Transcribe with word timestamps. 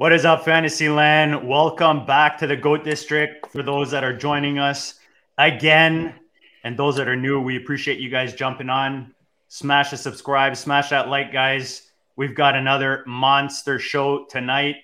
What 0.00 0.14
is 0.14 0.24
up, 0.24 0.46
Fantasyland? 0.46 1.46
Welcome 1.46 2.06
back 2.06 2.38
to 2.38 2.46
the 2.46 2.56
GOAT 2.56 2.84
District. 2.84 3.46
For 3.52 3.62
those 3.62 3.90
that 3.90 4.02
are 4.02 4.16
joining 4.16 4.58
us 4.58 4.94
again, 5.36 6.14
and 6.64 6.74
those 6.74 6.96
that 6.96 7.06
are 7.06 7.16
new, 7.16 7.38
we 7.38 7.58
appreciate 7.58 7.98
you 7.98 8.08
guys 8.08 8.32
jumping 8.32 8.70
on. 8.70 9.14
Smash 9.48 9.90
the 9.90 9.98
subscribe, 9.98 10.56
smash 10.56 10.88
that 10.88 11.10
like, 11.10 11.34
guys. 11.34 11.90
We've 12.16 12.34
got 12.34 12.56
another 12.56 13.04
monster 13.06 13.78
show 13.78 14.24
tonight. 14.24 14.76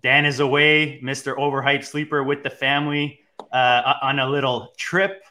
Dan 0.00 0.24
is 0.24 0.38
away, 0.38 1.00
Mr. 1.02 1.36
Overhyped 1.36 1.84
Sleeper 1.84 2.22
with 2.22 2.44
the 2.44 2.50
family 2.50 3.18
uh, 3.52 3.94
on 4.00 4.20
a 4.20 4.30
little 4.30 4.72
trip. 4.78 5.24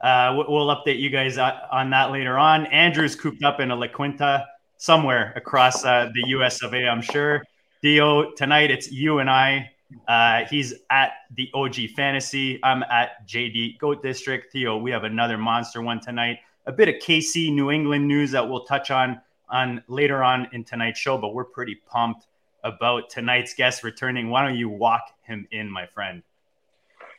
Uh, 0.00 0.34
we- 0.38 0.54
we'll 0.54 0.74
update 0.74 0.98
you 0.98 1.10
guys 1.10 1.36
uh, 1.36 1.58
on 1.70 1.90
that 1.90 2.10
later 2.10 2.38
on. 2.38 2.64
Andrew's 2.68 3.14
cooped 3.14 3.44
up 3.44 3.60
in 3.60 3.70
a 3.70 3.76
La 3.76 3.88
Quinta 3.88 4.46
somewhere 4.78 5.34
across 5.36 5.84
uh, 5.84 6.08
the 6.14 6.28
US 6.28 6.62
of 6.62 6.72
A, 6.72 6.88
I'm 6.88 7.02
sure. 7.02 7.42
Theo, 7.80 8.32
tonight 8.32 8.72
it's 8.72 8.90
you 8.90 9.20
and 9.20 9.30
I. 9.30 9.70
Uh, 10.08 10.44
he's 10.50 10.74
at 10.90 11.12
the 11.36 11.48
OG 11.54 11.90
Fantasy. 11.94 12.58
I'm 12.64 12.82
at 12.82 13.26
JD 13.28 13.78
Goat 13.78 14.02
District. 14.02 14.52
Theo, 14.52 14.76
we 14.76 14.90
have 14.90 15.04
another 15.04 15.38
monster 15.38 15.80
one 15.80 16.00
tonight. 16.00 16.40
A 16.66 16.72
bit 16.72 16.88
of 16.88 16.96
KC 16.96 17.54
New 17.54 17.70
England 17.70 18.08
news 18.08 18.32
that 18.32 18.48
we'll 18.48 18.64
touch 18.64 18.90
on 18.90 19.20
on 19.48 19.82
later 19.86 20.24
on 20.24 20.48
in 20.52 20.64
tonight's 20.64 20.98
show, 20.98 21.16
but 21.16 21.32
we're 21.34 21.44
pretty 21.44 21.76
pumped 21.86 22.26
about 22.64 23.10
tonight's 23.10 23.54
guest 23.54 23.84
returning. 23.84 24.28
Why 24.28 24.44
don't 24.44 24.58
you 24.58 24.68
walk 24.68 25.02
him 25.22 25.46
in, 25.52 25.70
my 25.70 25.86
friend? 25.86 26.24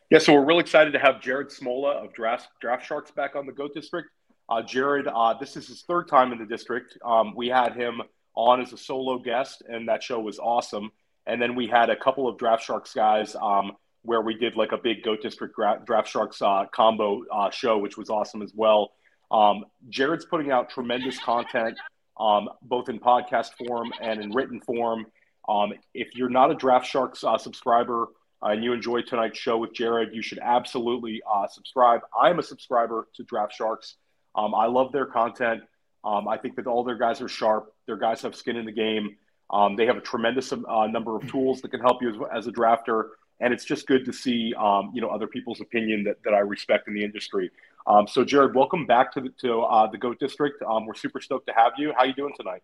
Yeah, 0.09 0.19
so 0.19 0.33
we're 0.33 0.45
really 0.45 0.59
excited 0.59 0.91
to 0.91 0.99
have 0.99 1.21
Jared 1.21 1.49
Smola 1.49 2.03
of 2.03 2.13
Draft, 2.13 2.49
Draft 2.59 2.85
Sharks 2.85 3.11
back 3.11 3.35
on 3.37 3.45
the 3.45 3.53
GOAT 3.53 3.73
District. 3.73 4.09
Uh, 4.49 4.61
Jared, 4.61 5.07
uh, 5.07 5.35
this 5.39 5.55
is 5.55 5.67
his 5.67 5.83
third 5.83 6.09
time 6.09 6.33
in 6.33 6.37
the 6.37 6.45
district. 6.45 6.97
Um, 7.03 7.33
we 7.35 7.47
had 7.47 7.75
him 7.75 8.01
on 8.39 8.61
as 8.61 8.71
a 8.73 8.77
solo 8.77 9.19
guest, 9.19 9.63
and 9.67 9.87
that 9.89 10.01
show 10.01 10.19
was 10.19 10.39
awesome. 10.39 10.91
And 11.27 11.41
then 11.41 11.55
we 11.55 11.67
had 11.67 11.89
a 11.89 11.95
couple 11.95 12.27
of 12.27 12.37
Draft 12.37 12.63
Sharks 12.63 12.93
guys 12.93 13.35
um, 13.35 13.73
where 14.03 14.21
we 14.21 14.33
did 14.33 14.55
like 14.55 14.71
a 14.71 14.77
big 14.77 15.03
GOAT 15.03 15.21
District 15.21 15.53
Draft 15.85 16.07
Sharks 16.07 16.41
uh, 16.41 16.65
combo 16.73 17.23
uh, 17.31 17.51
show, 17.51 17.77
which 17.77 17.97
was 17.97 18.09
awesome 18.09 18.41
as 18.41 18.53
well. 18.55 18.91
Um, 19.29 19.65
Jared's 19.89 20.25
putting 20.25 20.51
out 20.51 20.69
tremendous 20.69 21.19
content, 21.19 21.77
um, 22.19 22.49
both 22.61 22.89
in 22.89 22.99
podcast 22.99 23.51
form 23.67 23.91
and 24.01 24.21
in 24.21 24.31
written 24.31 24.61
form. 24.61 25.05
Um, 25.47 25.73
if 25.93 26.15
you're 26.15 26.29
not 26.29 26.49
a 26.49 26.55
Draft 26.55 26.87
Sharks 26.87 27.23
uh, 27.23 27.37
subscriber 27.37 28.07
uh, 28.41 28.49
and 28.49 28.63
you 28.63 28.71
enjoyed 28.73 29.05
tonight's 29.05 29.37
show 29.37 29.57
with 29.57 29.73
Jared, 29.73 30.09
you 30.13 30.21
should 30.21 30.39
absolutely 30.39 31.21
uh, 31.31 31.47
subscribe. 31.47 32.01
I'm 32.19 32.39
a 32.39 32.43
subscriber 32.43 33.09
to 33.15 33.23
Draft 33.23 33.53
Sharks. 33.53 33.95
Um, 34.33 34.55
I 34.55 34.67
love 34.67 34.91
their 34.91 35.05
content. 35.05 35.61
Um, 36.03 36.27
I 36.27 36.37
think 36.37 36.55
that 36.55 36.67
all 36.67 36.83
their 36.83 36.97
guys 36.97 37.21
are 37.21 37.27
sharp. 37.27 37.73
Their 37.85 37.97
guys 37.97 38.21
have 38.21 38.35
skin 38.35 38.55
in 38.55 38.65
the 38.65 38.71
game. 38.71 39.17
Um, 39.51 39.75
they 39.75 39.85
have 39.85 39.97
a 39.97 40.01
tremendous 40.01 40.53
uh, 40.53 40.87
number 40.87 41.15
of 41.15 41.29
tools 41.29 41.61
that 41.61 41.69
can 41.69 41.79
help 41.79 42.01
you 42.01 42.09
as, 42.09 42.15
as 42.33 42.47
a 42.47 42.51
drafter, 42.51 43.09
and 43.39 43.53
it's 43.53 43.65
just 43.65 43.87
good 43.87 44.05
to 44.05 44.13
see 44.13 44.53
um, 44.53 44.91
you 44.93 45.01
know 45.01 45.09
other 45.09 45.27
people's 45.27 45.59
opinion 45.59 46.03
that, 46.03 46.17
that 46.23 46.33
I 46.33 46.39
respect 46.39 46.87
in 46.87 46.93
the 46.93 47.03
industry. 47.03 47.49
Um, 47.87 48.07
so, 48.07 48.23
Jared, 48.23 48.53
welcome 48.53 48.85
back 48.85 49.11
to 49.13 49.21
the 49.21 49.29
to 49.41 49.61
uh, 49.61 49.87
the 49.87 49.97
Goat 49.97 50.19
District. 50.19 50.61
Um, 50.61 50.85
we're 50.85 50.93
super 50.93 51.19
stoked 51.19 51.47
to 51.47 51.53
have 51.53 51.73
you. 51.77 51.93
How 51.97 52.03
you 52.03 52.13
doing 52.13 52.33
tonight? 52.37 52.61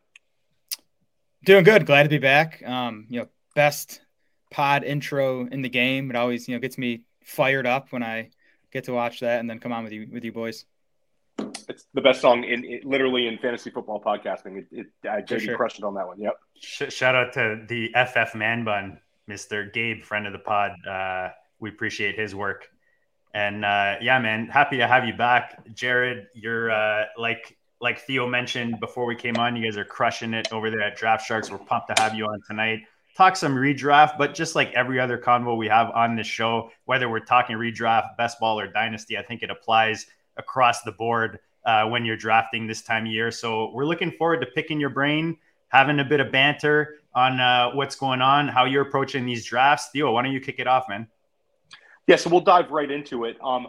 Doing 1.44 1.64
good. 1.64 1.86
Glad 1.86 2.04
to 2.04 2.10
be 2.10 2.20
back. 2.20 2.62
Um, 2.66 3.08
you 3.10 3.22
know, 3.22 3.28
best 3.56 4.02
pod 4.52 4.84
intro 4.84 5.48
in 5.48 5.62
the 5.62 5.70
game. 5.70 6.10
It 6.10 6.16
always, 6.16 6.48
you 6.48 6.56
know, 6.56 6.60
gets 6.60 6.78
me 6.78 7.04
fired 7.24 7.66
up 7.66 7.92
when 7.92 8.04
I 8.04 8.30
get 8.72 8.84
to 8.86 8.94
watch 8.94 9.22
that 9.22 9.40
and 9.40 9.50
then 9.50 9.60
come 9.60 9.72
on 9.72 9.84
with 9.84 9.94
you 9.94 10.08
with 10.12 10.24
you 10.24 10.32
boys. 10.32 10.66
It's 11.70 11.86
the 11.94 12.02
best 12.02 12.22
song 12.22 12.44
in, 12.44 12.64
in 12.64 12.82
literally 12.84 13.28
in 13.28 13.38
fantasy 13.38 13.70
football 13.70 14.02
podcasting. 14.02 14.58
It, 14.58 14.68
it 14.72 14.88
uh, 15.08 15.22
JD 15.22 15.42
sure. 15.42 15.56
crushed 15.56 15.80
it 15.80 15.84
on 15.84 15.94
that 15.96 16.08
one. 16.08 16.20
Yep. 16.20 16.34
Sh- 16.60 16.94
shout 16.94 17.16
out 17.16 17.34
to 17.34 17.66
the 17.68 17.94
FF 17.94 18.36
Man 18.36 18.64
Bun, 18.64 19.00
Mr. 19.30 19.72
Gabe, 19.72 20.04
friend 20.04 20.28
of 20.28 20.34
the 20.34 20.40
pod. 20.40 20.72
Uh, 20.88 21.30
we 21.60 21.70
appreciate 21.70 22.18
his 22.18 22.36
work. 22.36 22.68
And 23.34 23.66
uh, 23.66 23.96
yeah, 24.02 24.18
man, 24.20 24.48
happy 24.48 24.78
to 24.78 24.88
have 24.88 25.06
you 25.06 25.14
back, 25.14 25.74
Jared. 25.74 26.28
You're 26.34 26.72
uh, 26.72 27.06
like 27.18 27.58
like 27.82 28.00
Theo 28.00 28.28
mentioned 28.28 28.80
before 28.80 29.06
we 29.06 29.16
came 29.16 29.36
on. 29.38 29.56
You 29.56 29.66
guys 29.66 29.78
are 29.78 29.86
crushing 29.86 30.34
it 30.34 30.52
over 30.54 30.70
there 30.70 30.82
at 30.82 30.96
Draft 30.96 31.26
Sharks. 31.26 31.52
We're 31.52 31.58
pumped 31.58 31.94
to 31.94 32.02
have 32.02 32.16
you 32.16 32.26
on 32.26 32.42
tonight. 32.48 32.80
Talk 33.18 33.36
some 33.36 33.56
redraft, 33.56 34.18
but 34.18 34.34
just 34.34 34.56
like 34.56 34.72
every 34.74 35.00
other 35.00 35.18
convo 35.18 35.58
we 35.58 35.68
have 35.68 35.90
on 35.92 36.16
this 36.16 36.28
show, 36.28 36.72
whether 36.86 37.10
we're 37.10 37.20
talking 37.20 37.58
redraft, 37.58 38.18
best 38.18 38.40
ball, 38.40 38.60
or 38.60 38.68
dynasty, 38.68 39.18
I 39.18 39.24
think 39.24 39.42
it 39.42 39.50
applies 39.50 40.06
across 40.38 40.84
the 40.84 40.92
board 40.92 41.40
uh, 41.66 41.88
when 41.88 42.06
you're 42.06 42.18
drafting 42.18 42.68
this 42.68 42.82
time 42.82 43.06
of 43.06 43.12
year. 43.12 43.32
So 43.32 43.72
we're 43.74 43.86
looking 43.86 44.12
forward 44.12 44.42
to 44.42 44.48
picking 44.48 44.80
your 44.80 44.90
brain, 44.90 45.38
having 45.70 46.00
a 46.00 46.06
bit 46.06 46.20
of 46.20 46.32
banter 46.32 46.96
on 47.14 47.40
uh, 47.40 47.72
what's 47.72 47.96
going 47.96 48.22
on, 48.22 48.48
how 48.48 48.66
you're 48.66 48.84
approaching 48.84 49.26
these 49.26 49.46
drafts. 49.46 49.90
Theo, 49.92 50.12
why 50.12 50.24
don't 50.24 50.32
you 50.32 50.40
kick 50.40 50.60
it 50.60 50.68
off, 50.68 50.88
man? 50.90 51.08
Yeah, 52.08 52.18
so 52.18 52.30
we'll 52.30 52.42
dive 52.42 52.72
right 52.72 52.90
into 52.90 53.26
it. 53.26 53.38
Um, 53.44 53.68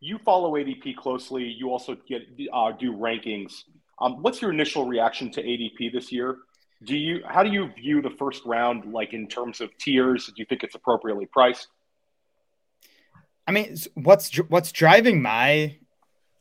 you 0.00 0.18
follow 0.18 0.52
ADP 0.52 0.96
closely. 0.96 1.44
You 1.44 1.70
also 1.70 1.96
get 2.06 2.22
uh, 2.52 2.72
do 2.72 2.92
rankings. 2.92 3.64
Um, 4.00 4.22
what's 4.22 4.42
your 4.42 4.52
initial 4.52 4.86
reaction 4.86 5.30
to 5.32 5.42
ADP 5.42 5.92
this 5.92 6.12
year? 6.12 6.38
Do 6.84 6.96
you 6.96 7.22
how 7.26 7.42
do 7.42 7.50
you 7.50 7.72
view 7.72 8.02
the 8.02 8.10
first 8.10 8.44
round, 8.44 8.92
like 8.92 9.12
in 9.12 9.26
terms 9.26 9.60
of 9.60 9.76
tiers? 9.78 10.26
Do 10.26 10.34
you 10.36 10.44
think 10.44 10.62
it's 10.62 10.76
appropriately 10.76 11.26
priced? 11.26 11.68
I 13.46 13.52
mean, 13.52 13.76
what's 13.94 14.36
what's 14.48 14.70
driving 14.70 15.22
my 15.22 15.78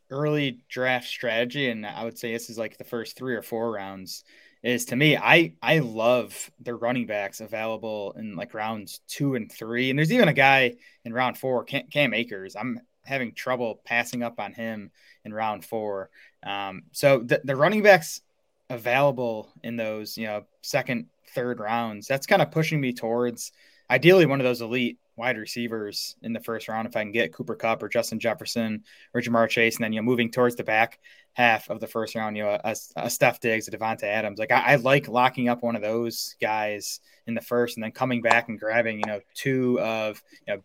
early 0.09 0.59
draft 0.69 1.07
strategy, 1.07 1.69
and 1.69 1.85
I 1.85 2.03
would 2.03 2.17
say 2.17 2.31
this 2.31 2.49
is 2.49 2.57
like 2.57 2.77
the 2.77 2.83
first 2.83 3.17
three 3.17 3.35
or 3.35 3.41
four 3.41 3.71
rounds, 3.71 4.23
is 4.63 4.85
to 4.85 4.95
me, 4.95 5.17
I 5.17 5.53
I 5.61 5.79
love 5.79 6.51
the 6.59 6.75
running 6.75 7.07
backs 7.07 7.41
available 7.41 8.13
in 8.17 8.35
like 8.35 8.53
rounds 8.53 9.01
two 9.07 9.35
and 9.35 9.51
three, 9.51 9.89
and 9.89 9.97
there's 9.97 10.11
even 10.11 10.27
a 10.27 10.33
guy 10.33 10.75
in 11.05 11.13
round 11.13 11.37
four, 11.37 11.63
Cam, 11.63 12.13
Akers. 12.13 12.55
I'm 12.55 12.81
having 13.05 13.33
trouble 13.33 13.81
passing 13.85 14.23
up 14.23 14.39
on 14.39 14.53
him 14.53 14.91
in 15.23 15.33
round 15.33 15.63
four. 15.63 16.09
Um, 16.43 16.83
so 16.91 17.19
the, 17.19 17.41
the 17.43 17.55
running 17.55 17.81
backs 17.81 18.21
available 18.69 19.49
in 19.63 19.77
those, 19.77 20.17
you 20.17 20.27
know, 20.27 20.45
second, 20.61 21.07
third 21.33 21.59
rounds, 21.59 22.07
that's 22.07 22.27
kind 22.27 22.41
of 22.41 22.51
pushing 22.51 22.81
me 22.81 22.93
towards 22.93 23.51
ideally 23.89 24.25
one 24.25 24.41
of 24.41 24.45
those 24.45 24.61
elite 24.61 24.99
wide 25.17 25.37
receivers 25.37 26.15
in 26.21 26.31
the 26.31 26.39
first 26.39 26.67
round 26.67 26.87
if 26.87 26.95
I 26.95 27.01
can 27.01 27.11
get 27.11 27.33
Cooper 27.33 27.55
Kupp 27.55 27.81
or 27.83 27.89
Justin 27.89 28.19
Jefferson 28.19 28.83
or 29.13 29.21
Ja'Marr 29.21 29.49
Chase, 29.49 29.75
and 29.75 29.83
then 29.83 29.93
you 29.93 29.99
know 29.99 30.05
moving 30.05 30.31
towards 30.31 30.55
the 30.55 30.63
back 30.63 30.99
half 31.33 31.69
of 31.69 31.79
the 31.79 31.87
first 31.87 32.15
round, 32.15 32.37
you 32.37 32.43
know 32.43 32.59
a, 32.63 32.75
a 32.95 33.09
Steph 33.09 33.39
Diggs, 33.39 33.67
a 33.67 33.71
Davante 33.71 34.03
Adams. 34.03 34.39
Like 34.39 34.51
I, 34.51 34.73
I, 34.73 34.75
like 34.75 35.07
locking 35.07 35.49
up 35.49 35.63
one 35.63 35.75
of 35.75 35.81
those 35.81 36.35
guys 36.39 36.99
in 37.25 37.33
the 37.33 37.41
first, 37.41 37.77
and 37.77 37.83
then 37.83 37.91
coming 37.91 38.21
back 38.21 38.47
and 38.47 38.59
grabbing 38.59 38.99
you 38.99 39.05
know 39.07 39.19
two 39.33 39.79
of 39.81 40.21
you 40.47 40.55
know 40.55 40.61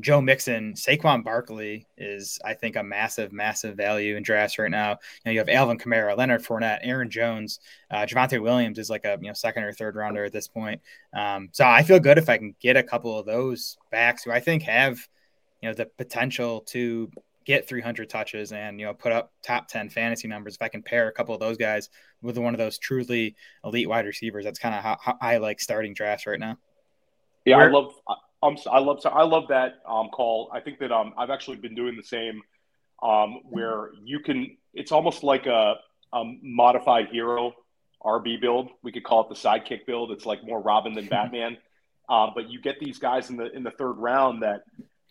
Joe 0.00 0.20
Mixon, 0.20 0.74
Saquon 0.74 1.24
Barkley 1.24 1.86
is, 1.96 2.38
I 2.44 2.52
think, 2.52 2.76
a 2.76 2.82
massive, 2.82 3.32
massive 3.32 3.76
value 3.76 4.16
in 4.16 4.22
drafts 4.22 4.58
right 4.58 4.70
now. 4.70 4.90
You 4.90 4.96
know, 5.24 5.32
you 5.32 5.38
have 5.38 5.48
Alvin 5.48 5.78
Kamara, 5.78 6.16
Leonard 6.16 6.44
Fournette, 6.44 6.80
Aaron 6.82 7.08
Jones, 7.08 7.60
uh, 7.90 8.04
Javonte 8.04 8.40
Williams 8.42 8.78
is 8.78 8.90
like 8.90 9.06
a 9.06 9.16
you 9.20 9.28
know 9.28 9.34
second 9.34 9.62
or 9.62 9.72
third 9.72 9.96
rounder 9.96 10.24
at 10.24 10.32
this 10.32 10.48
point. 10.48 10.82
Um, 11.14 11.48
so 11.52 11.64
I 11.64 11.82
feel 11.82 11.98
good 11.98 12.18
if 12.18 12.28
I 12.28 12.36
can 12.36 12.54
get 12.60 12.76
a 12.76 12.82
couple 12.82 13.18
of 13.18 13.24
those 13.24 13.78
backs 13.90 14.24
who 14.24 14.32
I 14.32 14.40
think 14.40 14.64
have, 14.64 14.98
you 15.62 15.70
know, 15.70 15.74
the 15.74 15.86
potential 15.86 16.60
to 16.68 17.10
get 17.46 17.68
300 17.68 18.10
touches 18.10 18.50
and 18.50 18.80
you 18.80 18.86
know 18.86 18.92
put 18.92 19.12
up 19.12 19.32
top 19.40 19.68
10 19.68 19.88
fantasy 19.88 20.26
numbers 20.26 20.56
if 20.56 20.62
i 20.62 20.68
can 20.68 20.82
pair 20.82 21.06
a 21.06 21.12
couple 21.12 21.32
of 21.32 21.38
those 21.38 21.56
guys 21.56 21.90
with 22.20 22.36
one 22.36 22.52
of 22.52 22.58
those 22.58 22.76
truly 22.76 23.36
elite 23.64 23.88
wide 23.88 24.04
receivers 24.04 24.44
that's 24.44 24.58
kind 24.58 24.74
of 24.74 24.82
how, 24.82 24.98
how, 25.00 25.16
i 25.20 25.36
like 25.36 25.60
starting 25.60 25.94
drafts 25.94 26.26
right 26.26 26.40
now 26.40 26.58
yeah 27.44 27.56
Where, 27.56 27.68
i 27.68 27.72
love 27.72 27.94
um, 28.42 28.56
i 28.70 28.78
love 28.78 28.98
i 29.06 29.22
love 29.22 29.48
that 29.48 29.74
um, 29.88 30.08
call 30.08 30.50
i 30.52 30.60
think 30.60 30.78
that 30.78 30.92
um, 30.92 31.12
i've 31.18 31.30
actually 31.30 31.56
been 31.56 31.74
doing 31.74 31.96
the 31.96 32.02
same 32.02 32.42
um, 33.02 33.40
where 33.44 33.90
you 34.02 34.20
can 34.20 34.56
it's 34.72 34.92
almost 34.92 35.22
like 35.22 35.46
a, 35.46 35.74
a 36.12 36.24
modified 36.42 37.08
hero 37.08 37.52
rb 38.04 38.40
build 38.40 38.70
we 38.82 38.92
could 38.92 39.04
call 39.04 39.22
it 39.22 39.28
the 39.28 39.34
sidekick 39.34 39.86
build 39.86 40.10
it's 40.10 40.26
like 40.26 40.44
more 40.44 40.60
robin 40.60 40.94
than 40.94 41.06
batman 41.08 41.56
uh, 42.08 42.28
but 42.34 42.48
you 42.48 42.60
get 42.60 42.78
these 42.78 42.98
guys 42.98 43.30
in 43.30 43.36
the 43.36 43.50
in 43.52 43.62
the 43.62 43.70
third 43.72 43.94
round 43.94 44.42
that 44.42 44.62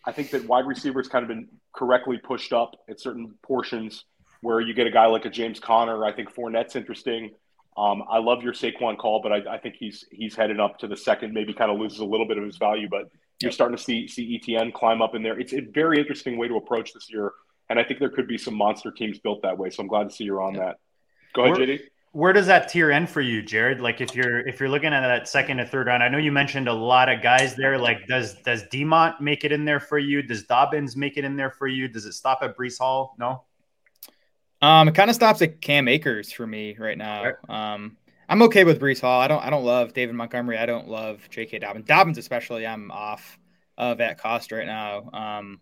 I 0.06 0.12
think 0.12 0.31
that 0.31 0.45
wide 0.45 0.68
receivers 0.68 1.07
kind 1.07 1.24
of 1.24 1.30
been 1.30 1.48
correctly 1.74 2.18
pushed 2.18 2.54
up 2.54 2.75
at 2.89 3.00
certain 3.00 3.33
portions 3.44 4.06
where 4.42 4.62
you 4.62 4.74
get 4.74 4.88
a 4.88 4.92
guy 4.92 5.07
like 5.07 5.25
a 5.25 5.30
James 5.30 5.60
Conner. 5.60 6.06
I 6.06 6.13
think 6.13 6.33
Fournette's 6.33 6.75
interesting. 6.75 7.31
Um, 7.77 8.04
I 8.10 8.19
love 8.19 8.42
your 8.42 8.54
Saquon 8.54 8.98
call, 8.98 9.22
but 9.22 9.31
I, 9.33 9.56
I, 9.56 9.57
think 9.57 9.75
he's 9.75 10.06
he's 10.10 10.33
headed 10.33 10.60
up 10.62 10.80
to 10.80 10.88
the 10.88 10.95
second. 10.95 11.33
Maybe 11.33 11.54
kind 11.54 11.69
of 11.69 11.77
loses 11.77 12.00
a 12.00 12.06
little 12.06 12.27
bit 12.27 12.38
of 12.38 12.45
his 12.45 12.56
value, 12.57 12.88
but 12.89 13.10
you're 13.42 13.51
starting 13.51 13.75
to 13.75 13.83
see 13.83 14.07
see 14.07 14.39
ETN 14.39 14.74
climb 14.74 15.01
up 15.01 15.13
in 15.13 15.24
there. 15.24 15.38
It's 15.38 15.54
a 15.54 15.60
very 15.60 16.00
interesting 16.00 16.38
way 16.38 16.48
to 16.48 16.56
approach 16.56 16.94
this 16.94 17.12
year, 17.12 17.33
and 17.69 17.77
I 17.77 17.83
think 17.83 18.00
there 18.00 18.10
could 18.10 18.27
be 18.27 18.38
some 18.38 18.56
monster 18.56 18.92
teams 18.92 19.19
built 19.19 19.42
that 19.42 19.57
way. 19.57 19.69
So 19.69 19.81
I'm 19.81 19.88
glad 19.88 20.10
to 20.10 20.16
see 20.16 20.24
you're 20.24 20.42
on 20.42 20.54
that. 20.54 20.77
Go 21.33 21.44
ahead, 21.44 21.57
JD 21.57 21.80
where 22.16 22.31
does 22.31 22.48
that 22.48 22.69
tier 22.69 22.92
end 22.92 23.10
for 23.10 23.19
you, 23.19 23.42
Jared? 23.42 23.81
Like 23.81 24.00
if 24.00 24.16
you're 24.16 24.39
if 24.48 24.62
you're 24.62 24.69
looking 24.69 24.94
at 24.94 25.01
that 25.01 25.28
second 25.28 25.60
or 25.60 25.66
third 25.66 25.88
round, 25.88 26.01
I 26.01 26.07
know 26.07 26.18
you 26.18 26.31
mentioned 26.31 26.69
a 26.69 26.74
lot 26.74 27.10
of 27.10 27.21
guys 27.21 27.57
there. 27.57 27.78
Like 27.78 28.07
does 28.07 28.36
does 28.36 28.63
Demont 28.71 29.19
make 29.19 29.44
it 29.44 29.51
in 29.51 29.66
there 29.66 29.81
for 29.81 30.00
you? 30.00 30.21
Does 30.21 30.44
Dobbins 30.44 30.95
make 30.95 31.18
it 31.18 31.25
in 31.25 31.36
there 31.36 31.51
for 31.51 31.68
you? 31.68 31.89
Does 31.89 32.06
it 32.06 32.13
stop 32.13 32.39
at 32.42 32.56
Breece 32.56 32.78
Hall? 32.78 33.18
No. 33.19 33.44
Um, 34.66 34.88
it 34.88 34.96
kind 34.96 35.12
of 35.12 35.16
stops 35.16 35.44
at 35.44 35.62
Cam 35.62 35.88
Akers 35.88 36.32
for 36.32 36.48
me 36.48 36.76
right 36.80 36.98
now. 36.98 37.34
Um, 37.48 37.98
I'm 38.28 38.42
okay 38.42 38.64
with 38.64 38.82
Breece 38.82 39.00
Hall. 39.00 39.22
I 39.22 39.28
don't 39.28 39.44
I 39.46 39.52
don't 39.52 39.64
love 39.64 39.94
David 39.94 40.16
Montgomery. 40.16 40.58
I 40.58 40.66
don't 40.66 40.88
love 40.88 41.30
J.K. 41.30 41.60
Dobbins. 41.60 41.86
Dobbins 41.86 42.18
especially. 42.18 42.66
I'm 42.66 42.90
off 42.90 43.38
of 43.78 44.02
at 44.02 44.18
cost 44.18 44.52
right 44.52 44.66
now. 44.66 45.08
Um, 45.14 45.62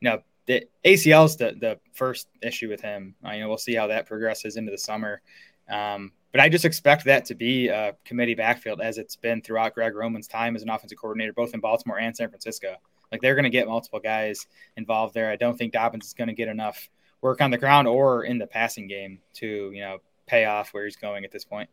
you 0.00 0.10
know 0.10 0.22
the 0.46 0.66
ACL 0.84 1.26
is 1.26 1.36
the 1.36 1.56
the 1.60 1.78
first 1.92 2.26
issue 2.42 2.68
with 2.68 2.80
him. 2.80 3.14
Uh, 3.24 3.30
you 3.30 3.40
know 3.40 3.48
we'll 3.48 3.56
see 3.56 3.76
how 3.76 3.86
that 3.86 4.06
progresses 4.06 4.56
into 4.56 4.72
the 4.72 4.78
summer. 4.78 5.22
Um, 5.70 6.10
but 6.32 6.40
I 6.40 6.48
just 6.48 6.64
expect 6.64 7.04
that 7.04 7.24
to 7.26 7.36
be 7.36 7.68
a 7.68 7.94
committee 8.04 8.34
backfield 8.34 8.80
as 8.80 8.98
it's 8.98 9.14
been 9.14 9.42
throughout 9.42 9.74
Greg 9.74 9.94
Roman's 9.94 10.26
time 10.26 10.56
as 10.56 10.62
an 10.62 10.70
offensive 10.70 10.98
coordinator, 10.98 11.32
both 11.32 11.54
in 11.54 11.60
Baltimore 11.60 12.00
and 12.00 12.16
San 12.16 12.28
Francisco. 12.28 12.74
Like 13.12 13.20
they're 13.20 13.36
going 13.36 13.44
to 13.44 13.50
get 13.50 13.68
multiple 13.68 14.00
guys 14.00 14.48
involved 14.76 15.14
there. 15.14 15.30
I 15.30 15.36
don't 15.36 15.56
think 15.56 15.72
Dobbins 15.72 16.06
is 16.06 16.14
going 16.14 16.28
to 16.28 16.34
get 16.34 16.48
enough 16.48 16.88
work 17.22 17.40
on 17.40 17.50
the 17.50 17.58
ground 17.58 17.86
or 17.86 18.24
in 18.24 18.38
the 18.38 18.46
passing 18.46 18.86
game 18.86 19.20
to, 19.34 19.70
you 19.72 19.80
know, 19.80 19.98
pay 20.26 20.44
off 20.44 20.72
where 20.72 20.84
he's 20.84 20.96
going 20.96 21.24
at 21.24 21.32
this 21.32 21.44
point. 21.44 21.68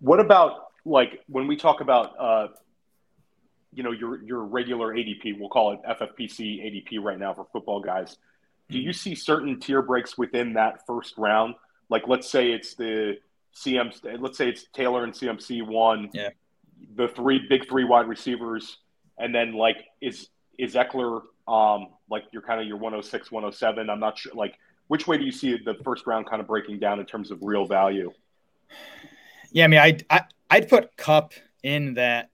What 0.00 0.20
about 0.20 0.68
like 0.84 1.20
when 1.28 1.46
we 1.46 1.56
talk 1.56 1.80
about, 1.80 2.14
uh, 2.18 2.48
you 3.72 3.82
know, 3.82 3.92
your 3.92 4.22
your 4.22 4.44
regular 4.44 4.94
ADP, 4.94 5.38
we'll 5.38 5.48
call 5.48 5.72
it 5.72 5.80
FFPC 5.88 6.64
ADP 6.64 7.02
right 7.02 7.18
now 7.18 7.34
for 7.34 7.46
football 7.52 7.80
guys. 7.80 8.16
Do 8.68 8.78
you 8.78 8.92
see 8.92 9.14
certain 9.14 9.60
tier 9.60 9.82
breaks 9.82 10.16
within 10.16 10.54
that 10.54 10.86
first 10.86 11.18
round? 11.18 11.54
Like, 11.88 12.06
let's 12.06 12.30
say 12.30 12.52
it's 12.52 12.74
the 12.74 13.18
CM. 13.54 13.92
Let's 14.20 14.38
say 14.38 14.48
it's 14.48 14.66
Taylor 14.72 15.04
and 15.04 15.12
CMC 15.12 15.66
one. 15.66 16.10
Yeah. 16.12 16.30
The 16.96 17.08
three 17.08 17.46
big 17.48 17.68
three 17.68 17.84
wide 17.84 18.08
receivers, 18.08 18.78
and 19.18 19.34
then 19.34 19.52
like 19.52 19.76
is 20.00 20.28
is 20.58 20.74
Ekeler 20.74 21.22
um 21.46 21.88
like 22.10 22.24
you're 22.32 22.42
kind 22.42 22.60
of 22.60 22.66
your 22.66 22.76
106 22.76 23.30
107 23.30 23.90
i'm 23.90 24.00
not 24.00 24.18
sure 24.18 24.32
like 24.34 24.58
which 24.88 25.06
way 25.06 25.16
do 25.16 25.24
you 25.24 25.32
see 25.32 25.58
the 25.64 25.74
first 25.84 26.06
round 26.06 26.28
kind 26.28 26.40
of 26.40 26.46
breaking 26.48 26.78
down 26.78 27.00
in 27.00 27.06
terms 27.06 27.30
of 27.30 27.38
real 27.42 27.66
value 27.66 28.10
yeah 29.52 29.64
i 29.64 29.66
mean 29.66 29.80
i'd 29.80 30.04
I, 30.10 30.22
i'd 30.50 30.68
put 30.68 30.96
Kupp 30.96 31.32
in 31.62 31.94
that 31.94 32.30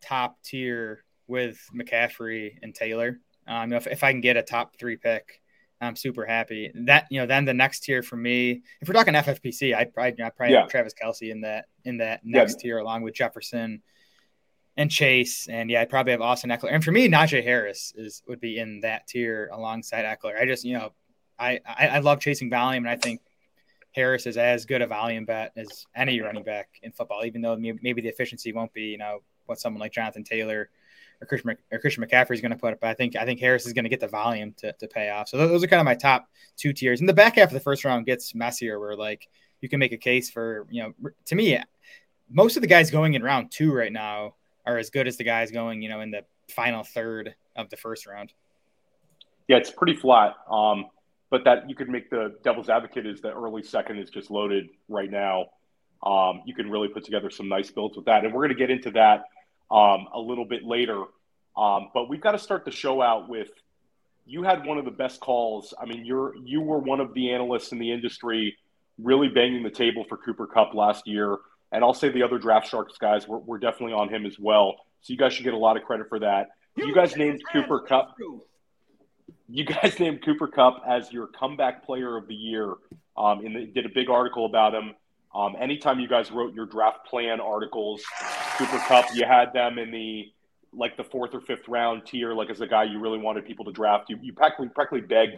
top 0.00 0.42
tier 0.42 1.04
with 1.26 1.58
mccaffrey 1.74 2.58
and 2.62 2.74
taylor 2.74 3.20
um 3.46 3.72
if, 3.72 3.86
if 3.86 4.04
i 4.04 4.12
can 4.12 4.20
get 4.20 4.36
a 4.36 4.42
top 4.42 4.76
three 4.78 4.96
pick 4.96 5.40
I'm 5.80 5.96
super 5.96 6.24
happy. 6.24 6.70
That 6.74 7.06
you 7.10 7.20
know, 7.20 7.26
then 7.26 7.44
the 7.44 7.54
next 7.54 7.80
tier 7.80 8.02
for 8.02 8.16
me, 8.16 8.62
if 8.80 8.88
we're 8.88 8.94
talking 8.94 9.14
FFPC, 9.14 9.74
I'd 9.74 9.92
probably, 9.92 10.22
I'd 10.22 10.36
probably 10.36 10.54
yeah. 10.54 10.60
have 10.60 10.70
Travis 10.70 10.94
Kelce 10.94 11.30
in 11.30 11.42
that 11.42 11.66
in 11.84 11.98
that 11.98 12.20
next 12.24 12.56
yeah. 12.58 12.62
tier 12.62 12.78
along 12.78 13.02
with 13.02 13.14
Jefferson 13.14 13.82
and 14.76 14.90
Chase, 14.90 15.46
and 15.48 15.70
yeah, 15.70 15.82
I'd 15.82 15.88
probably 15.88 16.12
have 16.12 16.20
Austin 16.20 16.50
Ekeler. 16.50 16.72
And 16.72 16.84
for 16.84 16.90
me, 16.90 17.08
Najee 17.08 17.44
Harris 17.44 17.92
is 17.96 18.22
would 18.26 18.40
be 18.40 18.58
in 18.58 18.80
that 18.80 19.06
tier 19.06 19.48
alongside 19.52 20.04
Ekeler. 20.04 20.40
I 20.40 20.46
just 20.46 20.64
you 20.64 20.76
know, 20.76 20.92
I 21.38 21.60
I, 21.66 21.88
I 21.88 21.98
love 22.00 22.20
chasing 22.20 22.50
volume, 22.50 22.84
and 22.84 22.90
I 22.90 22.96
think 22.96 23.20
Harris 23.92 24.26
is 24.26 24.36
as 24.36 24.66
good 24.66 24.82
a 24.82 24.86
volume 24.86 25.24
bet 25.24 25.52
as 25.56 25.86
any 25.94 26.20
running 26.20 26.42
back 26.42 26.68
in 26.82 26.90
football. 26.90 27.24
Even 27.24 27.40
though 27.40 27.56
maybe 27.56 28.00
the 28.00 28.08
efficiency 28.08 28.52
won't 28.52 28.72
be 28.72 28.82
you 28.82 28.98
know 28.98 29.20
what 29.46 29.60
someone 29.60 29.80
like 29.80 29.92
Jonathan 29.92 30.24
Taylor 30.24 30.70
or 31.20 31.26
Christian, 31.26 31.56
or 31.70 31.78
Christian 31.78 32.04
McCaffrey 32.04 32.32
is 32.34 32.40
going 32.40 32.50
to 32.50 32.58
put 32.58 32.72
up. 32.72 32.80
But 32.80 32.90
I 32.90 32.94
think 32.94 33.14
I 33.14 33.24
think 33.24 33.38
Harris 33.38 33.66
is 33.66 33.72
going 33.72 33.84
to 33.84 33.88
get 33.88 34.00
the 34.00 34.08
volume 34.08 34.54
to, 34.58 34.72
to 34.72 34.88
pay 34.88 35.10
off. 35.10 35.28
So 35.28 35.36
those 35.38 35.62
are 35.62 35.68
kind 35.68 35.80
of 35.80 35.84
my 35.84 35.94
top 35.94 36.28
two 36.56 36.72
tiers. 36.72 36.98
And 36.98 37.08
the 37.08 37.14
back 37.14 37.36
half 37.36 37.48
of 37.48 37.54
the 37.54 37.60
first 37.60 37.84
round 37.84 38.06
gets 38.06 38.34
messier, 38.34 38.80
where 38.80 38.96
like 38.96 39.28
you 39.60 39.68
can 39.68 39.78
make 39.78 39.92
a 39.92 39.96
case 39.96 40.30
for 40.30 40.66
you 40.68 40.82
know 40.82 41.10
to 41.26 41.34
me, 41.36 41.62
most 42.28 42.56
of 42.56 42.62
the 42.62 42.66
guys 42.66 42.90
going 42.90 43.14
in 43.14 43.22
round 43.22 43.52
two 43.52 43.72
right 43.72 43.92
now 43.92 44.34
are 44.66 44.78
as 44.78 44.90
good 44.90 45.06
as 45.06 45.16
the 45.16 45.24
guys 45.24 45.50
going 45.50 45.82
you 45.82 45.88
know 45.88 46.00
in 46.00 46.10
the 46.10 46.22
final 46.48 46.82
third 46.82 47.34
of 47.56 47.70
the 47.70 47.76
first 47.76 48.06
round. 48.06 48.32
Yeah, 49.48 49.58
it's 49.58 49.70
pretty 49.70 49.94
flat. 49.94 50.34
Um, 50.50 50.86
but 51.30 51.44
that 51.44 51.68
you 51.68 51.74
could 51.74 51.88
make 51.88 52.10
the 52.10 52.36
devil's 52.44 52.68
advocate 52.68 53.06
is 53.06 53.20
that 53.22 53.32
early 53.32 53.62
second 53.62 53.98
is 53.98 54.10
just 54.10 54.30
loaded 54.30 54.68
right 54.88 55.10
now. 55.10 55.46
Um, 56.02 56.42
you 56.44 56.54
can 56.54 56.70
really 56.70 56.88
put 56.88 57.04
together 57.04 57.30
some 57.30 57.48
nice 57.48 57.70
builds 57.70 57.96
with 57.96 58.06
that, 58.06 58.24
and 58.24 58.32
we're 58.32 58.42
going 58.46 58.56
to 58.56 58.58
get 58.58 58.70
into 58.70 58.90
that 58.92 59.24
um, 59.70 60.06
a 60.12 60.20
little 60.20 60.44
bit 60.44 60.64
later. 60.64 61.02
Um, 61.56 61.88
but 61.94 62.08
we've 62.08 62.20
got 62.20 62.32
to 62.32 62.38
start 62.38 62.64
the 62.64 62.70
show 62.70 63.00
out 63.00 63.28
with 63.28 63.50
you 64.26 64.42
had 64.42 64.64
one 64.64 64.78
of 64.78 64.84
the 64.84 64.90
best 64.90 65.20
calls. 65.20 65.74
I 65.80 65.86
mean, 65.86 66.04
you're 66.04 66.34
you 66.36 66.60
were 66.60 66.78
one 66.78 67.00
of 67.00 67.12
the 67.14 67.32
analysts 67.32 67.72
in 67.72 67.78
the 67.78 67.92
industry 67.92 68.56
really 69.02 69.28
banging 69.28 69.62
the 69.62 69.70
table 69.70 70.04
for 70.08 70.16
Cooper 70.16 70.46
Kupp 70.46 70.74
last 70.74 71.06
year. 71.06 71.38
And 71.74 71.84
I'll 71.84 71.92
say 71.92 72.08
the 72.08 72.22
other 72.22 72.38
draft 72.38 72.68
sharks 72.68 72.96
guys 72.98 73.26
were, 73.26 73.38
were 73.38 73.58
definitely 73.58 73.94
on 73.94 74.08
him 74.08 74.24
as 74.24 74.38
well. 74.38 74.76
So 75.02 75.12
you 75.12 75.18
guys 75.18 75.34
should 75.34 75.44
get 75.44 75.54
a 75.54 75.58
lot 75.58 75.76
of 75.76 75.82
credit 75.82 76.08
for 76.08 76.20
that. 76.20 76.48
You 76.76 76.94
guys 76.94 77.16
named 77.16 77.42
Cooper 77.52 77.80
Kupp. 77.80 78.16
You 79.48 79.64
guys 79.64 79.98
named 79.98 80.24
Cooper 80.24 80.46
Kupp 80.46 80.82
as 80.88 81.12
your 81.12 81.26
comeback 81.26 81.84
player 81.84 82.16
of 82.16 82.28
the 82.28 82.34
year. 82.34 82.74
Um, 83.16 83.44
and 83.44 83.74
did 83.74 83.86
a 83.86 83.90
big 83.94 84.08
article 84.08 84.46
about 84.46 84.74
him. 84.74 84.94
Um, 85.34 85.56
anytime 85.60 86.00
you 86.00 86.08
guys 86.08 86.30
wrote 86.30 86.54
your 86.54 86.66
draft 86.66 87.06
plan 87.06 87.40
articles, 87.40 88.02
Cooper 88.56 88.78
Kupp, 88.86 89.06
you 89.14 89.24
had 89.24 89.52
them 89.52 89.78
in 89.78 89.90
the 89.90 90.26
like 90.72 90.96
the 90.96 91.04
fourth 91.04 91.34
or 91.34 91.40
fifth 91.40 91.68
round 91.68 92.06
tier, 92.06 92.34
like 92.34 92.50
as 92.50 92.60
a 92.60 92.66
guy 92.66 92.84
you 92.84 92.98
really 92.98 93.18
wanted 93.18 93.44
people 93.44 93.64
to 93.64 93.72
draft. 93.72 94.10
You 94.10 94.18
you 94.22 94.32
practically 94.32 94.68
practically 94.68 95.00
begged 95.00 95.36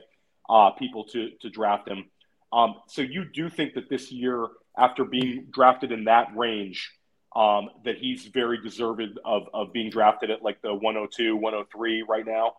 uh, 0.49 0.71
people 0.71 1.05
to 1.05 1.31
to 1.41 1.51
draft 1.51 1.89
him. 1.89 2.05
Um, 2.53 2.77
so 2.89 3.03
you 3.03 3.25
do 3.25 3.49
think 3.49 3.75
that 3.75 3.89
this 3.89 4.13
year, 4.13 4.47
after 4.77 5.05
being 5.05 5.47
drafted 5.51 5.93
in 5.93 6.05
that 6.05 6.29
range, 6.37 6.93
um, 7.35 7.71
that 7.85 7.99
he's 7.99 8.27
very 8.27 8.61
deserved 8.63 9.19
of 9.25 9.49
of 9.53 9.73
being 9.73 9.91
drafted 9.91 10.31
at 10.31 10.43
like 10.43 10.61
the 10.63 10.73
102, 10.73 11.37
103 11.37 12.03
right 12.09 12.27
now. 12.27 12.55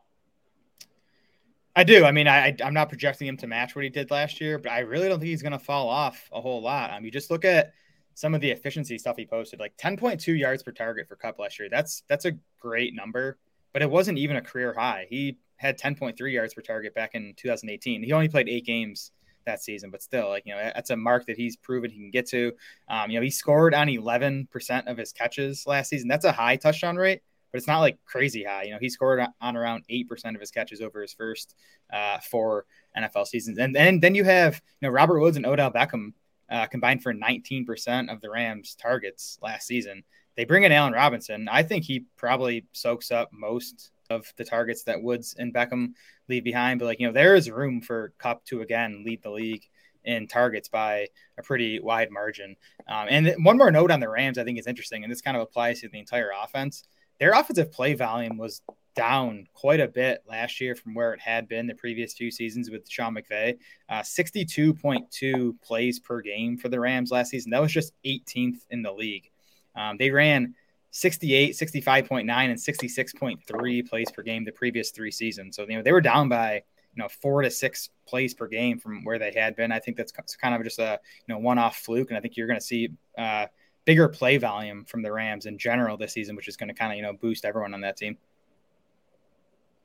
I 1.75 1.83
do. 1.83 2.05
I 2.05 2.11
mean, 2.11 2.27
I, 2.27 2.55
I'm 2.63 2.73
not 2.73 2.89
projecting 2.89 3.27
him 3.27 3.37
to 3.37 3.47
match 3.47 3.75
what 3.75 3.83
he 3.83 3.89
did 3.91 4.09
last 4.09 4.41
year, 4.41 4.57
but 4.57 4.71
I 4.71 4.79
really 4.79 5.07
don't 5.07 5.19
think 5.19 5.29
he's 5.29 5.43
going 5.43 5.51
to 5.51 5.59
fall 5.59 5.89
off 5.89 6.27
a 6.33 6.41
whole 6.41 6.59
lot. 6.59 6.89
I 6.89 6.99
mean, 6.99 7.11
just 7.11 7.29
look 7.29 7.45
at 7.45 7.71
some 8.15 8.33
of 8.33 8.41
the 8.41 8.49
efficiency 8.49 8.97
stuff 8.97 9.15
he 9.15 9.27
posted, 9.27 9.59
like 9.59 9.77
10.2 9.77 10.39
yards 10.39 10.63
per 10.63 10.71
target 10.71 11.07
for 11.07 11.15
Kupp 11.15 11.37
last 11.37 11.59
year. 11.59 11.69
That's 11.69 12.01
that's 12.07 12.25
a 12.25 12.31
great 12.59 12.95
number, 12.95 13.37
but 13.73 13.83
it 13.83 13.89
wasn't 13.91 14.17
even 14.17 14.37
a 14.37 14.41
career 14.41 14.73
high. 14.73 15.05
He 15.07 15.37
had 15.57 15.79
10.3 15.79 16.33
yards 16.33 16.55
per 16.55 16.61
target 16.61 16.95
back 16.95 17.13
in 17.13 17.35
2018. 17.37 18.01
He 18.01 18.11
only 18.11 18.27
played 18.27 18.49
eight 18.49 18.65
games 18.65 19.11
that 19.47 19.63
season, 19.63 19.89
but 19.89 20.03
still, 20.03 20.29
like 20.29 20.43
you 20.45 20.53
know, 20.53 20.71
that's 20.75 20.91
a 20.91 20.95
mark 20.95 21.25
that 21.25 21.37
he's 21.37 21.57
proven 21.57 21.89
he 21.89 21.97
can 21.97 22.11
get 22.11 22.27
to. 22.29 22.53
Um, 22.87 23.09
you 23.09 23.19
know, 23.19 23.23
he 23.23 23.31
scored 23.31 23.73
on 23.73 23.87
11% 23.87 24.87
of 24.87 24.97
his 24.97 25.11
catches 25.11 25.65
last 25.65 25.89
season. 25.89 26.07
That's 26.07 26.25
a 26.25 26.31
high 26.31 26.55
touchdown 26.55 26.95
rate 26.95 27.21
but 27.51 27.57
it's 27.57 27.67
not 27.67 27.79
like 27.79 27.97
crazy 28.05 28.43
high. 28.43 28.63
You 28.63 28.71
know, 28.73 28.79
he 28.79 28.89
scored 28.89 29.21
on 29.41 29.57
around 29.57 29.83
eight 29.89 30.07
percent 30.07 30.35
of 30.35 30.41
his 30.41 30.51
catches 30.51 30.81
over 30.81 31.01
his 31.01 31.13
first 31.13 31.55
uh, 31.91 32.19
four 32.19 32.65
NFL 32.97 33.27
seasons, 33.27 33.57
and 33.57 33.75
then 33.75 33.99
then 33.99 34.15
you 34.15 34.23
have 34.23 34.61
you 34.81 34.87
know 34.87 34.93
Robert 34.93 35.19
Woods 35.19 35.37
and 35.37 35.45
Odell 35.45 35.71
Beckham 35.71 36.13
uh, 36.49 36.67
combined 36.67 37.03
for 37.03 37.13
19 37.13 37.65
percent 37.65 38.09
of 38.09 38.21
the 38.21 38.29
Rams' 38.29 38.75
targets 38.75 39.39
last 39.41 39.67
season. 39.67 40.03
They 40.35 40.45
bring 40.45 40.63
in 40.63 40.71
Allen 40.71 40.93
Robinson. 40.93 41.47
I 41.49 41.63
think 41.63 41.83
he 41.83 42.05
probably 42.15 42.65
soaks 42.73 43.11
up 43.11 43.29
most 43.31 43.91
of 44.09 44.31
the 44.37 44.45
targets 44.45 44.83
that 44.83 45.01
Woods 45.01 45.35
and 45.37 45.53
Beckham 45.53 45.93
leave 46.29 46.43
behind. 46.43 46.79
But 46.79 46.85
like 46.85 46.99
you 46.99 47.07
know, 47.07 47.13
there 47.13 47.35
is 47.35 47.49
room 47.49 47.81
for 47.81 48.13
Kupp 48.17 48.45
to 48.45 48.61
again 48.61 49.03
lead 49.05 49.23
the 49.23 49.31
league 49.31 49.63
in 50.03 50.27
targets 50.27 50.69
by 50.69 51.07
a 51.37 51.43
pretty 51.43 51.79
wide 51.79 52.11
margin. 52.11 52.55
Um, 52.87 53.07
and 53.09 53.35
one 53.43 53.57
more 53.57 53.71
note 53.71 53.91
on 53.91 53.99
the 53.99 54.09
Rams, 54.09 54.37
I 54.37 54.43
think 54.43 54.57
is 54.57 54.67
interesting, 54.67 55.03
and 55.03 55.11
this 55.11 55.21
kind 55.21 55.35
of 55.35 55.43
applies 55.43 55.81
to 55.81 55.89
the 55.89 55.99
entire 55.99 56.31
offense 56.43 56.83
their 57.19 57.31
offensive 57.31 57.71
play 57.71 57.93
volume 57.93 58.37
was 58.37 58.61
down 58.95 59.45
quite 59.53 59.79
a 59.79 59.87
bit 59.87 60.23
last 60.27 60.59
year 60.59 60.75
from 60.75 60.95
where 60.95 61.13
it 61.13 61.19
had 61.19 61.47
been 61.47 61.67
the 61.67 61.75
previous 61.75 62.13
two 62.13 62.31
seasons 62.31 62.69
with 62.69 62.89
Sean 62.89 63.15
McVay. 63.15 63.57
Uh, 63.89 64.01
62.2 64.01 65.61
plays 65.61 65.99
per 65.99 66.21
game 66.21 66.57
for 66.57 66.69
the 66.69 66.79
Rams 66.79 67.11
last 67.11 67.29
season. 67.29 67.51
That 67.51 67.61
was 67.61 67.71
just 67.71 67.93
18th 68.05 68.65
in 68.71 68.81
the 68.81 68.91
league. 68.91 69.29
Um, 69.75 69.97
they 69.97 70.09
ran 70.09 70.55
68, 70.91 71.51
65.9, 71.51 72.21
and 72.21 72.29
66.3 72.57 73.89
plays 73.89 74.11
per 74.11 74.21
game 74.23 74.43
the 74.45 74.51
previous 74.51 74.91
three 74.91 75.11
seasons. 75.11 75.55
So, 75.55 75.63
you 75.67 75.77
know, 75.77 75.83
they 75.83 75.91
were 75.91 76.01
down 76.01 76.29
by, 76.29 76.55
you 76.95 77.03
know, 77.03 77.07
four 77.07 77.41
to 77.41 77.51
six 77.51 77.89
plays 78.07 78.33
per 78.33 78.47
game 78.47 78.79
from 78.79 79.03
where 79.03 79.19
they 79.19 79.31
had 79.31 79.55
been. 79.55 79.71
I 79.71 79.79
think 79.79 79.97
that's 79.97 80.11
kind 80.11 80.55
of 80.55 80.63
just 80.63 80.79
a, 80.79 80.99
you 81.27 81.33
know, 81.33 81.39
one 81.39 81.57
off 81.57 81.77
fluke. 81.77 82.09
And 82.09 82.17
I 82.17 82.21
think 82.21 82.37
you're 82.37 82.47
going 82.47 82.59
to 82.59 82.65
see 82.65 82.89
uh, 83.17 83.47
bigger 83.85 84.07
play 84.07 84.37
volume 84.37 84.85
from 84.85 85.01
the 85.01 85.11
Rams 85.11 85.45
in 85.45 85.57
general 85.57 85.97
this 85.97 86.13
season, 86.13 86.35
which 86.35 86.47
is 86.47 86.57
going 86.57 86.69
to 86.69 86.73
kind 86.73 86.91
of, 86.91 86.97
you 86.97 87.03
know, 87.03 87.13
boost 87.13 87.45
everyone 87.45 87.73
on 87.73 87.81
that 87.81 87.97
team. 87.97 88.17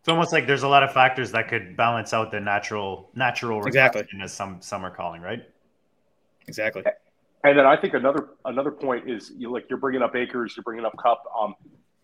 It's 0.00 0.08
almost 0.08 0.32
like 0.32 0.48
there's 0.48 0.64
a 0.64 0.68
lot 0.68 0.82
of 0.82 0.92
factors 0.92 1.30
that 1.30 1.46
could 1.46 1.76
balance 1.76 2.12
out 2.12 2.32
the 2.32 2.40
natural 2.40 3.08
natural 3.14 3.64
exactly 3.64 4.04
as 4.20 4.32
some 4.32 4.60
some 4.60 4.84
are 4.84 4.90
calling, 4.90 5.22
right? 5.22 5.46
Exactly. 6.48 6.82
And 7.44 7.58
then 7.58 7.66
I 7.66 7.76
think 7.76 7.94
another 7.94 8.30
another 8.44 8.70
point 8.70 9.10
is 9.10 9.32
you 9.36 9.50
like 9.50 9.66
you're 9.68 9.78
bringing 9.78 10.02
up 10.02 10.14
Akers, 10.14 10.54
you're 10.56 10.62
bringing 10.62 10.84
up 10.84 10.96
Kupp. 10.96 11.24
Um, 11.38 11.54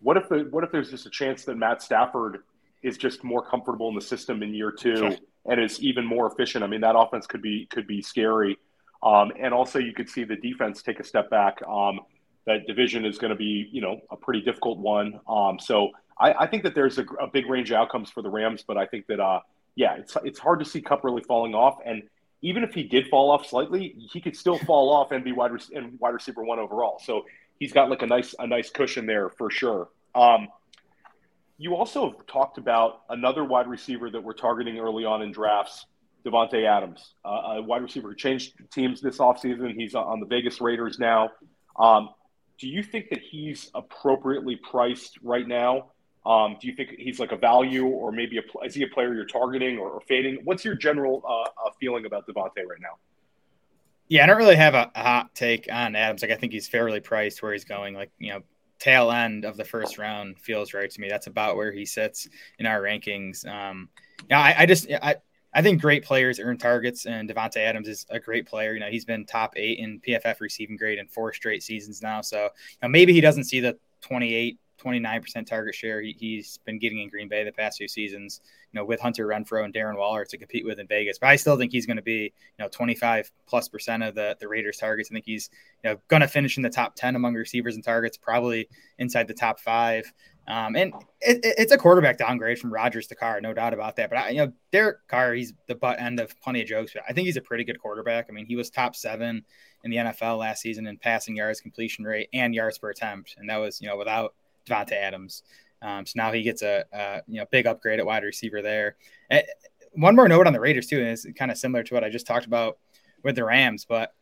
what 0.01 0.17
if 0.17 0.29
the, 0.29 0.47
what 0.49 0.63
if 0.63 0.71
there's 0.71 0.89
just 0.89 1.05
a 1.05 1.09
chance 1.09 1.45
that 1.45 1.55
Matt 1.55 1.81
Stafford 1.81 2.43
is 2.83 2.97
just 2.97 3.23
more 3.23 3.45
comfortable 3.45 3.89
in 3.89 3.95
the 3.95 4.01
system 4.01 4.43
in 4.43 4.53
year 4.53 4.71
two 4.71 4.95
sure. 4.95 5.15
and 5.45 5.61
is 5.61 5.81
even 5.81 6.05
more 6.05 6.27
efficient? 6.27 6.63
I 6.63 6.67
mean, 6.67 6.81
that 6.81 6.97
offense 6.97 7.25
could 7.25 7.41
be 7.41 7.67
could 7.67 7.87
be 7.87 8.01
scary. 8.01 8.57
Um, 9.01 9.31
and 9.39 9.53
also, 9.53 9.79
you 9.79 9.93
could 9.93 10.09
see 10.09 10.25
the 10.25 10.35
defense 10.35 10.81
take 10.81 10.99
a 10.99 11.05
step 11.05 11.29
back. 11.29 11.59
Um, 11.65 12.01
that 12.45 12.67
division 12.67 13.05
is 13.05 13.17
going 13.17 13.29
to 13.29 13.37
be, 13.37 13.69
you 13.71 13.81
know, 13.81 14.01
a 14.11 14.17
pretty 14.17 14.41
difficult 14.41 14.79
one. 14.79 15.19
Um, 15.27 15.57
so 15.59 15.91
I, 16.19 16.33
I 16.33 16.47
think 16.47 16.63
that 16.63 16.75
there's 16.75 16.97
a, 16.97 17.05
a, 17.21 17.27
big 17.27 17.47
range 17.47 17.71
of 17.71 17.77
outcomes 17.77 18.09
for 18.09 18.21
the 18.21 18.29
Rams, 18.29 18.63
but 18.67 18.77
I 18.77 18.85
think 18.85 19.07
that 19.07 19.21
uh, 19.21 19.39
yeah, 19.75 19.95
it's 19.95 20.17
it's 20.25 20.39
hard 20.39 20.59
to 20.59 20.65
see 20.65 20.81
Kupp 20.81 21.03
really 21.03 21.23
falling 21.23 21.55
off, 21.55 21.79
and 21.85 22.03
even 22.41 22.63
if 22.63 22.73
he 22.73 22.83
did 22.83 23.07
fall 23.07 23.31
off 23.31 23.45
slightly, 23.45 23.95
he 24.11 24.21
could 24.21 24.35
still 24.35 24.57
fall 24.59 24.91
off 24.91 25.11
and 25.11 25.23
be 25.23 25.31
wide 25.31 25.51
and 25.73 25.99
wide 25.99 26.13
receiver 26.13 26.43
one 26.43 26.59
overall. 26.59 26.99
So 27.03 27.25
he's 27.59 27.73
got 27.73 27.89
like 27.89 28.01
a 28.01 28.07
nice 28.07 28.33
a 28.39 28.47
nice 28.47 28.69
cushion 28.69 29.05
there 29.05 29.29
for 29.29 29.51
sure. 29.51 29.89
Um, 30.15 30.47
you 31.57 31.75
also 31.75 32.13
talked 32.27 32.57
about 32.57 33.01
another 33.09 33.43
wide 33.43 33.67
receiver 33.67 34.09
that 34.09 34.23
we're 34.23 34.33
targeting 34.33 34.79
early 34.79 35.03
on 35.03 35.21
in 35.21 35.31
drafts, 35.31 35.85
Davante 36.25 36.65
Adams, 36.65 37.15
uh, 37.25 37.57
a 37.57 37.61
wide 37.61 37.81
receiver 37.81 38.09
who 38.09 38.15
changed 38.15 38.53
teams 38.71 39.01
this 39.01 39.17
offseason. 39.17 39.73
He's 39.75 39.93
on 39.93 40.21
the 40.21 40.25
Vegas 40.25 40.61
Raiders 40.61 40.99
now. 40.99 41.31
Um, 41.77 42.09
do 42.59 42.67
you 42.67 42.81
think 42.81 43.09
that 43.09 43.19
he's 43.19 43.69
appropriately 43.75 44.55
priced 44.55 45.19
right 45.21 45.47
now? 45.47 45.91
Um, 46.25 46.57
do 46.59 46.67
you 46.67 46.75
think 46.75 46.91
he's 46.97 47.19
like 47.19 47.31
a 47.31 47.37
value, 47.37 47.85
or 47.85 48.11
maybe 48.11 48.37
a, 48.37 48.65
is 48.65 48.75
he 48.75 48.83
a 48.83 48.87
player 48.87 49.13
you're 49.13 49.25
targeting 49.25 49.77
or, 49.77 49.89
or 49.89 50.01
fading? 50.01 50.39
What's 50.43 50.65
your 50.65 50.75
general 50.75 51.23
uh, 51.27 51.41
uh, 51.43 51.71
feeling 51.79 52.05
about 52.05 52.27
Davante 52.27 52.57
right 52.57 52.81
now? 52.81 52.97
Yeah, 54.09 54.23
I 54.23 54.27
don't 54.27 54.37
really 54.37 54.55
have 54.55 54.73
a, 54.73 54.91
hot 54.95 55.33
take 55.33 55.67
on 55.71 55.95
Adams. 55.95 56.21
Like, 56.21 56.31
I 56.31 56.35
think 56.35 56.51
he's 56.51 56.67
fairly 56.67 56.99
priced 56.99 57.41
where 57.41 57.53
he's 57.53 57.63
going. 57.63 57.93
Like, 57.93 58.11
you 58.17 58.33
know, 58.33 58.41
tail 58.79 59.11
end 59.11 59.45
of 59.45 59.55
the 59.55 59.63
first 59.63 59.97
round 59.97 60.39
feels 60.39 60.73
right 60.73 60.89
to 60.89 61.01
me. 61.01 61.07
That's 61.09 61.27
about 61.27 61.55
where 61.55 61.71
he 61.71 61.85
sits 61.85 62.27
in 62.57 62.65
our 62.65 62.81
rankings. 62.81 63.47
Um, 63.47 63.89
yeah, 64.29 64.39
I, 64.39 64.55
I 64.59 64.65
just 64.65 64.89
I, 64.91 65.15
I 65.53 65.61
think 65.61 65.81
great 65.81 66.03
players 66.03 66.39
earn 66.39 66.57
targets, 66.57 67.05
and 67.05 67.29
Davante 67.29 67.57
Adams 67.57 67.87
is 67.87 68.05
a 68.09 68.19
great 68.19 68.45
player. 68.45 68.73
You 68.73 68.79
know, 68.79 68.89
he's 68.89 69.05
been 69.05 69.25
top 69.25 69.53
eight 69.55 69.79
in 69.79 69.99
PFF 69.99 70.39
receiving 70.39 70.77
grade 70.77 70.99
in 70.99 71.07
four 71.07 71.33
straight 71.33 71.63
seasons 71.63 72.01
now. 72.01 72.21
So 72.21 72.43
you 72.43 72.49
know, 72.83 72.89
maybe 72.89 73.13
he 73.13 73.21
doesn't 73.21 73.45
see 73.45 73.59
the 73.59 73.77
28 74.01 74.59
29% 74.79 75.45
target 75.45 75.75
share 75.75 76.01
he, 76.01 76.37
has 76.37 76.57
been 76.65 76.79
getting 76.79 76.99
in 76.99 77.09
Green 77.09 77.27
Bay 77.27 77.43
the 77.43 77.51
past 77.51 77.77
few 77.77 77.87
seasons, 77.87 78.41
you 78.71 78.79
know, 78.79 78.85
with 78.85 78.99
Hunter 78.99 79.27
Renfrow 79.27 79.65
and 79.65 79.73
Darren 79.73 79.97
Waller 79.97 80.25
to 80.25 80.37
compete 80.37 80.65
with 80.65 80.79
in 80.79 80.87
Vegas. 80.87 81.19
But 81.19 81.29
I 81.29 81.35
still 81.35 81.57
think 81.57 81.71
he's 81.71 81.85
going 81.85 81.97
to 81.97 82.03
be, 82.03 82.33
you 82.57 82.63
know, 82.63 82.69
25 82.69 83.31
plus 83.47 83.67
percent 83.67 84.03
of 84.03 84.15
the, 84.15 84.37
the 84.39 84.47
Raiders 84.47 84.77
targets. 84.77 85.09
I 85.11 85.13
think 85.13 85.25
he's, 85.25 85.49
you 85.83 85.91
know, 85.91 85.99
going 86.07 86.21
to 86.21 86.27
finish 86.27 86.57
in 86.57 86.63
the 86.63 86.69
top 86.69 86.95
10 86.95 87.15
among 87.15 87.35
receivers 87.35 87.75
and 87.75 87.83
targets, 87.83 88.17
probably 88.17 88.67
inside 88.97 89.27
the 89.27 89.33
top 89.33 89.59
five. 89.59 90.11
Um, 90.49 90.75
and 90.75 90.93
it, 91.21 91.45
it, 91.45 91.55
it's 91.59 91.71
a 91.71 91.77
quarterback 91.77 92.17
downgrade 92.17 92.57
from 92.57 92.73
Rodgers 92.73 93.05
to 93.07 93.15
Carr, 93.15 93.39
no 93.39 93.53
doubt 93.53 93.75
about 93.75 93.95
that. 93.97 94.09
But 94.09 94.17
I, 94.17 94.29
you 94.29 94.37
know, 94.37 94.51
Derek 94.71 95.07
Carr, 95.07 95.35
he's 95.35 95.53
the 95.67 95.75
butt 95.75 96.01
end 96.01 96.19
of 96.19 96.39
plenty 96.41 96.61
of 96.61 96.67
jokes. 96.67 96.93
But 96.93 97.03
I 97.07 97.13
think 97.13 97.27
he's 97.27 97.37
a 97.37 97.41
pretty 97.41 97.63
good 97.63 97.79
quarterback. 97.79 98.25
I 98.29 98.33
mean, 98.33 98.47
he 98.47 98.55
was 98.55 98.71
top 98.71 98.95
seven 98.95 99.45
in 99.83 99.91
the 99.91 99.97
NFL 99.97 100.39
last 100.39 100.61
season 100.61 100.87
in 100.87 100.97
passing 100.97 101.35
yards, 101.35 101.61
completion 101.61 102.03
rate, 102.03 102.29
and 102.33 102.55
yards 102.55 102.79
per 102.79 102.89
attempt, 102.89 103.35
and 103.37 103.47
that 103.49 103.57
was 103.57 103.79
you 103.79 103.87
know 103.87 103.95
without 103.97 104.33
Davante 104.69 104.93
Adams. 104.93 105.43
Um, 105.81 106.05
so 106.05 106.13
now 106.15 106.31
he 106.31 106.43
gets 106.43 106.61
a, 106.61 106.85
a, 106.91 107.21
you 107.27 107.39
know 107.39 107.45
big 107.51 107.65
upgrade 107.65 107.99
at 107.99 108.05
wide 108.05 108.23
receiver 108.23 108.61
there. 108.61 108.95
And 109.29 109.43
one 109.93 110.15
more 110.15 110.27
note 110.27 110.47
on 110.47 110.53
the 110.53 110.59
Raiders 110.59 110.87
too, 110.87 110.99
and 110.99 111.09
it's 111.09 111.25
kind 111.37 111.51
of 111.51 111.57
similar 111.57 111.83
to 111.83 111.93
what 111.93 112.03
I 112.03 112.09
just 112.09 112.27
talked 112.27 112.45
about 112.45 112.77
with 113.23 113.35
the 113.35 113.43
Rams, 113.43 113.85
but 113.85 114.13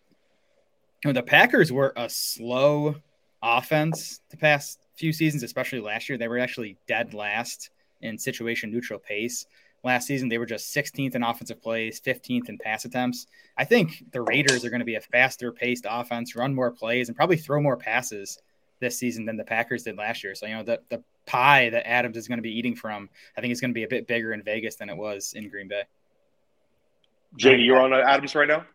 you 1.03 1.09
know, 1.09 1.13
the 1.13 1.23
Packers 1.23 1.71
were 1.71 1.93
a 1.95 2.09
slow 2.09 2.95
offense 3.41 4.21
the 4.29 4.37
past 4.37 4.79
few 4.95 5.13
seasons, 5.13 5.43
especially 5.43 5.79
last 5.79 6.09
year. 6.09 6.17
They 6.17 6.27
were 6.27 6.39
actually 6.39 6.77
dead 6.87 7.13
last 7.13 7.69
in 8.01 8.17
situation 8.17 8.71
neutral 8.71 8.99
pace. 8.99 9.45
Last 9.83 10.07
season, 10.07 10.27
they 10.27 10.39
were 10.39 10.45
just 10.47 10.75
16th 10.75 11.13
in 11.15 11.23
offensive 11.23 11.61
plays, 11.61 12.01
15th 12.01 12.49
in 12.49 12.57
pass 12.57 12.83
attempts. 12.85 13.27
I 13.57 13.63
think 13.63 14.05
the 14.11 14.21
Raiders 14.21 14.65
are 14.65 14.69
going 14.69 14.79
to 14.79 14.85
be 14.85 14.95
a 14.95 15.01
faster 15.01 15.51
paced 15.51 15.85
offense, 15.87 16.35
run 16.35 16.53
more 16.53 16.71
plays, 16.71 17.09
and 17.09 17.15
probably 17.15 17.37
throw 17.37 17.61
more 17.61 17.77
passes 17.77 18.39
this 18.79 18.97
season 18.97 19.25
than 19.25 19.37
the 19.37 19.43
Packers 19.43 19.83
did 19.83 19.97
last 19.97 20.23
year. 20.23 20.35
So, 20.35 20.45
you 20.45 20.55
know, 20.55 20.63
the, 20.63 20.79
the 20.89 21.03
pie 21.25 21.69
that 21.69 21.87
Adams 21.87 22.17
is 22.17 22.27
going 22.27 22.37
to 22.37 22.43
be 22.43 22.57
eating 22.57 22.75
from, 22.75 23.09
I 23.37 23.41
think 23.41 23.51
is 23.51 23.61
going 23.61 23.71
to 23.71 23.75
be 23.75 23.83
a 23.83 23.87
bit 23.87 24.07
bigger 24.07 24.33
in 24.33 24.43
Vegas 24.43 24.75
than 24.75 24.89
it 24.89 24.97
was 24.97 25.33
in 25.35 25.49
Green 25.49 25.67
Bay. 25.67 25.83
JD, 27.37 27.65
you're 27.65 27.79
on 27.79 27.93
Adams 27.93 28.35
right 28.35 28.47
now? 28.47 28.65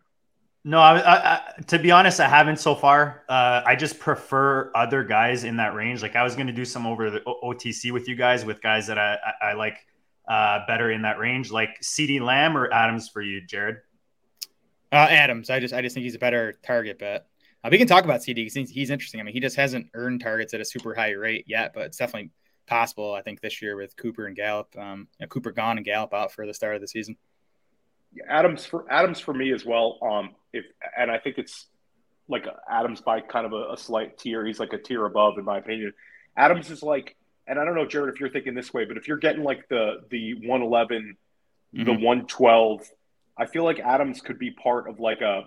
No, 0.65 0.79
I, 0.79 0.99
I, 0.99 1.33
I, 1.35 1.61
to 1.67 1.79
be 1.79 1.91
honest, 1.91 2.21
I 2.21 2.29
haven't 2.29 2.57
so 2.57 2.73
far. 2.73 3.23
Uh, 3.27 3.61
I 3.65 3.75
just 3.75 3.99
prefer 3.99 4.71
other 4.73 5.03
guys 5.03 5.43
in 5.43 5.57
that 5.57 5.75
range. 5.75 6.01
Like 6.01 6.15
I 6.15 6.23
was 6.23 6.35
going 6.35 6.47
to 6.47 6.53
do 6.53 6.63
some 6.63 6.87
over 6.87 7.09
the 7.09 7.19
OTC 7.19 7.91
with 7.91 8.07
you 8.07 8.15
guys, 8.15 8.45
with 8.45 8.61
guys 8.61 8.87
that 8.87 8.97
I, 8.97 9.17
I, 9.41 9.53
like 9.53 9.85
uh, 10.25 10.59
better 10.65 10.89
in 10.91 11.01
that 11.01 11.19
range, 11.19 11.51
like 11.51 11.81
CeeDee 11.81 12.21
Lamb 12.21 12.55
or 12.55 12.71
Adams 12.71 13.09
for 13.09 13.21
you, 13.21 13.41
Jared. 13.45 13.77
Uh, 14.93 15.07
Adams. 15.09 15.49
I 15.49 15.59
just 15.59 15.73
I 15.73 15.81
just 15.81 15.95
think 15.95 16.05
he's 16.05 16.15
a 16.15 16.19
better 16.19 16.53
target 16.63 16.99
bet. 16.99 17.25
Uh, 17.63 17.69
we 17.71 17.77
can 17.77 17.87
talk 17.87 18.03
about 18.03 18.21
CeeDee 18.21 18.35
because 18.35 18.53
he's 18.53 18.69
he's, 18.69 18.89
interesting. 18.89 19.19
I 19.19 19.23
mean, 19.23 19.33
he 19.33 19.39
just 19.39 19.55
hasn't 19.55 19.87
earned 19.93 20.21
targets 20.21 20.53
at 20.53 20.61
a 20.61 20.65
super 20.65 20.93
high 20.93 21.11
rate 21.11 21.45
yet, 21.47 21.73
but 21.73 21.85
it's 21.85 21.97
definitely 21.97 22.31
possible. 22.67 23.13
I 23.13 23.21
think 23.21 23.41
this 23.41 23.61
year 23.61 23.75
with 23.75 23.95
Cooper 23.95 24.25
and 24.25 24.35
Gallup, 24.35 24.75
um, 24.77 25.07
you 25.19 25.23
know, 25.23 25.27
Cooper 25.27 25.51
gone 25.51 25.77
and 25.77 25.85
Gallup 25.85 26.13
out 26.13 26.31
for 26.31 26.45
the 26.45 26.53
start 26.53 26.75
of 26.75 26.81
the 26.81 26.87
season. 26.87 27.15
Adams 28.27 28.65
for 28.65 28.85
Adams 28.91 29.19
for 29.19 29.33
me 29.33 29.53
as 29.53 29.65
well. 29.65 29.97
Um, 30.01 30.35
if 30.51 30.65
and 30.97 31.09
I 31.09 31.17
think 31.17 31.37
it's 31.37 31.67
like 32.27 32.45
Adams 32.69 33.01
by 33.01 33.21
kind 33.21 33.45
of 33.45 33.53
a, 33.53 33.73
a 33.73 33.77
slight 33.77 34.17
tier. 34.17 34.45
He's 34.45 34.59
like 34.59 34.73
a 34.73 34.77
tier 34.77 35.05
above, 35.05 35.37
in 35.37 35.45
my 35.45 35.57
opinion. 35.57 35.93
Adams 36.37 36.69
is 36.69 36.83
like, 36.83 37.15
and 37.47 37.59
I 37.59 37.65
don't 37.65 37.75
know, 37.75 37.85
Jared, 37.85 38.13
if 38.13 38.19
you're 38.19 38.29
thinking 38.29 38.55
this 38.55 38.73
way, 38.73 38.85
but 38.85 38.97
if 38.97 39.07
you're 39.07 39.17
getting 39.17 39.43
like 39.43 39.67
the 39.69 40.01
the 40.09 40.35
111, 40.35 41.17
mm-hmm. 41.75 41.85
the 41.85 41.91
112, 41.91 42.89
I 43.37 43.45
feel 43.45 43.63
like 43.63 43.79
Adams 43.79 44.21
could 44.21 44.39
be 44.39 44.51
part 44.51 44.89
of 44.89 44.99
like 44.99 45.21
a 45.21 45.45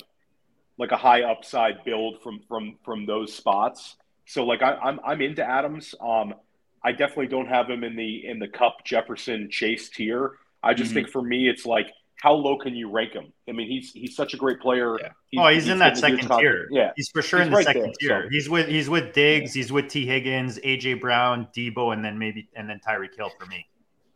like 0.79 0.93
a 0.93 0.97
high 0.97 1.23
upside 1.23 1.85
build 1.85 2.23
from 2.23 2.41
from 2.49 2.77
from 2.85 3.07
those 3.07 3.33
spots. 3.33 3.97
So 4.27 4.45
like 4.45 4.63
I, 4.63 4.73
am 4.73 4.79
I'm, 4.83 5.01
I'm 5.05 5.23
into 5.23 5.45
Adams. 5.45 5.95
Um, 6.01 6.35
I 6.83 6.93
definitely 6.93 7.29
don't 7.29 7.49
have 7.49 7.69
him 7.69 7.85
in 7.85 7.97
the 7.97 8.27
in 8.27 8.39
the 8.39 8.49
Kupp 8.49 8.85
Jefferson 8.85 9.49
Chase 9.51 9.89
tier. 9.89 10.33
I 10.63 10.75
just 10.75 10.89
mm-hmm. 10.89 10.95
think 10.95 11.11
for 11.11 11.23
me 11.23 11.49
it's 11.49 11.67
like 11.67 11.89
how 12.17 12.33
low 12.33 12.57
can 12.57 12.75
you 12.75 12.91
rank 12.91 13.13
him? 13.13 13.33
I 13.49 13.53
mean, 13.53 13.69
he's 13.69 13.93
he's 13.93 14.17
such 14.17 14.35
a 14.35 14.37
great 14.37 14.61
player. 14.61 14.99
Yeah. 14.99 15.09
He's, 15.31 15.41
oh, 15.41 15.49
he's, 15.49 15.63
he's 15.65 15.73
in 15.73 15.79
that 15.79 15.97
second 15.97 16.29
tier. 16.39 16.67
Yeah, 16.71 16.93
he's 16.97 17.09
for 17.11 17.23
sure 17.23 17.41
he's 17.41 17.47
in 17.47 17.53
the 17.53 17.57
right 17.57 17.67
second 17.67 17.83
there, 17.83 17.93
tier. 18.01 18.23
So. 18.25 18.29
He's 18.31 18.49
with 18.49 18.69
he's 18.69 18.89
with 18.89 19.13
Diggs, 19.13 19.55
yeah. 19.55 19.63
he's 19.63 19.73
with 19.73 19.89
Tee 19.89 20.07
Higgins, 20.07 20.59
AJ 20.59 21.01
Brown, 21.01 21.49
Deebo, 21.55 21.93
and 21.93 22.05
then 22.05 22.19
maybe 22.19 22.49
and 22.57 22.69
then 22.69 22.81
Tyreek 22.87 23.15
Hill 23.17 23.31
for 23.39 23.47
me. 23.47 23.67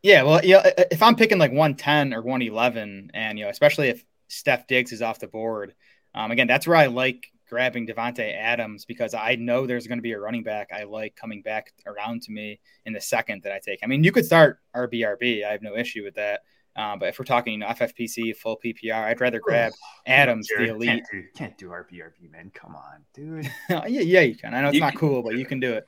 Yeah, 0.03 0.23
well, 0.23 0.41
yeah. 0.43 0.71
If 0.91 1.03
I'm 1.03 1.15
picking 1.15 1.39
like 1.39 1.51
110 1.51 2.15
or 2.15 2.23
111, 2.23 3.11
and 3.13 3.39
you 3.39 3.45
know, 3.45 3.51
especially 3.51 3.89
if 3.89 4.03
Steph 4.29 4.67
Diggs 4.67 4.93
is 4.93 5.03
off 5.03 5.19
the 5.19 5.27
board, 5.27 5.75
um, 6.15 6.31
again, 6.31 6.47
that's 6.47 6.67
where 6.67 6.77
I 6.77 6.87
like 6.87 7.31
grabbing 7.49 7.87
Davante 7.87 8.35
Adams 8.35 8.85
because 8.85 9.13
I 9.13 9.35
know 9.35 9.67
there's 9.67 9.87
going 9.87 9.99
to 9.99 10.03
be 10.03 10.13
a 10.13 10.21
running 10.21 10.45
back 10.45 10.71
I 10.73 10.85
like 10.85 11.17
coming 11.17 11.43
back 11.43 11.73
around 11.87 12.23
to 12.23 12.33
me 12.33 12.61
in 12.87 12.93
the 12.93 13.01
second 13.01 13.43
that 13.43 13.53
I 13.53 13.59
take. 13.59 13.81
I 13.83 13.87
mean, 13.87 14.05
you 14.05 14.13
could 14.13 14.25
start 14.25 14.61
RBRB. 14.75 15.45
I 15.45 15.53
have 15.53 15.63
no 15.63 15.77
issue 15.77 16.05
with 16.05 16.15
that. 16.15 16.43
Um, 16.77 17.01
but 17.01 17.09
if 17.09 17.19
we're 17.19 17.25
talking, 17.25 17.55
you 17.55 17.59
know, 17.59 17.67
FFPC, 17.67 18.37
full 18.37 18.59
PPR, 18.65 19.05
I'd 19.05 19.21
rather 19.21 19.41
grab 19.41 19.73
Adams, 20.07 20.49
Jared, 20.49 20.71
the 20.71 20.75
elite. 20.75 20.89
Can't 20.89 21.07
do, 21.11 21.25
can't 21.35 21.59
do 21.59 21.69
RBRB, 21.69 22.31
man. 22.31 22.51
Come 22.55 22.77
on, 22.77 23.05
dude. 23.13 23.51
yeah, 23.69 23.87
yeah, 23.87 24.21
you 24.21 24.37
can. 24.37 24.55
I 24.55 24.63
know 24.63 24.69
it's 24.69 24.77
you 24.77 24.81
not 24.81 24.95
cool, 24.95 25.23
but 25.23 25.37
you 25.37 25.45
can 25.45 25.59
do 25.59 25.73
it. 25.73 25.87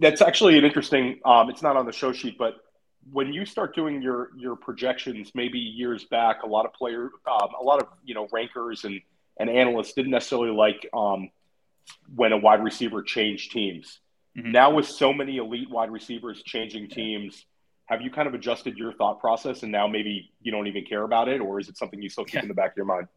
That's 0.00 0.22
actually 0.22 0.58
an 0.58 0.64
interesting. 0.64 1.20
Um, 1.24 1.50
it's 1.50 1.62
not 1.62 1.76
on 1.76 1.84
the 1.84 1.92
show 1.92 2.12
sheet, 2.12 2.38
but 2.38 2.54
when 3.12 3.32
you 3.32 3.44
start 3.44 3.74
doing 3.74 4.02
your 4.02 4.30
your 4.36 4.56
projections, 4.56 5.32
maybe 5.34 5.58
years 5.58 6.04
back, 6.04 6.42
a 6.42 6.46
lot 6.46 6.66
of 6.66 6.72
player, 6.72 7.10
um, 7.26 7.48
a 7.58 7.62
lot 7.62 7.80
of 7.80 7.88
you 8.04 8.14
know 8.14 8.28
rankers 8.32 8.84
and 8.84 9.00
and 9.38 9.50
analysts 9.50 9.92
didn't 9.92 10.10
necessarily 10.10 10.50
like 10.50 10.88
um, 10.94 11.30
when 12.14 12.32
a 12.32 12.36
wide 12.36 12.62
receiver 12.62 13.02
changed 13.02 13.52
teams. 13.52 14.00
Mm-hmm. 14.36 14.52
Now, 14.52 14.74
with 14.74 14.86
so 14.86 15.12
many 15.12 15.36
elite 15.38 15.70
wide 15.70 15.90
receivers 15.90 16.42
changing 16.42 16.88
teams, 16.88 17.44
have 17.86 18.02
you 18.02 18.10
kind 18.10 18.28
of 18.28 18.34
adjusted 18.34 18.76
your 18.76 18.92
thought 18.92 19.20
process 19.20 19.62
and 19.62 19.72
now 19.72 19.86
maybe 19.86 20.32
you 20.42 20.52
don't 20.52 20.66
even 20.66 20.84
care 20.84 21.02
about 21.02 21.28
it, 21.28 21.40
or 21.40 21.60
is 21.60 21.68
it 21.68 21.76
something 21.76 22.00
you 22.02 22.08
still 22.08 22.24
keep 22.24 22.34
yeah. 22.34 22.42
in 22.42 22.48
the 22.48 22.54
back 22.54 22.72
of 22.72 22.76
your 22.76 22.86
mind? 22.86 23.08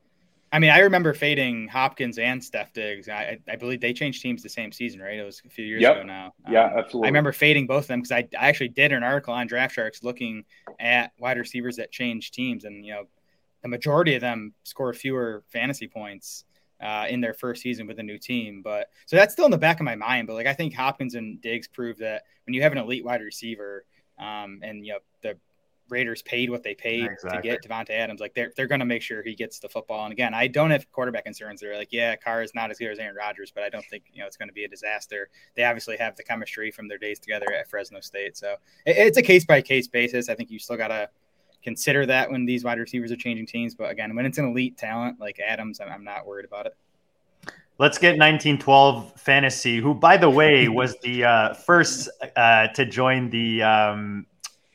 I 0.51 0.59
mean, 0.59 0.71
I 0.71 0.79
remember 0.79 1.13
fading 1.13 1.67
Hopkins 1.67 2.17
and 2.17 2.43
Steph 2.43 2.73
Diggs. 2.73 3.07
I, 3.07 3.37
I 3.47 3.55
believe 3.55 3.81
they 3.81 3.93
changed 3.93 4.21
teams 4.21 4.41
the 4.41 4.49
same 4.49 4.71
season, 4.71 4.99
right? 4.99 5.19
It 5.19 5.23
was 5.23 5.41
a 5.45 5.49
few 5.49 5.65
years 5.65 5.81
yep. 5.81 5.97
ago 5.97 6.03
now. 6.03 6.33
Yeah, 6.49 6.65
um, 6.65 6.79
absolutely. 6.79 7.07
I 7.07 7.09
remember 7.09 7.31
fading 7.31 7.67
both 7.67 7.83
of 7.83 7.87
them 7.87 7.99
because 8.01 8.11
I, 8.11 8.27
I 8.37 8.49
actually 8.49 8.69
did 8.69 8.91
an 8.91 9.03
article 9.03 9.33
on 9.33 9.45
Draft 9.45 9.75
Sharks 9.75 10.03
looking 10.03 10.43
at 10.79 11.11
wide 11.19 11.37
receivers 11.37 11.75
that 11.75 11.91
changed 11.91 12.33
teams, 12.33 12.65
and 12.65 12.83
you 12.83 12.93
know, 12.93 13.03
the 13.61 13.67
majority 13.67 14.15
of 14.15 14.21
them 14.21 14.53
score 14.63 14.93
fewer 14.93 15.43
fantasy 15.49 15.87
points 15.87 16.45
uh, 16.81 17.05
in 17.09 17.21
their 17.21 17.33
first 17.33 17.61
season 17.61 17.85
with 17.85 17.99
a 17.99 18.03
new 18.03 18.17
team. 18.17 18.61
But 18.63 18.87
so 19.05 19.15
that's 19.15 19.33
still 19.33 19.45
in 19.45 19.51
the 19.51 19.57
back 19.57 19.79
of 19.79 19.83
my 19.83 19.95
mind. 19.95 20.27
But 20.27 20.33
like 20.33 20.47
I 20.47 20.53
think 20.53 20.73
Hopkins 20.73 21.15
and 21.15 21.39
Diggs 21.41 21.67
prove 21.67 21.97
that 21.99 22.23
when 22.45 22.53
you 22.53 22.61
have 22.63 22.71
an 22.71 22.77
elite 22.77 23.05
wide 23.05 23.21
receiver, 23.21 23.85
um, 24.17 24.61
and 24.63 24.85
you 24.85 24.93
know 24.93 24.99
the 25.21 25.37
Raiders 25.89 26.21
paid 26.21 26.49
what 26.49 26.63
they 26.63 26.75
paid 26.75 27.05
exactly. 27.05 27.37
to 27.37 27.41
get 27.41 27.63
Davante 27.63 27.91
Adams, 27.91 28.19
like 28.19 28.33
they're 28.33 28.51
they're 28.55 28.67
going 28.67 28.79
to 28.79 28.85
make 28.85 29.01
sure 29.01 29.23
he 29.23 29.35
gets 29.35 29.59
the 29.59 29.69
football. 29.69 30.03
And 30.03 30.11
again, 30.11 30.33
I 30.33 30.47
don't 30.47 30.71
have 30.71 30.89
quarterback 30.91 31.25
concerns. 31.25 31.61
They're 31.61 31.75
like, 31.75 31.91
yeah, 31.91 32.15
Carr 32.15 32.43
is 32.43 32.53
not 32.55 32.71
as 32.71 32.79
good 32.79 32.91
as 32.91 32.99
Aaron 32.99 33.15
Rodgers, 33.15 33.51
but 33.51 33.63
I 33.63 33.69
don't 33.69 33.85
think 33.85 34.03
you 34.13 34.21
know 34.21 34.27
it's 34.27 34.37
going 34.37 34.49
to 34.49 34.53
be 34.53 34.63
a 34.63 34.67
disaster. 34.67 35.29
They 35.55 35.63
obviously 35.63 35.97
have 35.97 36.15
the 36.15 36.23
chemistry 36.23 36.71
from 36.71 36.87
their 36.87 36.97
days 36.97 37.19
together 37.19 37.51
at 37.53 37.69
Fresno 37.69 37.99
State, 38.01 38.37
so 38.37 38.55
it, 38.85 38.97
it's 38.97 39.17
a 39.17 39.23
case 39.23 39.45
by 39.45 39.61
case 39.61 39.87
basis. 39.87 40.29
I 40.29 40.35
think 40.35 40.51
you 40.51 40.59
still 40.59 40.77
got 40.77 40.89
to 40.89 41.09
consider 41.63 42.05
that 42.05 42.31
when 42.31 42.45
these 42.45 42.63
wide 42.63 42.79
receivers 42.79 43.11
are 43.11 43.17
changing 43.17 43.45
teams. 43.45 43.75
But 43.75 43.91
again, 43.91 44.15
when 44.15 44.25
it's 44.25 44.37
an 44.37 44.45
elite 44.45 44.77
talent 44.77 45.19
like 45.19 45.39
Adams, 45.39 45.79
I'm, 45.79 45.89
I'm 45.89 46.03
not 46.03 46.25
worried 46.25 46.45
about 46.45 46.65
it. 46.65 46.75
Let's 47.77 47.97
get 47.97 48.17
1912 48.17 49.13
Fantasy, 49.15 49.77
who, 49.79 49.93
by 49.93 50.17
the 50.17 50.29
way, 50.29 50.67
was 50.67 50.97
the 51.01 51.23
uh, 51.23 51.53
first 51.53 52.09
uh, 52.35 52.67
to 52.67 52.85
join 52.85 53.29
the 53.29 53.63
um, 53.63 54.25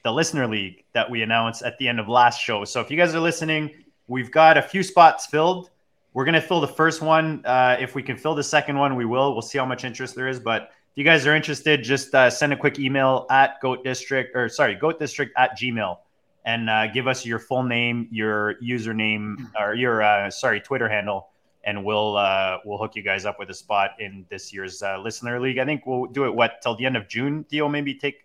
the 0.05 0.13
listener 0.13 0.47
league 0.47 0.85
that 0.93 1.11
we 1.11 1.23
announced 1.23 1.63
at 1.63 1.77
the 1.79 1.89
end 1.89 1.99
of 1.99 2.09
last 2.09 2.41
show. 2.41 2.65
So 2.65 2.81
if 2.81 2.91
you 2.91 2.97
guys 2.97 3.15
are 3.15 3.21
listening, 3.21 3.71
we've 4.07 4.31
got 4.31 4.57
a 4.57 4.63
few 4.63 4.83
spots 4.83 5.27
filled. 5.27 5.71
We're 6.13 6.27
gonna 6.27 6.41
fill 6.41 6.61
the 6.61 6.69
first 6.69 7.03
one. 7.03 7.45
Uh, 7.45 7.77
if 7.81 7.95
we 7.95 8.03
can 8.03 8.17
fill 8.17 8.35
the 8.35 8.45
second 8.45 8.79
one, 8.79 8.95
we 8.95 9.05
will. 9.05 9.33
We'll 9.33 9.43
see 9.43 9.59
how 9.59 9.67
much 9.67 9.85
interest 9.85 10.15
there 10.15 10.29
is. 10.29 10.39
But 10.39 10.71
if 10.93 10.99
you 10.99 11.05
guys 11.05 11.27
are 11.27 11.35
interested, 11.35 11.83
just 11.83 12.15
uh, 12.15 12.31
send 12.31 12.53
a 12.53 12.57
quick 12.57 12.79
email 12.79 13.27
at 13.31 13.61
Goat 13.61 13.83
District 13.83 14.37
or 14.37 14.49
sorry, 14.49 14.75
Goat 14.77 15.01
District 15.01 15.33
at 15.37 15.59
Gmail 15.59 15.97
and 16.45 16.69
uh, 16.69 16.87
give 16.89 17.09
us 17.09 17.25
your 17.25 17.39
full 17.39 17.63
name, 17.63 18.07
your 18.11 18.55
username, 18.63 19.37
or 19.59 19.75
your 19.75 20.03
uh, 20.03 20.31
sorry 20.31 20.61
Twitter 20.61 20.89
handle, 20.89 21.29
and 21.65 21.83
we'll 21.83 22.17
uh, 22.17 22.59
we'll 22.65 22.79
hook 22.79 22.95
you 22.95 23.03
guys 23.03 23.25
up 23.25 23.39
with 23.39 23.51
a 23.51 23.55
spot 23.55 23.93
in 23.99 24.27
this 24.29 24.53
year's 24.53 24.83
uh, 24.83 24.99
listener 24.99 25.41
league. 25.41 25.59
I 25.59 25.65
think 25.65 25.87
we'll 25.87 26.07
do 26.07 26.27
it 26.27 26.35
what 26.35 26.61
till 26.63 26.77
the 26.77 26.85
end 26.85 26.97
of 26.97 27.09
June. 27.09 27.45
Theo, 27.45 27.69
maybe 27.69 27.95
take 27.95 28.24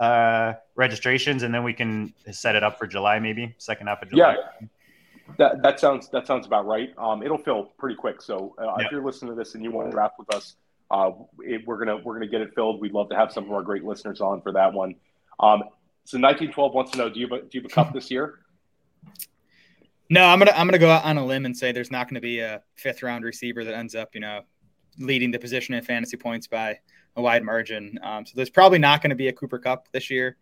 uh, 0.00 0.54
registrations, 0.74 1.42
and 1.42 1.54
then 1.54 1.62
we 1.62 1.72
can 1.72 2.12
set 2.32 2.56
it 2.56 2.62
up 2.62 2.78
for 2.78 2.86
July, 2.86 3.18
maybe 3.18 3.54
second 3.58 3.86
half 3.86 4.02
of 4.02 4.10
July. 4.10 4.36
Yeah. 4.60 4.66
That, 5.38 5.62
that 5.62 5.78
sounds 5.78 6.08
that 6.08 6.26
sounds 6.26 6.46
about 6.46 6.66
right. 6.66 6.90
Um, 6.98 7.22
it'll 7.22 7.38
fill 7.38 7.66
pretty 7.78 7.94
quick. 7.94 8.20
So 8.20 8.56
uh, 8.58 8.74
yeah. 8.78 8.86
if 8.86 8.90
you're 8.90 9.04
listening 9.04 9.30
to 9.30 9.36
this 9.36 9.54
and 9.54 9.62
you 9.62 9.70
want 9.70 9.88
to 9.88 9.92
draft 9.92 10.14
with 10.18 10.34
us, 10.34 10.56
it, 11.40 11.64
we're 11.66 11.78
gonna 11.78 11.98
we're 11.98 12.14
gonna 12.14 12.26
get 12.26 12.40
it 12.40 12.52
filled. 12.54 12.80
We'd 12.80 12.92
love 12.92 13.08
to 13.10 13.16
have 13.16 13.30
some 13.30 13.44
of 13.44 13.52
our 13.52 13.62
great 13.62 13.84
listeners 13.84 14.20
on 14.20 14.42
for 14.42 14.52
that 14.52 14.72
one. 14.72 14.96
Um, 15.38 15.62
so 16.04 16.18
1912 16.18 16.74
wants 16.74 16.90
to 16.92 16.98
know: 16.98 17.08
Do 17.08 17.20
you 17.20 17.28
have 17.28 17.38
a, 17.38 17.42
do 17.42 17.48
you 17.52 17.60
have 17.60 17.70
a 17.70 17.74
Kupp 17.74 17.94
this 17.94 18.10
year? 18.10 18.40
No, 20.08 20.24
I'm 20.24 20.40
gonna 20.40 20.50
I'm 20.52 20.66
gonna 20.66 20.78
go 20.78 20.90
out 20.90 21.04
on 21.04 21.16
a 21.18 21.24
limb 21.24 21.46
and 21.46 21.56
say 21.56 21.70
there's 21.70 21.92
not 21.92 22.08
going 22.08 22.16
to 22.16 22.20
be 22.20 22.40
a 22.40 22.62
fifth 22.74 23.02
round 23.04 23.24
receiver 23.24 23.64
that 23.64 23.74
ends 23.74 23.94
up, 23.94 24.10
you 24.14 24.20
know, 24.20 24.40
leading 24.98 25.30
the 25.30 25.38
position 25.38 25.74
in 25.74 25.84
fantasy 25.84 26.16
points 26.16 26.48
by 26.48 26.78
a 27.20 27.22
wide 27.22 27.44
margin. 27.44 27.98
Um, 28.02 28.26
so 28.26 28.32
there's 28.34 28.50
probably 28.50 28.78
not 28.78 29.02
going 29.02 29.10
to 29.10 29.16
be 29.16 29.28
a 29.28 29.32
Cooper 29.32 29.58
Kupp 29.58 29.90
this 29.92 30.10
year. 30.10 30.36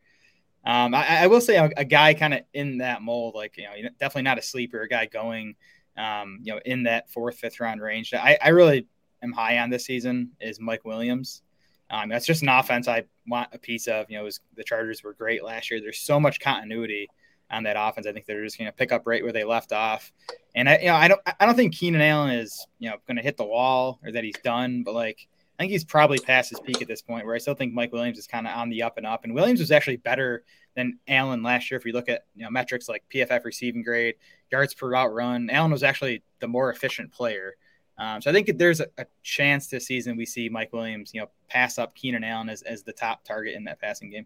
Um, 0.65 0.95
I, 0.95 1.23
I, 1.23 1.27
will 1.29 1.41
say 1.41 1.57
a, 1.57 1.71
a 1.77 1.85
guy 1.85 2.15
kind 2.15 2.35
of 2.35 2.41
in 2.53 2.79
that 2.79 3.01
mold, 3.01 3.35
like 3.35 3.57
you 3.57 3.65
know, 3.65 3.89
definitely 4.01 4.23
not 4.23 4.39
a 4.39 4.43
sleeper, 4.43 4.83
a 4.83 4.89
guy 4.89 5.07
going, 5.07 5.55
um, 5.97 6.41
you 6.43 6.53
know, 6.53 6.61
in 6.65 6.83
that 6.83 7.11
fourth, 7.11 7.39
fifth 7.39 7.61
round 7.61 7.81
range. 7.81 8.13
I, 8.13 8.37
I 8.43 8.49
really 8.49 8.87
am 9.23 9.33
high 9.33 9.59
on 9.59 9.71
this 9.71 9.85
season 9.85 10.33
is 10.41 10.61
Mike 10.61 10.85
Williams. 10.85 11.43
Um, 11.91 12.09
that's 12.09 12.27
just 12.27 12.43
an 12.43 12.49
offense 12.49 12.87
I 12.87 13.05
want 13.27 13.49
a 13.53 13.59
piece 13.59 13.89
of. 13.89 14.11
You 14.11 14.19
know, 14.19 14.25
was, 14.25 14.41
the 14.57 14.65
Chargers 14.65 15.03
were 15.03 15.15
great 15.15 15.43
last 15.43 15.71
year. 15.71 15.81
There's 15.81 16.01
so 16.01 16.21
much 16.21 16.41
continuity 16.41 17.09
on 17.51 17.63
that 17.63 17.77
offense. 17.79 18.07
I 18.07 18.13
think 18.13 18.27
they're 18.27 18.45
just 18.45 18.59
going 18.59 18.71
to 18.71 18.77
pick 18.77 18.93
up 18.93 19.07
right 19.07 19.23
where 19.23 19.33
they 19.33 19.45
left 19.45 19.73
off. 19.73 20.13
And 20.55 20.69
I, 20.69 20.79
you 20.79 20.87
know, 20.87 20.97
I 20.97 21.09
don't, 21.09 21.21
I 21.41 21.47
don't 21.47 21.55
think 21.55 21.75
Keenan 21.75 22.03
Allen 22.03 22.31
is, 22.31 22.67
you 22.79 22.91
know, 22.91 22.97
going 23.07 23.17
to 23.17 23.23
hit 23.23 23.37
the 23.37 23.45
wall 23.45 24.01
or 24.05 24.13
that 24.13 24.25
he's 24.25 24.39
done. 24.45 24.83
But 24.83 24.95
like, 24.95 25.29
I 25.59 25.63
think 25.63 25.73
he's 25.73 25.85
probably 25.85 26.19
past 26.19 26.51
his 26.51 26.61
peak 26.61 26.81
at 26.81 26.89
this 26.89 27.03
point. 27.03 27.27
Where 27.27 27.35
I 27.35 27.39
still 27.39 27.55
think 27.55 27.75
Mike 27.75 27.93
Williams 27.93 28.19
is 28.19 28.27
kind 28.27 28.47
of 28.47 28.57
on 28.57 28.69
the 28.69 28.83
up 28.83 28.97
and 28.97 29.07
up. 29.07 29.25
And 29.25 29.35
Williams 29.35 29.59
was 29.59 29.73
actually 29.73 29.97
better 29.97 30.45
than 30.77 30.99
Allen 31.09 31.43
last 31.43 31.71
year. 31.71 31.79
If 31.79 31.85
you 31.85 31.93
look 31.93 32.09
at 32.09 32.27
you 32.37 32.45
know 32.45 32.51
metrics 32.51 32.89
like 32.89 33.05
PFF 33.13 33.45
receiving 33.45 33.83
grade, 33.83 34.15
yards 34.53 34.75
per 34.75 34.89
route 34.89 35.13
run, 35.13 35.51
Allen 35.51 35.73
was 35.73 35.83
actually 35.83 36.23
the 36.39 36.49
more 36.49 36.71
efficient 36.71 37.13
player. 37.13 37.55
Um, 37.99 38.23
so 38.23 38.31
I 38.31 38.33
think 38.33 38.57
there's 38.59 38.81
a, 38.81 38.87
a, 38.97 39.07
chance 39.25 39.67
this 39.67 39.87
season 39.87 40.17
we 40.17 40.25
see 40.25 40.49
Mike 40.49 40.73
Williams, 40.73 41.11
you 41.13 41.21
know, 41.21 41.27
pass 41.49 41.79
up 41.79 41.97
Keenan 41.97 42.23
Allen 42.23 42.49
as, 42.49 42.63
as 42.63 42.85
the 42.85 42.93
top 42.93 43.25
target 43.25 43.57
in 43.57 43.65
that 43.65 43.81
passing 43.81 44.09
game. 44.09 44.25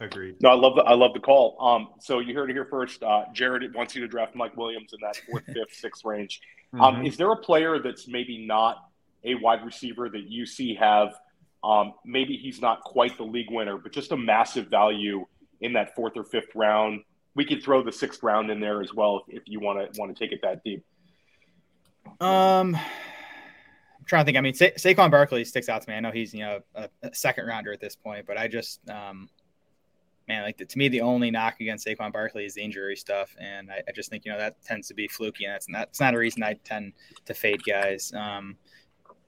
Agreed. 0.00 0.36
No, 0.40 0.50
I 0.50 0.54
love 0.54 0.76
the 0.76 0.82
I 0.82 0.94
love 0.94 1.12
the 1.12 1.20
call. 1.20 1.56
Um, 1.60 1.88
so 2.00 2.20
you 2.20 2.34
heard 2.34 2.50
it 2.50 2.54
here 2.54 2.64
first. 2.64 3.02
Uh, 3.02 3.24
Jared 3.32 3.74
wants 3.74 3.94
you 3.94 4.00
to 4.02 4.08
draft 4.08 4.34
Mike 4.34 4.56
Williams 4.56 4.92
in 4.92 4.98
that 5.02 5.16
fourth, 5.28 5.44
fifth, 5.52 5.72
sixth 5.72 6.04
range. 6.04 6.40
Um, 6.72 6.80
mm-hmm. 6.80 7.06
Is 7.06 7.16
there 7.16 7.30
a 7.30 7.36
player 7.36 7.78
that's 7.80 8.08
maybe 8.08 8.44
not 8.44 8.88
a 9.24 9.34
wide 9.36 9.64
receiver 9.64 10.08
that 10.08 10.30
you 10.30 10.46
see 10.46 10.74
have? 10.74 11.14
Um, 11.62 11.94
maybe 12.04 12.36
he's 12.36 12.60
not 12.60 12.82
quite 12.82 13.16
the 13.16 13.24
league 13.24 13.50
winner, 13.50 13.78
but 13.78 13.92
just 13.92 14.12
a 14.12 14.16
massive 14.16 14.68
value 14.68 15.24
in 15.60 15.72
that 15.72 15.94
fourth 15.94 16.16
or 16.16 16.24
fifth 16.24 16.54
round. 16.54 17.02
We 17.34 17.44
could 17.44 17.62
throw 17.62 17.82
the 17.82 17.92
sixth 17.92 18.22
round 18.22 18.50
in 18.50 18.60
there 18.60 18.82
as 18.82 18.92
well 18.92 19.24
if, 19.26 19.38
if 19.38 19.42
you 19.46 19.60
want 19.60 19.92
to 19.92 20.00
want 20.00 20.14
to 20.14 20.24
take 20.24 20.32
it 20.32 20.40
that 20.42 20.62
deep. 20.62 20.84
Um, 22.20 22.76
I'm 22.76 24.04
trying 24.06 24.22
to 24.22 24.26
think. 24.26 24.36
I 24.36 24.40
mean, 24.40 24.54
Sa- 24.54 24.76
Saquon 24.76 25.10
Barkley 25.10 25.44
sticks 25.44 25.68
out 25.68 25.82
to 25.82 25.90
me. 25.90 25.96
I 25.96 26.00
know 26.00 26.10
he's 26.10 26.34
you 26.34 26.40
know 26.40 26.60
a, 26.74 26.88
a, 27.02 27.14
second 27.14 27.46
rounder 27.46 27.72
at 27.72 27.80
this 27.80 27.96
point, 27.96 28.26
but 28.26 28.36
I 28.36 28.46
just 28.46 28.86
um, 28.90 29.28
man, 30.28 30.42
like 30.42 30.56
the, 30.56 30.64
to 30.64 30.78
me, 30.78 30.88
the 30.88 31.00
only 31.00 31.30
knock 31.30 31.60
against 31.60 31.86
Saquon 31.86 32.12
Barkley 32.12 32.44
is 32.44 32.54
the 32.54 32.62
injury 32.62 32.96
stuff, 32.96 33.34
and 33.38 33.70
I, 33.70 33.82
I, 33.88 33.92
just 33.92 34.10
think 34.10 34.24
you 34.24 34.32
know 34.32 34.38
that 34.38 34.62
tends 34.62 34.88
to 34.88 34.94
be 34.94 35.08
fluky, 35.08 35.44
and 35.44 35.54
that's 35.54 35.68
not 35.68 35.88
it's 35.88 36.00
not 36.00 36.14
a 36.14 36.18
reason 36.18 36.42
I 36.42 36.54
tend 36.64 36.92
to 37.26 37.34
fade 37.34 37.62
guys. 37.64 38.12
Um, 38.14 38.56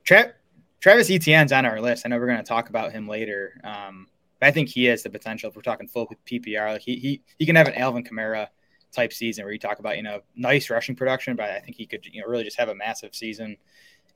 Tra- 0.07 0.33
Travis 0.81 1.11
Etienne's 1.11 1.53
on 1.53 1.67
our 1.67 1.81
list. 1.81 2.07
I 2.07 2.09
know 2.09 2.19
we're 2.19 2.27
going 2.27 2.39
to 2.39 2.45
talk 2.45 2.71
about 2.71 2.93
him 2.93 3.07
later. 3.07 3.61
Um, 3.65 4.07
but 4.41 4.47
I 4.47 4.53
think 4.53 4.69
he 4.69 4.85
has 4.85 5.03
the 5.03 5.11
potential. 5.11 5.51
If 5.51 5.57
we're 5.57 5.63
talking 5.63 5.89
full 5.89 6.11
PPR, 6.27 6.73
like 6.73 6.83
he 6.83 6.97
he 6.97 7.23
he 7.39 7.47
can 7.47 7.57
have 7.57 7.69
an 7.69 7.75
Alvin 7.75 8.05
Kamara 8.05 8.49
type 8.93 9.13
season 9.13 9.45
where 9.45 9.53
you 9.53 9.59
talk 9.59 9.79
about 9.79 9.97
you 9.97 10.03
know 10.03 10.21
nice 10.35 10.71
rushing 10.71 10.95
production, 10.95 11.37
but 11.37 11.51
I 11.51 11.61
think 11.61 11.77
he 11.77 11.87
could 11.87 12.07
you 12.07 12.21
know 12.21 12.29
really 12.29 12.45
just 12.45 12.59
have 12.59 12.69
a 12.69 12.75
massive 12.75 13.15
season 13.15 13.57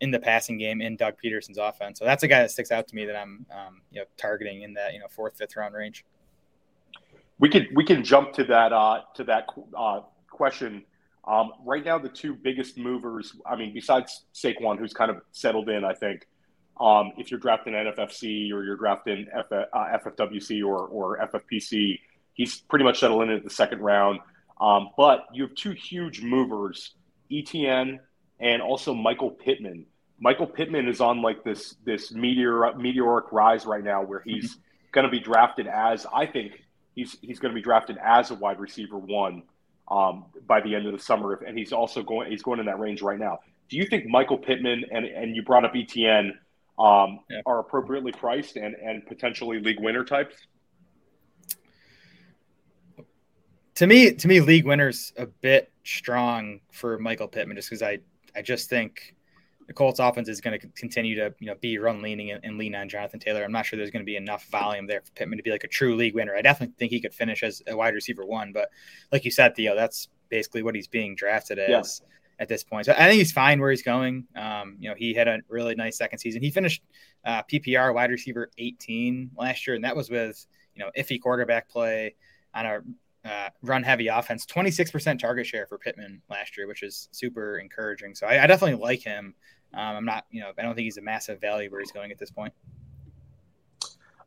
in 0.00 0.10
the 0.10 0.18
passing 0.18 0.58
game 0.58 0.80
in 0.80 0.96
Doug 0.96 1.14
Pederson's 1.22 1.58
offense. 1.58 1.98
So 1.98 2.04
that's 2.04 2.22
a 2.22 2.28
guy 2.28 2.40
that 2.40 2.50
sticks 2.50 2.70
out 2.70 2.88
to 2.88 2.94
me 2.94 3.04
that 3.06 3.16
I'm 3.16 3.46
um, 3.50 3.82
you 3.90 4.00
know 4.00 4.06
targeting 4.16 4.62
in 4.62 4.74
that 4.74 4.92
you 4.92 5.00
know 5.00 5.08
fourth 5.08 5.36
fifth 5.36 5.56
round 5.56 5.74
range. 5.74 6.04
We 7.38 7.48
could 7.48 7.68
we 7.74 7.84
can 7.84 8.04
jump 8.04 8.32
to 8.34 8.44
that 8.44 8.72
uh, 8.72 9.02
to 9.14 9.24
that 9.24 9.46
uh, 9.76 10.00
question. 10.28 10.84
Um, 11.24 11.52
right 11.64 11.84
now, 11.84 11.98
the 11.98 12.08
two 12.08 12.34
biggest 12.34 12.78
movers. 12.78 13.34
I 13.46 13.56
mean, 13.56 13.72
besides 13.74 14.24
Saquon, 14.34 14.78
who's 14.78 14.92
kind 14.92 15.10
of 15.10 15.22
settled 15.32 15.68
in, 15.68 15.84
I 15.84 15.94
think. 15.94 16.26
Um, 16.80 17.12
if 17.18 17.30
you're 17.30 17.40
drafting 17.40 17.74
NFFC 17.74 18.52
or 18.52 18.64
you're 18.64 18.76
drafting 18.76 19.26
F, 19.36 19.52
uh, 19.52 19.64
FFWC 19.74 20.64
or, 20.64 20.86
or 20.86 21.18
FFPC, 21.18 21.98
he's 22.32 22.60
pretty 22.62 22.84
much 22.84 23.00
settled 23.00 23.22
in 23.24 23.30
at 23.30 23.44
the 23.44 23.50
second 23.50 23.80
round. 23.80 24.20
Um, 24.58 24.90
but 24.96 25.26
you 25.32 25.42
have 25.42 25.54
two 25.54 25.72
huge 25.72 26.22
movers, 26.22 26.94
ETN 27.30 27.98
and 28.40 28.62
also 28.62 28.94
Michael 28.94 29.30
Pittman. 29.30 29.86
Michael 30.18 30.46
Pittman 30.46 30.88
is 30.88 31.00
on 31.00 31.22
like 31.22 31.44
this 31.44 31.76
this 31.84 32.12
meteor 32.12 32.74
meteoric 32.76 33.32
rise 33.32 33.64
right 33.64 33.84
now, 33.84 34.02
where 34.02 34.20
he's 34.20 34.52
mm-hmm. 34.52 34.90
going 34.92 35.04
to 35.04 35.10
be 35.10 35.20
drafted 35.20 35.66
as 35.66 36.06
I 36.12 36.26
think 36.26 36.62
he's 36.94 37.16
he's 37.20 37.38
going 37.38 37.54
to 37.54 37.58
be 37.58 37.62
drafted 37.62 37.98
as 38.02 38.30
a 38.30 38.34
wide 38.34 38.60
receiver 38.60 38.98
one 38.98 39.44
um, 39.90 40.26
by 40.46 40.60
the 40.60 40.74
end 40.74 40.86
of 40.86 40.92
the 40.92 40.98
summer, 40.98 41.34
and 41.34 41.58
he's 41.58 41.72
also 41.72 42.02
going 42.02 42.30
he's 42.30 42.42
going 42.42 42.60
in 42.60 42.66
that 42.66 42.78
range 42.78 43.02
right 43.02 43.18
now. 43.18 43.38
Do 43.68 43.76
you 43.76 43.86
think 43.86 44.06
Michael 44.06 44.38
Pittman 44.38 44.84
and 44.90 45.04
and 45.04 45.36
you 45.36 45.42
brought 45.42 45.64
up 45.64 45.74
ETN 45.74 46.32
um, 46.78 47.20
yeah. 47.28 47.40
are 47.46 47.58
appropriately 47.58 48.12
priced 48.12 48.56
and 48.56 48.74
and 48.74 49.06
potentially 49.06 49.60
league 49.60 49.80
winner 49.80 50.04
types? 50.04 50.34
to 53.80 53.86
me, 53.86 54.12
to 54.12 54.28
me, 54.28 54.42
league 54.42 54.66
winners 54.66 55.10
a 55.16 55.24
bit 55.24 55.72
strong 55.84 56.60
for 56.70 56.98
Michael 56.98 57.28
Pittman, 57.28 57.56
just 57.56 57.70
because 57.70 57.80
I, 57.80 58.00
I 58.36 58.42
just 58.42 58.68
think 58.68 59.14
the 59.70 59.74
Colts 59.74 60.00
offense 60.00 60.28
is 60.28 60.40
going 60.40 60.58
to 60.58 60.66
continue 60.74 61.14
to, 61.14 61.32
you 61.38 61.46
know, 61.46 61.54
be 61.60 61.78
run 61.78 62.02
leaning 62.02 62.32
and, 62.32 62.44
and, 62.44 62.58
lean 62.58 62.74
on 62.74 62.88
Jonathan 62.88 63.20
Taylor. 63.20 63.44
I'm 63.44 63.52
not 63.52 63.64
sure 63.64 63.76
there's 63.76 63.92
going 63.92 64.04
to 64.04 64.04
be 64.04 64.16
enough 64.16 64.44
volume 64.48 64.88
there 64.88 65.00
for 65.00 65.12
Pittman 65.12 65.38
to 65.38 65.44
be 65.44 65.52
like 65.52 65.62
a 65.62 65.68
true 65.68 65.94
league 65.94 66.16
winner. 66.16 66.34
I 66.34 66.42
definitely 66.42 66.74
think 66.76 66.90
he 66.90 67.00
could 67.00 67.14
finish 67.14 67.44
as 67.44 67.62
a 67.68 67.76
wide 67.76 67.94
receiver 67.94 68.26
one, 68.26 68.52
but 68.52 68.70
like 69.12 69.24
you 69.24 69.30
said, 69.30 69.54
Theo, 69.54 69.76
that's 69.76 70.08
basically 70.28 70.64
what 70.64 70.74
he's 70.74 70.88
being 70.88 71.14
drafted 71.14 71.60
as. 71.60 72.02
at 72.40 72.48
this 72.48 72.64
point. 72.64 72.86
So 72.86 72.92
I 72.92 73.06
think 73.06 73.18
he's 73.18 73.30
fine 73.30 73.60
where 73.60 73.70
he's 73.70 73.82
going. 73.82 74.26
Um, 74.34 74.76
you 74.80 74.88
know, 74.88 74.96
he 74.96 75.14
had 75.14 75.28
a 75.28 75.38
really 75.48 75.76
nice 75.76 75.96
second 75.98 76.18
season. 76.18 76.42
He 76.42 76.50
finished 76.50 76.82
uh, 77.24 77.42
PPR 77.42 77.94
wide 77.94 78.10
receiver 78.10 78.50
18 78.58 79.30
last 79.36 79.68
year, 79.68 79.76
and 79.76 79.84
that 79.84 79.94
was 79.94 80.10
with 80.10 80.46
you 80.74 80.82
know 80.82 80.90
iffy 80.98 81.20
quarterback 81.20 81.68
play 81.68 82.16
on 82.54 82.66
a 82.66 82.80
uh, 83.24 83.50
run 83.62 83.82
heavy 83.82 84.08
offense. 84.08 84.46
26% 84.46 85.18
target 85.18 85.46
share 85.46 85.66
for 85.66 85.78
Pittman 85.78 86.22
last 86.30 86.56
year, 86.56 86.66
which 86.66 86.82
is 86.82 87.08
super 87.12 87.58
encouraging. 87.58 88.14
So 88.14 88.26
I, 88.26 88.44
I 88.44 88.46
definitely 88.46 88.82
like 88.82 89.02
him. 89.02 89.34
Um, 89.72 89.96
I'm 89.96 90.04
not, 90.04 90.26
you 90.30 90.40
know, 90.40 90.50
I 90.58 90.62
don't 90.62 90.74
think 90.74 90.84
he's 90.84 90.96
a 90.96 91.02
massive 91.02 91.40
value 91.40 91.70
where 91.70 91.80
he's 91.80 91.92
going 91.92 92.10
at 92.10 92.18
this 92.18 92.30
point. 92.30 92.52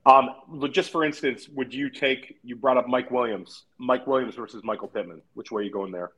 Um, 0.05 0.31
just 0.71 0.91
for 0.91 1.05
instance, 1.05 1.47
would 1.49 1.73
you 1.73 1.89
take? 1.89 2.37
You 2.43 2.55
brought 2.55 2.77
up 2.77 2.87
Mike 2.87 3.09
Williams, 3.09 3.63
Mike 3.77 4.05
Williams 4.05 4.35
versus 4.35 4.61
Michael 4.63 4.87
Pittman. 4.87 5.21
Which 5.33 5.51
way 5.51 5.61
are 5.61 5.65
you 5.65 5.71
going 5.71 5.91
there? 5.91 6.11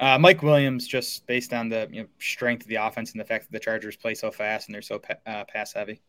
Uh, 0.00 0.18
Mike 0.18 0.42
Williams, 0.42 0.86
just 0.86 1.26
based 1.26 1.54
on 1.54 1.68
the 1.68 1.88
you 1.90 2.02
know, 2.02 2.08
strength 2.18 2.62
of 2.62 2.68
the 2.68 2.74
offense 2.74 3.12
and 3.12 3.20
the 3.20 3.24
fact 3.24 3.44
that 3.44 3.52
the 3.52 3.60
Chargers 3.60 3.96
play 3.96 4.14
so 4.14 4.30
fast 4.30 4.68
and 4.68 4.74
they're 4.74 4.82
so 4.82 4.98
pa- 4.98 5.14
uh, 5.26 5.44
pass 5.44 5.72
heavy. 5.72 6.00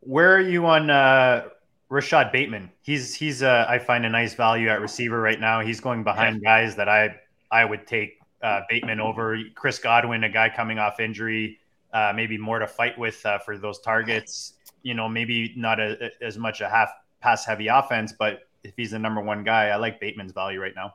Where 0.00 0.36
are 0.36 0.40
you 0.40 0.64
on 0.66 0.88
uh, 0.88 1.48
Rashod 1.88 2.32
Bateman? 2.32 2.70
He's 2.82 3.14
he's 3.14 3.42
uh, 3.42 3.66
I 3.68 3.78
find 3.78 4.06
a 4.06 4.08
nice 4.08 4.34
value 4.34 4.68
at 4.68 4.80
receiver 4.80 5.20
right 5.20 5.40
now. 5.40 5.60
He's 5.60 5.80
going 5.80 6.04
behind 6.04 6.40
yeah. 6.42 6.62
guys 6.62 6.76
that 6.76 6.88
I 6.88 7.16
I 7.50 7.64
would 7.64 7.86
take 7.86 8.17
uh, 8.42 8.60
Bateman 8.68 9.00
over 9.00 9.38
Chris 9.54 9.78
Godwin, 9.78 10.24
a 10.24 10.28
guy 10.28 10.50
coming 10.54 10.78
off 10.78 11.00
injury, 11.00 11.58
uh, 11.92 12.12
maybe 12.14 12.38
more 12.38 12.58
to 12.58 12.66
fight 12.66 12.98
with 12.98 13.24
uh, 13.26 13.38
for 13.38 13.58
those 13.58 13.80
targets. 13.80 14.54
You 14.82 14.94
know, 14.94 15.08
maybe 15.08 15.52
not 15.56 15.80
a, 15.80 16.10
as 16.22 16.38
much 16.38 16.60
a 16.60 16.68
half 16.68 16.90
pass 17.20 17.44
heavy 17.44 17.68
offense, 17.68 18.12
but 18.16 18.48
if 18.62 18.74
he's 18.76 18.92
the 18.92 18.98
number 18.98 19.20
one 19.20 19.44
guy, 19.44 19.68
I 19.68 19.76
like 19.76 20.00
Bateman's 20.00 20.32
value 20.32 20.60
right 20.60 20.74
now. 20.74 20.94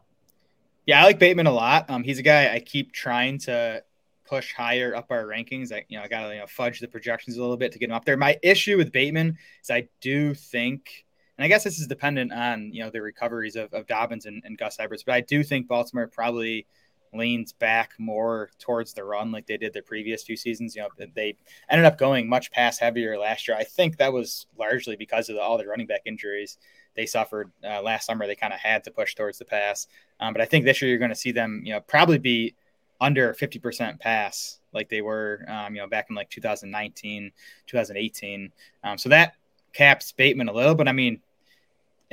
Yeah, 0.85 1.01
I 1.01 1.05
like 1.05 1.19
Bateman 1.19 1.47
a 1.47 1.51
lot. 1.51 1.89
Um, 1.89 2.03
he's 2.03 2.19
a 2.19 2.23
guy 2.23 2.53
I 2.53 2.59
keep 2.59 2.91
trying 2.91 3.39
to 3.39 3.83
push 4.25 4.53
higher 4.53 4.95
up 4.95 5.07
our 5.11 5.25
rankings. 5.25 5.71
I, 5.71 5.85
you 5.87 5.97
know, 5.97 6.03
I 6.03 6.07
got 6.07 6.27
to 6.27 6.33
you 6.33 6.39
know, 6.39 6.47
fudge 6.47 6.79
the 6.79 6.87
projections 6.87 7.37
a 7.37 7.41
little 7.41 7.57
bit 7.57 7.71
to 7.73 7.79
get 7.79 7.89
him 7.89 7.95
up 7.95 8.05
there. 8.05 8.17
My 8.17 8.37
issue 8.41 8.77
with 8.77 8.91
Bateman 8.91 9.37
is 9.61 9.69
I 9.69 9.87
do 10.01 10.33
think, 10.33 11.05
and 11.37 11.45
I 11.45 11.47
guess 11.47 11.63
this 11.63 11.79
is 11.79 11.87
dependent 11.87 12.33
on 12.33 12.73
you 12.73 12.83
know 12.83 12.89
the 12.89 13.01
recoveries 13.01 13.55
of, 13.55 13.73
of 13.73 13.87
Dobbins 13.87 14.25
and, 14.25 14.41
and 14.45 14.57
Gus 14.57 14.77
Edwards, 14.79 15.03
but 15.03 15.15
I 15.15 15.21
do 15.21 15.43
think 15.43 15.67
Baltimore 15.67 16.07
probably 16.07 16.67
leans 17.13 17.53
back 17.53 17.93
more 17.97 18.49
towards 18.59 18.93
the 18.93 19.03
run 19.03 19.31
like 19.31 19.45
they 19.45 19.57
did 19.57 19.73
the 19.73 19.81
previous 19.81 20.23
few 20.23 20.35
seasons. 20.35 20.75
You 20.75 20.83
know, 20.83 21.07
they 21.15 21.35
ended 21.69 21.85
up 21.85 21.97
going 21.97 22.27
much 22.27 22.51
pass 22.51 22.79
heavier 22.79 23.17
last 23.17 23.47
year. 23.47 23.57
I 23.57 23.63
think 23.63 23.97
that 23.97 24.13
was 24.13 24.47
largely 24.57 24.95
because 24.95 25.29
of 25.29 25.35
the, 25.35 25.41
all 25.41 25.57
the 25.57 25.67
running 25.67 25.87
back 25.87 26.01
injuries 26.05 26.57
they 26.95 27.05
suffered 27.05 27.51
uh, 27.63 27.81
last 27.81 28.05
summer. 28.05 28.27
They 28.27 28.35
kind 28.35 28.53
of 28.53 28.59
had 28.59 28.83
to 28.83 28.91
push 28.91 29.15
towards 29.15 29.39
the 29.39 29.45
pass. 29.45 29.87
Um, 30.19 30.33
but 30.33 30.41
I 30.41 30.45
think 30.45 30.65
this 30.65 30.81
year 30.81 30.89
you're 30.89 30.99
going 30.99 31.09
to 31.09 31.15
see 31.15 31.31
them, 31.31 31.61
you 31.63 31.73
know, 31.73 31.81
probably 31.81 32.17
be 32.17 32.55
under 33.01 33.33
50% 33.33 33.99
pass 33.99 34.59
like 34.73 34.89
they 34.89 35.01
were, 35.01 35.45
um, 35.47 35.75
you 35.75 35.81
know, 35.81 35.87
back 35.87 36.07
in 36.09 36.15
like 36.15 36.29
2019, 36.29 37.31
2018. 37.67 38.51
Um, 38.83 38.97
so 38.97 39.09
that 39.09 39.33
caps 39.73 40.11
Bateman 40.11 40.49
a 40.49 40.53
little, 40.53 40.75
but 40.75 40.87
I 40.87 40.91
mean, 40.91 41.19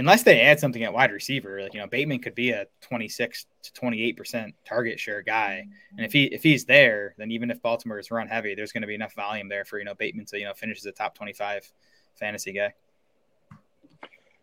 unless 0.00 0.22
they 0.22 0.40
add 0.40 0.58
something 0.58 0.82
at 0.82 0.94
wide 0.94 1.12
receiver, 1.12 1.60
like, 1.60 1.74
you 1.74 1.80
know, 1.80 1.86
Bateman 1.86 2.20
could 2.20 2.34
be 2.34 2.52
a 2.52 2.64
26 2.80 3.44
to 3.64 3.72
28% 3.72 4.54
target 4.66 4.98
share 4.98 5.20
guy. 5.20 5.66
And 5.96 6.06
if 6.06 6.12
he, 6.12 6.24
if 6.24 6.42
he's 6.42 6.64
there, 6.64 7.14
then 7.18 7.30
even 7.30 7.50
if 7.50 7.60
Baltimore 7.60 7.98
is 7.98 8.10
run 8.10 8.26
heavy, 8.26 8.54
there's 8.54 8.72
going 8.72 8.80
to 8.80 8.86
be 8.86 8.94
enough 8.94 9.14
volume 9.14 9.50
there 9.50 9.66
for, 9.66 9.78
you 9.78 9.84
know, 9.84 9.94
Bateman 9.94 10.24
to, 10.26 10.38
you 10.38 10.46
know, 10.46 10.54
finish 10.54 10.78
as 10.78 10.86
a 10.86 10.92
top 10.92 11.14
25 11.14 11.70
fantasy 12.14 12.52
guy. 12.52 12.72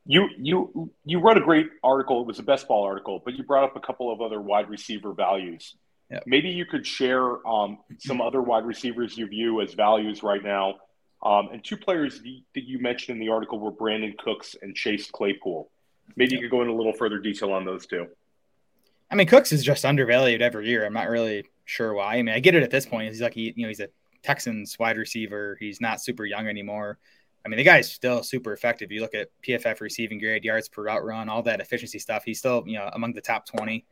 You 0.09 0.29
you 0.37 0.89
you 1.03 1.19
wrote 1.19 1.35
a 1.35 1.41
great 1.41 1.67
article. 1.83 2.21
It 2.21 2.27
was 2.27 2.39
a 2.39 2.43
best 2.43 2.65
ball 2.69 2.85
article, 2.85 3.21
but 3.25 3.33
you 3.33 3.43
brought 3.43 3.65
up 3.65 3.75
a 3.75 3.81
couple 3.81 4.09
of 4.09 4.21
other 4.21 4.39
wide 4.39 4.69
receiver 4.69 5.11
values. 5.11 5.75
Yep. 6.09 6.23
Maybe 6.25 6.49
you 6.49 6.65
could 6.65 6.87
share 6.87 7.45
um, 7.45 7.79
some 7.99 8.21
other 8.21 8.41
wide 8.41 8.65
receivers 8.65 9.17
you 9.17 9.27
view 9.27 9.59
as 9.59 9.73
values 9.73 10.23
right 10.23 10.41
now. 10.41 10.75
Um, 11.23 11.49
and 11.51 11.63
two 11.63 11.77
players 11.77 12.21
that 12.21 12.63
you 12.63 12.79
mentioned 12.79 13.15
in 13.15 13.25
the 13.25 13.31
article 13.31 13.59
were 13.59 13.71
Brandin 13.71 14.17
Cooks 14.17 14.55
and 14.61 14.75
Chase 14.75 15.09
Claypool. 15.09 15.69
Maybe 16.15 16.35
you 16.35 16.41
could 16.41 16.51
go 16.51 16.61
into 16.61 16.73
a 16.73 16.77
little 16.77 16.93
further 16.93 17.19
detail 17.19 17.51
on 17.51 17.65
those 17.65 17.85
two. 17.85 18.07
I 19.09 19.15
mean, 19.15 19.27
Cooks 19.27 19.51
is 19.51 19.63
just 19.63 19.85
undervalued 19.85 20.41
every 20.41 20.67
year. 20.67 20.85
I'm 20.85 20.93
not 20.93 21.09
really 21.09 21.45
sure 21.65 21.93
why. 21.93 22.15
I 22.15 22.21
mean, 22.21 22.35
I 22.35 22.39
get 22.39 22.55
it 22.55 22.63
at 22.63 22.71
this 22.71 22.85
point. 22.85 23.09
He's 23.09 23.21
like, 23.21 23.33
he, 23.33 23.53
you 23.55 23.63
know, 23.63 23.69
he's 23.69 23.79
a 23.79 23.89
Texans 24.23 24.77
wide 24.77 24.97
receiver. 24.97 25.57
He's 25.59 25.81
not 25.81 26.01
super 26.01 26.25
young 26.25 26.47
anymore. 26.47 26.97
I 27.45 27.49
mean, 27.49 27.57
the 27.57 27.63
guy's 27.63 27.91
still 27.91 28.23
super 28.23 28.51
effective. 28.51 28.91
You 28.91 29.01
look 29.01 29.15
at 29.15 29.29
PFF 29.47 29.79
receiving 29.79 30.19
grade, 30.19 30.43
yards 30.43 30.67
per 30.67 30.83
route 30.83 31.05
run, 31.05 31.29
all 31.29 31.41
that 31.43 31.61
efficiency 31.61 31.99
stuff. 31.99 32.23
He's 32.25 32.39
still, 32.39 32.63
you 32.65 32.77
know, 32.77 32.89
among 32.93 33.13
the 33.13 33.21
top 33.21 33.45
20 33.45 33.85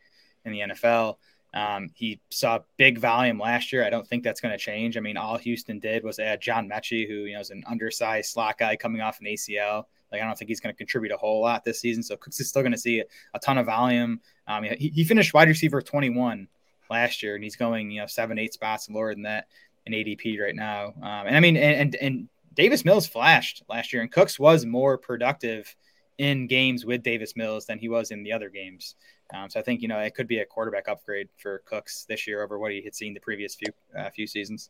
in 0.44 0.52
the 0.52 0.60
NFL. 0.60 1.16
Um, 1.56 1.90
he 1.96 2.20
saw 2.30 2.60
big 2.78 3.00
volume 3.00 3.40
last 3.40 3.72
year. 3.72 3.86
I 3.86 3.90
don't 3.90 4.06
think 4.06 4.24
that's 4.24 4.42
going 4.42 4.52
to 4.52 4.58
change. 4.58 4.98
I 4.98 5.00
mean, 5.00 5.16
all 5.16 5.38
Houston 5.38 5.80
did 5.80 6.04
was 6.04 6.20
add 6.20 6.42
John 6.42 6.70
Metchie, 6.70 7.08
who, 7.08 7.26
you 7.26 7.34
know, 7.34 7.40
is 7.40 7.50
an 7.50 7.64
undersized 7.66 8.32
slot 8.32 8.58
guy 8.58 8.76
coming 8.76 9.02
off 9.02 9.22
an 9.22 9.28
ACL. 9.28 9.86
Like, 10.12 10.22
I 10.22 10.26
don't 10.26 10.38
think 10.38 10.50
he's 10.50 10.60
going 10.60 10.74
to 10.74 10.78
contribute 10.78 11.14
a 11.14 11.18
whole 11.18 11.42
lot 11.42 11.64
this 11.64 11.80
season. 11.80 12.04
So 12.04 12.18
Cooks 12.18 12.42
is 12.42 12.50
still 12.50 12.62
going 12.62 12.74
to 12.74 12.78
see 12.78 13.04
a 13.34 13.40
ton 13.40 13.58
of 13.58 13.66
volume. 13.66 14.20
Um, 14.48 14.64
he, 14.64 14.90
he 14.90 15.04
finished 15.06 15.34
wide 15.34 15.48
receiver 15.48 15.82
21 15.82 16.48
last 16.90 17.24
year, 17.24 17.36
and 17.36 17.44
he's 17.44 17.56
going, 17.56 17.90
you 17.90 18.02
know, 18.02 18.08
seven, 18.08 18.38
eight 18.38 18.54
spots 18.54 18.90
lower 18.90 19.14
than 19.14 19.24
that 19.24 19.48
in 19.86 19.94
ADP 19.94 20.40
right 20.42 20.56
now. 20.56 20.88
Um, 21.02 21.28
and 21.28 21.38
I 21.38 21.40
mean, 21.40 21.56
and, 21.56 21.76
and, 21.76 21.96
and 21.96 22.30
Davis 22.54 22.84
Mills 22.84 23.08
flashed 23.08 23.64
last 23.70 23.94
year, 23.94 24.02
and 24.02 24.12
Cooks 24.12 24.38
was 24.38 24.66
more 24.66 24.98
productive 24.98 25.74
in 26.18 26.48
games 26.48 26.86
with 26.86 27.04
Davis 27.04 27.36
Mills 27.36 27.66
than 27.66 27.80
he 27.80 27.90
was 27.90 28.12
in 28.12 28.24
the 28.24 28.34
other 28.34 28.50
games. 28.50 28.96
Um, 29.34 29.50
so 29.50 29.60
I 29.60 29.64
think 29.64 29.82
you 29.82 29.88
know 29.88 30.00
it 30.00 30.14
could 30.14 30.28
be 30.28 30.40
a 30.40 30.46
quarterback 30.46 30.88
upgrade 30.88 31.30
for 31.38 31.64
Cooks 31.66 32.06
this 32.08 32.28
year 32.28 32.44
over 32.44 32.60
what 32.60 32.72
he 32.72 32.82
had 32.84 32.96
seen 32.96 33.14
the 33.14 33.20
previous 33.20 33.56
few 33.56 33.70
uh, 33.98 34.10
few 34.10 34.28
seasons. 34.28 34.70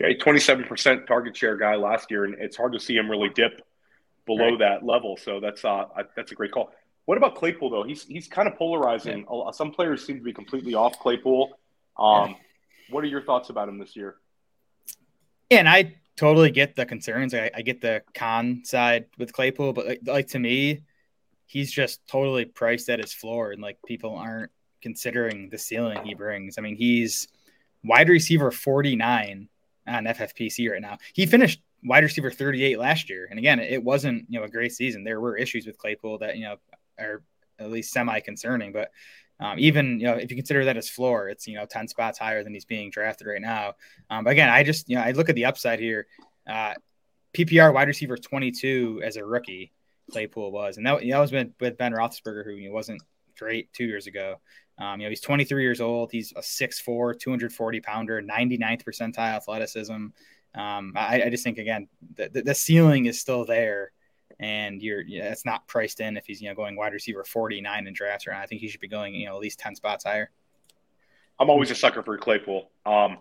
Yeah, 0.00 0.08
twenty 0.20 0.40
seven 0.40 0.64
percent 0.64 1.06
target 1.06 1.36
share 1.36 1.56
guy 1.56 1.74
last 1.74 2.10
year, 2.10 2.24
and 2.24 2.34
it's 2.38 2.56
hard 2.56 2.72
to 2.74 2.80
see 2.80 2.96
him 2.96 3.10
really 3.10 3.30
dip 3.30 3.62
below 4.26 4.50
right. 4.50 4.58
that 4.58 4.84
level. 4.84 5.16
So 5.16 5.40
that's 5.40 5.64
uh 5.64 5.84
that's 6.14 6.32
a 6.32 6.34
great 6.34 6.52
call. 6.52 6.70
What 7.06 7.18
about 7.18 7.36
Claypool 7.36 7.70
though? 7.70 7.84
He's 7.84 8.04
he's 8.04 8.28
kind 8.28 8.48
of 8.48 8.56
polarizing. 8.56 9.24
Yeah. 9.30 9.50
Some 9.52 9.70
players 9.70 10.04
seem 10.04 10.18
to 10.18 10.22
be 10.22 10.32
completely 10.32 10.74
off 10.74 10.98
Claypool. 10.98 11.58
Um, 11.98 12.30
yeah. 12.30 12.36
What 12.90 13.04
are 13.04 13.08
your 13.08 13.22
thoughts 13.22 13.48
about 13.50 13.68
him 13.68 13.78
this 13.78 13.96
year? 13.96 14.16
Yeah, 15.50 15.58
and 15.58 15.68
I 15.68 15.94
totally 16.16 16.50
get 16.50 16.76
the 16.76 16.84
concerns. 16.84 17.34
I, 17.34 17.50
I 17.54 17.62
get 17.62 17.80
the 17.80 18.02
con 18.14 18.62
side 18.64 19.06
with 19.18 19.32
Claypool, 19.32 19.72
but 19.72 19.86
like, 19.86 20.00
like, 20.04 20.26
to 20.28 20.38
me, 20.38 20.82
he's 21.46 21.72
just 21.72 22.06
totally 22.06 22.44
priced 22.44 22.88
at 22.88 23.00
his 23.00 23.12
floor, 23.12 23.52
and 23.52 23.62
like 23.62 23.78
people 23.86 24.16
aren't 24.16 24.50
considering 24.82 25.48
the 25.50 25.58
ceiling 25.58 26.04
he 26.04 26.14
brings. 26.14 26.58
I 26.58 26.60
mean, 26.60 26.76
he's 26.76 27.28
wide 27.82 28.08
receiver 28.08 28.50
49 28.50 29.48
on 29.86 30.04
FFPC 30.04 30.70
right 30.70 30.82
now. 30.82 30.98
He 31.12 31.26
finished 31.26 31.60
wide 31.84 32.02
receiver 32.02 32.30
38 32.30 32.78
last 32.78 33.08
year, 33.08 33.28
and 33.30 33.38
again, 33.38 33.60
it 33.60 33.82
wasn't 33.82 34.26
you 34.28 34.38
know 34.38 34.44
a 34.44 34.50
great 34.50 34.72
season. 34.72 35.04
There 35.04 35.20
were 35.20 35.36
issues 35.36 35.66
with 35.66 35.78
Claypool 35.78 36.18
that 36.18 36.36
you 36.36 36.44
know 36.44 36.56
are 36.98 37.22
at 37.58 37.70
least 37.70 37.92
semi 37.92 38.20
concerning, 38.20 38.72
but 38.72 38.90
um, 39.38 39.58
even 39.58 40.00
you 40.00 40.06
know 40.06 40.14
if 40.14 40.30
you 40.30 40.36
consider 40.36 40.64
that 40.64 40.76
as 40.76 40.88
floor, 40.88 41.28
it's 41.28 41.46
you 41.46 41.56
know 41.56 41.66
ten 41.66 41.88
spots 41.88 42.18
higher 42.18 42.42
than 42.42 42.52
he's 42.52 42.64
being 42.64 42.90
drafted 42.90 43.26
right 43.26 43.40
now. 43.40 43.74
Um, 44.10 44.24
but 44.24 44.30
again, 44.30 44.48
I 44.48 44.62
just 44.62 44.88
you 44.88 44.96
know 44.96 45.02
I 45.02 45.12
look 45.12 45.28
at 45.28 45.34
the 45.34 45.44
upside 45.44 45.78
here. 45.78 46.06
Uh, 46.46 46.74
PPR 47.36 47.74
wide 47.74 47.88
receiver 47.88 48.16
22 48.16 49.02
as 49.04 49.16
a 49.16 49.24
rookie, 49.24 49.72
Claypool 50.10 50.52
was, 50.52 50.76
and 50.76 50.86
that, 50.86 51.00
that 51.00 51.18
was 51.18 51.32
with, 51.32 51.48
with 51.60 51.76
Ben 51.76 51.92
Roethlisberger, 51.92 52.44
who 52.44 52.52
you 52.52 52.68
know, 52.68 52.74
wasn't 52.74 53.02
great 53.38 53.72
two 53.72 53.84
years 53.84 54.06
ago. 54.06 54.40
Um, 54.78 55.00
you 55.00 55.06
know, 55.06 55.10
he's 55.10 55.20
23 55.20 55.62
years 55.62 55.80
old. 55.80 56.12
He's 56.12 56.32
a 56.36 56.40
6'4", 56.40 57.18
240 57.18 57.80
pounder, 57.80 58.22
99th 58.22 58.84
percentile 58.84 59.36
athleticism. 59.36 59.92
Um, 60.54 60.92
I, 60.96 61.22
I, 61.24 61.30
just 61.30 61.44
think 61.44 61.58
again, 61.58 61.88
the, 62.14 62.42
the, 62.42 62.54
ceiling 62.54 63.06
is 63.06 63.20
still 63.20 63.44
there 63.44 63.92
and 64.40 64.82
you're 64.82 65.02
yeah, 65.02 65.30
it's 65.30 65.44
not 65.44 65.66
priced 65.66 66.00
in 66.00 66.16
if 66.16 66.26
he's 66.26 66.40
you 66.40 66.48
know 66.48 66.54
going 66.54 66.76
wide 66.76 66.92
receiver 66.92 67.24
49 67.24 67.86
in 67.86 67.92
drafts 67.92 68.26
or 68.26 68.32
I 68.32 68.46
think 68.46 68.60
he 68.60 68.68
should 68.68 68.80
be 68.80 68.88
going 68.88 69.14
you 69.14 69.26
know 69.26 69.34
at 69.34 69.40
least 69.40 69.58
10 69.58 69.74
spots 69.74 70.04
higher. 70.04 70.30
I'm 71.38 71.50
always 71.50 71.70
a 71.70 71.74
sucker 71.74 72.02
for 72.02 72.16
Claypool. 72.16 72.70
Um, 72.86 73.18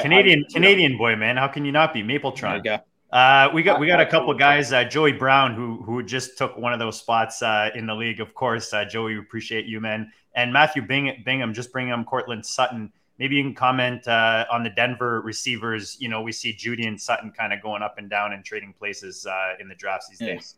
Canadian 0.00 0.44
I, 0.48 0.52
Canadian 0.52 0.92
know, 0.92 0.98
boy, 0.98 1.16
man, 1.16 1.36
how 1.36 1.48
can 1.48 1.64
you 1.64 1.72
not 1.72 1.92
be 1.92 2.02
Mapletron? 2.02 2.62
Go. 2.62 2.78
Uh, 3.12 3.50
we 3.52 3.62
got 3.62 3.78
we 3.78 3.86
got 3.86 4.00
a 4.00 4.06
couple 4.06 4.32
guys. 4.34 4.72
Uh, 4.72 4.84
Joey 4.84 5.12
Brown, 5.12 5.54
who 5.54 5.82
who 5.82 6.02
just 6.02 6.38
took 6.38 6.56
one 6.56 6.72
of 6.72 6.78
those 6.78 6.98
spots 6.98 7.42
uh, 7.42 7.70
in 7.74 7.86
the 7.86 7.94
league. 7.94 8.20
Of 8.20 8.34
course, 8.34 8.72
uh, 8.72 8.84
Joey, 8.86 9.14
we 9.14 9.20
appreciate 9.20 9.66
you, 9.66 9.80
man. 9.80 10.10
And 10.34 10.50
Matthew 10.50 10.80
Bing- 10.80 11.22
Bingham 11.24 11.52
just 11.52 11.72
bringing 11.72 11.92
him 11.92 12.04
Courtland 12.04 12.46
Sutton 12.46 12.90
maybe 13.22 13.36
you 13.36 13.42
can 13.44 13.54
comment 13.54 14.08
uh, 14.08 14.46
on 14.50 14.64
the 14.64 14.70
Denver 14.70 15.20
receivers. 15.20 15.96
You 16.00 16.08
know, 16.08 16.22
we 16.22 16.32
see 16.32 16.52
Jeudy 16.52 16.88
and 16.88 17.00
Sutton 17.00 17.30
kind 17.30 17.52
of 17.52 17.62
going 17.62 17.80
up 17.80 17.98
and 17.98 18.10
down 18.10 18.32
and 18.32 18.44
trading 18.44 18.72
places 18.72 19.26
uh, 19.26 19.54
in 19.60 19.68
the 19.68 19.76
drafts 19.76 20.08
these 20.08 20.20
yeah. 20.20 20.34
days. 20.34 20.56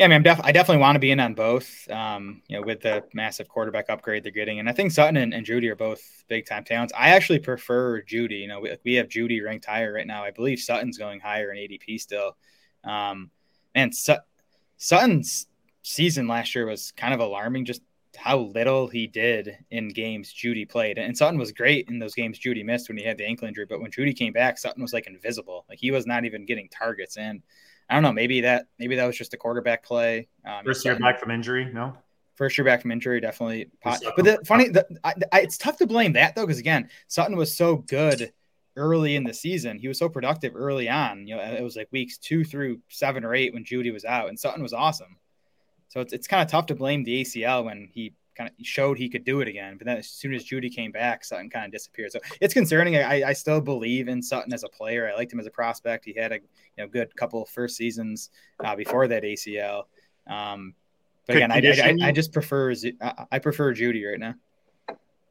Yeah, 0.00 0.06
I 0.06 0.08
mean, 0.08 0.16
I'm 0.16 0.22
def- 0.22 0.40
I 0.42 0.50
definitely 0.50 0.80
want 0.80 0.96
to 0.96 0.98
be 0.98 1.10
in 1.10 1.20
on 1.20 1.34
both. 1.34 1.86
Um, 1.90 2.40
you 2.48 2.56
know, 2.56 2.62
with 2.62 2.80
the 2.80 3.04
massive 3.12 3.50
quarterback 3.50 3.90
upgrade 3.90 4.24
they're 4.24 4.32
getting, 4.32 4.58
and 4.58 4.66
I 4.66 4.72
think 4.72 4.92
Sutton 4.92 5.18
and, 5.18 5.34
and 5.34 5.44
Jeudy 5.44 5.68
are 5.68 5.76
both 5.76 6.24
big 6.26 6.46
time 6.46 6.64
talents. 6.64 6.94
I 6.96 7.10
actually 7.10 7.40
prefer 7.40 8.00
Jeudy. 8.00 8.40
You 8.40 8.48
know, 8.48 8.60
we, 8.60 8.74
we 8.82 8.94
have 8.94 9.08
Jeudy 9.08 9.44
ranked 9.44 9.66
higher 9.66 9.92
right 9.92 10.06
now. 10.06 10.24
I 10.24 10.30
believe 10.30 10.58
Sutton's 10.58 10.96
going 10.96 11.20
higher 11.20 11.52
in 11.52 11.58
ADP 11.58 12.00
still. 12.00 12.34
Um, 12.82 13.30
and 13.74 13.92
Sutton's 14.78 15.48
season 15.82 16.26
last 16.26 16.54
year 16.54 16.64
was 16.64 16.92
kind 16.92 17.12
of 17.12 17.20
alarming. 17.20 17.66
Just 17.66 17.82
how 18.16 18.38
little 18.38 18.88
he 18.88 19.06
did 19.06 19.58
in 19.70 19.90
games 19.90 20.32
Jeudy 20.32 20.66
played. 20.66 20.96
And 20.96 21.14
Sutton 21.14 21.38
was 21.38 21.52
great 21.52 21.90
in 21.90 21.98
those 21.98 22.14
games 22.14 22.38
Jeudy 22.38 22.64
missed 22.64 22.88
when 22.88 22.96
he 22.96 23.04
had 23.04 23.18
the 23.18 23.26
ankle 23.26 23.48
injury. 23.48 23.66
But 23.66 23.82
when 23.82 23.90
Jeudy 23.90 24.16
came 24.16 24.32
back, 24.32 24.56
Sutton 24.56 24.80
was 24.80 24.94
like 24.94 25.08
invisible. 25.08 25.66
Like 25.68 25.78
he 25.78 25.90
was 25.90 26.06
not 26.06 26.24
even 26.24 26.46
getting 26.46 26.70
targets. 26.70 27.18
And 27.18 27.42
I 27.90 27.94
don't 27.94 28.02
know, 28.02 28.12
maybe 28.12 28.42
that 28.42 28.66
maybe 28.78 28.96
that 28.96 29.06
was 29.06 29.16
just 29.16 29.34
a 29.34 29.36
quarterback 29.36 29.82
play. 29.84 30.28
Um, 30.44 30.64
First 30.64 30.84
year 30.84 30.98
back 30.98 31.18
from 31.18 31.30
injury, 31.30 31.70
no. 31.72 31.94
First 32.36 32.56
year 32.56 32.64
back 32.64 32.82
from 32.82 32.92
injury, 32.92 33.20
definitely. 33.20 33.70
But 33.84 34.00
the 34.24 34.38
funny, 34.46 34.68
the, 34.68 34.86
I, 35.04 35.14
I, 35.32 35.40
it's 35.40 35.58
tough 35.58 35.76
to 35.78 35.86
blame 35.86 36.14
that 36.14 36.34
though, 36.34 36.46
because 36.46 36.58
again, 36.58 36.88
Sutton 37.08 37.36
was 37.36 37.54
so 37.54 37.76
good 37.76 38.32
early 38.76 39.16
in 39.16 39.24
the 39.24 39.34
season. 39.34 39.78
He 39.78 39.88
was 39.88 39.98
so 39.98 40.08
productive 40.08 40.54
early 40.56 40.88
on. 40.88 41.26
You 41.26 41.36
know, 41.36 41.42
it 41.42 41.62
was 41.62 41.76
like 41.76 41.88
weeks 41.90 42.16
two 42.16 42.44
through 42.44 42.80
seven 42.88 43.24
or 43.24 43.34
eight 43.34 43.52
when 43.52 43.64
Jeudy 43.64 43.92
was 43.92 44.04
out, 44.04 44.28
and 44.28 44.38
Sutton 44.38 44.62
was 44.62 44.72
awesome. 44.72 45.16
So 45.88 46.00
it's, 46.00 46.12
it's 46.12 46.28
kind 46.28 46.42
of 46.42 46.48
tough 46.48 46.66
to 46.66 46.76
blame 46.76 47.02
the 47.02 47.22
ACL 47.22 47.64
when 47.64 47.88
he 47.92 48.14
kind 48.40 48.50
of 48.58 48.66
showed 48.66 48.96
he 48.96 49.08
could 49.08 49.24
do 49.24 49.42
it 49.42 49.48
again. 49.48 49.76
But 49.76 49.86
then 49.86 49.98
as 49.98 50.08
soon 50.08 50.32
as 50.32 50.44
Jeudy 50.44 50.74
came 50.74 50.92
back, 50.92 51.24
Sutton 51.24 51.50
kind 51.50 51.66
of 51.66 51.72
disappeared. 51.72 52.12
So 52.12 52.20
it's 52.40 52.54
concerning. 52.54 52.96
I, 52.96 53.28
I 53.28 53.32
still 53.34 53.60
believe 53.60 54.08
in 54.08 54.22
Sutton 54.22 54.52
as 54.54 54.64
a 54.64 54.68
player. 54.68 55.10
I 55.10 55.14
liked 55.14 55.32
him 55.32 55.40
as 55.40 55.46
a 55.46 55.50
prospect. 55.50 56.06
He 56.06 56.14
had 56.14 56.32
a 56.32 56.36
you 56.36 56.40
know 56.78 56.88
good 56.88 57.14
couple 57.16 57.44
first 57.44 57.76
seasons 57.76 58.30
uh, 58.64 58.74
before 58.74 59.08
that 59.08 59.24
ACL. 59.24 59.84
Um, 60.26 60.74
but 61.26 61.36
again, 61.36 61.52
I, 61.52 61.56
I, 61.56 62.08
I, 62.08 62.12
just 62.12 62.32
prefer 62.32 62.74
I 63.30 63.38
prefer 63.38 63.74
Jeudy 63.74 64.08
right 64.08 64.18
now. 64.18 64.34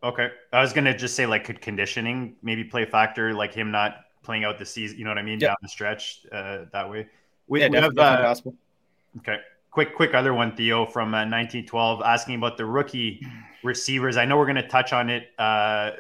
Okay, 0.03 0.29
I 0.53 0.61
was 0.61 0.71
gonna 0.71 0.95
just 0.95 1.15
say 1.15 1.25
like 1.25 1.43
could 1.45 1.61
conditioning 1.61 2.35
maybe 2.43 2.63
play 2.63 2.83
a 2.83 2.87
factor, 2.87 3.33
like 3.33 3.53
him 3.53 3.71
not 3.71 4.05
playing 4.21 4.43
out 4.43 4.59
the 4.59 4.65
season. 4.65 4.99
You 4.99 5.03
know 5.03 5.09
what 5.09 5.17
I 5.17 5.23
mean? 5.23 5.39
Yep. 5.39 5.49
Down 5.49 5.57
the 5.63 5.67
stretch 5.67 6.21
uh, 6.31 6.65
that 6.71 6.89
way. 6.89 7.07
We, 7.47 7.61
yeah, 7.61 7.69
we 7.69 7.77
have, 7.77 7.97
uh, 7.97 8.17
possible. 8.17 8.53
Okay, 9.17 9.37
quick, 9.71 9.95
quick 9.95 10.13
other 10.13 10.33
one, 10.33 10.55
Theo 10.55 10.85
from 10.85 11.09
uh, 11.09 11.25
1912, 11.25 12.01
asking 12.03 12.35
about 12.35 12.57
the 12.57 12.65
rookie 12.65 13.25
receivers. 13.63 14.17
I 14.17 14.25
know 14.25 14.37
we're 14.37 14.45
going 14.45 14.55
to 14.55 14.67
touch 14.67 14.93
on 14.93 15.09
it 15.09 15.29
uh, 15.37 15.91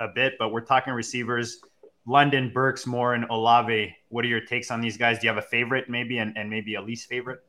a 0.00 0.08
bit, 0.08 0.34
but 0.38 0.50
we're 0.50 0.60
talking 0.60 0.92
receivers. 0.92 1.60
London, 2.06 2.50
Burks, 2.52 2.86
Moore, 2.86 3.14
and 3.14 3.24
Olave. 3.30 3.94
What 4.10 4.24
are 4.24 4.28
your 4.28 4.40
takes 4.40 4.70
on 4.70 4.80
these 4.80 4.96
guys? 4.96 5.18
Do 5.18 5.26
you 5.26 5.28
have 5.34 5.42
a 5.42 5.46
favorite, 5.46 5.90
maybe, 5.90 6.18
and, 6.18 6.36
and 6.36 6.48
maybe 6.48 6.76
a 6.76 6.82
least 6.82 7.08
favorite? 7.08 7.40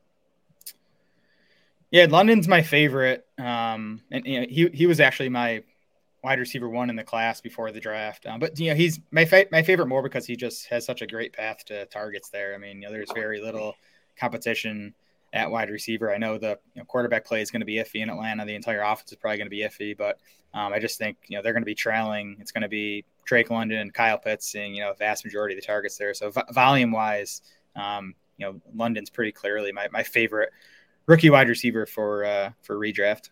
Yeah, 1.92 2.08
London's 2.10 2.48
my 2.48 2.64
favorite. 2.64 3.26
Um, 3.38 4.02
and 4.12 4.26
you 4.26 4.42
know, 4.42 4.48
he 4.50 4.68
he 4.74 4.88
was 4.88 5.00
actually 5.00 5.30
my 5.30 5.64
wide 6.24 6.40
receiver 6.40 6.68
one 6.68 6.90
in 6.90 6.96
the 6.96 7.04
class 7.04 7.40
before 7.40 7.72
the 7.72 7.80
draft. 7.80 8.26
Um, 8.26 8.40
but 8.40 8.60
you 8.60 8.70
know, 8.70 8.76
he's 8.76 9.00
my 9.12 9.24
fa- 9.24 9.46
my 9.52 9.62
favorite 9.62 9.88
more 9.88 10.02
because 10.02 10.26
he 10.26 10.36
just 10.36 10.68
has 10.68 10.86
such 10.86 11.02
a 11.02 11.08
great 11.08 11.34
path 11.34 11.64
to 11.66 11.86
targets 11.86 12.30
there. 12.30 12.54
I 12.54 12.58
mean, 12.58 12.82
you 12.82 12.88
know, 12.88 12.92
there's 12.92 13.12
very 13.14 13.40
little 13.40 13.76
competition 14.20 14.94
at 15.34 15.50
wide 15.52 15.70
receiver. 15.70 16.14
I 16.14 16.18
know 16.18 16.38
the 16.38 16.60
you 16.74 16.82
know, 16.82 16.86
quarterback 16.86 17.26
play 17.26 17.42
is 17.42 17.52
going 17.52 17.62
to 17.62 17.66
be 17.66 17.76
iffy 17.76 18.02
in 18.02 18.10
Atlanta. 18.10 18.46
The 18.46 18.56
entire 18.56 18.82
offense 18.82 19.12
is 19.12 19.18
probably 19.18 19.38
going 19.38 19.48
to 19.48 19.52
be 19.52 19.62
iffy, 19.62 19.98
but 19.98 20.20
um, 20.54 20.74
I 20.74 20.80
just 20.80 20.98
think 20.98 21.18
you 21.28 21.38
know 21.38 21.44
they're 21.44 21.54
going 21.54 21.64
to 21.64 21.68
be 21.68 21.76
trailing. 21.76 22.38
It's 22.40 22.52
going 22.52 22.62
to 22.62 22.70
be 22.70 23.06
Drake 23.26 23.50
London 23.50 23.80
and 23.80 23.94
Kyle 23.94 24.18
Pitts 24.18 24.48
seeing 24.48 24.74
you 24.74 24.82
know 24.82 24.92
a 24.92 24.96
vast 24.96 25.26
majority 25.26 25.56
of 25.56 25.62
the 25.62 25.66
targets 25.68 25.98
there. 25.98 26.14
So 26.14 26.32
v- 26.32 26.42
volume 26.52 26.92
wise, 26.92 27.42
um, 27.76 28.16
you 28.38 28.46
know 28.46 28.62
London's 28.76 29.10
pretty 29.10 29.32
clearly 29.32 29.72
my, 29.72 29.88
my 29.92 30.04
favorite 30.04 30.50
rookie 31.06 31.30
wide 31.30 31.50
receiver 31.50 31.86
for 31.86 32.26
uh, 32.26 32.52
for 32.62 32.78
redraft. 32.78 33.30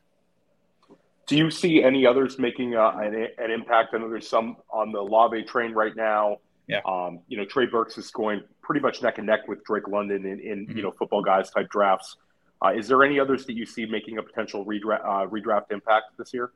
Do 1.28 1.38
you 1.38 1.50
see 1.50 1.84
any 1.84 2.06
others 2.06 2.38
making 2.38 2.76
uh, 2.76 2.92
an, 2.98 3.28
an, 3.40 3.50
impact? 3.50 3.96
I 3.96 3.98
know 3.98 4.10
there's 4.10 4.28
some 4.28 4.58
on 4.70 4.92
the 4.92 5.02
Lave 5.02 5.48
train 5.48 5.74
right 5.74 5.96
now. 5.96 6.38
Yeah. 6.68 6.82
Um, 6.86 7.20
you 7.28 7.38
know, 7.38 7.46
Trey 7.46 7.68
Burks 7.68 7.98
is 7.98 8.10
going 8.12 8.42
pretty 8.62 8.82
much 8.82 9.02
neck 9.02 9.18
and 9.18 9.28
neck 9.28 9.48
with 9.48 9.64
Drake 9.64 9.88
London 9.88 10.26
in, 10.26 10.40
in 10.40 10.66
mm-hmm. 10.66 10.78
you 10.78 10.84
know 10.84 10.92
football 10.92 11.22
guys 11.22 11.50
type 11.52 11.70
drafts. 11.70 12.18
Uh, 12.64 12.70
is 12.70 12.88
there 12.88 13.04
any 13.04 13.20
others 13.20 13.46
that 13.46 13.54
you 13.54 13.66
see 13.66 13.86
making 13.86 14.18
a 14.18 14.24
potential 14.24 14.66
redraft, 14.66 15.06
uh, 15.06 15.28
redraft 15.28 15.72
impact 15.72 16.18
this 16.18 16.34
year? 16.34 16.52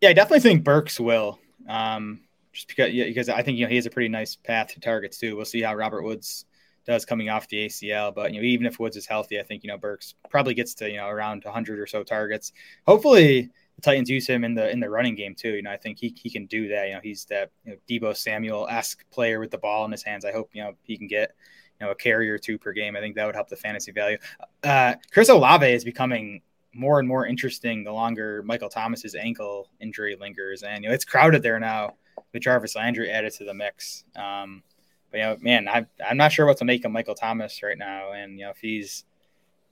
Yeah, 0.00 0.10
I 0.10 0.12
definitely 0.12 0.40
think 0.40 0.62
Burks 0.62 1.00
will. 1.00 1.38
Um, 1.68 2.20
just 2.52 2.68
because, 2.68 2.92
yeah, 2.92 3.04
because 3.04 3.28
I 3.28 3.42
think 3.42 3.58
you 3.58 3.64
know 3.64 3.70
he 3.70 3.76
has 3.76 3.86
a 3.86 3.90
pretty 3.90 4.08
nice 4.08 4.36
path 4.36 4.68
to 4.68 4.80
targets 4.80 5.18
too. 5.18 5.36
We'll 5.36 5.44
see 5.44 5.62
how 5.62 5.74
Robert 5.74 6.02
Woods 6.02 6.44
does 6.86 7.04
coming 7.04 7.28
off 7.28 7.48
the 7.48 7.66
ACL, 7.66 8.14
but 8.14 8.32
you 8.32 8.40
know 8.40 8.46
even 8.46 8.66
if 8.66 8.78
Woods 8.78 8.96
is 8.96 9.06
healthy, 9.06 9.40
I 9.40 9.42
think 9.42 9.64
you 9.64 9.68
know 9.68 9.78
Burks 9.78 10.14
probably 10.30 10.54
gets 10.54 10.74
to 10.76 10.88
you 10.88 10.96
know 10.96 11.08
around 11.08 11.44
100 11.44 11.78
or 11.80 11.86
so 11.86 12.02
targets. 12.02 12.52
Hopefully, 12.86 13.50
the 13.76 13.82
Titans 13.82 14.08
use 14.08 14.26
him 14.26 14.44
in 14.44 14.54
the 14.54 14.70
in 14.70 14.80
the 14.80 14.90
running 14.90 15.14
game 15.14 15.34
too. 15.34 15.50
You 15.50 15.62
know, 15.62 15.70
I 15.70 15.76
think 15.76 15.98
he, 15.98 16.14
he 16.16 16.30
can 16.30 16.46
do 16.46 16.68
that. 16.68 16.88
You 16.88 16.94
know, 16.94 17.00
he's 17.02 17.24
that 17.26 17.50
you 17.64 17.72
know, 17.72 17.78
Deebo 17.88 18.16
Samuel 18.16 18.66
esque 18.68 19.08
player 19.10 19.38
with 19.38 19.50
the 19.50 19.58
ball 19.58 19.84
in 19.84 19.92
his 19.92 20.02
hands. 20.02 20.24
I 20.24 20.32
hope 20.32 20.50
you 20.52 20.62
know 20.62 20.74
he 20.82 20.96
can 20.96 21.06
get 21.06 21.34
you 21.78 21.86
know 21.86 21.92
a 21.92 21.94
carry 21.94 22.30
or 22.30 22.38
two 22.38 22.58
per 22.58 22.72
game. 22.72 22.96
I 22.96 23.00
think 23.00 23.14
that 23.16 23.26
would 23.26 23.34
help 23.34 23.48
the 23.48 23.56
fantasy 23.56 23.92
value. 23.92 24.18
Uh, 24.62 24.94
Chris 25.12 25.28
Olave 25.28 25.70
is 25.70 25.84
becoming 25.84 26.40
more 26.72 26.98
and 26.98 27.08
more 27.08 27.26
interesting 27.26 27.84
the 27.84 27.92
longer 27.92 28.42
Michael 28.42 28.68
Thomas's 28.68 29.14
ankle 29.14 29.68
injury 29.80 30.16
lingers, 30.18 30.62
and 30.62 30.82
you 30.82 30.88
know 30.88 30.94
it's 30.94 31.04
crowded 31.04 31.42
there 31.42 31.60
now 31.60 31.94
with 32.32 32.42
Jarvis 32.42 32.76
Landry 32.76 33.10
added 33.10 33.32
to 33.34 33.44
the 33.44 33.54
mix. 33.54 34.04
Um, 34.16 34.62
but 35.10 35.18
you 35.18 35.24
know, 35.24 35.36
man, 35.40 35.68
I, 35.68 35.86
I'm 36.04 36.16
not 36.16 36.32
sure 36.32 36.46
what 36.46 36.56
to 36.58 36.64
make 36.64 36.84
of 36.84 36.92
Michael 36.92 37.14
Thomas 37.14 37.62
right 37.62 37.78
now, 37.78 38.12
and 38.12 38.38
you 38.38 38.46
know 38.46 38.50
if 38.50 38.58
he's 38.58 39.04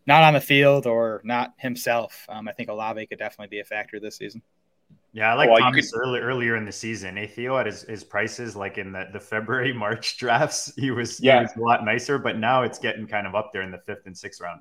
not 0.07 0.23
on 0.23 0.35
the 0.35 0.41
field 0.41 0.87
or 0.87 1.21
not 1.25 1.55
himself. 1.59 2.27
Um, 2.29 2.49
I 2.49 2.53
think 2.53 2.69
Olave 2.69 3.07
could 3.07 3.19
definitely 3.19 3.49
be 3.49 3.61
a 3.61 3.65
factor 3.65 3.99
this 4.01 4.17
season. 4.17 4.43
Yeah, 5.13 5.33
I 5.33 5.35
like 5.35 5.49
well, 5.49 5.59
Thomas 5.59 5.93
could... 5.93 6.01
early, 6.01 6.21
earlier 6.21 6.57
in 6.57 6.65
the 6.65 6.73
season. 6.73 7.17
Hey, 7.17 7.27
Theo 7.27 7.57
at 7.57 7.67
his, 7.67 7.83
his 7.83 8.03
prices, 8.03 8.57
like 8.57 8.79
in 8.79 8.93
the, 8.93 9.07
the 9.13 9.21
February, 9.21 9.73
March 9.75 10.19
drafts, 10.19 10.73
he 10.77 10.91
was, 10.91 11.21
yeah. 11.21 11.39
he 11.39 11.43
was 11.43 11.57
a 11.57 11.61
lot 11.61 11.85
nicer, 11.85 12.19
but 12.19 12.39
now 12.39 12.63
it's 12.63 12.79
getting 12.79 13.07
kind 13.07 13.27
of 13.27 13.35
up 13.35 13.53
there 13.53 13.63
in 13.63 13.71
the 13.71 13.79
fifth 13.79 14.07
and 14.07 14.17
sixth 14.17 14.41
round. 14.41 14.61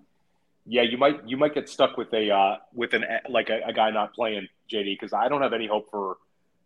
Yeah, 0.65 0.83
you 0.83 0.97
might 0.97 1.27
you 1.27 1.35
might 1.35 1.53
get 1.53 1.67
stuck 1.67 1.97
with 1.97 2.13
a 2.13 2.31
uh, 2.31 2.55
with 2.73 2.93
an 2.93 3.03
like 3.27 3.49
a, 3.49 3.59
a 3.67 3.73
guy 3.73 3.91
not 3.91 4.13
playing 4.13 4.47
JD 4.71 4.97
because 4.97 5.11
I 5.11 5.27
don't 5.27 5.41
have 5.41 5.51
any 5.51 5.67
hope 5.67 5.91
for 5.91 6.17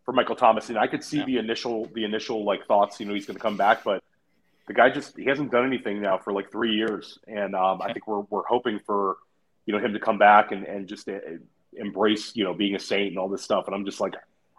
for 0.04 0.12
Michael 0.12 0.36
Thomas 0.36 0.70
and 0.70 0.78
I 0.78 0.86
could 0.86 1.04
see 1.04 1.18
yeah. 1.18 1.24
the 1.26 1.36
initial 1.38 1.86
the 1.94 2.04
initial 2.04 2.42
like 2.42 2.66
thoughts 2.66 2.98
you 2.98 3.04
know 3.04 3.12
he's 3.12 3.26
going 3.26 3.36
to 3.36 3.42
come 3.42 3.58
back 3.58 3.84
but 3.84 4.02
the 4.68 4.74
guy 4.74 4.90
just 4.90 5.16
he 5.16 5.24
hasn't 5.24 5.50
done 5.50 5.66
anything 5.66 6.00
now 6.00 6.18
for 6.18 6.32
like 6.32 6.52
three 6.52 6.74
years, 6.74 7.18
and 7.26 7.56
um, 7.56 7.80
I 7.82 7.92
think 7.92 8.06
we're 8.06 8.20
we're 8.30 8.46
hoping 8.46 8.78
for 8.78 9.16
you 9.66 9.72
know 9.72 9.84
him 9.84 9.94
to 9.94 9.98
come 9.98 10.18
back 10.18 10.52
and 10.52 10.64
and 10.64 10.86
just 10.86 11.08
uh, 11.08 11.18
embrace 11.72 12.36
you 12.36 12.44
know 12.44 12.54
being 12.54 12.76
a 12.76 12.78
saint 12.78 13.08
and 13.08 13.18
all 13.18 13.28
this 13.28 13.42
stuff. 13.42 13.66
And 13.66 13.74
I'm 13.74 13.84
just 13.84 13.98
like, 13.98 14.14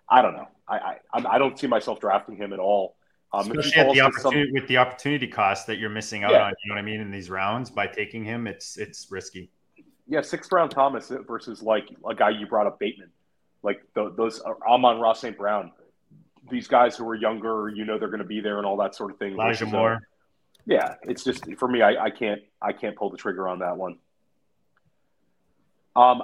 I 0.10 0.22
don't 0.22 0.34
know, 0.34 0.48
I 0.68 0.98
I, 1.14 1.26
I 1.36 1.38
don't 1.38 1.58
see 1.58 1.68
myself 1.68 2.00
drafting 2.00 2.36
him 2.36 2.52
at 2.52 2.60
all. 2.60 2.96
Um, 3.32 3.52
Especially 3.52 3.94
the 3.94 4.02
opportunity, 4.02 4.46
some, 4.46 4.54
with 4.54 4.68
the 4.68 4.78
opportunity 4.78 5.28
cost 5.28 5.68
that 5.68 5.78
you're 5.78 5.92
missing 5.92 6.24
out 6.24 6.32
yeah. 6.32 6.46
on, 6.46 6.54
you 6.64 6.70
know 6.70 6.76
what 6.76 6.82
I 6.82 6.84
mean, 6.84 7.00
in 7.00 7.12
these 7.12 7.30
rounds 7.30 7.70
by 7.70 7.86
taking 7.86 8.24
him, 8.24 8.48
it's 8.48 8.78
it's 8.78 9.12
risky. 9.12 9.52
Yeah, 10.08 10.22
sixth 10.22 10.52
round 10.52 10.72
Thomas 10.72 11.12
versus 11.28 11.62
like 11.62 11.88
a 12.10 12.16
guy 12.16 12.32
you 12.32 12.48
brought 12.48 12.66
up 12.66 12.80
Bateman, 12.80 13.12
like 13.62 13.82
the, 13.94 14.12
those 14.18 14.42
uh, 14.42 14.54
Amon-Ra 14.68 15.14
St. 15.14 15.38
Brown 15.38 15.72
these 16.50 16.68
guys 16.68 16.98
who 16.98 17.08
are 17.08 17.16
younger, 17.16 17.70
you 17.70 17.86
know, 17.86 17.98
they're 17.98 18.10
going 18.10 18.20
to 18.20 18.26
be 18.26 18.42
there 18.42 18.58
and 18.58 18.66
all 18.66 18.78
that 18.78 18.96
sort 18.96 19.12
of 19.12 19.18
thing. 19.18 19.34
Elijah 19.34 19.66
Moore. 19.66 20.08
yeah, 20.66 20.96
it's 21.04 21.24
just 21.24 21.46
for 21.58 21.68
me. 21.68 21.82
I, 21.82 22.06
I 22.06 22.10
can't 22.10 22.42
I 22.62 22.74
can't 22.74 22.96
pull 22.96 23.10
the 23.10 23.18
trigger 23.18 23.48
on 23.48 23.60
that 23.60 23.78
one. 23.78 23.98
Um, 25.96 26.22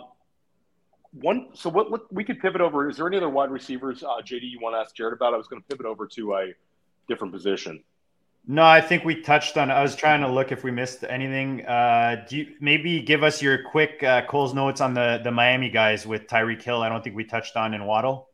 one. 1.12 1.50
So 1.54 1.70
what, 1.70 1.92
what 1.92 2.12
we 2.14 2.24
could 2.24 2.40
pivot 2.40 2.62
over. 2.62 2.90
Is 2.90 2.98
there 2.98 3.08
any 3.08 3.18
other 3.18 3.30
wide 3.30 3.52
receivers, 3.52 4.04
uh, 4.04 4.22
JD, 4.22 4.42
you 4.44 4.60
want 4.62 4.76
to 4.76 4.80
ask 4.80 4.96
Jared 4.96 5.14
about? 5.14 5.34
I 5.34 5.38
was 5.38 5.48
going 5.48 5.62
to 5.62 5.68
pivot 5.68 5.86
over 5.86 6.08
to 6.08 6.36
a 6.36 6.54
different 7.08 7.34
position. 7.34 7.84
No, 8.48 8.64
I 8.64 8.80
think 8.80 9.04
we 9.04 9.22
touched 9.22 9.58
on. 9.58 9.72
I 9.72 9.82
was 9.82 9.96
trying 9.96 10.22
to 10.22 10.28
look 10.28 10.52
if 10.52 10.64
we 10.64 10.70
missed 10.70 11.04
anything. 11.04 11.66
Uh, 11.66 12.26
do 12.30 12.38
you 12.38 12.48
maybe 12.60 13.02
give 13.02 13.24
us 13.24 13.42
your 13.42 13.64
quick 13.64 14.04
uh, 14.04 14.22
Cole's 14.28 14.54
notes 14.54 14.82
on 14.82 14.94
the 14.94 15.20
the 15.24 15.32
Miami 15.32 15.70
guys 15.70 16.06
with 16.06 16.28
Tyreek 16.28 16.62
Hill? 16.62 16.84
I 16.84 16.90
don't 16.90 17.04
think 17.04 17.16
we 17.16 17.24
touched 17.24 17.56
on 17.58 17.74
in 17.74 17.86
Waddle. 17.86 18.30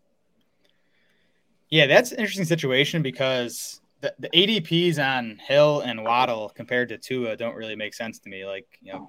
Yeah, 1.72 1.88
that's 1.88 2.12
an 2.12 2.20
interesting 2.20 2.46
situation 2.46 3.02
because 3.02 3.80
the, 4.02 4.14
the 4.20 4.30
ADPs 4.30 5.00
on 5.00 5.38
Hill 5.38 5.80
and 5.82 6.04
Waddle 6.04 6.52
compared 6.54 6.90
to 6.90 6.98
Tua 6.98 7.38
don't 7.38 7.56
really 7.56 7.78
make 7.78 7.94
sense 7.94 8.20
to 8.20 8.30
me. 8.30 8.46
Like, 8.46 8.68
you 8.82 8.92
know, 8.92 9.08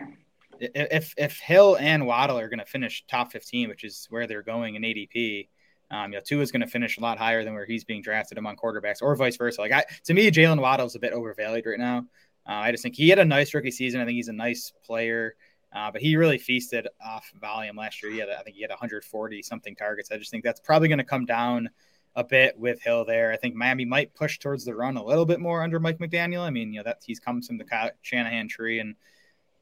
if 0.61 1.13
if 1.19 1.39
Hill 1.41 1.77
and 1.81 2.07
Waddle 2.07 2.39
are 2.39 2.49
going 2.49 2.61
to 2.61 2.65
finish 2.65 3.05
top 3.09 3.33
15, 3.33 3.69
which 3.69 3.83
is 3.83 4.07
where 4.11 4.29
they're 4.29 4.43
going 4.43 4.77
in 4.77 4.83
ADP, 4.83 5.49
um, 5.91 6.13
you 6.13 6.19
know, 6.19 6.23
Tua 6.25 6.41
is 6.41 6.53
going 6.53 6.61
to 6.61 6.69
finish 6.69 6.99
a 6.99 7.01
lot 7.01 7.19
higher 7.19 7.43
than 7.43 7.53
where 7.53 7.67
he's 7.67 7.85
being 7.85 8.01
drafted 8.01 8.39
among 8.39 8.57
quarterbacks, 8.57 9.03
or 9.03 9.17
vice 9.17 9.37
versa. 9.37 9.61
Like, 9.61 9.73
I, 9.73 9.85
to 10.05 10.15
me, 10.15 10.31
Jaylen 10.31 10.61
Waddle 10.61 10.87
is 10.87 10.95
a 10.95 11.01
bit 11.01 11.13
overvalued 11.13 11.67
right 11.67 11.79
now. 11.81 12.07
Uh, 12.49 12.53
I 12.53 12.71
just 12.71 12.85
think 12.85 12.95
he 12.95 13.09
had 13.09 13.19
a 13.19 13.25
nice 13.25 13.53
rookie 13.55 13.73
season. 13.73 14.01
I 14.01 14.05
think 14.05 14.17
he's 14.17 14.29
a 14.29 14.33
nice 14.33 14.73
player, 14.85 15.35
uh, 15.75 15.91
but 15.91 16.01
he 16.01 16.15
really 16.17 16.39
feasted 16.39 16.87
off 17.05 17.33
volume 17.41 17.77
last 17.77 18.03
year. 18.03 18.13
He 18.13 18.19
had, 18.19 18.29
I 18.29 18.43
think, 18.43 18.55
he 18.55 18.63
had 18.63 18.71
140 18.71 19.43
something 19.43 19.75
targets. 19.75 20.13
I 20.13 20.17
just 20.17 20.31
think 20.31 20.45
that's 20.45 20.61
probably 20.61 20.87
going 20.87 20.99
to 20.99 21.05
come 21.05 21.27
down 21.27 21.69
a 22.15 22.25
bit 22.25 22.59
with 22.59 22.83
Hill 22.83 23.05
there. 23.05 23.33
I 23.33 23.37
think 23.37 23.55
Miami 23.55 23.85
might 23.85 24.15
push 24.15 24.39
towards 24.39 24.65
the 24.65 24.75
run 24.75 24.97
a 24.97 25.05
little 25.05 25.25
bit 25.25 25.41
more 25.41 25.63
under 25.63 25.81
Mike 25.81 25.99
McDaniel. 25.99 26.41
I 26.41 26.51
mean, 26.51 26.73
you 26.73 26.81
know, 26.81 26.85
that 26.85 27.03
he's 27.05 27.21
comes 27.21 27.47
from 27.47 27.59
the 27.59 27.93
Shanahan 28.03 28.49
tree 28.49 28.81
and 28.81 28.95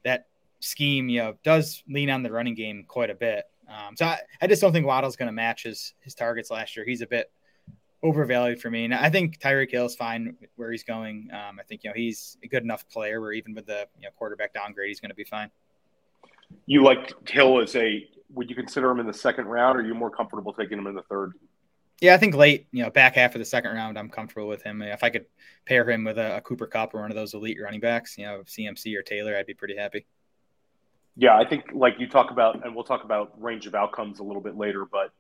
that 0.05 0.27
scheme, 0.61 1.09
you 1.09 1.21
know, 1.21 1.35
does 1.45 1.83
lean 1.89 2.11
on 2.11 2.23
the 2.23 2.33
running 2.33 2.55
game 2.55 2.85
quite 2.87 3.11
a 3.11 3.15
bit. 3.15 3.45
Um, 3.69 3.97
so 3.97 4.07
I, 4.07 4.19
I 4.43 4.47
just 4.47 4.61
don't 4.61 4.73
think 4.73 4.87
Waddle's 4.87 5.17
going 5.17 5.29
to 5.29 5.33
match 5.33 5.63
his, 5.63 5.95
his 6.01 6.15
targets 6.15 6.51
last 6.51 6.77
year. 6.77 6.85
He's 6.85 7.03
a 7.03 7.07
bit 7.07 7.31
overvalued 8.03 8.61
for 8.61 8.71
me. 8.71 8.85
And 8.85 8.95
I 8.95 9.11
think 9.11 9.39
Tyreek 9.39 9.71
Hill 9.71 9.87
is 9.87 9.95
fine 9.95 10.37
where 10.57 10.73
he's 10.73 10.83
going. 10.83 11.29
Um, 11.33 11.61
I 11.61 11.63
think, 11.63 11.85
you 11.85 11.91
know, 11.91 11.95
he's 11.95 12.37
a 12.43 12.49
good 12.49 12.65
enough 12.65 12.89
player 12.89 13.21
where 13.21 13.33
even 13.33 13.55
with 13.55 13.67
the 13.67 13.87
you 13.99 14.05
know, 14.05 14.11
quarterback 14.17 14.53
downgrade, 14.55 14.89
he's 14.89 15.01
going 15.01 15.11
to 15.11 15.15
be 15.15 15.25
fine. 15.25 15.51
You 16.67 16.83
like 16.83 17.29
Hill 17.29 17.61
as 17.61 17.77
a 17.77 18.09
would 18.33 18.49
you 18.49 18.57
consider 18.57 18.91
him 18.91 19.01
in 19.01 19.07
the 19.07 19.15
second 19.15 19.47
round? 19.47 19.77
Or 19.77 19.83
are 19.83 19.87
you 19.87 19.95
more 19.95 20.11
comfortable 20.11 20.53
taking 20.53 20.79
him 20.79 20.87
in 20.87 20.95
the 20.95 21.03
third? 21.03 21.35
Yeah, 22.01 22.15
I 22.15 22.19
think 22.19 22.35
late, 22.35 22.67
you 22.73 22.83
know, 22.83 22.91
back 22.91 23.15
half 23.15 23.35
of 23.35 23.41
the 23.41 23.45
second 23.45 23.73
round, 23.73 23.99
I'm 23.99 24.09
comfortable 24.09 24.49
with 24.49 24.63
him. 24.63 24.81
If 24.81 25.05
I 25.05 25.11
could 25.11 25.27
pair 25.67 25.89
him 25.89 26.05
with 26.05 26.19
a, 26.19 26.39
a 26.39 26.41
Cooper 26.41 26.67
Kupp 26.67 26.95
or 26.95 27.01
one 27.01 27.11
of 27.11 27.17
those 27.17 27.35
elite 27.35 27.59
running 27.63 27.81
backs, 27.81 28.17
you 28.17 28.25
know, 28.25 28.43
CMC 28.47 28.97
or 28.97 29.03
Taylor, 29.03 29.37
I'd 29.37 29.47
be 29.47 29.55
pretty 29.55 29.77
happy. 29.77 30.07
Yeah, 31.17 31.37
I 31.37 31.47
think 31.47 31.65
like 31.75 31.97
you 31.99 32.09
talk 32.09 32.31
about, 32.31 32.65
and 32.65 32.75
we'll 32.75 32.85
talk 32.85 33.05
about 33.05 33.41
range 33.41 33.67
of 33.67 33.75
outcomes 33.75 34.21
a 34.21 34.23
little 34.23 34.41
bit 34.41 34.57
later, 34.57 34.87
but 34.91 35.13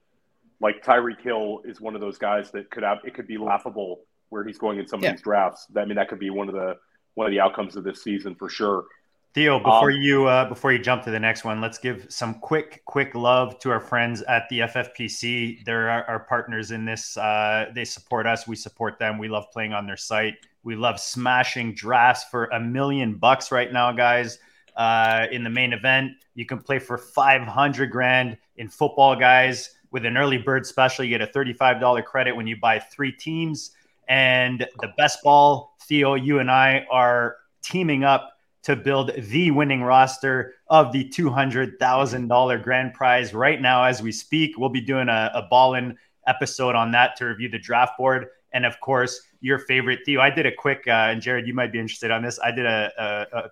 like 0.61 0.83
Tyreek 0.83 1.21
Hill 1.21 1.61
is 1.65 1.81
one 1.81 1.95
of 1.95 2.01
those 2.01 2.17
guys 2.17 2.51
that 2.53 2.71
could 2.71 2.83
have 2.83 2.99
it 3.05 3.15
could 3.15 3.27
be 3.27 3.37
laughable 3.37 4.01
where 4.31 4.45
he's 4.45 4.59
going 4.59 4.79
in 4.79 4.87
some 4.87 5.03
yeah. 5.03 5.11
of 5.11 5.17
these 5.17 5.23
drafts. 5.23 5.67
I 5.77 5.85
mean, 5.85 5.97
that 5.97 6.09
could 6.09 6.19
be 6.19 6.31
one 6.31 6.49
of 6.49 6.55
the 6.55 6.77
one 7.15 7.27
of 7.27 7.31
the 7.33 7.41
outcomes 7.41 7.77
of 7.77 7.85
this 7.85 8.03
season 8.03 8.35
for 8.35 8.49
sure. 8.49 8.85
Theo, 9.33 9.59
before 9.59 9.93
um, 9.93 10.01
you 10.01 10.27
uh, 10.27 10.49
before 10.49 10.73
you 10.73 10.79
jump 10.81 11.05
to 11.05 11.11
the 11.11 11.21
next 11.21 11.45
one, 11.45 11.61
let's 11.61 11.79
give 11.79 12.07
some 12.09 12.35
quick 12.35 12.83
quick 12.85 13.15
love 13.15 13.59
to 13.61 13.71
our 13.71 13.81
friends 13.81 14.23
at 14.23 14.49
the 14.51 14.61
FFPC. 14.61 15.65
They're 15.65 15.89
our, 15.89 16.05
our 16.05 16.21
partners 16.21 16.73
in 16.73 16.85
this. 16.85 17.17
Uh, 17.17 17.67
they 17.73 17.85
support 17.85 18.27
us. 18.27 18.49
We 18.49 18.57
support 18.57 18.99
them. 18.99 19.19
We 19.19 19.29
love 19.29 19.47
playing 19.53 19.73
on 19.73 19.87
their 19.87 19.97
site. 19.97 20.35
We 20.65 20.75
love 20.75 20.99
smashing 20.99 21.75
drafts 21.75 22.25
for 22.31 22.47
a 22.47 22.59
million 22.59 23.15
bucks 23.15 23.53
right 23.53 23.73
now, 23.73 23.93
guys. 23.93 24.39
Uh, 24.77 25.27
in 25.31 25.45
the 25.45 25.51
main 25.51 25.73
event, 25.73 26.13
you 26.35 26.45
can 26.45 26.59
play 26.59 26.81
for 26.81 26.99
five 26.99 27.43
hundred 27.43 27.93
grand 27.93 28.37
in 28.57 28.69
football, 28.69 29.15
guys 29.15 29.71
with 29.91 30.05
an 30.05 30.17
early 30.17 30.39
bird 30.39 30.67
special. 30.67 31.05
You 31.05 31.19
get 31.19 31.23
a 31.23 31.33
$35 31.33 32.05
credit 32.05 32.35
when 32.35 32.47
you 32.47 32.57
buy 32.57 32.79
three 32.79 33.13
teams. 33.13 33.73
And 34.09 34.67
the 34.81 34.93
best 34.97 35.23
ball, 35.23 35.77
Theo, 35.83 36.15
you 36.15 36.39
and 36.39 36.51
I 36.51 36.87
are 36.91 37.37
teaming 37.63 38.05
up 38.05 38.33
to 38.63 38.77
build 38.77 39.13
the 39.17 39.51
winning 39.51 39.83
roster 39.83 40.55
of 40.69 40.93
the 40.93 41.09
$200,000 41.09 42.63
grand 42.63 42.95
prize 42.95 43.33
right 43.33 43.61
now 43.61 43.85
as 43.85 44.03
we 44.03 44.13
speak. 44.13 44.59
We'll 44.59 44.69
be 44.69 44.81
doing 44.81 45.09
a, 45.09 45.31
a 45.35 45.43
ball 45.43 45.75
in 45.75 45.97
episode 46.27 46.75
on 46.75 46.91
that 46.93 47.17
to 47.17 47.27
review 47.27 47.49
the 47.49 47.59
draft 47.59 47.97
board. 47.97 48.27
And 48.53 48.67
of 48.67 48.79
course, 48.81 49.21
your 49.41 49.59
favorite 49.59 50.01
Theo. 50.05 50.21
I 50.21 50.31
did 50.31 50.45
a 50.45 50.53
quick, 50.53 50.83
uh, 50.87 51.09
and 51.11 51.23
Jared, 51.23 51.47
you 51.47 51.55
might 51.55 51.73
be 51.73 51.79
interested 51.79 52.11
on 52.11 52.23
this. 52.23 52.39
I 52.39 52.51
did 52.51 52.67
a, 52.67 52.93
a, 52.99 53.39
a 53.39 53.51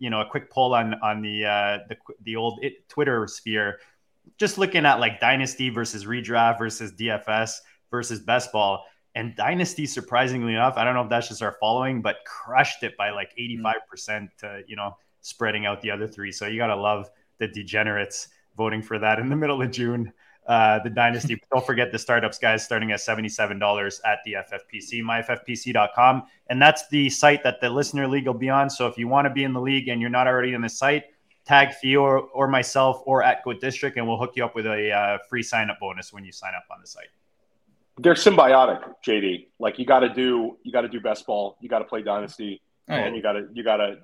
you 0.00 0.10
know, 0.10 0.20
a 0.20 0.26
quick 0.26 0.50
poll 0.50 0.74
on 0.74 0.94
on 1.02 1.22
the 1.22 1.44
uh, 1.44 1.78
the 1.88 1.96
the 2.22 2.36
old 2.36 2.64
Twitter 2.88 3.26
sphere 3.26 3.78
just 4.36 4.58
looking 4.58 4.84
at 4.84 5.00
like 5.00 5.20
dynasty 5.20 5.70
versus 5.70 6.04
redraft 6.04 6.58
versus 6.58 6.92
DFS 6.92 7.58
versus 7.90 8.20
best 8.20 8.52
ball. 8.52 8.84
And 9.14 9.34
dynasty, 9.34 9.86
surprisingly 9.86 10.52
enough, 10.52 10.76
I 10.76 10.84
don't 10.84 10.94
know 10.94 11.02
if 11.02 11.08
that's 11.08 11.28
just 11.28 11.42
our 11.42 11.56
following, 11.60 12.02
but 12.02 12.16
crushed 12.26 12.82
it 12.82 12.96
by 12.96 13.10
like 13.10 13.32
85% 13.38 13.72
mm. 14.08 14.28
to, 14.38 14.62
you 14.66 14.76
know, 14.76 14.96
spreading 15.22 15.66
out 15.66 15.80
the 15.80 15.90
other 15.90 16.06
three. 16.06 16.30
So 16.30 16.46
you 16.46 16.58
got 16.58 16.68
to 16.68 16.76
love 16.76 17.10
the 17.38 17.48
degenerates 17.48 18.28
voting 18.56 18.82
for 18.82 18.98
that 18.98 19.18
in 19.18 19.28
the 19.28 19.36
middle 19.36 19.60
of 19.62 19.70
June. 19.70 20.12
Uh, 20.46 20.82
the 20.82 20.88
dynasty. 20.88 21.38
Don't 21.52 21.64
forget 21.66 21.92
the 21.92 21.98
startups, 21.98 22.38
guys, 22.38 22.64
starting 22.64 22.90
at 22.92 23.00
$77 23.00 24.00
at 24.06 24.18
the 24.24 24.32
FFPC, 24.32 25.02
myffpc.com. 25.02 26.22
And 26.48 26.60
that's 26.60 26.88
the 26.88 27.10
site 27.10 27.42
that 27.44 27.60
the 27.60 27.68
listener 27.68 28.08
league 28.08 28.26
will 28.26 28.32
be 28.32 28.48
on. 28.48 28.70
So 28.70 28.86
if 28.86 28.96
you 28.96 29.08
want 29.08 29.26
to 29.26 29.30
be 29.30 29.44
in 29.44 29.52
the 29.52 29.60
league 29.60 29.88
and 29.88 30.00
you're 30.00 30.08
not 30.08 30.26
already 30.26 30.54
in 30.54 30.62
the 30.62 30.68
site, 30.70 31.04
tag 31.44 31.74
Theo 31.82 32.00
or, 32.00 32.18
or 32.20 32.48
myself 32.48 33.02
or 33.04 33.22
at 33.22 33.44
Goat 33.44 33.60
District, 33.60 33.98
and 33.98 34.08
we'll 34.08 34.16
hook 34.16 34.32
you 34.36 34.44
up 34.44 34.54
with 34.54 34.66
a 34.66 34.90
uh, 34.90 35.18
free 35.28 35.42
sign 35.42 35.68
up 35.68 35.80
bonus 35.80 36.14
when 36.14 36.24
you 36.24 36.32
sign 36.32 36.54
up 36.56 36.64
on 36.70 36.80
the 36.80 36.86
site. 36.86 37.08
They're 37.98 38.14
symbiotic, 38.14 38.82
JD. 39.06 39.46
Like 39.58 39.78
you 39.78 39.86
got 39.86 40.00
to 40.00 40.08
do, 40.08 40.56
you 40.62 40.72
got 40.72 40.82
to 40.82 40.88
do 40.88 41.00
best 41.00 41.26
ball, 41.26 41.56
you 41.60 41.68
got 41.68 41.80
to 41.80 41.84
play 41.84 42.02
dynasty, 42.02 42.60
oh, 42.88 42.94
and 42.94 43.16
you 43.16 43.22
got 43.22 43.32
to, 43.32 43.48
you 43.52 43.64
got 43.64 43.78
to 43.78 43.96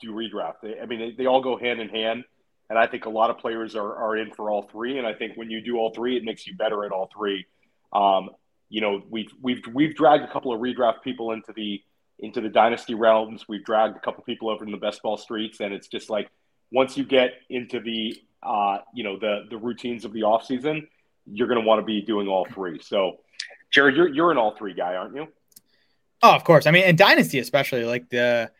do 0.00 0.12
redraft. 0.12 0.54
They, 0.62 0.80
I 0.80 0.86
mean, 0.86 1.00
they, 1.00 1.10
they 1.12 1.26
all 1.26 1.42
go 1.42 1.56
hand 1.56 1.80
in 1.80 1.88
hand, 1.88 2.24
and 2.70 2.78
I 2.78 2.86
think 2.86 3.04
a 3.04 3.10
lot 3.10 3.30
of 3.30 3.38
players 3.38 3.76
are 3.76 3.94
are 3.94 4.16
in 4.16 4.32
for 4.32 4.50
all 4.50 4.62
three. 4.62 4.98
And 4.98 5.06
I 5.06 5.12
think 5.12 5.36
when 5.36 5.50
you 5.50 5.60
do 5.60 5.76
all 5.76 5.92
three, 5.92 6.16
it 6.16 6.24
makes 6.24 6.46
you 6.46 6.56
better 6.56 6.84
at 6.84 6.92
all 6.92 7.10
three. 7.14 7.46
Um, 7.92 8.30
you 8.68 8.80
know, 8.80 9.02
we've 9.10 9.30
we've 9.42 9.62
we've 9.72 9.94
dragged 9.94 10.24
a 10.24 10.32
couple 10.32 10.52
of 10.52 10.60
redraft 10.60 11.02
people 11.02 11.32
into 11.32 11.52
the 11.52 11.82
into 12.18 12.40
the 12.40 12.48
dynasty 12.48 12.94
realms. 12.94 13.46
We've 13.48 13.64
dragged 13.64 13.96
a 13.96 14.00
couple 14.00 14.24
people 14.24 14.48
over 14.48 14.64
in 14.64 14.70
the 14.70 14.78
best 14.78 15.02
ball 15.02 15.18
streets, 15.18 15.60
and 15.60 15.74
it's 15.74 15.88
just 15.88 16.08
like 16.08 16.30
once 16.70 16.96
you 16.96 17.04
get 17.04 17.32
into 17.50 17.80
the 17.80 18.16
uh, 18.42 18.78
you 18.94 19.04
know 19.04 19.18
the 19.18 19.44
the 19.50 19.58
routines 19.58 20.04
of 20.04 20.12
the 20.12 20.22
off 20.22 20.46
season, 20.46 20.88
you're 21.26 21.48
going 21.48 21.60
to 21.60 21.66
want 21.66 21.80
to 21.80 21.84
be 21.84 22.00
doing 22.00 22.28
all 22.28 22.46
three. 22.46 22.80
So, 22.80 23.18
Jared, 23.72 23.96
you're 23.96 24.08
you're 24.08 24.30
an 24.30 24.38
all 24.38 24.54
three 24.56 24.74
guy, 24.74 24.94
aren't 24.94 25.16
you? 25.16 25.28
Oh, 26.22 26.34
of 26.34 26.44
course. 26.44 26.66
I 26.66 26.70
mean, 26.70 26.84
in 26.84 26.96
Dynasty 26.96 27.38
especially, 27.38 27.84
like 27.84 28.08
the 28.08 28.50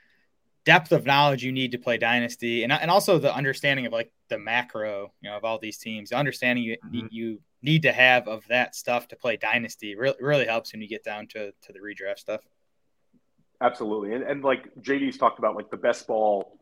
depth 0.65 0.93
of 0.93 1.05
knowledge 1.07 1.45
you 1.45 1.53
need 1.53 1.73
to 1.73 1.79
play 1.79 1.99
Dynasty, 1.99 2.65
and 2.65 2.73
and 2.73 2.91
also 2.91 3.19
the 3.19 3.35
understanding 3.35 3.87
of 3.87 3.93
like 3.93 4.11
the 4.29 4.39
macro, 4.39 5.13
you 5.21 5.31
know, 5.31 5.37
of 5.37 5.45
all 5.45 5.59
these 5.59 5.79
teams. 5.79 6.11
The 6.11 6.17
understanding 6.17 6.65
you 6.65 6.77
mm-hmm. 6.85 7.07
you 7.11 7.41
need 7.63 7.83
to 7.83 7.93
have 7.93 8.27
of 8.27 8.47
that 8.49 8.75
stuff 8.75 9.09
to 9.09 9.17
play 9.17 9.37
Dynasty 9.37 9.95
really 9.95 10.17
really 10.21 10.47
helps 10.47 10.73
when 10.73 10.83
you 10.83 10.89
get 10.89 11.05
down 11.05 11.29
to 11.29 11.53
to 11.53 11.73
the 11.73 11.79
redraft 11.79 12.19
stuff. 12.19 12.41
Absolutely, 13.61 14.15
and 14.15 14.25
and 14.25 14.43
like 14.43 14.75
JD's 14.81 15.19
talked 15.19 15.39
about, 15.39 15.55
like 15.55 15.71
the 15.71 15.77
best 15.77 16.07
ball, 16.07 16.59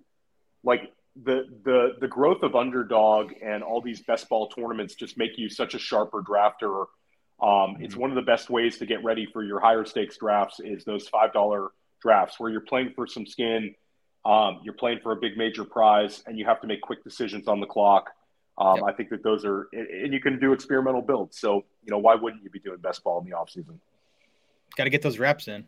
like 0.63 0.93
the 1.23 1.45
the 1.65 1.97
the 2.01 2.09
growth 2.09 2.43
of 2.43 2.55
underdog 2.55 3.33
and 3.43 3.63
all 3.63 3.81
these 3.81 4.03
best 4.03 4.29
ball 4.29 4.49
tournaments 4.49 4.95
just 4.95 5.17
make 5.17 5.39
you 5.39 5.49
such 5.49 5.75
a 5.75 5.79
sharper 5.79 6.23
drafter. 6.23 6.87
Um, 7.43 7.49
mm-hmm. 7.49 7.85
It's 7.85 7.97
one 7.97 8.11
of 8.11 8.17
the 8.17 8.23
best 8.23 8.51
ways 8.51 8.79
to 8.79 8.87
get 8.87 9.03
ready 9.03 9.27
for 9.27 9.43
your 9.43 9.61
higher 9.61 9.85
stakes 9.85 10.17
drafts 10.19 10.61
is 10.61 10.85
those 10.85 11.09
five 11.09 11.33
dollar 11.33 11.69
drafts 12.03 12.39
where 12.39 12.51
you're 12.51 12.61
playing 12.61 12.93
for 12.95 13.07
some 13.07 13.27
skin, 13.27 13.75
um, 14.25 14.61
you're 14.63 14.75
playing 14.75 15.01
for 15.03 15.13
a 15.13 15.17
big 15.17 15.37
major 15.37 15.65
prize, 15.65 16.23
and 16.27 16.39
you 16.39 16.45
have 16.45 16.61
to 16.61 16.67
make 16.67 16.81
quick 16.83 17.03
decisions 17.03 17.49
on 17.49 17.61
the 17.61 17.67
clock. 17.67 18.11
Um, 18.59 18.77
yep. 18.77 18.85
I 18.89 18.93
think 18.93 19.09
that 19.09 19.23
those 19.23 19.45
are, 19.45 19.69
and 19.73 20.13
you 20.13 20.21
can 20.21 20.39
do 20.39 20.53
experimental 20.53 21.01
builds. 21.01 21.39
So 21.39 21.65
you 21.83 21.91
know 21.91 21.99
why 21.99 22.15
wouldn't 22.15 22.43
you 22.43 22.51
be 22.51 22.59
doing 22.59 22.79
best 22.79 23.03
ball 23.03 23.21
in 23.21 23.29
the 23.29 23.37
off 23.37 23.51
season? 23.51 23.81
Got 24.77 24.85
to 24.85 24.91
get 24.91 25.03
those 25.03 25.19
reps 25.19 25.49
in. 25.49 25.67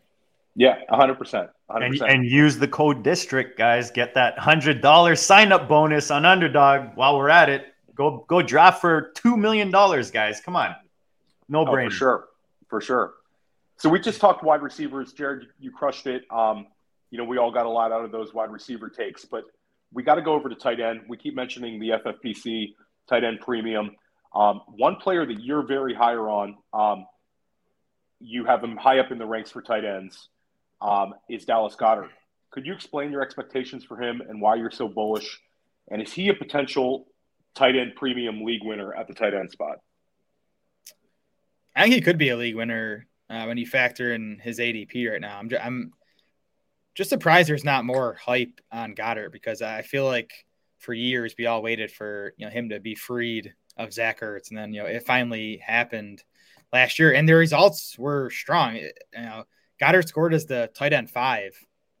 Yeah, 0.55 0.77
100%. 0.91 1.17
100%. 1.17 1.49
And, 1.69 2.01
and, 2.01 2.25
use 2.25 2.57
the 2.57 2.67
code 2.67 3.03
district, 3.03 3.57
guys. 3.57 3.89
Get 3.89 4.13
that 4.13 4.37
$100 4.37 5.17
sign 5.17 5.51
up 5.51 5.67
bonus 5.67 6.11
on 6.11 6.25
Underdog 6.25 6.95
while 6.95 7.17
we're 7.17 7.29
at 7.29 7.49
it. 7.49 7.73
Go 7.95 8.23
go 8.27 8.41
draft 8.41 8.79
for 8.79 9.11
$2 9.15 9.37
million, 9.37 9.71
guys. 9.71 10.41
Come 10.41 10.55
on. 10.55 10.75
No 11.49 11.65
brain. 11.65 11.87
Oh, 11.87 11.89
for 11.89 11.95
sure. 11.95 12.27
For 12.69 12.81
sure. 12.81 13.13
So 13.77 13.89
we 13.89 13.99
just 13.99 14.21
talked 14.21 14.43
wide 14.43 14.61
receivers. 14.61 15.13
Jared, 15.13 15.47
you 15.59 15.71
crushed 15.71 16.07
it. 16.07 16.23
Um, 16.31 16.67
you 17.11 17.17
know, 17.17 17.25
we 17.25 17.37
all 17.37 17.51
got 17.51 17.65
a 17.65 17.69
lot 17.69 17.91
out 17.91 18.05
of 18.05 18.11
those 18.11 18.33
wide 18.33 18.51
receiver 18.51 18.89
takes, 18.89 19.25
but 19.25 19.43
we 19.93 20.03
got 20.03 20.15
to 20.15 20.21
go 20.21 20.33
over 20.33 20.49
to 20.49 20.55
tight 20.55 20.79
end. 20.79 21.01
We 21.07 21.17
keep 21.17 21.35
mentioning 21.35 21.79
the 21.79 21.89
FFPC 21.89 22.73
tight 23.07 23.23
end 23.23 23.39
premium. 23.41 23.91
Um, 24.33 24.61
one 24.67 24.95
player 24.95 25.25
that 25.25 25.41
you're 25.41 25.65
very 25.65 25.93
higher 25.93 26.27
on, 26.27 26.57
um, 26.73 27.05
you 28.19 28.45
have 28.45 28.63
him 28.63 28.77
high 28.77 28.99
up 28.99 29.11
in 29.11 29.17
the 29.17 29.25
ranks 29.25 29.51
for 29.51 29.61
tight 29.61 29.85
ends 29.85 30.29
um, 30.81 31.13
is 31.29 31.45
Dallas 31.45 31.75
Goedert. 31.75 32.09
Could 32.49 32.65
you 32.65 32.73
explain 32.73 33.11
your 33.11 33.21
expectations 33.21 33.83
for 33.83 34.01
him 34.01 34.21
and 34.27 34.41
why 34.41 34.55
you're 34.55 34.71
so 34.71 34.87
bullish? 34.87 35.39
And 35.91 36.01
is 36.01 36.11
he 36.13 36.29
a 36.29 36.33
potential 36.33 37.07
tight 37.55 37.75
end 37.75 37.93
premium 37.95 38.43
league 38.43 38.63
winner 38.63 38.93
at 38.93 39.07
the 39.07 39.13
tight 39.13 39.33
end 39.33 39.51
spot? 39.51 39.77
I 41.75 41.83
think 41.83 41.95
he 41.95 42.01
could 42.01 42.17
be 42.17 42.29
a 42.29 42.37
league 42.37 42.55
winner 42.55 43.07
uh, 43.29 43.45
when 43.45 43.57
you 43.57 43.65
factor 43.65 44.13
in 44.13 44.39
his 44.41 44.59
ADP 44.59 45.11
right 45.11 45.21
now. 45.21 45.37
I'm 45.37 45.49
just, 45.49 45.65
I'm 45.65 45.93
just 46.95 47.09
surprised 47.09 47.49
there's 47.49 47.63
not 47.63 47.85
more 47.85 48.13
hype 48.13 48.61
on 48.71 48.95
Goedert 48.95 49.31
because 49.31 49.61
I 49.61 49.81
feel 49.81 50.05
like 50.05 50.45
for 50.77 50.93
years 50.93 51.33
we 51.37 51.45
all 51.45 51.61
waited 51.61 51.91
for 51.91 52.33
you 52.37 52.45
know 52.45 52.51
him 52.51 52.69
to 52.69 52.79
be 52.79 52.95
freed 52.95 53.53
of 53.77 53.93
Zach 53.93 54.21
Ertz, 54.21 54.49
and 54.49 54.57
then 54.57 54.73
you 54.73 54.81
know 54.81 54.87
it 54.87 55.05
finally 55.05 55.57
happened 55.57 56.23
last 56.71 56.99
year, 56.99 57.13
and 57.13 57.27
the 57.27 57.33
results 57.33 57.97
were 57.97 58.29
strong. 58.29 58.75
You 58.75 58.91
know, 59.15 59.45
Goedert 59.81 60.07
scored 60.07 60.33
as 60.33 60.45
the 60.45 60.69
tight 60.73 60.93
end 60.93 61.09
five 61.09 61.53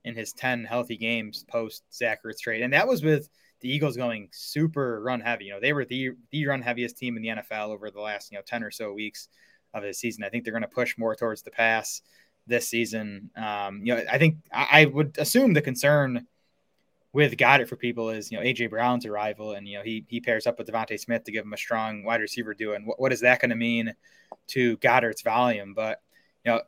in 0.03 0.15
his 0.15 0.33
10 0.33 0.65
healthy 0.65 0.97
games 0.97 1.45
post 1.47 1.83
Zach 1.93 2.23
Ertz 2.23 2.39
trade. 2.39 2.61
And 2.61 2.73
that 2.73 2.87
was 2.87 3.03
with 3.03 3.29
the 3.61 3.73
Eagles 3.73 3.95
going 3.95 4.29
super 4.31 5.01
run 5.01 5.21
heavy. 5.21 5.45
You 5.45 5.53
know, 5.53 5.59
they 5.59 5.73
were 5.73 5.85
the, 5.85 6.11
the 6.31 6.45
run 6.45 6.61
heaviest 6.61 6.97
team 6.97 7.15
in 7.15 7.23
the 7.23 7.29
NFL 7.29 7.69
over 7.69 7.89
the 7.89 8.01
last, 8.01 8.31
you 8.31 8.37
know, 8.37 8.43
10 8.45 8.63
or 8.63 8.71
so 8.71 8.91
weeks 8.91 9.29
of 9.73 9.83
the 9.83 9.93
season. 9.93 10.23
I 10.23 10.29
think 10.29 10.43
they're 10.43 10.53
going 10.53 10.61
to 10.61 10.67
push 10.67 10.97
more 10.97 11.15
towards 11.15 11.41
the 11.41 11.51
pass 11.51 12.01
this 12.47 12.67
season. 12.67 13.29
Um, 13.35 13.81
you 13.83 13.95
know, 13.95 14.03
I 14.11 14.17
think 14.17 14.37
I, 14.51 14.81
I, 14.81 14.85
would 14.85 15.17
assume 15.17 15.53
the 15.53 15.61
concern 15.61 16.27
with 17.13 17.37
Goedert 17.37 17.69
for 17.69 17.75
people 17.75 18.09
is, 18.09 18.31
you 18.31 18.37
know, 18.37 18.43
AJ 18.43 18.69
Brown's 18.69 19.05
arrival 19.05 19.53
and, 19.53 19.67
you 19.67 19.77
know, 19.77 19.83
he, 19.83 20.05
he 20.09 20.19
pairs 20.19 20.47
up 20.47 20.57
with 20.57 20.67
DeVonta 20.67 20.99
Smith 20.99 21.23
to 21.23 21.31
give 21.31 21.45
him 21.45 21.53
a 21.53 21.57
strong 21.57 22.03
wide 22.03 22.21
receiver 22.21 22.53
do. 22.53 22.73
And 22.73 22.85
what, 22.85 22.99
what 22.99 23.13
is 23.13 23.21
that 23.21 23.39
going 23.39 23.51
to 23.51 23.55
mean 23.55 23.93
to 24.47 24.77
Goedert's 24.77 25.21
volume? 25.21 25.73
But, 25.73 26.01
you 26.43 26.51
know, 26.51 26.61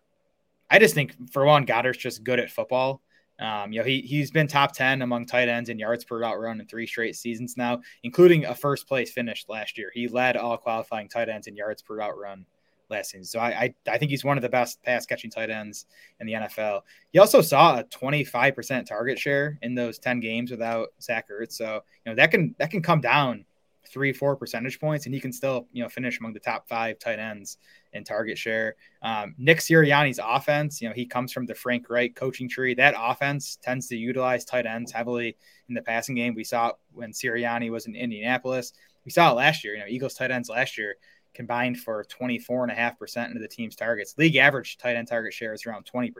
I 0.69 0.79
just 0.79 0.95
think 0.95 1.31
for 1.31 1.45
one, 1.45 1.65
Goedert's 1.65 1.97
just 1.97 2.23
good 2.23 2.39
at 2.39 2.51
football. 2.51 3.01
Um, 3.37 3.73
you 3.73 3.79
know, 3.79 3.85
he 3.85 3.99
he's 3.99 4.31
been 4.31 4.47
top 4.47 4.71
ten 4.71 5.01
among 5.01 5.25
tight 5.25 5.49
ends 5.49 5.69
in 5.69 5.77
yards 5.77 6.05
per 6.05 6.19
route 6.19 6.39
run 6.39 6.61
in 6.61 6.67
three 6.67 6.87
straight 6.87 7.17
seasons 7.17 7.57
now, 7.57 7.81
including 8.03 8.45
a 8.45 8.55
first 8.55 8.87
place 8.87 9.11
finish 9.11 9.45
last 9.49 9.77
year. 9.77 9.91
He 9.93 10.07
led 10.07 10.37
all 10.37 10.57
qualifying 10.57 11.09
tight 11.09 11.27
ends 11.27 11.47
in 11.47 11.55
yards 11.57 11.81
per 11.81 11.97
route 11.97 12.17
run 12.17 12.45
last 12.89 13.11
season. 13.11 13.25
So 13.25 13.39
I, 13.39 13.49
I, 13.49 13.73
I 13.87 13.97
think 13.97 14.11
he's 14.11 14.23
one 14.23 14.37
of 14.37 14.41
the 14.41 14.49
best 14.49 14.81
pass 14.83 15.05
catching 15.05 15.31
tight 15.31 15.49
ends 15.49 15.85
in 16.19 16.27
the 16.27 16.33
NFL. 16.33 16.81
He 17.11 17.19
also 17.19 17.41
saw 17.41 17.79
a 17.79 17.83
25% 17.85 18.85
target 18.85 19.19
share 19.19 19.57
in 19.61 19.75
those 19.75 19.99
10 19.99 20.19
games 20.19 20.51
without 20.51 20.89
Zach 21.01 21.29
Ertz. 21.29 21.53
So, 21.53 21.81
you 22.05 22.11
know, 22.11 22.15
that 22.15 22.31
can 22.31 22.55
that 22.59 22.71
can 22.71 22.81
come 22.81 23.01
down 23.01 23.45
three, 23.87 24.13
four 24.13 24.35
percentage 24.35 24.79
points, 24.79 25.05
and 25.05 25.13
he 25.13 25.21
can 25.21 25.31
still, 25.31 25.67
you 25.71 25.83
know, 25.83 25.89
finish 25.89 26.19
among 26.19 26.33
the 26.33 26.39
top 26.39 26.67
five 26.67 26.99
tight 26.99 27.19
ends 27.19 27.57
in 27.93 28.03
target 28.03 28.37
share. 28.37 28.75
Um, 29.01 29.35
Nick 29.37 29.59
Sirianni's 29.59 30.19
offense, 30.21 30.81
you 30.81 30.89
know, 30.89 30.93
he 30.93 31.05
comes 31.05 31.31
from 31.31 31.45
the 31.45 31.55
Frank 31.55 31.89
Reich 31.89 32.15
coaching 32.15 32.49
tree. 32.49 32.73
That 32.73 32.95
offense 32.97 33.57
tends 33.61 33.87
to 33.87 33.97
utilize 33.97 34.45
tight 34.45 34.65
ends 34.65 34.91
heavily 34.91 35.37
in 35.69 35.75
the 35.75 35.81
passing 35.81 36.15
game. 36.15 36.35
We 36.35 36.43
saw 36.43 36.73
when 36.93 37.11
Sirianni 37.11 37.71
was 37.71 37.85
in 37.85 37.95
Indianapolis. 37.95 38.73
We 39.05 39.11
saw 39.11 39.31
it 39.31 39.35
last 39.35 39.63
year. 39.63 39.75
You 39.75 39.81
know, 39.81 39.87
Eagles 39.87 40.15
tight 40.15 40.31
ends 40.31 40.49
last 40.49 40.77
year 40.77 40.95
combined 41.35 41.79
for 41.79 42.03
24.5% 42.05 43.27
into 43.27 43.39
the 43.39 43.47
team's 43.47 43.75
targets. 43.75 44.15
League 44.17 44.35
average 44.37 44.77
tight 44.77 44.95
end 44.95 45.07
target 45.07 45.33
share 45.33 45.53
is 45.53 45.65
around 45.65 45.85
20%. 45.85 46.13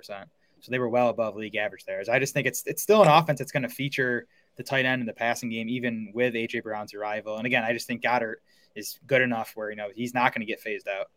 So 0.61 0.71
they 0.71 0.79
were 0.79 0.89
well 0.89 1.09
above 1.09 1.35
league 1.35 1.55
average 1.55 1.85
there. 1.85 2.03
So 2.03 2.11
I 2.11 2.19
just 2.19 2.33
think 2.33 2.47
it's 2.47 2.63
it's 2.65 2.81
still 2.81 3.03
an 3.03 3.07
offense 3.07 3.39
that's 3.39 3.51
going 3.51 3.63
to 3.63 3.69
feature 3.69 4.27
the 4.55 4.63
tight 4.63 4.85
end 4.85 5.01
in 5.01 5.05
the 5.05 5.13
passing 5.13 5.49
game, 5.49 5.69
even 5.69 6.11
with 6.13 6.33
AJ 6.33 6.63
Brown's 6.63 6.93
arrival. 6.93 7.37
And 7.37 7.45
again, 7.45 7.63
I 7.63 7.73
just 7.73 7.87
think 7.87 8.01
Goedert 8.01 8.35
is 8.75 8.99
good 9.05 9.21
enough 9.21 9.51
where 9.55 9.69
you 9.69 9.75
know 9.75 9.89
he's 9.93 10.13
not 10.13 10.33
going 10.33 10.41
to 10.41 10.45
get 10.45 10.59
phased 10.59 10.87
out. 10.87 11.07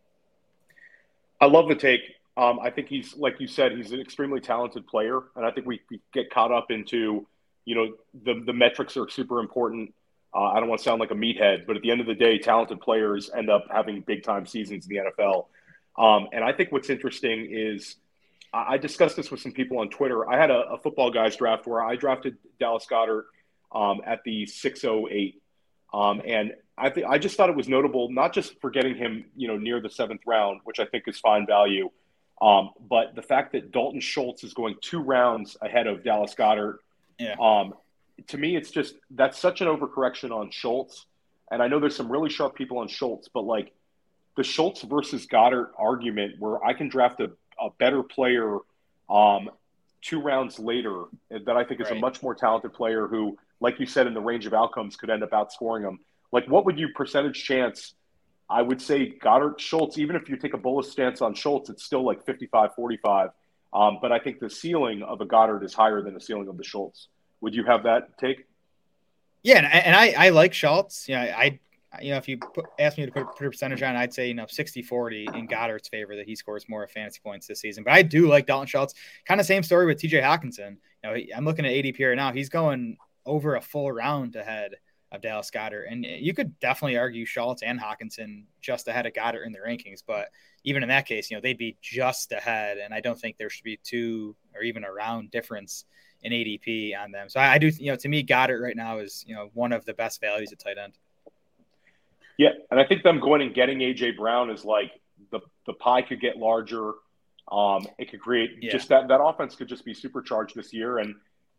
I 1.41 1.47
love 1.47 1.69
the 1.69 1.75
take. 1.75 2.01
Um, 2.37 2.61
I 2.61 2.71
think 2.71 2.89
he's 2.89 3.17
like 3.17 3.41
you 3.41 3.49
said, 3.49 3.73
he's 3.73 3.93
an 3.93 4.01
extremely 4.01 4.41
talented 4.41 4.87
player, 4.87 5.21
and 5.35 5.45
I 5.45 5.51
think 5.51 5.67
we, 5.67 5.81
we 5.91 6.01
get 6.13 6.31
caught 6.31 6.53
up 6.53 6.71
into 6.71 7.27
you 7.65 7.75
know 7.75 7.93
the 8.25 8.43
the 8.45 8.53
metrics 8.53 8.97
are 8.97 9.09
super 9.09 9.41
important. 9.41 9.93
Uh, 10.35 10.45
I 10.45 10.61
don't 10.61 10.69
want 10.69 10.81
to 10.81 10.85
sound 10.85 11.01
like 11.01 11.11
a 11.11 11.15
meathead, 11.15 11.67
but 11.67 11.77
at 11.77 11.83
the 11.83 11.91
end 11.91 12.01
of 12.01 12.07
the 12.07 12.15
day, 12.15 12.39
talented 12.39 12.81
players 12.81 13.31
end 13.35 13.51
up 13.51 13.67
having 13.71 14.03
big 14.03 14.23
time 14.23 14.47
seasons 14.47 14.87
in 14.87 14.95
the 14.95 15.11
NFL. 15.11 15.47
Um, 15.97 16.29
and 16.33 16.45
I 16.45 16.53
think 16.53 16.71
what's 16.71 16.91
interesting 16.91 17.49
is 17.51 17.97
I 18.53 18.79
discussed 18.79 19.17
this 19.17 19.31
with 19.31 19.41
some 19.41 19.53
people 19.53 19.79
on 19.79 19.91
Twitter. 19.91 20.29
I 20.29 20.39
had 20.39 20.51
a, 20.51 20.61
a 20.71 20.79
football 20.79 21.11
guys 21.11 21.37
draft 21.37 21.67
where 21.67 21.83
I 21.83 21.97
drafted 21.97 22.37
Dallas 22.61 22.87
Goedert 22.91 23.25
um, 23.73 24.01
at 24.07 24.23
the 24.25 24.47
608. 24.47 25.43
Um, 25.93 26.23
and 26.25 26.53
I 26.77 26.91
think 26.91 27.07
I 27.07 27.19
just 27.19 27.37
thought 27.37 27.51
it 27.51 27.57
was 27.57 27.69
notable, 27.69 28.11
not 28.11 28.33
just 28.33 28.61
for 28.61 28.71
getting 28.71 28.95
him, 28.95 29.27
you 29.37 29.49
know, 29.49 29.57
near 29.57 29.81
the 29.81 29.91
seventh 29.91 30.21
round, 30.27 30.61
which 30.65 30.79
I 30.79 30.85
think 30.85 31.05
is 31.09 31.19
fine 31.19 31.47
value, 31.47 31.91
um, 32.41 32.71
but 32.89 33.15
the 33.15 33.23
fact 33.23 33.53
that 33.53 33.73
Dalton 33.73 34.01
Schultz 34.01 34.45
is 34.45 34.55
going 34.55 34.77
two 34.81 35.01
rounds 35.01 35.57
ahead 35.61 35.87
of 35.87 36.05
Dallas 36.05 36.35
Goedert, 36.35 36.79
Yeah. 37.19 37.35
Um, 37.41 37.75
to 38.27 38.39
me, 38.39 38.57
it's 38.57 38.71
just 38.71 38.97
that's 39.11 39.39
such 39.39 39.61
an 39.61 39.69
overcorrection 39.69 40.31
on 40.31 40.51
Schultz. 40.51 41.07
And 41.51 41.63
I 41.63 41.69
know 41.69 41.81
there's 41.81 41.97
some 41.97 42.11
really 42.11 42.29
sharp 42.29 42.55
people 42.55 42.79
on 42.79 42.89
Schultz, 42.89 43.29
but 43.33 43.43
like 43.43 43.73
the 44.37 44.45
Schultz 44.45 44.83
versus 44.83 45.27
Goedert 45.27 45.71
argument, 45.79 46.35
where 46.39 46.63
I 46.65 46.75
can 46.75 46.89
draft 46.89 47.21
a 47.21 47.31
a 47.61 47.71
better 47.79 48.03
player 48.03 48.59
um, 49.11 49.51
two 50.03 50.21
rounds 50.21 50.59
later 50.59 51.05
that 51.31 51.57
I 51.57 51.65
think 51.65 51.81
is 51.81 51.89
right. 51.89 51.97
a 51.97 52.01
much 52.01 52.23
more 52.23 52.35
talented 52.35 52.73
player 52.73 53.07
who, 53.07 53.37
like 53.61 53.81
you 53.81 53.87
said, 53.87 54.07
in 54.07 54.15
the 54.15 54.21
range 54.21 54.47
of 54.47 54.55
outcomes 54.55 54.97
could 54.97 55.11
end 55.11 55.23
up 55.23 55.31
outscoring 55.31 55.83
him. 55.83 55.99
Like, 56.31 56.47
what 56.47 56.65
would 56.67 56.79
you 56.79 56.89
percentage 56.95 57.43
chance? 57.43 57.95
I 58.51 58.63
would 58.63 58.81
say 58.81 59.11
Goedert 59.19 59.59
Schultz, 59.59 59.99
even 59.99 60.17
if 60.17 60.29
you 60.29 60.37
take 60.37 60.55
a 60.55 60.59
bullish 60.59 60.89
stance 60.89 61.21
on 61.21 61.35
Schultz, 61.35 61.69
it's 61.69 61.85
still 61.85 62.05
like 62.05 62.25
55 62.25 62.75
45. 62.75 63.31
Um, 63.73 63.99
but 64.01 64.13
I 64.13 64.19
think 64.19 64.41
the 64.41 64.49
ceiling 64.49 65.03
of 65.03 65.21
a 65.21 65.27
Goedert 65.27 65.63
is 65.63 65.75
higher 65.75 66.01
than 66.01 66.15
the 66.15 66.21
ceiling 66.21 66.49
of 66.49 66.57
the 66.57 66.65
Schultz. 66.65 67.09
Would 67.41 67.55
you 67.55 67.65
have 67.65 67.85
that 67.85 68.19
take? 68.19 68.47
Yeah, 69.43 69.59
and, 69.59 69.67
and 69.67 69.95
I, 69.95 70.27
I 70.27 70.29
like 70.31 70.53
Schultz. 70.53 71.09
Yeah, 71.09 71.35
I 71.37 71.61
you 72.03 72.11
know, 72.11 72.19
if 72.19 72.29
you 72.29 72.39
put, 72.39 72.67
ask 72.79 72.99
me 72.99 73.07
to 73.07 73.13
put, 73.13 73.35
put, 73.37 73.47
a 73.47 73.51
percentage 73.51 73.83
on, 73.83 73.97
I'd 73.97 74.13
say, 74.13 74.29
you 74.29 74.35
know, 74.35 74.47
60 74.47 74.83
40 74.83 75.29
in 75.35 75.49
Goedert's 75.49 75.89
favor 75.89 76.17
that 76.17 76.27
he 76.27 76.37
scores 76.37 76.69
more 76.69 76.87
fantasy 76.87 77.21
points 77.23 77.47
this 77.47 77.61
season. 77.61 77.83
But 77.83 77.95
I 77.95 78.03
do 78.03 78.29
like 78.29 78.47
Dalton 78.47 78.67
Schultz. 78.67 78.95
Kind 79.25 79.41
of 79.41 79.47
same 79.47 79.63
story 79.63 79.87
with 79.87 79.99
TJ 79.99 80.23
Hockenson. 80.23 80.77
You 81.03 81.11
know, 81.11 81.17
I'm 81.35 81.45
looking 81.45 81.65
at 81.65 81.73
ADP 81.73 82.07
right 82.07 82.17
now. 82.17 82.33
He's 82.33 82.49
going 82.49 82.99
over 83.25 83.57
a 83.57 83.61
full 83.61 83.91
round 83.91 84.37
ahead 84.37 84.75
of 85.11 85.23
Dallas 85.23 85.51
Goedert. 85.51 85.91
And 85.91 86.05
you 86.05 86.35
could 86.35 86.59
definitely 86.61 86.99
argue 86.99 87.25
Schultz 87.25 87.63
and 87.63 87.81
Hockenson 87.81 88.45
just 88.61 88.89
ahead 88.89 89.07
of 89.07 89.15
Goedert 89.15 89.47
in 89.47 89.53
the 89.53 89.59
rankings. 89.59 90.03
But 90.07 90.29
even 90.65 90.83
in 90.83 90.91
that 90.91 91.07
case, 91.07 91.31
you 91.31 91.37
know, 91.37 91.41
they'd 91.41 91.57
be 91.57 91.79
just 91.81 92.33
ahead. 92.33 92.79
And 92.79 92.93
I 92.93 93.01
don't 93.01 93.19
think 93.19 93.39
there 93.39 93.49
should 93.49 93.65
be 93.65 93.79
two 93.83 94.37
or 94.55 94.63
even 94.63 94.85
a 94.85 94.93
round 94.93 95.31
difference 95.31 95.87
in 96.23 96.33
ADP 96.33 96.99
on 96.99 97.13
them. 97.13 97.29
So 97.29 97.41
I, 97.41 97.55
I 97.55 97.59
do, 97.59 97.69
you 97.69 97.91
know, 97.91 97.97
to 97.97 98.09
me, 98.09 98.25
Goedert 98.25 98.63
right 98.63 98.77
now 98.77 98.99
is, 98.99 99.25
you 99.27 99.35
know, 99.35 99.51
one 99.55 99.73
of 99.73 99.85
the 99.85 99.95
best 99.95 100.21
values 100.21 100.53
at 100.53 100.59
tight 100.59 100.79
end. 100.79 100.95
Yeah, 102.37 102.51
and 102.71 102.79
I 102.79 102.85
think 102.85 103.03
them 103.03 103.19
going 103.19 103.43
and 103.43 103.53
getting 103.55 103.79
AJ 103.79 104.17
Brown 104.17 104.51
is 104.51 104.65
like 104.65 104.93
the 105.31 105.41
the 105.67 105.73
pie 105.75 106.03
could 106.03 106.21
get 106.21 106.37
larger. 106.37 106.93
Um, 107.51 107.87
it 107.99 108.11
could 108.11 108.21
create 108.21 108.59
yeah. 108.61 108.71
just 108.71 108.89
that 108.91 109.09
that 109.09 109.21
offense 109.21 109.57
could 109.57 109.69
just 109.69 109.85
be 109.85 109.93
supercharged 109.93 110.55
this 110.55 110.73
year, 110.73 110.99
and 110.99 111.15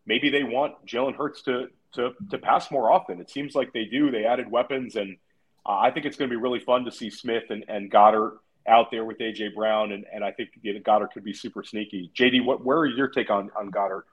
maybe 0.05 0.29
they 0.29 0.43
want 0.43 0.85
Jalen 0.85 1.15
Hurts 1.15 1.41
to 1.43 1.67
to 1.95 2.11
to 2.31 2.37
pass 2.37 2.71
more 2.71 2.91
often. 2.91 3.19
It 3.19 3.29
seems 3.29 3.55
like 3.55 3.73
they 3.73 3.85
do. 3.85 4.09
They 4.09 4.23
added 4.23 4.49
weapons, 4.49 4.95
and 4.95 5.17
uh, 5.65 5.77
I 5.79 5.91
think 5.91 6.05
it's 6.05 6.15
going 6.15 6.29
to 6.29 6.35
be 6.35 6.41
really 6.41 6.59
fun 6.59 6.85
to 6.85 6.91
see 6.91 7.09
Smith 7.09 7.43
and, 7.49 7.65
and 7.67 7.91
Goedert 7.91 8.37
out 8.67 8.91
there 8.91 9.03
with 9.03 9.17
AJ 9.17 9.55
Brown, 9.55 9.91
and, 9.91 10.05
and 10.13 10.23
I 10.23 10.31
think 10.31 10.51
Goedert 10.63 11.11
could 11.11 11.23
be 11.23 11.33
super 11.33 11.63
sneaky. 11.63 12.11
JD, 12.15 12.45
what 12.45 12.63
where 12.63 12.77
are 12.77 12.87
your 12.87 13.09
take 13.09 13.29
on 13.29 13.49
on 13.57 13.69
Goedert? 13.69 14.03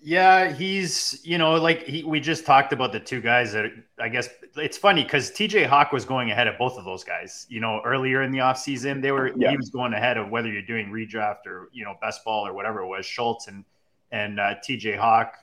Yeah, 0.00 0.52
he's 0.52 1.20
you 1.24 1.38
know 1.38 1.54
like 1.54 1.82
he, 1.82 2.04
we 2.04 2.20
just 2.20 2.46
talked 2.46 2.72
about 2.72 2.92
the 2.92 3.00
two 3.00 3.20
guys 3.20 3.52
that 3.52 3.72
I 3.98 4.08
guess 4.08 4.28
it's 4.56 4.78
funny 4.78 5.02
because 5.02 5.30
TJ 5.32 5.66
Hawk 5.66 5.92
was 5.92 6.04
going 6.04 6.30
ahead 6.30 6.46
of 6.46 6.56
both 6.56 6.78
of 6.78 6.84
those 6.84 7.02
guys. 7.02 7.46
You 7.48 7.60
know, 7.60 7.80
earlier 7.84 8.22
in 8.22 8.30
the 8.30 8.38
offseason, 8.38 9.02
they 9.02 9.10
were 9.10 9.32
yeah. 9.36 9.50
he 9.50 9.56
was 9.56 9.70
going 9.70 9.94
ahead 9.94 10.16
of 10.16 10.30
whether 10.30 10.48
you're 10.48 10.62
doing 10.62 10.90
redraft 10.90 11.46
or 11.46 11.68
you 11.72 11.84
know 11.84 11.94
best 12.00 12.24
ball 12.24 12.46
or 12.46 12.52
whatever 12.52 12.80
it 12.82 12.86
was. 12.86 13.06
Schultz 13.06 13.48
and 13.48 13.64
and 14.12 14.38
uh, 14.38 14.54
TJ 14.66 14.96
Hawk, 14.98 15.34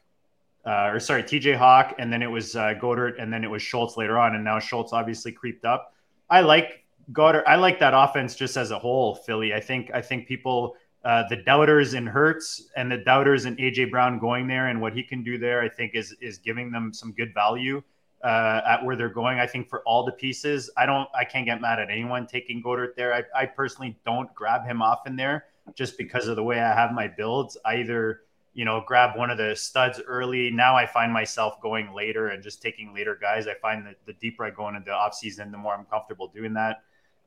uh, 0.65 0.89
or 0.93 0.99
sorry 1.01 1.23
TJ 1.23 1.57
Hawk, 1.57 1.95
and 1.99 2.11
then 2.11 2.21
it 2.21 2.31
was 2.31 2.55
uh, 2.55 2.73
Goedert, 2.81 3.21
and 3.21 3.31
then 3.31 3.43
it 3.43 3.49
was 3.49 3.61
Schultz 3.61 3.97
later 3.97 4.17
on, 4.17 4.35
and 4.35 4.43
now 4.43 4.59
Schultz 4.59 4.93
obviously 4.93 5.33
creeped 5.33 5.65
up. 5.65 5.93
I 6.29 6.39
like 6.39 6.85
Goedert. 7.11 7.43
I 7.45 7.57
like 7.57 7.79
that 7.79 7.93
offense 7.93 8.35
just 8.35 8.55
as 8.55 8.71
a 8.71 8.79
whole. 8.79 9.15
Philly. 9.15 9.53
I 9.53 9.59
think 9.59 9.91
I 9.93 10.01
think 10.01 10.27
people 10.27 10.75
uh, 11.05 11.23
the 11.29 11.35
doubters 11.35 11.93
in 11.93 12.07
Hurts 12.07 12.69
and 12.75 12.91
the 12.91 12.97
doubters 12.97 13.45
in 13.45 13.55
AJ 13.57 13.91
Brown 13.91 14.17
going 14.17 14.47
there 14.47 14.69
and 14.69 14.81
what 14.81 14.93
he 14.93 15.03
can 15.03 15.23
do 15.23 15.37
there, 15.37 15.61
I 15.61 15.69
think 15.69 15.93
is 15.93 16.15
is 16.19 16.39
giving 16.39 16.71
them 16.71 16.91
some 16.91 17.11
good 17.11 17.31
value 17.31 17.83
uh, 18.23 18.61
at 18.65 18.83
where 18.83 18.95
they're 18.95 19.09
going. 19.09 19.39
I 19.39 19.45
think 19.45 19.69
for 19.69 19.83
all 19.83 20.03
the 20.03 20.13
pieces, 20.13 20.71
I 20.75 20.87
don't, 20.87 21.07
I 21.13 21.23
can't 21.23 21.45
get 21.45 21.61
mad 21.61 21.79
at 21.79 21.91
anyone 21.91 22.25
taking 22.25 22.63
Goedert 22.63 22.95
there. 22.95 23.13
I, 23.13 23.23
I 23.39 23.45
personally 23.45 23.99
don't 24.03 24.33
grab 24.33 24.65
him 24.65 24.81
off 24.81 25.05
in 25.05 25.15
there 25.15 25.45
just 25.75 25.95
because 25.95 26.27
of 26.27 26.37
the 26.37 26.43
way 26.43 26.59
I 26.59 26.73
have 26.73 26.91
my 26.91 27.07
builds. 27.07 27.55
I 27.63 27.75
either 27.77 28.21
you 28.55 28.65
know 28.65 28.83
grab 28.87 29.15
one 29.15 29.29
of 29.29 29.37
the 29.37 29.55
studs 29.55 30.01
early. 30.07 30.49
Now 30.49 30.75
I 30.75 30.87
find 30.87 31.13
myself 31.13 31.61
going 31.61 31.93
later 31.93 32.29
and 32.29 32.41
just 32.41 32.63
taking 32.63 32.95
later 32.95 33.15
guys. 33.21 33.47
I 33.47 33.53
find 33.61 33.85
that 33.85 33.97
the 34.07 34.13
deeper 34.13 34.43
I 34.43 34.49
go 34.49 34.69
into 34.69 34.79
the 34.79 34.89
offseason, 34.89 35.51
the 35.51 35.57
more 35.59 35.75
I'm 35.75 35.85
comfortable 35.85 36.29
doing 36.29 36.53
that 36.53 36.81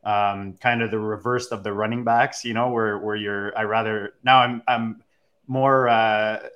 um, 0.05 0.55
kind 0.55 0.82
of 0.82 0.90
the 0.90 0.99
reverse 0.99 1.49
of 1.49 1.62
the 1.62 1.72
running 1.72 2.05
backs, 2.05 2.44
you 2.44 2.55
know, 2.55 2.70
where 2.70 2.99
where 2.99 3.16
you're 3.16 3.57
I 3.59 3.62
rather 3.64 4.14
now 4.24 4.38
I'm 4.38 4.62
I'm 4.66 5.03
more 5.46 5.88
uh, 5.88 6.49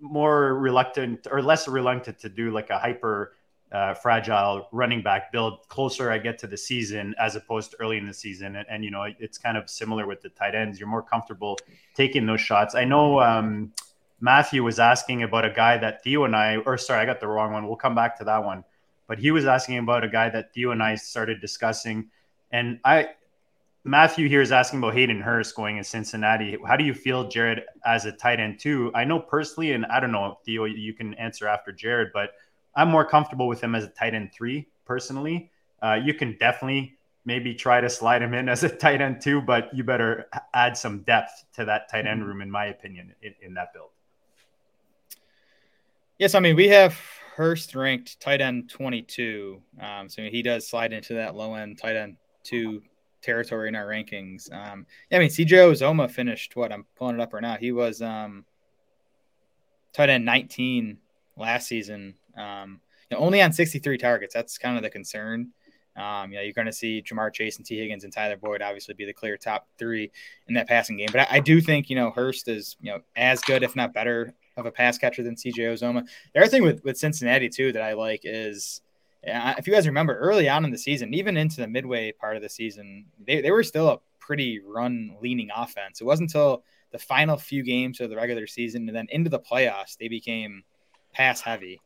more 0.00 0.54
reluctant 0.54 1.26
or 1.30 1.42
less 1.42 1.66
reluctant 1.66 2.18
to 2.20 2.28
do 2.28 2.50
like 2.50 2.70
a 2.70 2.78
hyper 2.78 3.32
uh, 3.72 3.92
fragile 3.92 4.68
running 4.70 5.02
back 5.02 5.32
build 5.32 5.68
closer 5.68 6.10
I 6.10 6.18
get 6.18 6.38
to 6.38 6.46
the 6.46 6.56
season 6.56 7.14
as 7.18 7.34
opposed 7.34 7.72
to 7.72 7.80
early 7.80 7.98
in 7.98 8.06
the 8.06 8.14
season. 8.14 8.54
And, 8.56 8.66
and, 8.70 8.84
you 8.84 8.90
know, 8.92 9.02
it's 9.18 9.36
kind 9.36 9.56
of 9.56 9.68
similar 9.68 10.06
with 10.06 10.22
the 10.22 10.28
tight 10.28 10.54
ends. 10.54 10.78
You're 10.78 10.88
more 10.88 11.02
comfortable 11.02 11.58
taking 11.94 12.24
those 12.24 12.40
shots. 12.40 12.76
I 12.76 12.84
know 12.84 13.20
um, 13.20 13.72
Matthew 14.20 14.62
was 14.62 14.78
asking 14.78 15.24
about 15.24 15.44
a 15.44 15.50
guy 15.50 15.76
that 15.78 16.04
Theo 16.04 16.22
and 16.22 16.36
I, 16.36 16.58
or 16.58 16.78
sorry, 16.78 17.00
I 17.00 17.04
got 17.04 17.18
the 17.18 17.26
wrong 17.26 17.52
one. 17.52 17.66
We'll 17.66 17.76
come 17.76 17.96
back 17.96 18.16
to 18.18 18.24
that 18.24 18.44
one. 18.44 18.62
But 19.08 19.18
he 19.18 19.32
was 19.32 19.44
asking 19.44 19.78
about 19.78 20.04
a 20.04 20.08
guy 20.08 20.30
that 20.30 20.54
Theo 20.54 20.70
and 20.70 20.82
I 20.82 20.94
started 20.94 21.40
discussing 21.40 22.10
and 22.54 22.78
I, 22.84 23.08
Matthew 23.82 24.28
here 24.28 24.40
is 24.40 24.52
asking 24.52 24.78
about 24.78 24.94
Hayden 24.94 25.20
Hurst 25.20 25.56
going 25.56 25.76
in 25.76 25.82
Cincinnati. 25.82 26.56
How 26.64 26.76
do 26.76 26.84
you 26.84 26.94
feel, 26.94 27.26
Jared, 27.26 27.62
as 27.84 28.04
a 28.04 28.12
tight 28.12 28.38
end 28.38 28.60
too? 28.60 28.92
I 28.94 29.02
know 29.02 29.18
personally, 29.18 29.72
and 29.72 29.84
I 29.86 29.98
don't 29.98 30.12
know, 30.12 30.38
Theo, 30.46 30.64
you 30.66 30.94
can 30.94 31.14
answer 31.14 31.48
after 31.48 31.72
Jared, 31.72 32.10
but 32.14 32.30
I'm 32.76 32.88
more 32.88 33.04
comfortable 33.04 33.48
with 33.48 33.60
him 33.60 33.74
as 33.74 33.82
a 33.82 33.88
tight 33.88 34.14
end 34.14 34.30
three 34.32 34.68
personally. 34.84 35.50
Uh, 35.82 35.94
you 35.94 36.14
can 36.14 36.36
definitely 36.38 36.96
maybe 37.24 37.54
try 37.54 37.80
to 37.80 37.90
slide 37.90 38.22
him 38.22 38.34
in 38.34 38.48
as 38.48 38.62
a 38.62 38.68
tight 38.76 39.00
end 39.00 39.20
too, 39.20 39.40
but 39.40 39.68
you 39.74 39.82
better 39.82 40.28
add 40.54 40.76
some 40.76 41.00
depth 41.00 41.46
to 41.54 41.64
that 41.64 41.90
tight 41.90 42.06
end 42.06 42.20
mm-hmm. 42.20 42.28
room, 42.28 42.40
in 42.40 42.50
my 42.52 42.66
opinion, 42.66 43.12
in, 43.20 43.34
in 43.42 43.54
that 43.54 43.72
build. 43.72 43.90
Yes, 46.20 46.36
I 46.36 46.38
mean 46.38 46.54
we 46.54 46.68
have 46.68 46.96
Hurst 47.34 47.74
ranked 47.74 48.20
tight 48.20 48.40
end 48.40 48.70
22, 48.70 49.60
um, 49.80 50.08
so 50.08 50.22
he 50.22 50.40
does 50.40 50.68
slide 50.68 50.92
into 50.92 51.14
that 51.14 51.34
low 51.34 51.54
end 51.54 51.78
tight 51.78 51.96
end 51.96 52.16
two 52.44 52.82
territory 53.22 53.68
in 53.68 53.74
our 53.74 53.86
rankings. 53.86 54.52
Um, 54.52 54.86
yeah, 55.10 55.18
I 55.18 55.20
mean, 55.20 55.30
CJ 55.30 55.48
Uzomah 55.48 56.10
finished 56.10 56.54
what 56.54 56.72
I'm 56.72 56.84
pulling 56.94 57.16
it 57.16 57.20
up 57.20 57.32
right 57.32 57.42
now. 57.42 57.56
He 57.56 57.72
was 57.72 58.00
um, 58.02 58.44
tight 59.92 60.10
end 60.10 60.24
19 60.24 60.98
last 61.36 61.66
season, 61.66 62.14
um, 62.36 62.80
you 63.10 63.16
know, 63.16 63.22
only 63.22 63.42
on 63.42 63.52
63 63.52 63.98
targets. 63.98 64.34
That's 64.34 64.58
kind 64.58 64.76
of 64.76 64.82
the 64.82 64.90
concern. 64.90 65.50
Um, 65.96 66.32
you 66.32 66.36
know, 66.36 66.42
you're 66.42 66.52
going 66.52 66.66
to 66.66 66.72
see 66.72 67.02
Ja'Marr 67.02 67.32
Chase 67.32 67.56
and 67.56 67.64
Tee 67.64 67.78
Higgins 67.78 68.02
and 68.02 68.12
Tyler 68.12 68.36
Boyd 68.36 68.62
obviously 68.62 68.94
be 68.94 69.04
the 69.04 69.12
clear 69.12 69.36
top 69.36 69.68
three 69.78 70.10
in 70.48 70.54
that 70.54 70.66
passing 70.66 70.96
game. 70.96 71.08
But 71.12 71.22
I, 71.22 71.36
I 71.36 71.40
do 71.40 71.60
think, 71.60 71.88
you 71.88 71.96
know, 71.96 72.10
Hurst 72.10 72.48
is, 72.48 72.76
you 72.80 72.90
know, 72.90 73.00
as 73.16 73.40
good, 73.42 73.62
if 73.62 73.76
not 73.76 73.94
better, 73.94 74.34
of 74.56 74.66
a 74.66 74.72
pass 74.72 74.98
catcher 74.98 75.22
than 75.22 75.36
CJ 75.36 75.56
Uzomah. 75.58 76.04
The 76.32 76.40
other 76.40 76.48
thing 76.48 76.62
with, 76.62 76.82
with 76.84 76.98
Cincinnati, 76.98 77.48
too, 77.48 77.72
that 77.72 77.82
I 77.82 77.92
like 77.92 78.22
is 78.24 78.80
if 79.26 79.66
you 79.66 79.72
guys 79.72 79.86
remember 79.86 80.18
early 80.18 80.48
on 80.48 80.64
in 80.64 80.70
the 80.70 80.78
season, 80.78 81.14
even 81.14 81.36
into 81.36 81.60
the 81.60 81.68
midway 81.68 82.12
part 82.12 82.36
of 82.36 82.42
the 82.42 82.48
season, 82.48 83.06
they, 83.26 83.40
they 83.40 83.50
were 83.50 83.62
still 83.62 83.88
a 83.88 83.98
pretty 84.20 84.60
run 84.60 85.16
leaning 85.20 85.50
offense. 85.54 86.00
It 86.00 86.04
wasn't 86.04 86.30
until 86.30 86.64
the 86.92 86.98
final 86.98 87.36
few 87.36 87.62
games 87.62 88.00
of 88.00 88.10
the 88.10 88.16
regular 88.16 88.46
season 88.46 88.88
and 88.88 88.96
then 88.96 89.06
into 89.10 89.28
the 89.28 89.40
playoffs 89.40 89.96
they 89.98 90.08
became 90.08 90.62
pass 91.12 91.40
heavy. 91.40 91.80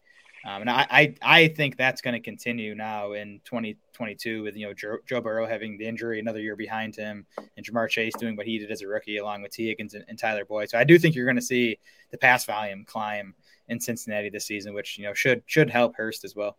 Um, 0.47 0.63
and 0.63 0.71
I, 0.71 0.87
I, 0.91 1.15
I 1.23 1.49
think 1.49 1.77
that's 1.77 2.01
going 2.01 2.15
to 2.15 2.21
continue 2.21 2.75
now 2.75 3.13
in 3.13 3.41
2022 3.45 4.43
with 4.43 4.57
you 4.57 4.69
know 4.69 4.75
Joe, 4.75 4.99
Joe, 5.07 5.21
Burrow 5.21 5.47
having 5.47 5.77
the 5.77 5.87
injury 5.87 6.21
another 6.21 6.41
year 6.41 6.55
behind 6.55 6.95
him 6.95 7.27
and 7.57 7.67
Ja'Marr 7.67 7.89
Chase 7.89 8.15
doing 8.19 8.37
what 8.37 8.47
he 8.47 8.59
did 8.59 8.71
as 8.71 8.83
a 8.83 8.87
rookie 8.87 9.17
along 9.17 9.43
with 9.43 9.51
Tee 9.51 9.67
Higgins 9.67 9.95
and, 9.95 10.05
and 10.09 10.19
Tyler 10.19 10.45
Boyd. 10.45 10.71
So 10.71 10.79
I 10.79 10.85
do 10.85 10.99
think 10.99 11.15
you're 11.15 11.27
going 11.27 11.37
to 11.37 11.43
see 11.43 11.79
the 12.11 12.19
pass 12.19 12.45
volume 12.45 12.85
climb 12.85 13.35
in 13.69 13.81
Cincinnati 13.81 14.31
this 14.31 14.47
season, 14.47 14.75
which 14.75 14.97
you 14.97 15.05
know 15.05 15.15
should 15.15 15.43
should 15.47 15.71
help 15.71 15.97
Hurst 15.97 16.25
as 16.25 16.37
well. 16.37 16.57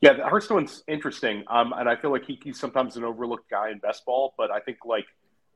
Yeah, 0.00 0.14
the 0.14 0.24
Hurst 0.24 0.50
one's 0.50 0.82
interesting, 0.88 1.44
um, 1.48 1.74
and 1.76 1.88
I 1.88 1.94
feel 1.96 2.10
like 2.10 2.24
he, 2.24 2.40
he's 2.42 2.58
sometimes 2.58 2.96
an 2.96 3.04
overlooked 3.04 3.50
guy 3.50 3.70
in 3.70 3.78
best 3.78 4.06
ball. 4.06 4.34
But 4.38 4.50
I 4.50 4.60
think 4.60 4.78
like 4.86 5.04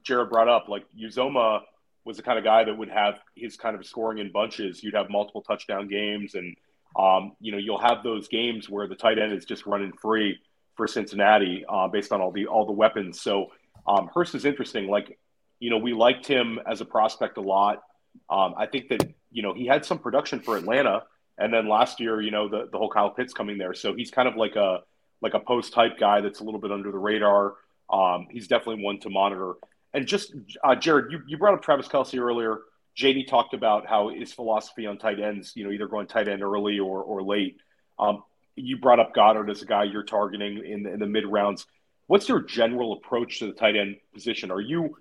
Jared 0.03 0.29
brought 0.29 0.49
up, 0.49 0.69
like 0.69 0.85
Uzomah 0.99 1.63
was 2.05 2.19
the 2.19 2.23
kind 2.23 2.39
of 2.39 2.45
guy 2.45 2.65
that 2.65 2.77
would 2.77 2.91
have 2.91 3.15
his 3.35 3.57
kind 3.57 3.75
of 3.75 3.87
scoring 3.87 4.19
in 4.19 4.31
bunches. 4.31 4.83
You'd 4.83 4.95
have 4.95 5.09
multiple 5.09 5.41
touchdown 5.41 5.89
games, 5.89 6.35
and 6.35 6.55
um, 6.95 7.33
you 7.41 7.53
know 7.53 7.59
you'll 7.59 7.81
have 7.81 8.03
those 8.03 8.29
games 8.29 8.69
where 8.69 8.87
the 8.87 8.95
tight 8.95 9.19
end 9.19 9.33
is 9.33 9.47
just 9.47 9.65
running 9.65 9.93
free 9.93 10.39
for 10.77 10.87
Cincinnati 10.87 11.65
uh, 11.67 11.89
based 11.89 12.13
on 12.13 12.21
all 12.21 12.31
the 12.31 12.47
all 12.47 12.67
the 12.67 12.73
weapons. 12.73 13.23
So 13.23 13.47
um, 13.89 14.11
Hurst 14.15 14.35
is 14.35 14.45
interesting. 14.45 14.89
Like 14.89 15.19
you 15.59 15.71
know, 15.71 15.79
we 15.79 15.95
liked 15.95 16.27
him 16.27 16.59
as 16.71 16.83
a 16.83 16.85
prospect 16.85 17.39
a 17.39 17.41
lot. 17.41 17.83
Um, 18.29 18.55
I 18.59 18.67
think 18.67 18.91
that 18.91 19.09
you 19.33 19.43
know 19.43 19.55
he 19.55 19.67
had 19.67 19.87
some 19.87 19.99
production 19.99 20.41
for 20.41 20.59
Atlanta 20.59 21.05
and 21.39 21.53
then 21.53 21.69
last 21.69 22.01
year, 22.01 22.21
you 22.21 22.31
know, 22.31 22.49
the, 22.49 22.69
the 22.71 22.79
whole 22.79 22.91
Kyle 22.91 23.11
Pitts 23.11 23.33
coming 23.33 23.59
there. 23.59 23.75
So 23.75 23.95
he's 23.95 24.11
kind 24.11 24.29
of 24.29 24.37
like 24.37 24.57
a 24.57 24.81
like 25.21 25.35
a 25.35 25.41
post 25.41 25.73
type 25.73 25.99
guy 25.99 26.21
that's 26.21 26.41
a 26.41 26.45
little 26.45 26.61
bit 26.61 26.71
under 26.71 26.93
the 26.93 26.99
radar. 26.99 27.55
Um, 27.91 28.27
he's 28.31 28.47
definitely 28.47 28.85
one 28.85 29.01
to 29.01 29.11
monitor. 29.11 29.55
And 29.95 30.07
just 30.07 30.35
uh, 30.63 30.75
Jared, 30.75 31.13
you, 31.13 31.21
you 31.27 31.39
brought 31.39 31.55
up 31.55 31.63
Travis 31.63 31.89
Kelce 31.89 32.19
earlier. 32.19 32.59
JD 32.99 33.27
talked 33.27 33.55
about 33.55 33.87
how 33.87 34.11
his 34.11 34.33
philosophy 34.33 34.87
on 34.87 34.99
tight 34.99 35.21
ends, 35.21 35.53
you 35.57 35.65
know, 35.65 35.71
either 35.71 35.89
going 35.89 36.07
tight 36.07 36.29
end 36.29 36.43
early 36.43 36.79
or, 36.79 37.03
or 37.03 37.23
late. 37.23 37.57
Um, 37.99 38.23
you 38.55 38.77
brought 38.79 39.01
up 39.01 39.15
Goedert 39.15 39.51
as 39.51 39.63
a 39.63 39.67
guy 39.67 39.85
you're 39.85 40.05
targeting 40.05 40.65
in, 40.65 40.83
the, 40.85 40.93
in 40.93 41.01
the 41.01 41.07
mid 41.07 41.27
rounds. 41.27 41.67
What's 42.07 42.29
your 42.29 42.43
general 42.43 42.93
approach 42.93 43.39
to 43.39 43.47
the 43.47 43.53
tight 43.53 43.77
end 43.77 43.97
position? 44.13 44.51
Are 44.51 44.61
you 44.61 44.97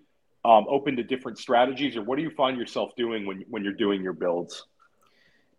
um, 0.45 0.65
open 0.69 0.95
to 0.95 1.03
different 1.03 1.37
strategies, 1.37 1.95
or 1.95 2.03
what 2.03 2.17
do 2.17 2.23
you 2.23 2.31
find 2.31 2.57
yourself 2.57 2.91
doing 2.97 3.25
when 3.25 3.43
when 3.49 3.63
you're 3.63 3.73
doing 3.73 4.01
your 4.01 4.13
builds? 4.13 4.65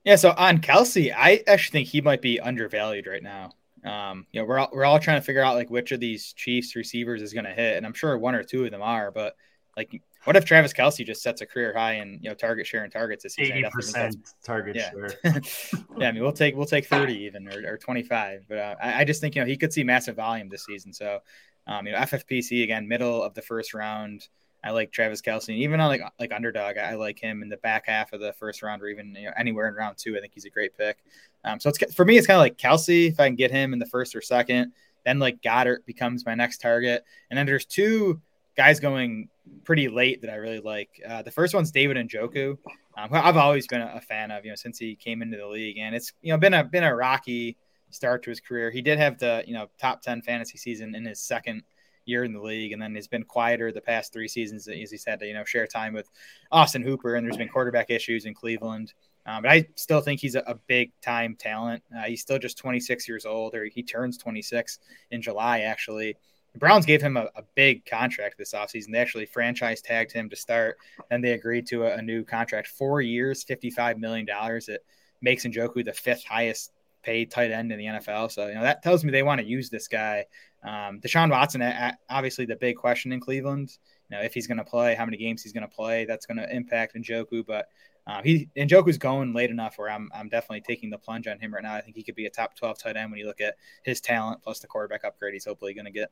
Yeah, 0.05 0.17
so 0.17 0.35
on 0.37 0.59
Kelce, 0.59 1.13
I 1.17 1.43
actually 1.47 1.81
think 1.81 1.89
he 1.89 2.01
might 2.01 2.21
be 2.21 2.39
undervalued 2.39 3.07
right 3.07 3.23
now. 3.23 3.53
Um, 3.85 4.27
you 4.33 4.41
know, 4.41 4.47
we're 4.47 4.59
all, 4.59 4.71
we're 4.73 4.85
all 4.85 4.99
trying 4.99 5.21
to 5.21 5.25
figure 5.25 5.43
out 5.43 5.55
like 5.55 5.71
which 5.71 5.93
of 5.93 6.01
these 6.01 6.33
Chiefs 6.35 6.77
receivers 6.77 7.23
is 7.23 7.33
going 7.33 7.45
to 7.45 7.53
hit, 7.53 7.77
and 7.77 7.87
I'm 7.87 7.95
sure 7.95 8.17
one 8.17 8.35
or 8.35 8.43
two 8.43 8.65
of 8.65 8.71
them 8.71 8.83
are. 8.83 9.11
But 9.11 9.37
like, 9.77 10.03
what 10.25 10.37
if 10.37 10.45
Travis 10.45 10.73
Kelce 10.73 11.05
just 11.05 11.23
sets 11.23 11.41
a 11.43 11.47
career 11.47 11.73
high 11.75 11.95
in 11.95 12.19
you 12.23 12.31
know 12.31 12.35
target 12.35 12.67
share 12.67 12.85
and 12.85 12.93
targets 12.93 13.23
this 13.23 13.35
season? 13.35 13.59
Eighty 13.59 13.69
percent 13.71 14.17
target 14.43 14.77
yeah. 14.77 14.91
share. 14.91 15.19
yeah, 15.99 16.09
I 16.09 16.13
mean 16.13 16.23
we'll 16.23 16.33
take 16.33 16.57
we'll 16.57 16.67
take 16.67 16.87
thirty 16.87 17.25
even 17.25 17.47
or, 17.49 17.75
or 17.75 17.79
twenty 17.79 18.03
five, 18.03 18.45
but 18.49 18.59
uh, 18.59 18.75
I, 18.83 19.01
I, 19.01 19.05
just 19.05 19.21
think 19.21 19.35
you 19.35 19.43
know 19.43 19.47
he 19.47 19.57
could 19.57 19.73
see 19.73 19.85
massive 19.85 20.17
volume 20.17 20.49
this 20.49 20.65
season. 20.65 20.93
So, 20.93 21.21
um, 21.67 21.87
you 21.87 21.93
know, 21.93 21.99
FFPC 21.99 22.65
again, 22.65 22.89
middle 22.89 23.23
of 23.23 23.35
the 23.35 23.43
first 23.43 23.75
round. 23.75 24.29
I 24.65 24.71
like 24.71 24.91
Travis 24.91 25.21
Kelce, 25.21 25.51
and 25.51 25.59
even 25.59 25.79
on 25.79 25.89
like 25.89 26.01
like 26.19 26.33
underdog, 26.33 26.79
I 26.79 26.95
like 26.95 27.19
him 27.19 27.43
in 27.43 27.51
the 27.51 27.59
back 27.59 27.87
half 27.87 28.15
of 28.15 28.21
the 28.21 28.33
first 28.33 28.63
round, 28.63 28.83
or 28.83 28.89
even 28.89 29.15
you 29.15 29.27
know, 29.27 29.33
anywhere 29.37 29.69
in 29.69 29.75
round 29.75 29.99
two. 29.99 30.17
I 30.17 30.21
think 30.21 30.33
he's 30.33 30.47
a 30.47 30.51
great 30.51 30.77
pick. 30.77 30.99
Um, 31.45 31.61
so 31.61 31.69
it's 31.69 31.95
for 31.95 32.07
me, 32.07 32.17
it's 32.17 32.27
kind 32.27 32.37
of 32.37 32.41
like 32.41 32.57
Kelce 32.57 33.11
If 33.11 33.21
I 33.21 33.29
can 33.29 33.37
get 33.37 33.51
him 33.51 33.75
in 33.75 33.79
the 33.79 33.87
first 33.87 34.17
or 34.17 34.23
second, 34.23 34.73
then 35.05 35.19
like 35.19 35.43
Goedert 35.43 35.85
becomes 35.85 36.25
my 36.25 36.35
next 36.35 36.59
target, 36.59 37.05
and 37.31 37.39
then 37.39 37.45
there's 37.45 37.67
two 37.67 38.21
guys 38.57 38.81
going 38.81 39.29
pretty 39.65 39.89
late 39.89 40.23
that 40.23 40.31
I 40.31 40.37
really 40.37 40.61
like. 40.61 40.89
Uh, 41.07 41.23
the 41.23 41.31
first 41.31 41.55
one's 41.55 41.71
David 41.71 41.97
Njoku. 41.97 42.57
Um, 42.97 43.09
I've 43.13 43.37
always 43.37 43.67
been 43.67 43.83
a 43.83 44.01
fan 44.01 44.31
of, 44.31 44.45
you 44.45 44.53
know, 44.53 44.57
since 44.57 44.79
he 44.79 44.95
came 44.95 45.21
into 45.21 45.37
the 45.37 45.47
league, 45.47 45.79
and 45.79 45.95
it's 45.95 46.13
you 46.23 46.33
know 46.33 46.39
been 46.39 46.55
a 46.55 46.65
been 46.65 46.85
a 46.85 46.95
rocky 46.95 47.57
start 47.91 48.23
to 48.23 48.31
his 48.31 48.41
career. 48.41 48.71
He 48.71 48.83
did 48.83 48.99
have 48.99 49.19
the 49.19 49.45
you 49.47 49.53
know 49.53 49.69
top 49.79 50.01
ten 50.01 50.23
fantasy 50.23 50.57
season 50.57 50.95
in 50.95 51.05
his 51.05 51.21
second 51.21 51.63
year 52.07 52.25
in 52.25 52.33
the 52.33 52.41
league, 52.41 52.73
and 52.73 52.81
then 52.81 52.95
has 52.95 53.09
been 53.09 53.25
quieter 53.25 53.73
the 53.73 53.81
past 53.81 54.13
three 54.13 54.29
seasons, 54.29 54.69
as 54.69 54.91
he 54.91 54.97
said, 54.97 55.21
to 55.21 55.27
you 55.27 55.35
know 55.35 55.45
share 55.45 55.67
time 55.67 55.93
with 55.95 56.09
Austin 56.51 56.83
Hooper, 56.83 57.15
and 57.15 57.27
there's 57.27 57.37
been 57.37 57.49
quarterback 57.49 57.91
issues 57.91 58.25
in 58.25 58.35
Cleveland. 58.35 58.93
Um, 59.27 59.43
but 59.43 59.51
I 59.51 59.67
still 59.77 60.01
think 60.01 60.21
he's 60.21 60.35
a, 60.35 60.41
a 60.47 60.55
big 60.55 60.93
time 61.01 61.37
talent. 61.37 61.83
Uh, 61.97 62.03
he's 62.03 62.21
still 62.21 62.39
just 62.39 62.59
26 62.59 63.09
years 63.09 63.25
old, 63.25 63.55
or 63.55 63.65
he 63.65 63.83
turns 63.83 64.19
26 64.19 64.79
in 65.11 65.23
July. 65.23 65.61
Actually, 65.61 66.17
the 66.53 66.59
Browns 66.59 66.87
gave 66.87 67.03
him 67.03 67.17
a, 67.17 67.29
a 67.35 67.43
big 67.55 67.85
contract 67.87 68.37
this 68.39 68.53
offseason. 68.53 68.93
They 68.93 68.99
actually 68.99 69.27
franchise 69.27 69.81
tagged 69.81 70.13
him 70.13 70.29
to 70.31 70.37
start, 70.37 70.77
and 71.11 71.23
they 71.23 71.33
agreed 71.33 71.67
to 71.69 71.85
a, 71.85 71.97
a 71.97 72.03
new 72.03 72.23
contract, 72.25 72.69
four 72.69 73.01
years, 73.01 73.43
55 73.43 73.99
million 73.99 74.27
dollars. 74.27 74.69
It 74.69 74.85
makes 75.21 75.45
Njoku 75.45 75.85
the 75.85 75.93
fifth 75.93 76.25
highest 76.25 76.71
paid 77.05 77.31
tight 77.31 77.51
end 77.51 77.71
in 77.71 77.79
the 77.79 77.85
NFL. 77.85 78.33
So 78.33 78.49
you 78.49 78.55
know 78.55 78.63
that 78.63 78.83
tells 78.83 79.05
me 79.05 79.13
they 79.13 79.23
want 79.23 79.41
to 79.41 79.47
use 79.47 79.71
this 79.71 79.89
guy 79.89 80.27
um, 80.65 81.01
Deshaun 81.01 81.31
Watson, 81.31 81.63
obviously 82.09 82.47
the 82.47 82.57
big 82.57 82.77
question 82.77 83.13
in 83.13 83.21
Cleveland. 83.21 83.77
You 84.09 84.17
know, 84.17 84.23
if 84.23 84.33
he's 84.33 84.47
going 84.47 84.59
to 84.59 84.65
play, 84.65 84.95
how 84.95 85.05
many 85.05 85.19
games 85.19 85.43
he's 85.43 85.53
going 85.53 85.69
to 85.69 85.75
play, 85.75 86.05
that's 86.07 86.27
going 86.27 86.39
to 86.39 86.55
impact 86.55 86.95
Njoku. 86.95 87.45
But 87.47 87.69
uh, 88.07 88.23
he 88.23 88.49
Njoku's 88.57 88.99
going 88.99 89.35
late 89.35 89.51
enough 89.51 89.77
where 89.79 89.91
I'm 89.91 90.11
I'm 90.15 90.29
definitely 90.29 90.63
taking 90.63 90.91
the 90.91 90.99
plunge 90.99 91.27
on 91.27 91.39
him 91.39 91.53
right 91.53 91.63
now. 91.63 91.75
I 91.75 91.81
think 91.83 91.97
he 91.97 92.03
could 92.03 92.15
be 92.15 92.27
a 92.27 92.31
top 92.31 92.57
12 92.57 92.79
tight 92.79 92.97
end 92.97 93.11
when 93.11 93.21
you 93.21 93.27
look 93.27 93.41
at 93.41 93.57
his 93.83 94.01
talent 94.01 94.43
plus 94.43 94.61
the 94.61 94.67
quarterback 94.67 95.05
upgrade 95.05 95.35
he's 95.35 95.45
hopefully 95.45 95.75
going 95.75 95.87
to 95.87 95.91
get. 95.91 96.11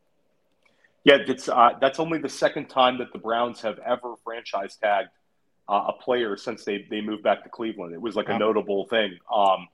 Yeah, 1.04 1.18
it's 1.26 1.48
uh, 1.48 1.70
that's 1.80 1.98
only 1.98 2.18
the 2.18 2.28
second 2.28 2.68
time 2.68 2.98
that 2.98 3.12
the 3.12 3.18
Browns 3.18 3.60
have 3.62 3.78
ever 3.80 4.14
franchise 4.22 4.76
tagged 4.76 5.10
uh, 5.68 5.86
a 5.88 5.92
player 5.94 6.36
since 6.36 6.64
they 6.64 6.86
they 6.90 7.00
moved 7.00 7.22
back 7.22 7.42
to 7.44 7.48
Cleveland. 7.48 7.94
It 7.94 8.00
was 8.00 8.16
like 8.16 8.28
a 8.28 8.38
notable 8.38 8.86
thing. 8.86 9.18
Um, 9.34 9.68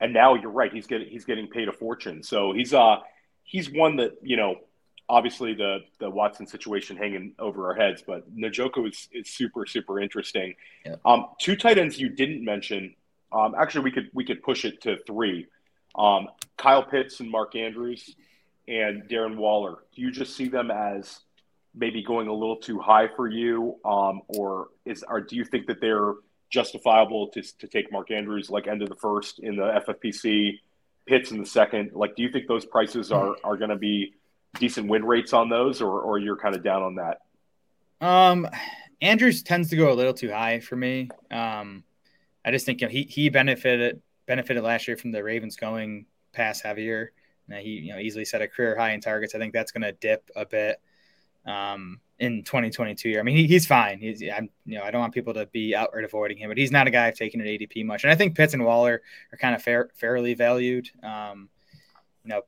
and 0.00 0.12
now 0.12 0.34
you're 0.34 0.50
right, 0.50 0.72
he's 0.72 0.86
getting 0.86 1.08
he's 1.08 1.24
getting 1.24 1.48
paid 1.48 1.68
a 1.68 1.72
fortune. 1.72 2.22
So 2.22 2.52
he's 2.52 2.74
uh 2.74 2.96
he's 3.42 3.70
one 3.70 3.96
that 3.96 4.12
you 4.22 4.36
know 4.36 4.56
obviously 5.08 5.54
the 5.54 5.78
the 5.98 6.08
Watson 6.08 6.46
situation 6.46 6.96
hanging 6.96 7.32
over 7.38 7.66
our 7.68 7.74
heads, 7.74 8.02
but 8.06 8.30
Njoku 8.34 8.88
is, 8.88 9.08
is 9.12 9.30
super 9.30 9.66
super 9.66 10.00
interesting. 10.00 10.54
Yeah. 10.84 10.96
Um, 11.04 11.26
two 11.38 11.56
tight 11.56 11.78
ends 11.78 11.98
you 11.98 12.08
didn't 12.08 12.44
mention. 12.44 12.94
Um, 13.32 13.54
actually, 13.58 13.84
we 13.84 13.90
could 13.90 14.10
we 14.14 14.24
could 14.24 14.42
push 14.42 14.64
it 14.64 14.80
to 14.82 14.98
three. 15.06 15.46
Um, 15.94 16.28
Kyle 16.56 16.82
Pitts 16.82 17.20
and 17.20 17.30
Mark 17.30 17.56
Andrews 17.56 18.14
and 18.68 19.02
Darren 19.08 19.36
Waller. 19.36 19.78
Do 19.94 20.02
you 20.02 20.10
just 20.10 20.36
see 20.36 20.48
them 20.48 20.70
as 20.70 21.20
maybe 21.74 22.02
going 22.02 22.28
a 22.28 22.32
little 22.32 22.56
too 22.56 22.78
high 22.78 23.08
for 23.08 23.28
you, 23.28 23.76
um, 23.84 24.22
or 24.28 24.68
is 24.84 25.04
or 25.08 25.20
do 25.20 25.36
you 25.36 25.44
think 25.44 25.66
that 25.66 25.80
they're 25.80 26.14
justifiable 26.50 27.28
to 27.28 27.42
to 27.58 27.66
take 27.66 27.92
Mark 27.92 28.10
Andrews 28.10 28.50
like 28.50 28.66
end 28.66 28.82
of 28.82 28.88
the 28.88 28.96
first 28.96 29.38
in 29.38 29.56
the 29.56 29.82
FFPC? 29.86 30.58
Pitts 31.06 31.30
in 31.30 31.38
the 31.38 31.46
second. 31.46 31.92
Like, 31.94 32.16
do 32.16 32.22
you 32.22 32.30
think 32.30 32.46
those 32.46 32.66
prices 32.66 33.10
are 33.10 33.34
are 33.42 33.56
going 33.56 33.70
to 33.70 33.76
be 33.76 34.14
decent 34.58 34.88
win 34.88 35.04
rates 35.04 35.32
on 35.32 35.48
those, 35.48 35.80
or 35.80 36.00
or 36.02 36.18
you're 36.18 36.36
kind 36.36 36.54
of 36.54 36.62
down 36.62 36.82
on 36.82 36.96
that? 36.96 37.20
Um, 38.06 38.46
Andrews 39.00 39.42
tends 39.42 39.70
to 39.70 39.76
go 39.76 39.92
a 39.92 39.94
little 39.94 40.12
too 40.12 40.30
high 40.30 40.60
for 40.60 40.76
me. 40.76 41.08
Um, 41.30 41.84
I 42.44 42.50
just 42.50 42.66
think 42.66 42.80
you 42.80 42.86
know, 42.86 42.90
he 42.90 43.04
he 43.04 43.28
benefited 43.30 44.02
benefited 44.26 44.62
last 44.62 44.86
year 44.86 44.96
from 44.96 45.12
the 45.12 45.22
Ravens 45.22 45.56
going 45.56 46.06
pass 46.32 46.60
heavier. 46.60 47.12
And 47.48 47.58
he 47.60 47.70
you 47.70 47.92
know 47.92 47.98
easily 47.98 48.24
set 48.24 48.42
a 48.42 48.48
career 48.48 48.76
high 48.76 48.92
in 48.92 49.00
targets. 49.00 49.34
I 49.34 49.38
think 49.38 49.52
that's 49.52 49.72
going 49.72 49.82
to 49.82 49.92
dip 49.92 50.30
a 50.36 50.44
bit. 50.44 50.80
Um, 51.46 52.00
in 52.18 52.42
2022 52.42 53.08
year. 53.08 53.20
I 53.20 53.22
mean, 53.22 53.36
he, 53.36 53.46
he's 53.46 53.66
fine. 53.66 54.00
He's, 54.00 54.22
I'm, 54.22 54.50
you 54.66 54.78
know, 54.78 54.84
I 54.84 54.90
don't 54.90 55.00
want 55.00 55.14
people 55.14 55.34
to 55.34 55.46
be 55.46 55.74
outright 55.74 56.04
avoiding 56.04 56.38
him, 56.38 56.50
but 56.50 56.58
he's 56.58 56.72
not 56.72 56.86
a 56.86 56.90
guy 56.90 57.06
I've 57.06 57.16
taken 57.16 57.40
at 57.40 57.46
ADP 57.46 57.84
much. 57.84 58.04
And 58.04 58.12
I 58.12 58.16
think 58.16 58.36
Pitts 58.36 58.54
and 58.54 58.64
Waller 58.64 59.02
are 59.32 59.38
kind 59.38 59.54
of 59.54 59.62
fair, 59.62 59.90
fairly 59.94 60.34
valued. 60.34 60.90
Um, 61.02 61.48
you 62.24 62.30
know, 62.30 62.42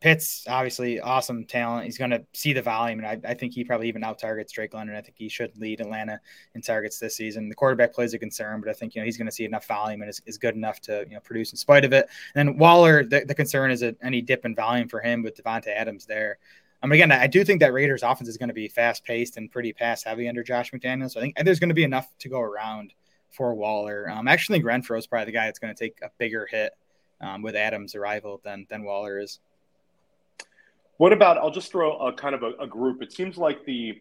Pitts 0.00 0.44
obviously 0.48 1.00
awesome 1.00 1.44
talent. 1.44 1.86
He's 1.86 1.96
going 1.96 2.10
to 2.10 2.22
see 2.34 2.52
the 2.52 2.60
volume, 2.60 2.98
and 2.98 3.08
I, 3.08 3.30
I, 3.30 3.34
think 3.34 3.54
he 3.54 3.64
probably 3.64 3.88
even 3.88 4.04
out 4.04 4.18
targets 4.18 4.52
Drake 4.52 4.74
London. 4.74 4.94
I 4.94 5.00
think 5.00 5.16
he 5.16 5.28
should 5.28 5.56
lead 5.56 5.80
Atlanta 5.80 6.20
in 6.54 6.60
targets 6.60 6.98
this 6.98 7.16
season. 7.16 7.48
The 7.48 7.54
quarterback 7.54 7.94
plays 7.94 8.12
a 8.12 8.18
concern, 8.18 8.60
but 8.60 8.68
I 8.68 8.74
think 8.74 8.94
you 8.94 9.00
know 9.00 9.06
he's 9.06 9.16
going 9.16 9.26
to 9.26 9.32
see 9.32 9.46
enough 9.46 9.66
volume 9.66 10.02
and 10.02 10.10
is, 10.10 10.20
is 10.26 10.36
good 10.36 10.54
enough 10.54 10.80
to 10.82 11.06
you 11.08 11.14
know 11.14 11.20
produce 11.20 11.50
in 11.52 11.56
spite 11.56 11.86
of 11.86 11.94
it. 11.94 12.08
And 12.34 12.48
then 12.48 12.58
Waller, 12.58 13.04
the, 13.04 13.24
the 13.26 13.34
concern 13.34 13.70
is 13.70 13.80
that 13.80 13.96
any 14.02 14.20
dip 14.20 14.44
in 14.44 14.54
volume 14.54 14.86
for 14.86 15.00
him 15.00 15.22
with 15.22 15.42
Davante 15.42 15.68
Adams 15.68 16.04
there. 16.04 16.38
Um, 16.82 16.92
again, 16.92 17.10
I 17.10 17.26
do 17.26 17.44
think 17.44 17.60
that 17.60 17.72
Raiders 17.72 18.02
offense 18.02 18.28
is 18.28 18.36
going 18.36 18.48
to 18.48 18.54
be 18.54 18.68
fast 18.68 19.04
paced 19.04 19.36
and 19.36 19.50
pretty 19.50 19.72
pass 19.72 20.04
heavy 20.04 20.28
under 20.28 20.42
Josh 20.42 20.72
McDaniels. 20.72 21.12
So 21.12 21.20
I 21.20 21.22
think 21.22 21.36
there's 21.42 21.58
going 21.58 21.70
to 21.70 21.74
be 21.74 21.84
enough 21.84 22.06
to 22.18 22.28
go 22.28 22.40
around 22.40 22.92
for 23.30 23.54
Waller. 23.54 24.08
Um, 24.10 24.28
I 24.28 24.32
actually 24.32 24.58
think 24.58 24.66
Renfrow 24.66 24.98
is 24.98 25.06
probably 25.06 25.26
the 25.26 25.32
guy 25.32 25.46
that's 25.46 25.58
going 25.58 25.74
to 25.74 25.78
take 25.78 25.98
a 26.02 26.10
bigger 26.18 26.46
hit 26.50 26.72
um, 27.20 27.42
with 27.42 27.56
Adams' 27.56 27.94
arrival 27.94 28.40
than 28.44 28.66
than 28.68 28.84
Waller 28.84 29.18
is. 29.18 29.40
What 30.98 31.12
about? 31.12 31.38
I'll 31.38 31.50
just 31.50 31.70
throw 31.70 31.98
a 31.98 32.12
kind 32.12 32.34
of 32.34 32.42
a, 32.42 32.52
a 32.60 32.66
group. 32.66 33.02
It 33.02 33.12
seems 33.12 33.36
like 33.38 33.64
the 33.64 34.00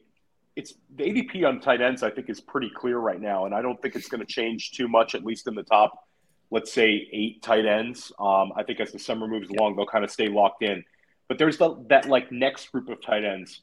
it's 0.56 0.74
the 0.96 1.04
ADP 1.04 1.48
on 1.48 1.60
tight 1.60 1.82
ends. 1.82 2.04
I 2.04 2.10
think 2.10 2.30
is 2.30 2.42
pretty 2.42 2.70
clear 2.70 3.00
right 3.00 3.20
now, 3.20 3.46
and 3.46 3.56
I 3.56 3.62
don't 3.62 3.82
think 3.82 3.96
it's 3.96 4.08
going 4.08 4.22
to 4.22 4.28
change 4.28 4.72
too 4.72 4.88
much, 4.88 5.16
at 5.16 5.24
least 5.24 5.48
in 5.48 5.56
the 5.56 5.64
top 5.64 6.06
let's 6.52 6.72
say 6.72 7.08
eight 7.12 7.42
tight 7.42 7.66
ends. 7.66 8.12
Um, 8.20 8.54
I 8.56 8.64
think 8.64 8.80
as 8.80 8.92
the 8.92 9.00
summer 9.00 9.28
moves 9.28 9.50
along, 9.50 9.76
they'll 9.76 9.86
kind 9.86 10.04
of 10.04 10.12
stay 10.12 10.28
locked 10.28 10.64
in. 10.64 10.84
But 11.28 11.38
there's 11.38 11.58
the, 11.58 11.76
that 11.90 12.08
like 12.08 12.32
next 12.32 12.72
group 12.72 12.90
of 12.90 13.02
tight 13.02 13.24
ends. 13.24 13.62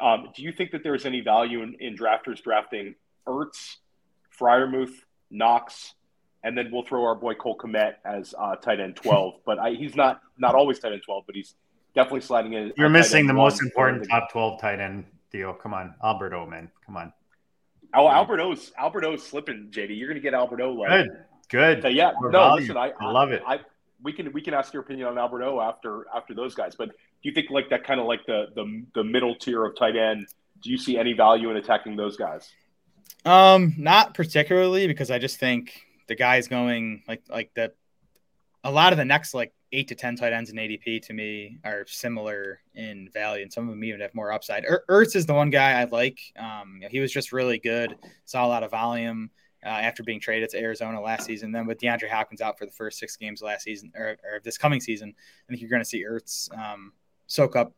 Um, 0.00 0.30
do 0.34 0.42
you 0.42 0.52
think 0.52 0.72
that 0.72 0.82
there's 0.82 1.04
any 1.04 1.20
value 1.20 1.62
in, 1.62 1.76
in 1.78 1.96
drafters 1.96 2.42
drafting 2.42 2.94
Ertz, 3.26 3.76
Freiermuth, 4.38 4.94
Knox, 5.30 5.94
and 6.44 6.56
then 6.56 6.70
we'll 6.72 6.84
throw 6.84 7.04
our 7.04 7.14
boy 7.14 7.34
Cole 7.34 7.56
Kmet 7.56 7.94
as 8.04 8.34
uh, 8.38 8.56
tight 8.56 8.80
end 8.80 8.96
12. 8.96 9.34
but 9.46 9.58
I, 9.58 9.70
he's 9.72 9.94
not 9.94 10.20
not 10.38 10.54
always 10.54 10.78
tight 10.78 10.92
end 10.92 11.02
12, 11.04 11.24
but 11.26 11.34
he's 11.34 11.54
definitely 11.94 12.22
sliding 12.22 12.54
in. 12.54 12.72
You're 12.76 12.88
missing 12.88 13.26
the 13.26 13.34
most 13.34 13.62
important 13.62 14.08
top 14.08 14.30
12 14.30 14.60
tight 14.60 14.80
end 14.80 15.04
deal. 15.30 15.52
Come 15.52 15.74
on, 15.74 15.94
Albert 16.02 16.34
O, 16.34 16.46
man. 16.46 16.70
Come 16.84 16.96
on. 16.96 17.12
Oh, 17.94 18.08
Albert 18.08 18.40
O's 18.40 18.72
Albert 18.78 19.04
O's 19.04 19.22
slipping, 19.22 19.68
JD. 19.70 19.98
You're 19.98 20.08
gonna 20.08 20.20
get 20.20 20.34
Albert 20.34 20.60
O. 20.62 20.72
Like, 20.72 20.88
good, 20.88 21.10
good. 21.50 21.82
So, 21.82 21.88
yeah, 21.88 22.12
More 22.20 22.30
no, 22.30 22.38
value. 22.38 22.60
listen, 22.62 22.76
I, 22.76 22.92
I, 22.98 23.10
love 23.10 23.32
it. 23.32 23.42
I, 23.46 23.60
we 24.02 24.12
can 24.12 24.32
we 24.32 24.40
can 24.40 24.54
ask 24.54 24.72
your 24.72 24.82
opinion 24.82 25.06
on 25.08 25.18
Albert 25.18 25.44
O 25.44 25.60
after 25.60 26.06
after 26.14 26.34
those 26.34 26.54
guys. 26.54 26.74
But 26.74 26.88
do 26.88 26.94
you 27.22 27.32
think 27.32 27.50
like 27.50 27.70
that 27.70 27.84
kind 27.84 28.00
of 28.00 28.06
like 28.06 28.24
the 28.26 28.46
the 28.54 28.84
the 28.94 29.04
middle 29.04 29.34
tier 29.34 29.64
of 29.64 29.76
tight 29.76 29.96
end? 29.96 30.26
Do 30.60 30.70
you 30.70 30.78
see 30.78 30.96
any 30.96 31.12
value 31.12 31.50
in 31.50 31.56
attacking 31.56 31.96
those 31.96 32.16
guys? 32.16 32.50
Um, 33.24 33.74
not 33.78 34.14
particularly 34.14 34.86
because 34.86 35.10
I 35.10 35.18
just 35.18 35.38
think 35.38 35.82
the 36.08 36.14
guys 36.14 36.48
going 36.48 37.02
like 37.06 37.22
like 37.28 37.50
that. 37.54 37.74
A 38.64 38.70
lot 38.70 38.92
of 38.92 38.96
the 38.96 39.04
next 39.04 39.34
like 39.34 39.52
eight 39.72 39.88
to 39.88 39.94
ten 39.94 40.14
tight 40.14 40.32
ends 40.32 40.50
in 40.50 40.56
ADP 40.56 41.02
to 41.06 41.12
me 41.12 41.58
are 41.64 41.84
similar 41.86 42.60
in 42.74 43.08
value, 43.12 43.42
and 43.42 43.52
some 43.52 43.64
of 43.64 43.70
them 43.70 43.82
even 43.82 44.00
have 44.00 44.14
more 44.14 44.32
upside. 44.32 44.64
Er- 44.64 44.84
Ertz 44.88 45.16
is 45.16 45.26
the 45.26 45.34
one 45.34 45.50
guy 45.50 45.80
I 45.80 45.84
like. 45.84 46.20
Um, 46.38 46.80
he 46.88 47.00
was 47.00 47.10
just 47.10 47.32
really 47.32 47.58
good, 47.58 47.96
saw 48.24 48.46
a 48.46 48.48
lot 48.48 48.62
of 48.62 48.70
volume 48.70 49.30
uh, 49.64 49.68
after 49.68 50.02
being 50.02 50.20
traded 50.20 50.50
to 50.50 50.58
Arizona 50.58 51.00
last 51.00 51.26
season. 51.26 51.52
Then 51.52 51.66
with 51.66 51.78
DeAndre 51.78 52.08
Hopkins 52.08 52.40
out 52.40 52.58
for 52.58 52.66
the 52.66 52.72
first 52.72 52.98
six 52.98 53.16
games 53.16 53.42
last 53.42 53.62
season 53.62 53.92
or, 53.94 54.16
or 54.24 54.40
this 54.42 54.58
coming 54.58 54.80
season, 54.80 55.14
I 55.16 55.44
think 55.48 55.60
you're 55.60 55.70
going 55.70 55.82
to 55.82 55.88
see 55.88 56.04
Ertz 56.04 56.52
um, 56.56 56.92
soak 57.26 57.56
up 57.56 57.72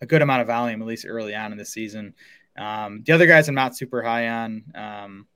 a 0.00 0.06
good 0.06 0.22
amount 0.22 0.40
of 0.40 0.46
volume 0.46 0.80
at 0.82 0.88
least 0.88 1.06
early 1.06 1.34
on 1.34 1.52
in 1.52 1.58
the 1.58 1.64
season. 1.64 2.14
Um, 2.56 3.02
the 3.04 3.12
other 3.12 3.26
guys 3.26 3.48
I'm 3.48 3.54
not 3.54 3.76
super 3.76 4.02
high 4.02 4.28
on. 4.28 4.64
Um, 4.74 5.26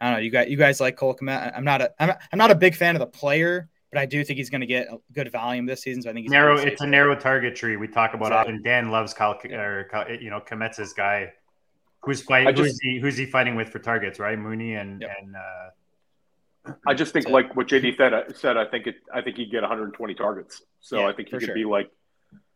I 0.00 0.06
don't 0.06 0.14
know. 0.14 0.18
You 0.20 0.30
guys, 0.30 0.48
you 0.48 0.56
guys 0.56 0.80
like 0.80 0.96
Cole 0.96 1.14
Kmet. 1.14 1.52
I'm 1.56 1.64
not 1.64 1.80
a, 1.80 1.92
I'm, 1.98 2.12
I'm 2.32 2.38
not 2.38 2.50
a 2.50 2.56
big 2.56 2.74
fan 2.74 2.96
of 2.96 3.00
the 3.00 3.06
player, 3.06 3.68
but 3.90 4.00
I 4.00 4.06
do 4.06 4.24
think 4.24 4.36
he's 4.36 4.50
going 4.50 4.62
to 4.62 4.66
get 4.66 4.88
a 4.88 4.98
good 5.12 5.30
volume 5.30 5.66
this 5.66 5.82
season. 5.82 6.02
So 6.02 6.10
I 6.10 6.12
think 6.12 6.24
he's 6.24 6.32
narrow. 6.32 6.56
It's 6.58 6.80
a 6.80 6.86
narrow 6.86 7.14
target 7.14 7.54
tree. 7.54 7.76
We 7.76 7.88
talk 7.88 8.14
about 8.14 8.26
exactly. 8.28 8.54
and 8.54 8.64
Dan 8.64 8.90
loves 8.90 9.14
Kyle, 9.14 9.38
or 9.44 9.88
you 10.20 10.30
know, 10.30 10.40
Kmet's 10.40 10.78
his 10.78 10.92
guy. 10.92 11.32
Who's 12.02 12.22
fighting? 12.22 12.54
Who's 12.56 12.80
he? 12.80 12.98
Who's 12.98 13.16
he 13.16 13.26
fighting 13.26 13.54
with 13.54 13.68
for 13.68 13.78
targets? 13.78 14.18
Right, 14.18 14.38
Mooney 14.38 14.74
and 14.74 15.00
yep. 15.00 15.10
and. 15.20 15.36
Uh, 15.36 16.70
I 16.86 16.94
just 16.94 17.12
think, 17.12 17.28
like 17.28 17.56
what 17.56 17.66
JD 17.66 17.96
said, 17.96 18.36
said 18.36 18.56
I 18.56 18.64
think 18.64 18.86
it. 18.86 18.96
I 19.12 19.20
think 19.20 19.36
he'd 19.36 19.50
get 19.50 19.62
120 19.62 20.14
targets. 20.14 20.62
So 20.80 21.00
yeah, 21.00 21.08
I 21.08 21.12
think 21.12 21.28
he 21.28 21.38
could 21.38 21.46
sure. 21.46 21.54
be 21.54 21.64
like. 21.64 21.90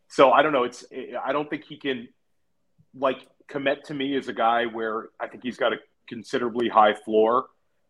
So 0.09 0.31
I 0.31 0.41
don't 0.41 0.53
know. 0.53 0.63
It's. 0.63 0.85
I 1.25 1.33
don't 1.33 1.49
think 1.49 1.65
he 1.65 1.77
can. 1.77 2.07
Like 2.97 3.19
Kmet 3.49 3.83
to 3.83 3.93
me 3.93 4.15
as 4.17 4.27
a 4.27 4.33
guy 4.33 4.65
where 4.65 5.09
I 5.19 5.27
think 5.27 5.43
he's 5.43 5.57
got 5.57 5.73
a 5.73 5.77
considerably 6.07 6.69
high 6.69 6.93
floor, 6.93 7.47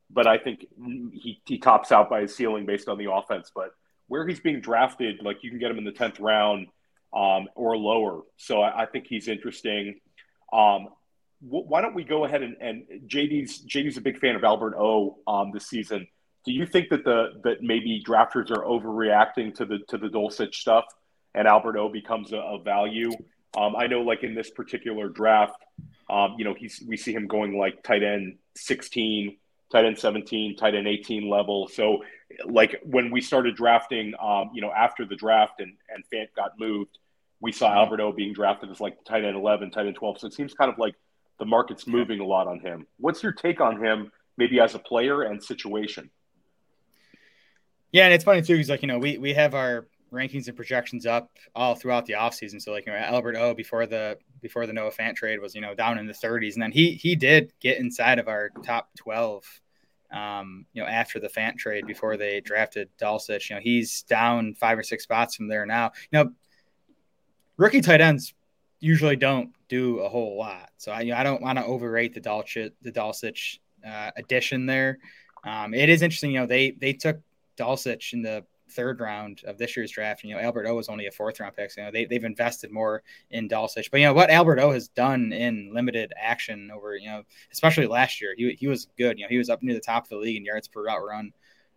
but 0.09 0.27
I 0.27 0.37
think 0.37 0.65
he, 1.13 1.41
he 1.45 1.57
tops 1.57 1.91
out 1.91 2.09
by 2.09 2.21
his 2.21 2.35
ceiling 2.35 2.65
based 2.65 2.87
on 2.87 2.97
the 2.97 3.11
offense. 3.11 3.51
But 3.53 3.71
where 4.07 4.27
he's 4.27 4.39
being 4.39 4.61
drafted, 4.61 5.21
like 5.23 5.43
you 5.43 5.49
can 5.49 5.59
get 5.59 5.71
him 5.71 5.77
in 5.77 5.83
the 5.83 5.91
10th 5.91 6.19
round 6.19 6.67
um, 7.13 7.47
or 7.55 7.77
lower. 7.77 8.21
So 8.37 8.61
I, 8.61 8.83
I, 8.83 8.85
think 8.85 9.07
he's 9.07 9.27
interesting. 9.27 9.99
Um, 10.51 10.89
wh- 10.89 10.96
why 11.39 11.81
don't 11.81 11.93
we 11.93 12.03
go 12.03 12.25
ahead 12.25 12.41
and, 12.41 12.57
and, 12.59 12.83
JD's 13.07 13.65
JD's 13.65 13.97
a 13.97 14.01
big 14.01 14.19
fan 14.19 14.35
of 14.35 14.43
Albert 14.43 14.75
O 14.77 15.19
um, 15.27 15.51
this 15.53 15.67
season. 15.67 16.07
Do 16.45 16.51
you 16.51 16.65
think 16.65 16.89
that 16.89 17.03
the 17.03 17.39
that 17.43 17.61
maybe 17.61 18.03
drafters 18.05 18.49
are 18.51 18.63
overreacting 18.63 19.53
to 19.55 19.65
the 19.65 19.79
to 19.89 19.97
the 19.97 20.07
Dulcich 20.07 20.55
stuff 20.55 20.85
and 21.35 21.47
Albert 21.47 21.77
O 21.77 21.89
becomes 21.89 22.33
a, 22.33 22.37
a 22.37 22.61
value? 22.61 23.11
Um, 23.55 23.75
I 23.75 23.87
know, 23.87 24.01
like 24.01 24.23
in 24.23 24.35
this 24.35 24.49
particular 24.49 25.09
draft, 25.09 25.63
um, 26.09 26.35
you 26.37 26.45
know, 26.45 26.53
he's 26.53 26.83
we 26.87 26.97
see 26.97 27.13
him 27.13 27.27
going 27.27 27.57
like 27.57 27.83
tight 27.83 28.03
end 28.03 28.37
16, 28.55 29.37
tight 29.71 29.85
end 29.85 29.97
17, 29.97 30.55
tight 30.55 30.75
end 30.75 30.87
18 30.87 31.29
level. 31.29 31.67
So, 31.67 32.03
like 32.45 32.81
when 32.83 33.11
we 33.11 33.21
started 33.21 33.55
drafting, 33.55 34.13
um, 34.21 34.51
you 34.53 34.61
know, 34.61 34.71
after 34.71 35.05
the 35.05 35.15
draft 35.15 35.59
and 35.59 35.73
and 35.89 36.03
Fant 36.11 36.27
got 36.35 36.59
moved, 36.59 36.97
we 37.41 37.51
saw 37.51 37.69
mm-hmm. 37.69 37.77
Albert 37.77 38.01
O 38.01 38.11
being 38.11 38.33
drafted 38.33 38.71
as 38.71 38.79
like 38.79 39.03
tight 39.05 39.23
end 39.23 39.35
11, 39.35 39.71
tight 39.71 39.85
end 39.85 39.95
12. 39.95 40.19
So 40.19 40.27
it 40.27 40.33
seems 40.33 40.53
kind 40.53 40.71
of 40.71 40.79
like 40.79 40.95
the 41.39 41.45
market's 41.45 41.87
moving 41.87 42.19
a 42.19 42.25
lot 42.25 42.47
on 42.47 42.59
him. 42.59 42.87
What's 42.97 43.21
your 43.21 43.31
take 43.31 43.61
on 43.61 43.83
him, 43.83 44.11
maybe 44.37 44.59
as 44.59 44.75
a 44.75 44.79
player 44.79 45.23
and 45.23 45.43
situation? 45.43 46.09
Yeah, 47.91 48.05
and 48.05 48.13
it's 48.13 48.23
funny 48.23 48.41
too. 48.41 48.55
He's 48.55 48.69
like, 48.69 48.81
you 48.81 48.87
know, 48.87 48.99
we 48.99 49.17
we 49.17 49.33
have 49.33 49.55
our 49.55 49.87
rankings 50.11 50.47
and 50.47 50.55
projections 50.55 51.05
up 51.05 51.31
all 51.55 51.75
throughout 51.75 52.05
the 52.05 52.13
offseason. 52.13 52.61
So 52.61 52.71
like 52.71 52.85
you 52.85 52.91
know, 52.91 52.97
Albert 52.97 53.35
O 53.35 53.53
before 53.53 53.85
the 53.85 54.17
before 54.41 54.65
the 54.65 54.73
Noah 54.73 54.91
Fant 54.91 55.15
trade 55.15 55.39
was 55.39 55.55
you 55.55 55.61
know 55.61 55.75
down 55.75 55.97
in 55.97 56.07
the 56.07 56.13
30s, 56.13 56.53
and 56.53 56.61
then 56.61 56.71
he 56.71 56.91
he 56.93 57.15
did 57.15 57.53
get 57.59 57.79
inside 57.79 58.19
of 58.19 58.27
our 58.27 58.49
top 58.63 58.89
12. 58.97 59.43
Um, 60.09 60.65
you 60.73 60.81
know, 60.81 60.87
after 60.87 61.19
the 61.19 61.27
Fant 61.27 61.57
trade, 61.57 61.85
before 61.85 62.15
they 62.15 62.39
drafted 62.39 62.89
Dulcich, 62.97 63.49
you 63.49 63.57
know, 63.57 63.61
he's 63.61 64.03
down 64.03 64.53
five 64.53 64.77
or 64.77 64.83
six 64.83 65.03
spots 65.03 65.35
from 65.35 65.49
there 65.49 65.65
now. 65.65 65.91
You 66.11 66.23
know, 66.23 66.31
rookie 67.57 67.81
tight 67.81 67.99
ends 67.99 68.33
usually 68.79 69.15
don't 69.15 69.51
do 69.67 69.99
a 69.99 70.09
whole 70.09 70.37
lot, 70.37 70.69
so 70.77 70.91
I 70.91 70.99
I 71.15 71.23
don't 71.23 71.41
want 71.41 71.57
to 71.57 71.65
overrate 71.65 72.13
the 72.13 72.21
Dulcich 72.21 72.71
the 72.81 72.91
Dulcich 72.91 73.59
uh, 73.85 74.11
addition 74.15 74.65
there. 74.65 74.99
Um, 75.43 75.73
it 75.73 75.89
is 75.89 76.01
interesting, 76.01 76.31
you 76.31 76.39
know, 76.39 76.45
they 76.45 76.71
they 76.71 76.93
took 76.93 77.19
Dulcich 77.57 78.13
in 78.13 78.21
the 78.21 78.45
third 78.69 78.99
round 78.99 79.41
of 79.45 79.57
this 79.57 79.75
year's 79.75 79.91
draft. 79.91 80.23
And, 80.23 80.29
You 80.29 80.35
know, 80.35 80.41
Albert 80.41 80.67
O 80.67 80.75
was 80.75 80.89
only 80.89 81.07
a 81.07 81.11
fourth 81.11 81.39
round 81.39 81.55
pick. 81.55 81.71
So, 81.71 81.81
you 81.81 81.85
know, 81.87 81.91
they, 81.91 82.05
they've 82.05 82.23
invested 82.23 82.71
more 82.71 83.01
in 83.31 83.47
Dulcich. 83.47 83.89
But, 83.89 84.01
you 84.01 84.05
know, 84.05 84.13
what 84.13 84.29
Albert 84.29 84.59
O 84.59 84.71
has 84.71 84.89
done 84.89 85.31
in 85.31 85.73
limited 85.73 86.13
action 86.21 86.69
over, 86.73 86.95
you 86.95 87.07
know, 87.07 87.23
especially 87.51 87.87
last 87.87 88.21
year, 88.21 88.33
he, 88.37 88.53
he 88.59 88.67
was 88.67 88.87
good. 88.97 89.17
You 89.17 89.25
know, 89.25 89.29
he 89.29 89.37
was 89.37 89.49
up 89.49 89.63
near 89.63 89.73
the 89.73 89.79
top 89.79 90.03
of 90.03 90.09
the 90.09 90.17
league 90.17 90.37
in 90.37 90.45
yards 90.45 90.67
per 90.67 90.83
route 90.83 91.01
run 91.01 91.31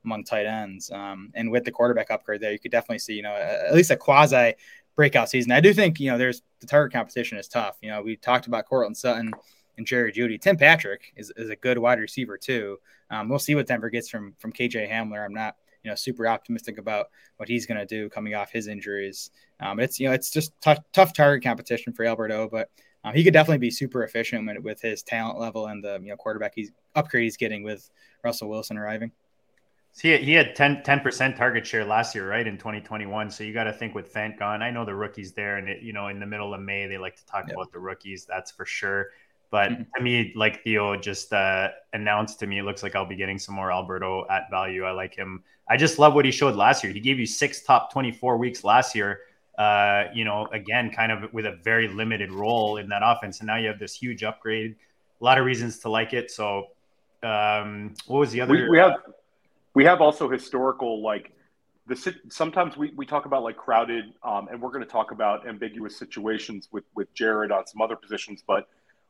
among 0.05 0.25
tight 0.25 0.47
ends. 0.47 0.91
Um, 0.91 1.31
and 1.35 1.51
with 1.51 1.65
the 1.65 1.71
quarterback 1.71 2.11
upgrade 2.11 2.41
there, 2.41 2.53
you 2.53 2.59
could 2.59 2.73
definitely 2.73 2.99
see, 2.99 3.15
you 3.15 3.23
know, 3.23 3.35
a, 3.35 3.69
at 3.69 3.75
least 3.75 3.91
a 3.91 3.97
quasi 3.97 4.55
breakout 4.97 5.31
season. 5.31 5.53
I 5.53 5.61
do 5.61 5.73
think, 5.73 6.01
you 6.01 6.11
know, 6.11 6.19
there's 6.19 6.43
the 6.61 6.67
target 6.67 6.93
competition 6.93 7.39
is 7.39 7.49
tough. 7.49 7.77
You 7.81 7.91
know, 7.91 8.03
we 8.03 8.17
talked 8.17 8.47
about 8.47 8.67
Courtland 8.67 8.97
Sutton 8.97 9.33
and 9.77 9.87
Jerry 9.87 10.13
Jeudy. 10.13 10.41
Tim 10.41 10.57
Patrick 10.57 11.13
is, 11.17 11.33
is 11.37 11.51
a 11.51 11.57
good 11.57 11.79
wide 11.79 11.99
receiver 11.99 12.37
too. 12.37 12.79
Um, 13.11 13.29
we'll 13.29 13.39
see 13.39 13.55
what 13.55 13.67
Denver 13.67 13.91
gets 13.91 14.09
from 14.09 14.35
from 14.39 14.53
KJ 14.53 14.91
Hamler. 14.91 15.25
I'm 15.25 15.35
not 15.35 15.57
you 15.83 15.91
know 15.91 15.95
super 15.95 16.29
optimistic 16.29 16.79
about 16.79 17.09
what 17.37 17.49
he's 17.49 17.67
going 17.67 17.79
to 17.79 17.87
do 17.87 18.09
coming 18.09 18.35
off 18.35 18.53
his 18.53 18.67
injuries. 18.67 19.31
Um, 19.61 19.81
it's 19.81 19.99
you 19.99 20.09
know 20.09 20.15
it's 20.15 20.31
just 20.31 20.53
tough 20.61 20.79
tough 20.93 21.13
target 21.13 21.43
competition 21.43 21.93
for 21.93 22.05
Albert 22.05 22.33
O, 22.33 22.49
but 22.49 22.71
um, 23.03 23.15
he 23.15 23.25
could 23.25 23.33
definitely 23.33 23.59
be 23.59 23.71
super 23.71 24.05
efficient 24.05 24.47
with, 24.47 24.59
with 24.63 24.81
his 24.81 25.03
talent 25.03 25.39
level 25.39 25.67
and 25.67 25.83
the 25.83 25.99
you 26.03 26.11
know 26.11 26.17
quarterback 26.17 26.53
he's 26.55 26.71
upgrade 26.95 27.25
he's 27.25 27.37
getting 27.37 27.63
with 27.63 27.91
Russell 28.23 28.49
Wilson 28.49 28.77
arriving. 28.77 29.13
He, 29.99 30.17
he 30.19 30.33
had 30.33 30.55
10 30.55 30.83
percent 31.01 31.37
target 31.37 31.67
share 31.67 31.85
last 31.85 32.15
year, 32.15 32.29
right 32.29 32.47
in 32.47 32.57
2021. 32.57 33.31
So 33.31 33.45
you 33.45 33.53
got 33.53 33.65
to 33.65 33.73
think 33.73 33.95
with 33.95 34.13
Fant 34.13 34.39
gone. 34.39 34.63
I 34.63 34.71
know 34.71 34.85
the 34.85 34.95
rookies 34.95 35.33
there, 35.33 35.57
and 35.57 35.69
it, 35.69 35.83
you 35.83 35.93
know 35.93 36.09
in 36.09 36.21
the 36.21 36.27
middle 36.27 36.55
of 36.55 36.61
May 36.61 36.87
they 36.87 36.99
like 36.99 37.17
to 37.17 37.27
talk 37.27 37.47
yep. 37.49 37.57
about 37.57 37.73
the 37.73 37.79
rookies. 37.79 38.25
That's 38.25 38.51
for 38.51 38.65
sure. 38.65 39.09
But 39.51 39.73
mm-hmm. 39.73 39.83
to 39.97 40.03
me, 40.03 40.33
like 40.37 40.63
Theo 40.63 40.97
just 40.97 41.33
uh, 41.33 41.71
announced 41.93 42.39
to 42.41 42.47
me, 42.47 42.59
it 42.59 42.63
looks 42.63 42.83
like 42.83 42.95
I'll 42.95 43.07
be 43.07 43.17
getting 43.17 43.39
some 43.39 43.55
more 43.55 43.73
Albert 43.73 44.05
O 44.05 44.27
at 44.31 44.49
value. 44.49 44.85
I 44.85 44.93
like 44.93 45.15
him. 45.15 45.43
I 45.69 45.77
just 45.77 45.99
love 45.99 46.15
what 46.15 46.25
he 46.25 46.31
showed 46.31 46.55
last 46.55 46.85
year. 46.85 46.93
He 46.93 47.01
gave 47.01 47.19
you 47.19 47.27
six 47.27 47.63
top 47.63 47.93
24 47.93 48.37
weeks 48.39 48.65
last 48.65 48.95
year. 48.95 49.21
Uh, 49.59 50.05
you 50.15 50.25
know, 50.25 50.47
again, 50.53 50.91
kind 50.91 51.13
of 51.13 51.33
with 51.33 51.47
a 51.47 51.59
very 51.63 51.89
limited 51.89 52.33
role 52.33 52.79
in 52.79 52.89
that 52.89 53.03
offense. 53.05 53.41
And 53.41 53.49
now 53.49 53.57
you 53.57 53.69
have 53.69 53.79
this 53.79 53.95
huge 53.95 54.23
upgrade. 54.23 54.77
A 55.21 55.25
lot 55.25 55.37
of 55.37 55.45
reasons 55.45 55.79
to 55.81 55.91
like 55.91 56.15
it. 56.15 56.31
So, 56.31 56.69
um, 57.23 57.95
what 58.07 58.21
was 58.21 58.31
the 58.31 58.41
other? 58.41 58.53
We, 58.53 58.71
we 58.71 58.79
have 58.79 58.95
we 59.75 59.85
have 59.85 60.01
also 60.01 60.29
historical 60.29 61.03
like 61.03 61.33
the 61.87 62.15
sometimes 62.29 62.77
we, 62.77 62.93
we 62.97 63.05
talk 63.05 63.27
about 63.27 63.43
like 63.43 63.57
crowded 63.57 64.05
um, 64.23 64.49
and 64.49 64.61
we're 64.61 64.71
going 64.71 64.85
to 64.85 64.91
talk 64.91 65.11
about 65.11 65.47
ambiguous 65.49 65.99
situations 65.99 66.69
with 66.73 66.85
with 66.95 67.13
Jared 67.15 67.51
on 67.51 67.67
some 67.67 67.81
other 67.83 67.97
positions, 67.97 68.43
but 68.47 68.69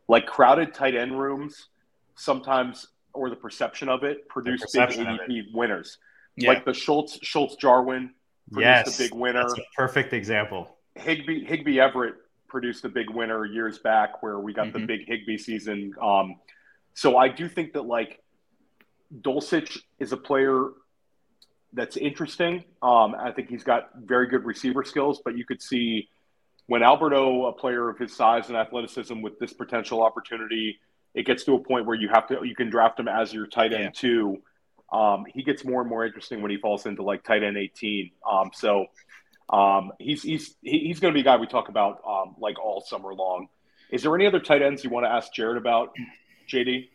like 0.08 0.26
crowded 0.26 0.74
tight 0.74 0.94
end 0.94 1.18
rooms 1.18 1.68
sometimes 2.14 2.86
or 3.12 3.30
the 3.30 3.36
perception 3.36 3.88
of 3.88 4.04
it 4.04 4.28
produce 4.28 4.60
big 4.72 4.88
ADP 4.88 5.52
winners. 5.52 5.98
Yeah. 6.36 6.50
Like 6.50 6.64
the 6.64 6.74
Schultz 6.74 7.18
Schultz 7.22 7.56
Jarwin 7.56 8.14
produced 8.50 8.86
yes, 8.86 9.00
a 9.00 9.02
big 9.02 9.14
winner. 9.14 9.42
A 9.42 9.56
perfect 9.76 10.12
example. 10.12 10.76
Higbee 10.94 11.44
Higbee 11.44 11.80
Everett 11.80 12.14
produced 12.48 12.84
a 12.84 12.88
big 12.88 13.10
winner 13.10 13.44
years 13.44 13.78
back 13.78 14.22
where 14.22 14.38
we 14.38 14.52
got 14.52 14.68
mm-hmm. 14.68 14.80
the 14.80 14.86
big 14.86 15.06
Higbee 15.06 15.38
season. 15.38 15.94
Um, 16.02 16.36
so 16.94 17.16
I 17.16 17.28
do 17.28 17.48
think 17.48 17.74
that 17.74 17.82
like 17.82 18.22
Dulcich 19.20 19.78
is 19.98 20.12
a 20.12 20.16
player 20.16 20.70
that's 21.72 21.96
interesting. 21.96 22.64
Um, 22.82 23.14
I 23.18 23.32
think 23.32 23.48
he's 23.48 23.64
got 23.64 23.90
very 23.96 24.26
good 24.26 24.44
receiver 24.44 24.84
skills, 24.84 25.20
but 25.24 25.36
you 25.36 25.44
could 25.44 25.62
see 25.62 26.08
when 26.66 26.82
Albert 26.82 27.14
O, 27.14 27.46
a 27.46 27.52
player 27.52 27.88
of 27.88 27.98
his 27.98 28.14
size 28.14 28.48
and 28.48 28.56
athleticism 28.56 29.20
with 29.20 29.38
this 29.38 29.52
potential 29.52 30.02
opportunity, 30.02 30.78
it 31.14 31.26
gets 31.26 31.44
to 31.44 31.54
a 31.54 31.58
point 31.58 31.86
where 31.86 31.96
you 31.96 32.08
have 32.08 32.28
to 32.28 32.44
you 32.44 32.54
can 32.54 32.70
draft 32.70 32.98
him 32.98 33.08
as 33.08 33.32
your 33.32 33.46
tight 33.46 33.72
end 33.72 33.82
yeah. 33.82 33.90
too. 33.92 34.42
um, 34.92 35.24
he 35.32 35.42
gets 35.42 35.64
more 35.64 35.80
and 35.80 35.90
more 35.90 36.04
interesting 36.04 36.42
when 36.42 36.50
he 36.50 36.56
falls 36.56 36.86
into 36.86 37.02
like 37.02 37.24
tight 37.24 37.42
end 37.42 37.56
18. 37.56 38.10
Um, 38.30 38.50
so 38.54 38.86
um, 39.48 39.92
he's 39.98 40.22
he's 40.22 40.56
he's 40.62 41.00
going 41.00 41.12
to 41.12 41.16
be 41.16 41.20
a 41.20 41.24
guy 41.24 41.36
we 41.36 41.46
talk 41.46 41.68
about 41.68 42.00
um, 42.06 42.36
like 42.38 42.58
all 42.58 42.80
summer 42.80 43.14
long. 43.14 43.48
Is 43.90 44.02
there 44.02 44.14
any 44.14 44.26
other 44.26 44.40
tight 44.40 44.62
ends 44.62 44.84
you 44.84 44.90
want 44.90 45.04
to 45.04 45.10
ask 45.10 45.32
Jared 45.32 45.56
about, 45.56 45.94
JD? 46.48 46.88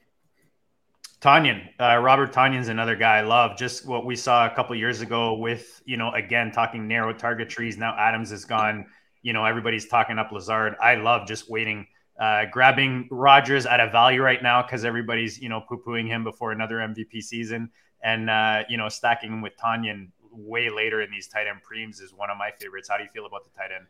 Tonyan, 1.25 1.67
uh, 1.79 1.97
Robert 1.97 2.31
Tonyan's 2.31 2.67
another 2.67 2.95
guy 2.95 3.17
I 3.17 3.21
love. 3.21 3.57
Just 3.57 3.87
what 3.87 4.05
we 4.05 4.15
saw 4.15 4.45
a 4.45 4.49
couple 4.53 4.75
years 4.75 5.01
ago 5.01 5.33
with, 5.33 5.81
you 5.83 5.97
know, 5.97 6.11
again, 6.11 6.51
talking 6.51 6.87
narrow 6.87 7.13
target 7.13 7.49
trees. 7.49 7.79
Now 7.79 7.95
Adams 7.97 8.31
is 8.31 8.45
gone. 8.45 8.85
You 9.23 9.33
know, 9.33 9.43
everybody's 9.43 9.87
talking 9.87 10.19
up 10.19 10.31
Lazard. 10.31 10.75
I 10.79 10.93
love 10.93 11.27
just 11.27 11.49
waiting, 11.49 11.87
uh, 12.19 12.45
grabbing 12.51 13.07
Rodgers 13.09 13.65
at 13.65 13.79
a 13.79 13.89
value 13.89 14.21
right 14.21 14.43
now 14.43 14.61
because 14.61 14.85
everybody's, 14.85 15.39
you 15.41 15.49
know, 15.49 15.61
poo 15.61 15.81
pooing 15.83 16.05
him 16.05 16.23
before 16.23 16.51
another 16.51 16.75
MVP 16.75 17.23
season 17.23 17.71
and, 18.03 18.29
uh, 18.29 18.61
you 18.69 18.77
know, 18.77 18.87
stacking 18.87 19.31
him 19.31 19.41
with 19.41 19.53
Tonyan 19.57 20.09
way 20.31 20.69
later 20.69 21.01
in 21.01 21.09
these 21.09 21.27
tight 21.27 21.47
end 21.47 21.61
preems 21.67 22.03
is 22.03 22.13
one 22.13 22.29
of 22.29 22.37
my 22.37 22.51
favorites. 22.61 22.87
How 22.87 22.97
do 22.97 23.03
you 23.03 23.09
feel 23.09 23.25
about 23.25 23.45
the 23.45 23.49
tight 23.57 23.71
end? 23.75 23.87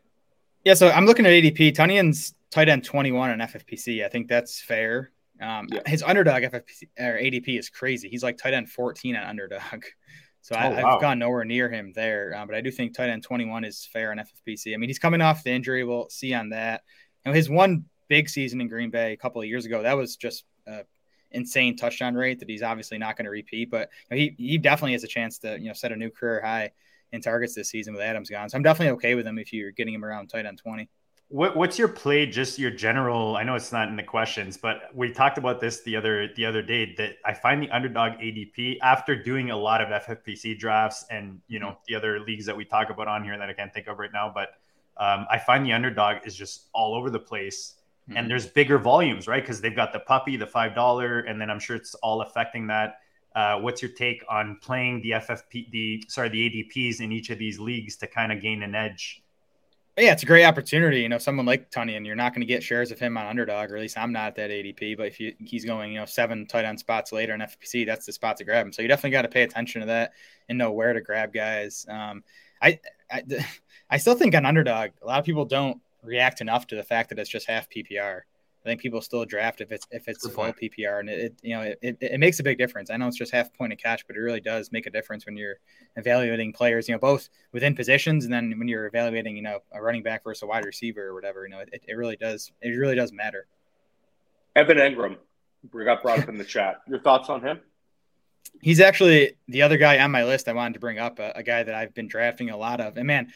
Yeah, 0.64 0.72
so 0.72 0.88
I'm 0.88 1.04
looking 1.04 1.26
at 1.26 1.32
ADP. 1.32 1.74
Tonyan's 1.74 2.32
tight 2.50 2.70
end 2.70 2.82
21 2.82 3.28
on 3.28 3.38
FFPC. 3.40 4.06
I 4.06 4.08
think 4.08 4.26
that's 4.26 4.58
fair. 4.58 5.10
Um, 5.40 5.68
yeah. 5.70 5.80
His 5.86 6.02
underdog 6.02 6.42
FFPC 6.42 6.84
or 6.98 7.18
ADP 7.18 7.58
is 7.58 7.68
crazy. 7.68 8.08
He's 8.08 8.22
like 8.22 8.38
tight 8.38 8.54
end 8.54 8.70
14 8.70 9.16
on 9.16 9.24
underdog. 9.24 9.84
So 10.42 10.54
oh, 10.54 10.60
I, 10.60 10.74
have 10.74 11.00
gone 11.00 11.18
nowhere 11.18 11.44
near 11.44 11.68
him 11.68 11.92
there. 11.92 12.32
Um, 12.36 12.46
but 12.46 12.54
I 12.54 12.60
do 12.60 12.70
think 12.70 12.94
tight 12.94 13.10
end 13.10 13.24
21 13.24 13.64
is 13.64 13.84
fair 13.92 14.12
on 14.12 14.18
FFPC. 14.18 14.74
I 14.74 14.76
mean, 14.76 14.88
he's 14.88 15.00
coming 15.00 15.20
off 15.20 15.42
the 15.42 15.50
injury. 15.50 15.82
We'll 15.82 16.08
see 16.08 16.32
on 16.34 16.50
that. 16.50 16.84
You 17.24 17.32
know, 17.32 17.34
his 17.34 17.50
one 17.50 17.86
big 18.06 18.28
season 18.28 18.60
in 18.60 18.68
Green 18.68 18.90
Bay 18.90 19.12
a 19.12 19.16
couple 19.16 19.42
of 19.42 19.48
years 19.48 19.64
ago, 19.64 19.82
that 19.82 19.96
was 19.96 20.14
just 20.14 20.44
an 20.68 20.84
insane 21.32 21.76
touchdown 21.76 22.14
rate 22.14 22.38
that 22.38 22.48
he's 22.48 22.62
obviously 22.62 22.96
not 22.96 23.16
going 23.16 23.24
to 23.24 23.30
repeat. 23.32 23.72
But 23.72 23.90
you 24.08 24.16
know, 24.16 24.22
he 24.22 24.34
he 24.38 24.56
definitely 24.56 24.92
has 24.92 25.02
a 25.02 25.08
chance 25.08 25.38
to 25.38 25.58
you 25.58 25.66
know 25.66 25.72
set 25.72 25.90
a 25.90 25.96
new 25.96 26.10
career 26.10 26.40
high 26.40 26.70
in 27.10 27.20
targets 27.20 27.56
this 27.56 27.68
season 27.68 27.92
with 27.92 28.02
Adams 28.02 28.30
gone. 28.30 28.48
So 28.48 28.56
I'm 28.56 28.62
definitely 28.62 28.92
okay 28.92 29.16
with 29.16 29.26
him 29.26 29.38
if 29.38 29.52
you're 29.52 29.72
getting 29.72 29.94
him 29.94 30.04
around 30.04 30.28
tight 30.28 30.46
end 30.46 30.58
20. 30.58 30.88
What, 31.28 31.56
what's 31.56 31.76
your 31.76 31.88
play? 31.88 32.24
Just 32.26 32.56
your 32.56 32.70
general. 32.70 33.36
I 33.36 33.42
know 33.42 33.56
it's 33.56 33.72
not 33.72 33.88
in 33.88 33.96
the 33.96 34.02
questions, 34.02 34.56
but 34.56 34.94
we 34.94 35.10
talked 35.10 35.38
about 35.38 35.60
this 35.60 35.82
the 35.82 35.96
other 35.96 36.28
the 36.36 36.46
other 36.46 36.62
day. 36.62 36.94
That 36.96 37.16
I 37.24 37.34
find 37.34 37.60
the 37.60 37.68
underdog 37.70 38.12
ADP 38.12 38.78
after 38.80 39.20
doing 39.20 39.50
a 39.50 39.56
lot 39.56 39.80
of 39.80 39.88
FFPC 39.88 40.56
drafts 40.56 41.04
and 41.10 41.40
you 41.48 41.58
know 41.58 41.78
the 41.88 41.96
other 41.96 42.20
leagues 42.20 42.46
that 42.46 42.56
we 42.56 42.64
talk 42.64 42.90
about 42.90 43.08
on 43.08 43.24
here 43.24 43.36
that 43.36 43.50
I 43.50 43.52
can't 43.54 43.74
think 43.74 43.88
of 43.88 43.98
right 43.98 44.12
now. 44.12 44.30
But 44.32 44.50
um, 44.98 45.26
I 45.28 45.38
find 45.38 45.66
the 45.66 45.72
underdog 45.72 46.18
is 46.24 46.36
just 46.36 46.68
all 46.72 46.94
over 46.94 47.10
the 47.10 47.18
place, 47.18 47.74
mm-hmm. 48.08 48.18
and 48.18 48.30
there's 48.30 48.46
bigger 48.46 48.78
volumes, 48.78 49.26
right? 49.26 49.42
Because 49.42 49.60
they've 49.60 49.74
got 49.74 49.92
the 49.92 50.00
puppy, 50.00 50.36
the 50.36 50.46
five 50.46 50.76
dollar, 50.76 51.20
and 51.20 51.40
then 51.40 51.50
I'm 51.50 51.58
sure 51.58 51.74
it's 51.74 51.94
all 51.96 52.20
affecting 52.20 52.68
that. 52.68 53.00
Uh, 53.34 53.58
what's 53.58 53.82
your 53.82 53.90
take 53.90 54.24
on 54.30 54.58
playing 54.62 55.02
the 55.02 55.10
FFP, 55.10 55.70
the 55.72 56.04
sorry, 56.06 56.28
the 56.28 56.48
ADPs 56.48 57.00
in 57.00 57.10
each 57.10 57.30
of 57.30 57.38
these 57.38 57.58
leagues 57.58 57.96
to 57.96 58.06
kind 58.06 58.30
of 58.30 58.40
gain 58.40 58.62
an 58.62 58.76
edge? 58.76 59.24
Yeah, 59.98 60.12
it's 60.12 60.22
a 60.22 60.26
great 60.26 60.44
opportunity. 60.44 61.00
You 61.00 61.08
know, 61.08 61.16
someone 61.18 61.46
like 61.46 61.70
Tonyan, 61.70 62.04
you're 62.04 62.14
not 62.16 62.34
going 62.34 62.42
to 62.42 62.46
get 62.46 62.62
shares 62.62 62.90
of 62.90 62.98
him 62.98 63.16
on 63.16 63.26
underdog, 63.26 63.70
or 63.70 63.76
at 63.76 63.80
least 63.80 63.96
I'm 63.96 64.12
not 64.12 64.28
at 64.28 64.34
that 64.36 64.50
ADP. 64.50 64.96
But 64.96 65.06
if 65.06 65.20
you, 65.20 65.34
he's 65.38 65.64
going, 65.64 65.92
you 65.92 65.98
know, 65.98 66.04
seven 66.04 66.46
tight 66.46 66.66
end 66.66 66.78
spots 66.78 67.12
later 67.12 67.34
in 67.34 67.40
FPC, 67.40 67.86
that's 67.86 68.04
the 68.04 68.12
spot 68.12 68.36
to 68.36 68.44
grab 68.44 68.66
him. 68.66 68.72
So 68.72 68.82
you 68.82 68.88
definitely 68.88 69.12
got 69.12 69.22
to 69.22 69.28
pay 69.28 69.42
attention 69.42 69.80
to 69.80 69.86
that 69.86 70.12
and 70.48 70.58
know 70.58 70.72
where 70.72 70.92
to 70.92 71.00
grab 71.00 71.32
guys. 71.32 71.86
Um, 71.88 72.22
I, 72.60 72.78
I, 73.10 73.22
I 73.90 73.96
still 73.96 74.14
think 74.14 74.34
on 74.34 74.44
underdog, 74.44 74.90
a 75.02 75.06
lot 75.06 75.18
of 75.18 75.24
people 75.24 75.46
don't 75.46 75.80
react 76.02 76.42
enough 76.42 76.66
to 76.68 76.76
the 76.76 76.82
fact 76.82 77.08
that 77.08 77.18
it's 77.18 77.30
just 77.30 77.48
half 77.48 77.68
PPR. 77.70 78.22
I 78.66 78.70
think 78.70 78.80
people 78.80 79.00
still 79.00 79.24
draft 79.24 79.60
if 79.60 79.70
it's 79.70 79.86
if 79.92 80.08
it's 80.08 80.24
Good 80.24 80.32
full 80.32 80.44
point. 80.44 80.56
PPR, 80.60 80.98
and 80.98 81.08
it, 81.08 81.38
you 81.40 81.54
know 81.54 81.62
it, 81.62 81.78
it, 81.82 81.98
it, 82.00 82.18
makes 82.18 82.40
a 82.40 82.42
big 82.42 82.58
difference. 82.58 82.90
I 82.90 82.96
know 82.96 83.06
it's 83.06 83.16
just 83.16 83.30
half 83.30 83.54
point 83.54 83.72
of 83.72 83.78
cash, 83.78 84.04
but 84.06 84.16
it 84.16 84.18
really 84.18 84.40
does 84.40 84.72
make 84.72 84.86
a 84.86 84.90
difference 84.90 85.24
when 85.24 85.36
you're 85.36 85.56
evaluating 85.94 86.52
players. 86.52 86.88
You 86.88 86.96
know, 86.96 86.98
both 86.98 87.28
within 87.52 87.76
positions, 87.76 88.24
and 88.24 88.34
then 88.34 88.58
when 88.58 88.66
you're 88.66 88.86
evaluating, 88.86 89.36
you 89.36 89.42
know, 89.42 89.60
a 89.70 89.80
running 89.80 90.02
back 90.02 90.24
versus 90.24 90.42
a 90.42 90.46
wide 90.46 90.64
receiver 90.64 91.06
or 91.06 91.14
whatever. 91.14 91.44
You 91.44 91.50
know, 91.50 91.60
it, 91.60 91.84
it 91.86 91.94
really 91.94 92.16
does 92.16 92.50
it 92.60 92.70
really 92.70 92.96
does 92.96 93.12
matter. 93.12 93.46
Evan 94.56 94.78
Engram, 94.78 95.16
we 95.72 95.84
got 95.84 96.02
brought 96.02 96.18
up 96.18 96.28
in 96.28 96.36
the 96.36 96.44
chat. 96.44 96.80
Your 96.88 96.98
thoughts 96.98 97.28
on 97.28 97.42
him? 97.42 97.60
He's 98.62 98.80
actually 98.80 99.36
the 99.46 99.62
other 99.62 99.76
guy 99.76 100.00
on 100.00 100.10
my 100.10 100.24
list. 100.24 100.48
I 100.48 100.54
wanted 100.54 100.74
to 100.74 100.80
bring 100.80 100.98
up 100.98 101.20
a, 101.20 101.32
a 101.36 101.42
guy 101.44 101.62
that 101.62 101.74
I've 101.74 101.94
been 101.94 102.08
drafting 102.08 102.50
a 102.50 102.56
lot 102.56 102.80
of, 102.80 102.96
and 102.96 103.06
man, 103.06 103.28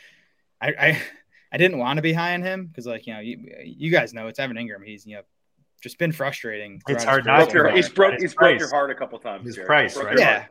I, 0.61 0.74
I 0.78 1.03
I 1.53 1.59
didn't 1.59 1.79
want 1.79 1.97
to 1.97 2.03
be 2.03 2.13
high 2.13 2.35
on 2.35 2.43
him 2.43 2.67
because, 2.67 2.87
like, 2.87 3.07
you 3.07 3.15
know, 3.15 3.21
you, 3.21 3.39
you 3.65 3.91
guys 3.91 4.15
know 4.15 4.29
it's 4.29 4.39
Evan 4.39 4.57
Engram. 4.57 4.85
He's, 4.85 5.07
you 5.07 5.17
know, 5.17 5.23
just 5.83 5.99
been 5.99 6.13
frustrating. 6.13 6.81
It's 6.89 7.05
hard 7.05 7.27
not 7.27 7.51
to. 7.51 7.73
He's 7.73 7.89
broke. 7.89 8.21
He's 8.21 8.35
broke 8.35 8.59
your 8.59 8.71
heart 8.71 8.91
a 8.91 8.95
couple 8.95 9.19
times. 9.19 9.47
His 9.47 9.59
price, 9.59 9.97
right? 9.97 10.19
Yeah, 10.19 10.47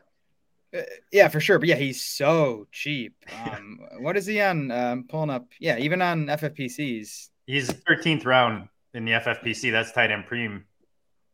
uh, 0.75 0.81
yeah, 1.11 1.27
for 1.27 1.39
sure. 1.39 1.59
But 1.59 1.69
yeah, 1.69 1.75
he's 1.75 2.01
so 2.01 2.67
cheap. 2.71 3.15
Um, 3.49 3.79
what 3.99 4.17
is 4.17 4.25
he 4.25 4.41
on? 4.41 4.69
Um, 4.71 5.05
pulling 5.07 5.29
up. 5.29 5.47
Yeah, 5.59 5.77
even 5.77 6.01
on 6.01 6.25
FFPCs, 6.27 7.29
he's 7.47 7.69
13th 7.69 8.25
round 8.25 8.67
in 8.93 9.05
the 9.05 9.13
FFPC. 9.13 9.71
That's 9.71 9.91
tight 9.91 10.11
end 10.11 10.25
preem. 10.25 10.63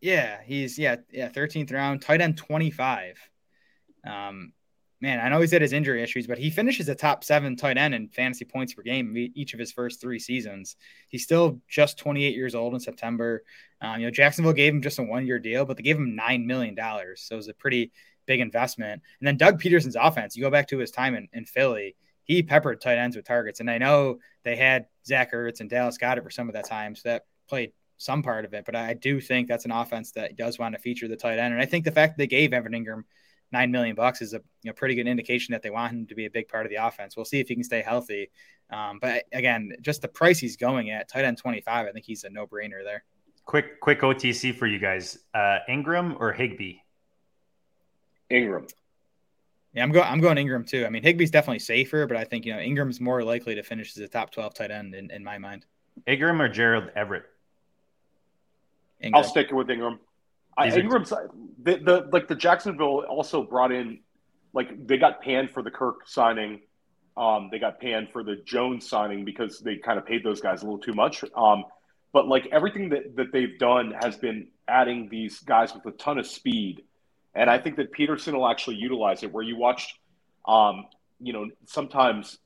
Yeah, 0.02 0.38
he's 0.46 0.78
yeah 0.78 0.98
yeah 1.12 1.30
13th 1.30 1.74
round, 1.74 2.02
tight 2.02 2.22
end 2.22 2.38
25. 2.38 3.18
Um, 4.06 4.54
man, 5.06 5.20
I 5.20 5.30
know 5.30 5.40
he's 5.40 5.52
had 5.52 5.62
his 5.62 5.72
injury 5.72 6.02
issues, 6.02 6.26
but 6.26 6.40
he 6.40 6.50
finishes 6.50 6.90
a 6.90 6.96
top 6.96 7.24
seven 7.24 7.56
tight 7.56 7.78
end 7.78 7.94
in 7.94 8.10
fantasy 8.10 8.44
points 8.44 8.74
per 8.74 8.82
game 8.82 9.16
each 9.36 9.54
of 9.54 9.60
his 9.60 9.72
first 9.72 10.02
three 10.02 10.18
seasons. 10.18 10.78
He's 11.10 11.22
still 11.22 11.62
just 11.70 12.00
28 12.00 12.36
years 12.36 12.56
old 12.56 12.74
in 12.74 12.80
September. 12.80 13.44
Um, 13.82 14.00
you 14.00 14.08
know, 14.08 14.12
Jacksonville 14.12 14.54
gave 14.54 14.74
him 14.74 14.82
just 14.82 14.98
a 14.98 15.04
one 15.04 15.28
year 15.28 15.38
deal, 15.38 15.64
but 15.64 15.78
they 15.78 15.84
gave 15.84 15.98
him 15.98 16.18
$9 16.20 16.46
million. 16.46 16.76
So 17.18 17.36
it 17.36 17.38
was 17.38 17.48
a 17.48 17.54
pretty 17.54 17.92
big 18.26 18.40
investment. 18.40 19.04
And 19.20 19.28
then 19.28 19.38
Doug 19.38 19.62
Pederson's 19.62 19.96
offense, 19.96 20.36
you 20.36 20.42
go 20.42 20.50
back 20.50 20.70
to 20.70 20.80
his 20.80 20.90
time 20.90 21.14
in, 21.14 21.28
in 21.34 21.46
Philly, 21.46 21.96
he 22.24 22.42
peppered 22.42 22.82
tight 22.82 22.98
ends 22.98 23.16
with 23.16 23.26
targets. 23.26 23.60
And 23.60 23.70
I 23.70 23.78
know 23.78 24.18
they 24.44 24.56
had 24.56 24.88
Zach 25.06 25.34
Ertz 25.34 25.60
and 25.60 25.70
Dallas 25.70 26.00
Goedert 26.00 26.24
for 26.24 26.32
some 26.32 26.50
of 26.50 26.56
that 26.56 26.68
time. 26.68 26.96
So 26.96 27.10
that 27.10 27.26
played 27.48 27.74
some 27.98 28.24
part 28.24 28.44
of 28.44 28.56
it. 28.56 28.66
But 28.66 28.76
I 28.76 28.96
do 28.96 29.22
think 29.22 29.48
that's 29.48 29.66
an 29.66 29.72
offense 29.72 30.14
that 30.14 30.36
does 30.36 30.58
want 30.58 30.74
to 30.74 30.82
feature 30.82 31.08
the 31.08 31.16
tight 31.16 31.38
end. 31.38 31.54
And 31.54 31.62
I 31.62 31.68
think 31.68 31.86
the 31.86 31.92
fact 31.92 32.14
that 32.14 32.24
they 32.24 32.28
gave 32.28 32.54
Evan 32.54 32.72
Engram– 32.72 33.04
nine 33.52 33.72
million 33.72 33.96
bucks 33.96 34.22
is 34.22 34.34
a 34.34 34.38
you 34.64 34.70
know, 34.70 34.74
pretty 34.74 34.96
good 34.96 35.08
indication 35.08 35.54
that 35.54 35.62
they 35.62 35.70
want 35.70 35.94
him 35.94 36.08
to 36.08 36.16
be 36.16 36.26
a 36.26 36.30
big 36.30 36.48
part 36.48 36.66
of 36.66 36.70
the 36.70 36.76
offense. 36.76 37.16
We'll 37.16 37.26
see 37.26 37.40
if 37.40 37.48
he 37.48 37.56
can 37.56 37.64
stay 37.64 37.82
healthy. 37.82 38.30
Um, 38.70 39.00
but 39.00 39.26
again, 39.32 39.74
just 39.82 40.02
the 40.02 40.08
price 40.08 40.40
he's 40.40 40.58
going 40.58 40.90
at, 40.90 41.08
tight 41.08 41.26
end 41.26 41.38
25, 41.38 41.88
I 41.88 41.92
think 41.92 42.06
he's 42.06 42.24
a 42.24 42.30
no 42.30 42.48
brainer 42.48 42.84
there. 42.84 43.04
Quick, 43.46 43.80
quick 43.80 44.02
OTC 44.02 44.56
for 44.56 44.66
you 44.66 44.80
guys. 44.80 45.20
Uh, 45.34 45.60
Engram 45.70 46.20
or 46.20 46.34
Higbee? 46.34 46.78
Engram. 48.32 48.70
Yeah, 49.74 49.84
I'm 49.84 49.92
going. 49.92 50.08
I'm 50.08 50.22
going 50.22 50.38
Engram 50.38 50.66
too. 50.66 50.86
I 50.86 50.90
mean, 50.90 51.04
Higbee's 51.04 51.32
definitely 51.32 51.60
safer, 51.60 52.08
but 52.08 52.16
I 52.16 52.24
think 52.24 52.46
you 52.46 52.54
know 52.54 52.60
Engram's 52.60 53.02
more 53.02 53.24
likely 53.24 53.56
to 53.56 53.62
finish 53.62 53.96
as 53.98 54.02
a 54.02 54.08
top 54.08 54.32
12 54.32 54.54
tight 54.54 54.72
end 54.72 54.96
in, 54.96 55.12
in 55.12 55.22
my 55.22 55.38
mind. 55.38 55.66
Engram 56.08 56.40
or 56.40 56.48
Gerald 56.48 56.92
Everett? 56.96 57.26
Engram. 59.04 59.12
I'll 59.16 59.24
stick 59.24 59.52
with 59.52 59.68
Engram. 59.68 60.00
I, 60.58 60.70
Engram's 60.70 61.10
the, 61.10 61.78
the 61.78 62.10
like 62.12 62.28
the 62.28 62.36
Jacksonville 62.36 63.04
also 63.10 63.44
brought 63.44 63.72
in 63.72 64.00
like 64.54 64.88
they 64.88 64.98
got 64.98 65.22
panned 65.22 65.52
for 65.52 65.62
the 65.62 65.72
Kirk 65.72 66.08
signing. 66.08 66.62
Um, 67.18 67.50
they 67.52 67.60
got 67.60 67.80
panned 67.80 68.10
for 68.12 68.24
the 68.24 68.38
Jones 68.46 68.88
signing 68.88 69.24
because 69.26 69.60
they 69.60 69.78
kind 69.78 69.98
of 69.98 70.06
paid 70.06 70.24
those 70.24 70.42
guys 70.42 70.62
a 70.62 70.66
little 70.66 70.80
too 70.80 70.94
much. 70.94 71.24
Um, 71.36 71.66
but 72.12 72.28
like 72.28 72.48
everything 72.52 72.90
that, 72.90 73.16
that 73.18 73.32
they've 73.32 73.58
done 73.60 73.94
has 74.02 74.18
been 74.18 74.48
adding 74.68 75.10
these 75.10 75.40
guys 75.40 75.74
with 75.74 75.86
a 75.86 75.92
ton 75.98 76.18
of 76.18 76.26
speed. 76.26 76.84
And 77.34 77.50
I 77.50 77.58
think 77.58 77.76
that 77.76 77.94
Pederson 77.94 78.34
will 78.34 78.48
actually 78.48 78.78
utilize 78.78 79.24
it 79.24 79.32
where 79.32 79.44
you 79.44 79.58
watched, 79.58 79.98
um, 80.46 80.86
you 81.20 81.34
know, 81.34 81.50
sometimes 81.66 82.38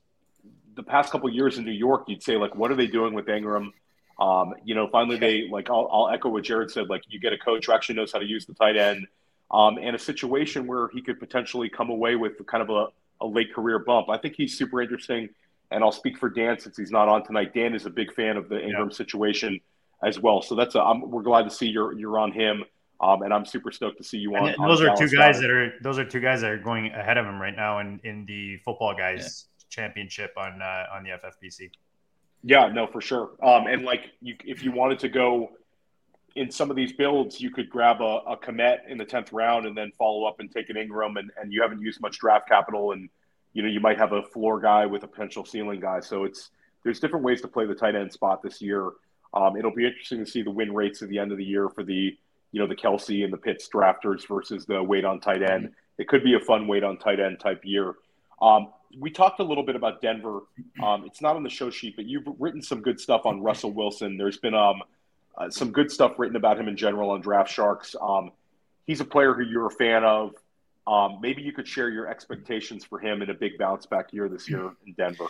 the 0.76 0.84
past 0.84 1.12
couple 1.12 1.30
years 1.30 1.58
in 1.58 1.66
New 1.66 1.72
York, 1.72 2.06
you'd 2.08 2.24
say 2.24 2.38
like, 2.38 2.56
what 2.56 2.72
are 2.72 2.76
they 2.76 2.88
doing 2.88 3.14
with 3.14 3.28
Engram? 3.28 3.72
Um, 4.20 4.54
you 4.66 4.76
know, 4.76 4.88
finally 4.92 5.18
they 5.18 5.48
like 5.50 5.70
I'll, 5.70 5.88
I'll, 5.92 6.10
echo 6.10 6.30
what 6.30 6.44
Jared 6.44 6.70
said. 6.70 6.90
Like 6.90 7.04
you 7.08 7.20
get 7.20 7.32
a 7.32 7.38
coach 7.38 7.68
who 7.68 7.74
actually 7.74 7.96
knows 7.96 8.12
how 8.12 8.20
to 8.20 8.26
use 8.26 8.46
the 8.46 8.54
tight 8.54 8.76
end, 8.76 9.08
um, 9.50 9.78
and 9.78 9.96
a 9.96 10.00
situation 10.00 10.68
where 10.68 10.90
he 10.90 11.02
could 11.02 11.20
potentially 11.20 11.70
come 11.70 11.90
away 11.90 12.18
with 12.18 12.46
kind 12.46 12.62
of 12.62 12.70
a, 12.70 12.88
a 13.24 13.28
late 13.28 13.54
career 13.54 13.80
bump. 13.80 14.10
I 14.10 14.18
think 14.18 14.36
he's 14.36 14.58
super 14.58 14.82
interesting, 14.82 15.30
and 15.72 15.84
I'll 15.84 15.94
speak 15.94 16.18
for 16.18 16.30
Dan 16.30 16.60
since 16.60 16.76
he's 16.76 16.92
not 16.92 17.08
on 17.08 17.24
tonight. 17.24 17.54
Dan 17.54 17.74
is 17.74 17.86
a 17.86 17.90
big 17.90 18.14
fan 18.14 18.36
of 18.36 18.50
the 18.50 18.56
Engram 18.56 18.90
yeah. 18.90 18.96
situation 18.96 19.62
as 20.04 20.20
well, 20.20 20.42
so 20.42 20.54
that's 20.54 20.76
a, 20.76 20.82
I'm, 20.82 21.10
we're 21.10 21.24
glad 21.24 21.44
to 21.44 21.52
see 21.52 21.68
you're 21.68 21.94
you're 21.94 22.20
on 22.20 22.34
him. 22.34 22.66
Um, 23.02 23.22
and 23.22 23.34
I'm 23.34 23.46
super 23.46 23.72
stoked 23.72 23.98
to 24.00 24.04
see 24.04 24.18
you 24.18 24.36
on. 24.36 24.54
on 24.56 24.68
those 24.68 24.82
are 24.82 24.94
two 24.98 25.08
guys 25.08 25.40
that 25.40 25.50
are 25.50 25.76
those 25.82 25.98
are 25.98 26.04
two 26.04 26.20
guys 26.20 26.42
that 26.42 26.52
are 26.52 26.58
going 26.58 26.88
ahead 26.88 27.18
of 27.18 27.26
him 27.26 27.42
right 27.42 27.56
now 27.56 27.80
in, 27.80 28.02
in 28.04 28.26
the 28.26 28.58
football 28.58 28.94
guys 28.94 29.46
yeah. 29.48 29.66
championship 29.70 30.34
on 30.36 30.62
uh, 30.62 30.88
on 30.94 31.06
the 31.06 31.12
FFPC. 31.12 31.70
Yeah, 32.44 32.70
no, 32.70 32.88
for 32.88 33.02
sure. 33.02 33.32
Um, 33.44 33.68
and 33.68 33.84
like, 33.84 34.12
you, 34.22 34.36
if 34.46 34.64
you 34.64 34.72
wanted 34.72 35.00
to 35.00 35.10
go 35.10 35.52
in 36.36 36.52
some 36.52 36.70
of 36.70 36.76
these 36.76 36.94
builds, 36.94 37.42
you 37.42 37.52
could 37.52 37.70
grab 37.70 38.02
a, 38.02 38.22
a 38.28 38.38
in 38.90 38.98
the 38.98 39.06
tenth 39.06 39.34
round 39.34 39.66
and 39.66 39.76
then 39.76 39.92
follow 39.98 40.26
up 40.26 40.40
and 40.40 40.52
take 40.52 40.70
an 40.70 40.76
Engram, 40.76 41.20
and, 41.20 41.32
and 41.42 41.52
you 41.52 41.62
haven't 41.62 41.82
used 41.82 42.00
much 42.02 42.20
draft 42.20 42.48
capital, 42.48 42.92
and 42.92 43.10
you 43.54 43.62
know 43.62 43.68
you 43.70 43.80
might 43.80 43.98
have 43.98 44.14
a 44.14 44.24
floor 44.24 44.60
guy 44.60 44.86
with 44.86 45.04
a 45.04 45.08
potential 45.08 45.46
ceiling 45.46 45.80
guy. 45.80 46.00
So 46.00 46.24
it's 46.24 46.52
there's 46.84 47.00
different 47.00 47.26
ways 47.26 47.42
to 47.42 47.48
play 47.48 47.66
the 47.66 47.76
tight 47.76 47.96
end 47.96 48.14
spot 48.14 48.42
this 48.42 48.62
year. 48.62 48.90
Um, 49.34 49.58
it'll 49.58 49.76
be 49.76 49.86
interesting 49.86 50.24
to 50.24 50.26
see 50.30 50.42
the 50.42 50.52
win 50.52 50.74
rates 50.74 51.02
at 51.02 51.10
the 51.10 51.20
end 51.20 51.32
of 51.32 51.38
the 51.38 51.46
year 51.46 51.70
for 51.70 51.84
the 51.84 52.18
you 52.52 52.60
know 52.60 52.68
the 52.68 52.76
Kelce 52.76 53.24
and 53.24 53.34
the 53.34 53.38
Pitts 53.38 53.68
drafters 53.74 54.28
versus 54.28 54.66
the 54.66 54.82
weight 54.82 55.06
on 55.06 55.20
tight 55.20 55.44
end. 55.44 55.72
it 55.98 56.08
could 56.08 56.24
be 56.24 56.36
a 56.36 56.40
fun 56.40 56.68
wait 56.68 56.84
on 56.84 56.98
tight 56.98 57.20
end 57.20 57.40
type 57.40 57.62
year. 57.64 57.96
Um, 58.42 58.70
we 58.98 59.12
talked 59.12 59.40
a 59.40 59.44
little 59.44 59.64
bit 59.64 59.76
about 59.76 60.02
Denver. 60.02 60.42
Um, 60.84 61.04
it's 61.06 61.22
not 61.22 61.36
on 61.36 61.44
the 61.44 61.50
show 61.50 61.70
sheet, 61.70 61.96
but 61.96 62.06
you've 62.06 62.28
written 62.40 62.62
some 62.62 62.82
good 62.82 63.00
stuff 63.00 63.26
on 63.26 63.42
Russell 63.42 63.72
Wilson. 63.72 64.18
There's 64.18 64.38
been 64.38 64.56
um, 64.56 64.82
uh, 65.38 65.50
some 65.50 65.72
good 65.72 65.92
stuff 65.92 66.18
written 66.18 66.36
about 66.36 66.60
him 66.60 66.68
in 66.68 66.76
general 66.76 67.12
on 67.12 67.22
Draft 67.22 67.52
Sharks. 67.52 67.96
Um, 68.02 68.32
he's 68.88 69.00
a 69.00 69.06
player 69.06 69.34
who 69.34 69.44
you're 69.44 69.68
a 69.68 69.72
fan 69.72 70.04
of. 70.04 70.34
Um, 70.88 71.20
maybe 71.22 71.44
you 71.44 71.52
could 71.52 71.68
share 71.68 71.90
your 71.90 72.08
expectations 72.08 72.84
for 72.84 72.98
him 73.00 73.22
in 73.22 73.30
a 73.30 73.34
big 73.34 73.58
bounce 73.60 73.86
back 73.86 74.12
year 74.12 74.28
this 74.28 74.50
year 74.50 74.72
in 74.88 74.94
Denver. 74.94 75.28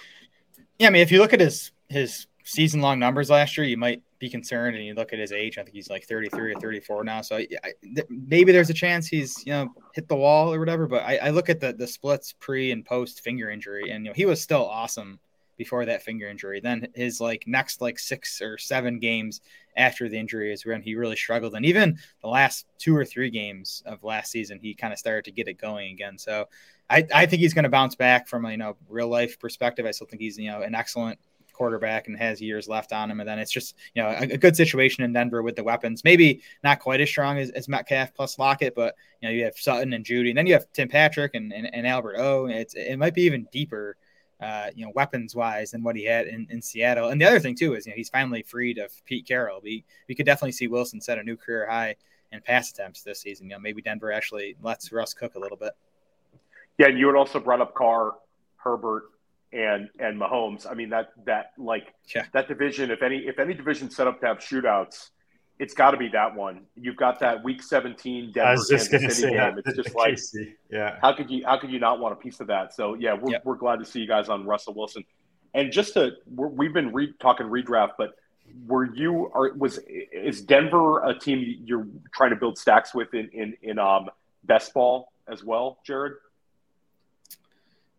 Yeah, 0.77 0.87
I 0.87 0.89
mean, 0.91 1.01
if 1.01 1.11
you 1.11 1.19
look 1.19 1.33
at 1.33 1.41
his 1.41 1.71
his 1.89 2.27
season 2.43 2.81
long 2.81 2.99
numbers 2.99 3.29
last 3.29 3.57
year, 3.57 3.67
you 3.67 3.77
might 3.77 4.01
be 4.19 4.29
concerned. 4.29 4.75
And 4.75 4.85
you 4.85 4.93
look 4.93 5.13
at 5.13 5.19
his 5.19 5.31
age; 5.31 5.57
I 5.57 5.63
think 5.63 5.75
he's 5.75 5.89
like 5.89 6.05
33 6.05 6.53
or 6.53 6.59
34 6.59 7.03
now. 7.03 7.21
So 7.21 7.37
I, 7.37 7.47
th- 7.47 8.07
maybe 8.09 8.51
there's 8.51 8.69
a 8.69 8.73
chance 8.73 9.07
he's 9.07 9.43
you 9.45 9.53
know 9.53 9.73
hit 9.93 10.07
the 10.07 10.15
wall 10.15 10.53
or 10.53 10.59
whatever. 10.59 10.87
But 10.87 11.03
I, 11.03 11.17
I, 11.17 11.29
look 11.29 11.49
at 11.49 11.59
the 11.59 11.73
the 11.73 11.87
splits 11.87 12.33
pre 12.33 12.71
and 12.71 12.85
post 12.85 13.21
finger 13.21 13.49
injury, 13.49 13.89
and 13.89 14.05
you 14.05 14.11
know 14.11 14.13
he 14.13 14.25
was 14.25 14.41
still 14.41 14.65
awesome 14.65 15.19
before 15.57 15.85
that 15.85 16.03
finger 16.03 16.27
injury. 16.27 16.59
Then 16.59 16.87
his 16.93 17.19
like 17.19 17.45
next 17.47 17.81
like 17.81 17.97
six 17.97 18.41
or 18.41 18.57
seven 18.57 18.99
games 18.99 19.41
after 19.75 20.09
the 20.09 20.19
injury 20.19 20.51
is 20.51 20.65
when 20.65 20.81
he 20.81 20.95
really 20.95 21.15
struggled, 21.15 21.55
and 21.55 21.65
even 21.65 21.97
the 22.21 22.29
last 22.29 22.67
two 22.77 22.95
or 22.95 23.05
three 23.05 23.29
games 23.29 23.81
of 23.85 24.03
last 24.03 24.31
season, 24.31 24.59
he 24.61 24.73
kind 24.73 24.93
of 24.93 24.99
started 24.99 25.25
to 25.25 25.31
get 25.31 25.47
it 25.47 25.59
going 25.59 25.91
again. 25.93 26.17
So. 26.17 26.45
I, 26.91 27.05
I 27.13 27.27
think 27.27 27.41
he's 27.41 27.53
going 27.53 27.65
to 27.65 27.69
bounce 27.69 27.93
back 27.93 28.27
from 28.27 28.45
a 28.45 28.49
you 28.51 28.57
know 28.57 28.75
real 28.87 29.09
life 29.09 29.39
perspective. 29.39 29.85
I 29.85 29.91
still 29.91 30.07
think 30.07 30.23
he's 30.23 30.39
you 30.39 30.49
know 30.49 30.63
an 30.63 30.73
excellent 30.73 31.19
quarterback 31.59 32.07
and 32.07 32.17
has 32.17 32.41
years 32.41 32.69
left 32.69 32.93
on 32.93 33.11
him. 33.11 33.19
And 33.19 33.27
then 33.27 33.37
it's 33.37 33.51
just, 33.51 33.75
you 33.93 34.01
know, 34.01 34.07
a, 34.11 34.21
a, 34.21 34.37
good 34.37 34.55
situation 34.55 35.03
in 35.03 35.11
Denver 35.11 35.43
with 35.43 35.57
the 35.57 35.63
weapons. 35.63 36.05
Maybe 36.05 36.41
not 36.63 36.79
quite 36.79 37.01
as 37.01 37.09
strong 37.09 37.37
as, 37.37 37.49
as 37.49 37.67
Metcalf 37.67 38.13
plus 38.15 38.39
Lockett, 38.39 38.75
but, 38.75 38.95
you 39.19 39.27
know, 39.27 39.33
you 39.33 39.43
have 39.43 39.57
Sutton 39.57 39.91
and 39.91 40.05
Jeudy, 40.05 40.29
And 40.29 40.37
then 40.37 40.47
you 40.47 40.53
have 40.53 40.71
Tim 40.71 40.87
Patrick 40.87 41.35
and, 41.35 41.51
and, 41.51 41.69
and 41.75 41.85
Albert 41.85 42.15
O. 42.17 42.45
It's, 42.45 42.75
it 42.75 42.95
might 42.97 43.13
be 43.13 43.23
even 43.23 43.45
deeper, 43.51 43.97
uh, 44.39 44.69
you 44.73 44.85
know, 44.85 44.93
weapons 44.95 45.35
wise 45.35 45.71
than 45.71 45.83
what 45.83 45.97
he 45.97 46.05
had 46.05 46.27
in, 46.27 46.47
in 46.49 46.61
Seattle. 46.61 47.09
And 47.09 47.19
the 47.19 47.25
other 47.25 47.41
thing, 47.41 47.55
too, 47.55 47.75
is, 47.75 47.85
you 47.85 47.91
know, 47.91 47.97
he's 47.97 48.07
finally 48.07 48.41
freed 48.41 48.77
of 48.77 48.93
Pete 49.03 49.27
Carroll. 49.27 49.59
We, 49.61 49.83
we 50.07 50.15
could 50.15 50.25
definitely 50.25 50.53
see 50.53 50.67
Wilson 50.67 51.01
set 51.01 51.19
a 51.19 51.23
new 51.23 51.35
career 51.35 51.67
high 51.69 51.97
in 52.31 52.39
pass 52.39 52.71
attempts 52.71 53.03
this 53.03 53.19
season. 53.19 53.47
You 53.47 53.57
know, 53.57 53.59
maybe 53.59 53.81
Denver 53.81 54.13
actually 54.13 54.55
lets 54.61 54.93
Russ 54.93 55.13
cook 55.13 55.35
a 55.35 55.39
little 55.39 55.57
bit. 55.57 55.73
Yeah, 56.77 56.87
and 56.87 56.97
you 56.97 57.07
had 57.07 57.17
also 57.17 57.37
brought 57.37 57.59
up 57.59 57.73
Carr, 57.73 58.13
Herbert, 58.55 59.09
and 59.51 59.89
and 59.99 60.19
Mahomes. 60.19 60.69
I 60.69 60.73
mean 60.73 60.89
that 60.89 61.09
that 61.25 61.53
like 61.57 61.93
yeah. 62.15 62.25
that 62.33 62.47
division. 62.47 62.91
If 62.91 63.01
any 63.01 63.17
if 63.17 63.39
any 63.39 63.53
division 63.53 63.89
set 63.89 64.07
up 64.07 64.19
to 64.21 64.27
have 64.27 64.37
shootouts, 64.37 65.09
it's 65.59 65.73
got 65.73 65.91
to 65.91 65.97
be 65.97 66.07
that 66.09 66.35
one. 66.35 66.61
You've 66.75 66.95
got 66.95 67.19
that 67.19 67.43
Week 67.43 67.61
17 67.61 68.31
Denver 68.31 68.63
Kansas 68.63 69.17
City 69.17 69.33
game. 69.33 69.59
It's 69.65 69.75
just 69.75 69.95
like 69.95 70.17
yeah. 70.71 70.97
How 71.01 71.13
could 71.13 71.29
you 71.29 71.45
how 71.45 71.57
could 71.57 71.71
you 71.71 71.79
not 71.79 71.99
want 71.99 72.13
a 72.13 72.15
piece 72.15 72.39
of 72.39 72.47
that? 72.47 72.73
So 72.73 72.93
yeah, 72.95 73.13
we're 73.13 73.31
yep. 73.31 73.45
we're 73.45 73.57
glad 73.57 73.79
to 73.79 73.85
see 73.85 73.99
you 73.99 74.07
guys 74.07 74.29
on 74.29 74.45
Russell 74.45 74.73
Wilson. 74.73 75.03
And 75.53 75.71
just 75.71 75.93
to 75.95 76.11
we 76.35 76.67
have 76.67 76.73
been 76.73 76.93
re- 76.93 77.13
talking 77.19 77.47
redraft, 77.47 77.93
but 77.97 78.11
were 78.67 78.93
you 78.95 79.31
are 79.33 79.51
was 79.53 79.79
is 79.87 80.41
Denver 80.41 81.03
a 81.03 81.17
team 81.17 81.61
you're 81.65 81.87
trying 82.13 82.29
to 82.29 82.35
build 82.35 82.57
stacks 82.57 82.93
with 82.93 83.13
in 83.13 83.29
in 83.29 83.53
in 83.61 83.79
um 83.79 84.09
best 84.43 84.73
ball 84.73 85.11
as 85.27 85.43
well, 85.43 85.79
Jared? 85.85 86.13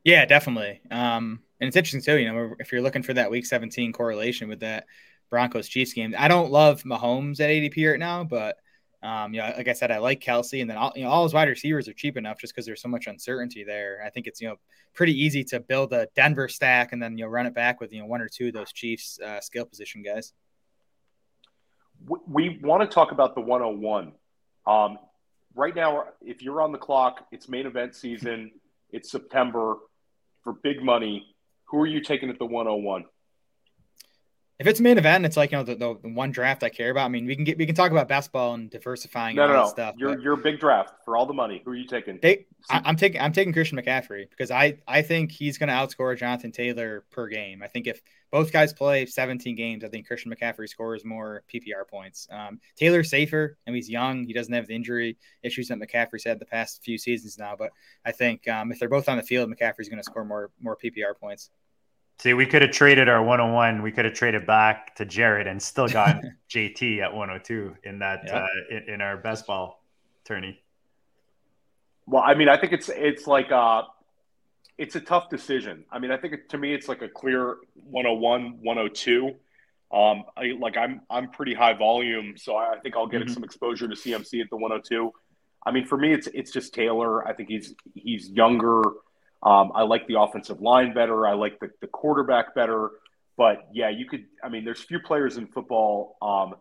Yeah, 0.05 0.25
definitely. 0.25 0.81
Um, 0.91 1.41
and 1.61 1.69
it's 1.69 1.77
interesting 1.77 2.03
too. 2.03 2.19
You 2.19 2.33
know, 2.33 2.55
if 2.59 2.73
you're 2.73 2.81
looking 2.81 3.03
for 3.03 3.15
that 3.15 3.31
Week 3.31 3.45
17 3.45 3.93
correlation 3.93 4.49
with 4.49 4.61
that 4.61 4.87
Broncos 5.29 5.69
Chiefs 5.69 5.93
game, 5.93 6.15
I 6.19 6.29
don't 6.29 6.51
love 6.51 6.83
Mahomes 6.85 7.41
at 7.41 7.51
ADP 7.51 7.91
right 7.91 7.99
now, 7.99 8.25
but 8.25 8.57
um, 9.03 9.33
you 9.33 9.41
know, 9.41 9.53
like 9.57 9.69
I 9.69 9.73
said, 9.73 9.91
I 9.91 9.99
like 9.99 10.21
Kelce, 10.21 10.61
and 10.61 10.69
then 10.69 10.77
all, 10.77 10.93
you 10.95 11.05
know 11.05 11.11
all 11.11 11.23
his 11.23 11.33
wide 11.33 11.49
receivers 11.49 11.89
are 11.89 11.95
cheap 11.95 12.19
enough 12.19 12.39
just 12.39 12.53
because 12.53 12.67
there's 12.67 12.83
so 12.83 12.89
much 12.89 13.07
uncertainty 13.07 13.65
there. 13.65 14.03
I 14.05 14.11
think 14.11 14.27
it's 14.27 14.43
you 14.43 14.49
know 14.49 14.57
pretty 14.93 15.19
easy 15.19 15.43
to 15.45 15.61
build 15.61 15.93
a 15.95 16.07
Denver 16.15 16.49
stack 16.49 16.93
and 16.93 17.03
then 17.03 17.17
you 17.17 17.25
know 17.25 17.31
run 17.31 17.47
it 17.47 17.55
back 17.55 17.81
with 17.81 17.93
you 17.93 18.01
know 18.01 18.07
one 18.07 18.21
or 18.21 18.29
two 18.29 18.49
of 18.49 18.53
those 18.53 18.73
Chiefs 18.73 19.19
uh, 19.21 19.41
skill 19.41 19.65
position 19.65 20.03
guys. 20.03 20.35
We 22.27 22.59
want 22.63 22.83
to 22.83 22.87
talk 22.87 23.13
about 23.13 23.35
the 23.35 23.43
101. 23.43 24.13
Um, 24.67 24.99
right 25.55 25.75
now, 25.75 26.05
if 26.23 26.43
you're 26.43 26.63
on 26.63 26.73
the 26.73 26.79
clock, 26.79 27.27
it's 27.31 27.49
main 27.49 27.67
event 27.67 27.95
season. 27.95 28.53
It's 28.91 29.11
September 29.11 29.77
for 30.43 30.55
big 30.63 30.83
money, 30.83 31.27
who 31.65 31.81
are 31.81 31.87
you 31.87 32.01
taking 32.01 32.31
at 32.31 32.39
the 32.39 32.47
101? 32.47 33.05
If 34.61 34.67
it's 34.67 34.79
main 34.79 34.99
event, 34.99 35.25
it's 35.25 35.39
like 35.39 35.53
you 35.53 35.59
know 35.59 35.65
the, 35.65 35.75
the, 35.75 36.09
one 36.11 36.33
draft 36.33 36.63
I 36.63 36.69
care 36.69 36.91
about. 36.91 37.07
I 37.07 37.09
mean, 37.09 37.25
we 37.25 37.35
can 37.35 37.45
get 37.45 37.57
we 37.57 37.65
can 37.65 37.75
talk 37.75 37.93
about 37.93 38.09
basketball 38.09 38.53
and 38.53 38.69
diversifying. 38.69 39.35
No, 39.37 39.45
and 39.45 39.53
no, 39.55 39.63
no. 39.63 39.69
Stuff, 39.69 39.95
you're 39.97 40.21
you're 40.21 40.37
big 40.37 40.61
draft 40.61 40.97
for 41.07 41.17
all 41.17 41.25
the 41.25 41.33
money. 41.33 41.63
Who 41.65 41.71
are 41.71 41.75
you 41.75 41.87
taking? 41.87 42.19
They, 42.21 42.45
I, 42.69 42.87
am 42.87 42.97
taking 42.97 43.23
I'm 43.23 43.33
taking 43.33 43.55
Christian 43.55 43.79
McCaffrey 43.79 44.29
because 44.29 44.51
I 44.51 44.77
I 44.87 45.01
think 45.01 45.33
he's 45.33 45.57
going 45.57 45.69
to 45.69 45.75
outscore 45.75 46.15
Jonathan 46.15 46.53
Taylor 46.53 47.07
per 47.11 47.29
game. 47.29 47.63
I 47.63 47.69
think 47.69 47.87
if 47.87 48.03
both 48.31 48.53
guys 48.53 48.73
play 48.73 49.07
17 49.07 49.57
games, 49.57 49.85
I 49.85 49.89
think 49.89 50.07
Christian 50.07 50.33
McCaffrey 50.33 50.69
scores 50.69 51.05
more 51.05 51.43
PPR 51.53 51.89
points. 51.89 52.29
Um, 52.31 52.61
Taylor's 52.77 53.11
safer, 53.11 53.57
and 53.67 53.75
he's 53.75 53.91
young. 53.91 54.25
He 54.25 54.33
doesn't 54.33 54.53
have 54.53 54.67
the 54.67 54.75
injury 54.75 55.17
issues 55.43 55.69
that 55.69 55.79
McCaffrey's 55.79 56.25
had 56.25 56.39
the 56.39 56.47
past 56.47 56.83
few 56.83 56.97
seasons 56.99 57.39
now. 57.39 57.57
But 57.59 57.71
I 58.05 58.13
think 58.13 58.47
um, 58.49 58.71
if 58.71 58.79
they're 58.79 58.89
both 58.89 59.09
on 59.09 59.17
the 59.17 59.23
field, 59.23 59.51
McCaffrey's 59.51 59.89
going 59.89 59.99
to 59.99 60.05
score 60.05 60.25
more 60.25 60.51
more 60.61 60.77
PPR 60.77 61.19
points. 61.19 61.51
See, 62.21 62.35
we 62.35 62.45
could 62.45 62.61
have 62.61 62.71
traded 62.71 63.09
our 63.09 63.23
101. 63.23 63.81
We 63.81 63.93
could 63.93 64.05
have 64.05 64.13
traded 64.13 64.47
back 64.47 64.95
to 64.97 65.07
Jared 65.07 65.47
and 65.47 65.61
still 65.61 65.89
gotten 65.89 66.37
JT 66.51 67.01
at 67.01 67.15
102 67.15 67.77
in 67.85 68.01
that 68.01 68.21
yep. 68.27 68.35
uh, 68.35 68.47
in, 68.71 68.95
in, 68.95 69.01
our 69.01 69.17
best 69.17 69.47
ball 69.47 69.83
tourney. 70.25 70.61
Well, 72.05 72.23
I 72.23 72.35
mean, 72.35 72.51
I 72.51 72.59
think 72.59 72.75
it's 72.75 72.91
it's 72.91 73.27
like 73.27 73.51
uh, 73.51 73.85
it's 74.81 74.97
a 74.97 75.01
tough 75.01 75.29
decision. 75.29 75.85
I 75.93 75.99
mean, 75.99 76.11
I 76.11 76.17
think 76.17 76.49
to 76.49 76.59
me, 76.59 76.73
it's 76.73 76.89
like 76.89 77.03
a 77.03 77.09
clear 77.09 77.59
101, 77.75 78.61
102. 78.63 79.27
Um, 79.93 80.25
I, 80.37 80.57
like 80.59 80.79
I'm 80.79 81.03
I'm 81.11 81.31
pretty 81.31 81.53
high 81.53 81.75
volume, 81.75 82.35
so 82.39 82.57
I 82.57 82.79
think 82.83 82.97
I'll 82.97 83.07
get 83.07 83.21
mm-hmm. 83.21 83.35
some 83.35 83.45
exposure 83.45 83.87
to 83.87 83.95
CMC 83.95 84.41
at 84.41 84.49
the 84.49 84.57
102. 84.57 85.13
I 85.67 85.71
mean, 85.71 85.85
for 85.85 85.99
me, 85.99 86.15
it's 86.15 86.29
it's 86.29 86.51
just 86.51 86.73
Taylor. 86.73 87.29
I 87.29 87.35
think 87.35 87.51
he's 87.51 87.75
he's 87.95 88.31
younger. 88.31 88.81
Um, 89.43 89.71
I 89.75 89.83
like 89.83 90.07
the 90.07 90.19
offensive 90.19 90.63
line 90.63 90.95
better. 90.95 91.27
I 91.27 91.35
like 91.35 91.61
the, 91.61 91.71
the 91.83 91.87
quarterback 91.87 92.55
better. 92.55 92.91
But 93.37 93.69
yeah, 93.73 93.91
you 93.91 94.07
could. 94.07 94.25
I 94.43 94.49
mean, 94.49 94.65
there's 94.65 94.81
few 94.81 95.01
players 95.01 95.37
in 95.37 95.47
football 95.47 96.17
um, 96.23 96.55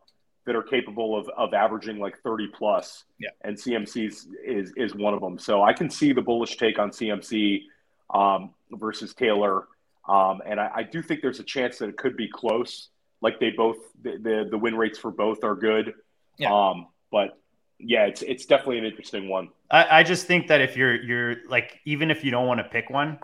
that 0.46 0.58
are 0.58 0.64
capable 0.64 1.18
of, 1.18 1.30
of 1.38 1.54
averaging 1.54 2.00
like 2.00 2.20
30 2.22 2.48
plus. 2.48 3.06
Yeah. 3.18 3.30
And 3.46 3.56
CMC 3.56 4.08
is 4.08 4.74
is 4.76 4.94
one 4.94 5.14
of 5.14 5.22
them. 5.22 5.40
So 5.40 5.64
I 5.64 5.72
can 5.72 5.90
see 5.90 6.12
the 6.12 6.22
bullish 6.22 6.58
take 6.58 6.80
on 6.80 6.90
CMC 6.90 7.62
um, 8.10 8.52
versus 8.72 9.14
Taylor. 9.14 9.68
Um, 10.08 10.42
and 10.46 10.60
I, 10.60 10.72
I, 10.76 10.84
do 10.84 11.02
think 11.02 11.22
there's 11.22 11.40
a 11.40 11.44
chance 11.44 11.78
that 11.78 11.90
it 11.90 11.98
could 11.98 12.18
be 12.18 12.28
close. 12.28 12.90
Like 13.22 13.40
they 13.40 13.52
both, 13.52 13.78
the, 14.02 14.18
the, 14.18 14.48
the 14.50 14.58
win 14.58 14.76
rates 14.76 14.98
for 14.98 15.12
both 15.12 15.44
are 15.44 15.56
good. 15.56 15.94
Yeah. 16.38 16.52
Um, 16.52 16.88
but 17.12 17.38
yeah, 17.80 18.06
it's 18.06 18.22
it's 18.22 18.46
definitely 18.46 18.80
an 18.80 18.86
interesting 18.86 19.30
one. 19.30 19.50
I, 19.72 20.00
I 20.00 20.04
just 20.04 20.26
think 20.26 20.48
that 20.48 20.62
if 20.62 20.76
you're 20.76 21.02
you're 21.02 21.36
like 21.48 21.80
even 21.86 22.12
if 22.12 22.24
you 22.24 22.32
don't 22.32 22.48
want 22.48 22.60
to 22.60 22.66
pick 22.66 22.90
one, 22.90 23.20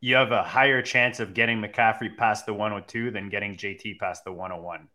you 0.00 0.14
have 0.14 0.32
a 0.32 0.42
higher 0.42 0.82
chance 0.82 1.20
of 1.20 1.34
getting 1.34 1.60
McCaffrey 1.60 2.16
past 2.16 2.46
the 2.46 2.54
102 2.54 3.10
than 3.10 3.28
getting 3.28 3.56
JT 3.56 3.98
past 3.98 4.24
the 4.24 4.32
101. 4.32 4.88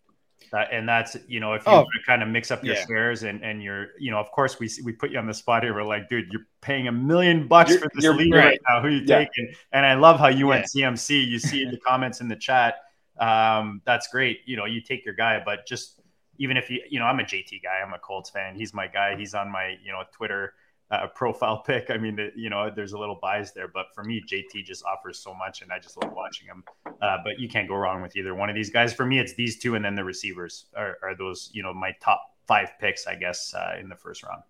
That, 0.51 0.69
and 0.71 0.87
that's 0.87 1.17
you 1.27 1.39
know 1.39 1.53
if 1.53 1.65
you 1.65 1.71
oh, 1.71 1.85
kind 2.05 2.21
of 2.21 2.29
mix 2.29 2.51
up 2.51 2.63
your 2.63 2.75
yeah. 2.75 2.85
shares 2.85 3.23
and 3.23 3.43
and 3.43 3.61
you're 3.61 3.87
you 3.99 4.11
know 4.11 4.19
of 4.19 4.31
course 4.31 4.59
we 4.59 4.69
we 4.83 4.91
put 4.91 5.11
you 5.11 5.19
on 5.19 5.27
the 5.27 5.33
spot 5.33 5.63
here 5.63 5.73
we're 5.73 5.83
like 5.83 6.09
dude 6.09 6.27
you're 6.31 6.45
paying 6.61 6.87
a 6.87 6.91
million 6.91 7.47
bucks 7.47 7.71
you're, 7.71 7.79
for 7.79 7.91
this 7.95 8.05
league 8.05 8.33
right. 8.33 8.45
right. 8.45 8.59
now 8.69 8.81
who 8.81 8.89
you 8.89 9.03
yeah. 9.05 9.19
taking 9.19 9.53
and 9.71 9.85
I 9.85 9.95
love 9.95 10.19
how 10.19 10.27
you 10.27 10.45
yeah. 10.45 10.55
went 10.55 10.65
CMC 10.65 11.27
you 11.27 11.39
see 11.39 11.65
the 11.65 11.77
comments 11.87 12.21
in 12.21 12.27
the 12.27 12.35
chat 12.35 12.75
um, 13.19 13.81
that's 13.85 14.07
great 14.07 14.39
you 14.45 14.57
know 14.57 14.65
you 14.65 14.81
take 14.81 15.05
your 15.05 15.15
guy 15.15 15.41
but 15.43 15.65
just 15.67 15.99
even 16.37 16.57
if 16.57 16.69
you, 16.69 16.81
you 16.89 16.99
know, 16.99 17.05
I'm 17.05 17.19
a 17.19 17.23
JT 17.23 17.61
guy, 17.63 17.81
I'm 17.85 17.93
a 17.93 17.99
Colts 17.99 18.29
fan. 18.29 18.55
He's 18.55 18.73
my 18.73 18.87
guy. 18.87 19.15
He's 19.15 19.33
on 19.33 19.51
my, 19.51 19.77
you 19.83 19.91
know, 19.91 20.03
Twitter 20.11 20.53
uh, 20.93 21.07
profile 21.07 21.57
pick. 21.67 21.89
I 21.89 21.97
mean, 21.97 22.31
you 22.35 22.49
know, 22.49 22.69
there's 22.73 22.93
a 22.93 22.97
little 22.97 23.17
bias 23.21 23.51
there, 23.51 23.67
but 23.67 23.87
for 23.93 24.03
me, 24.03 24.21
JT 24.21 24.65
just 24.65 24.83
offers 24.85 25.19
so 25.19 25.33
much, 25.33 25.61
and 25.61 25.71
I 25.71 25.79
just 25.79 26.01
love 26.01 26.13
watching 26.13 26.47
him. 26.47 26.63
Uh, 27.01 27.17
but 27.23 27.39
you 27.39 27.47
can't 27.47 27.67
go 27.67 27.75
wrong 27.75 28.01
with 28.01 28.15
either 28.15 28.35
one 28.35 28.49
of 28.49 28.55
these 28.55 28.69
guys. 28.69 28.93
For 28.93 29.05
me, 29.05 29.19
it's 29.19 29.33
these 29.33 29.59
two, 29.59 29.75
and 29.75 29.83
then 29.83 29.95
the 29.95 30.03
receivers 30.03 30.65
are, 30.75 30.97
are 31.01 31.15
those, 31.15 31.49
you 31.53 31.63
know, 31.63 31.73
my 31.73 31.95
top 32.01 32.21
five 32.47 32.69
picks, 32.79 33.07
I 33.07 33.15
guess, 33.15 33.53
uh, 33.53 33.77
in 33.79 33.89
the 33.89 33.95
first 33.95 34.23
round. 34.23 34.43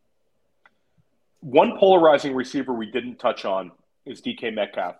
One 1.41 1.77
polarizing 1.77 2.33
receiver 2.35 2.73
we 2.73 2.89
didn't 2.89 3.17
touch 3.17 3.45
on 3.45 3.71
is 4.05 4.21
DK 4.21 4.53
Metcalf. 4.53 4.95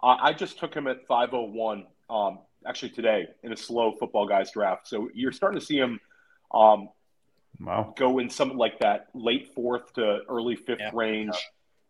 I 0.00 0.32
just 0.32 0.60
took 0.60 0.72
him 0.74 0.86
at 0.86 1.04
501. 1.08 1.84
Um, 2.08 2.38
actually 2.66 2.90
today 2.90 3.26
in 3.42 3.52
a 3.52 3.56
slow 3.56 3.92
football 3.98 4.26
guys 4.26 4.50
draft. 4.50 4.88
So 4.88 5.08
you're 5.14 5.32
starting 5.32 5.58
to 5.58 5.64
see 5.64 5.76
him 5.76 6.00
um, 6.52 6.88
wow. 7.60 7.94
go 7.96 8.18
in 8.18 8.30
something 8.30 8.58
like 8.58 8.78
that 8.80 9.06
late 9.14 9.52
fourth 9.54 9.92
to 9.94 10.20
early 10.28 10.56
fifth 10.56 10.80
yeah. 10.80 10.90
range. 10.92 11.34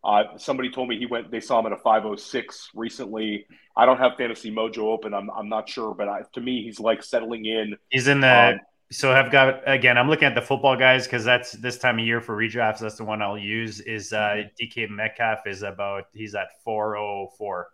Uh, 0.03 0.37
somebody 0.37 0.71
told 0.71 0.87
me 0.87 0.97
he 0.97 1.05
went. 1.05 1.29
They 1.29 1.41
saw 1.41 1.59
him 1.59 1.65
at 1.65 1.73
a 1.73 1.77
506 1.77 2.69
recently. 2.73 3.45
I 3.75 3.85
don't 3.85 3.97
have 3.97 4.15
Fantasy 4.17 4.49
Mojo 4.49 4.79
open. 4.79 5.13
I'm 5.13 5.29
I'm 5.31 5.49
not 5.49 5.67
sure, 5.67 5.93
but 5.93 6.07
I, 6.07 6.21
to 6.33 6.41
me, 6.41 6.63
he's 6.63 6.79
like 6.79 7.03
settling 7.03 7.45
in. 7.45 7.75
He's 7.89 8.07
in 8.07 8.21
the 8.21 8.53
um, 8.53 8.59
So 8.91 9.11
I've 9.11 9.29
got 9.29 9.61
again. 9.69 9.97
I'm 9.97 10.09
looking 10.09 10.27
at 10.27 10.35
the 10.35 10.41
football 10.41 10.77
guys 10.77 11.05
because 11.05 11.25
that's 11.25 11.51
this 11.51 11.77
time 11.77 11.99
of 11.99 12.05
year 12.05 12.21
for 12.21 12.37
redrafts. 12.37 12.79
That's 12.79 12.95
the 12.95 13.03
one 13.03 13.21
I'll 13.21 13.37
use. 13.37 13.81
Is 13.81 14.13
uh, 14.13 14.43
DK 14.61 14.89
Metcalf 14.89 15.39
is 15.45 15.63
about 15.63 16.05
he's 16.13 16.33
at 16.33 16.47
404. 16.63 17.67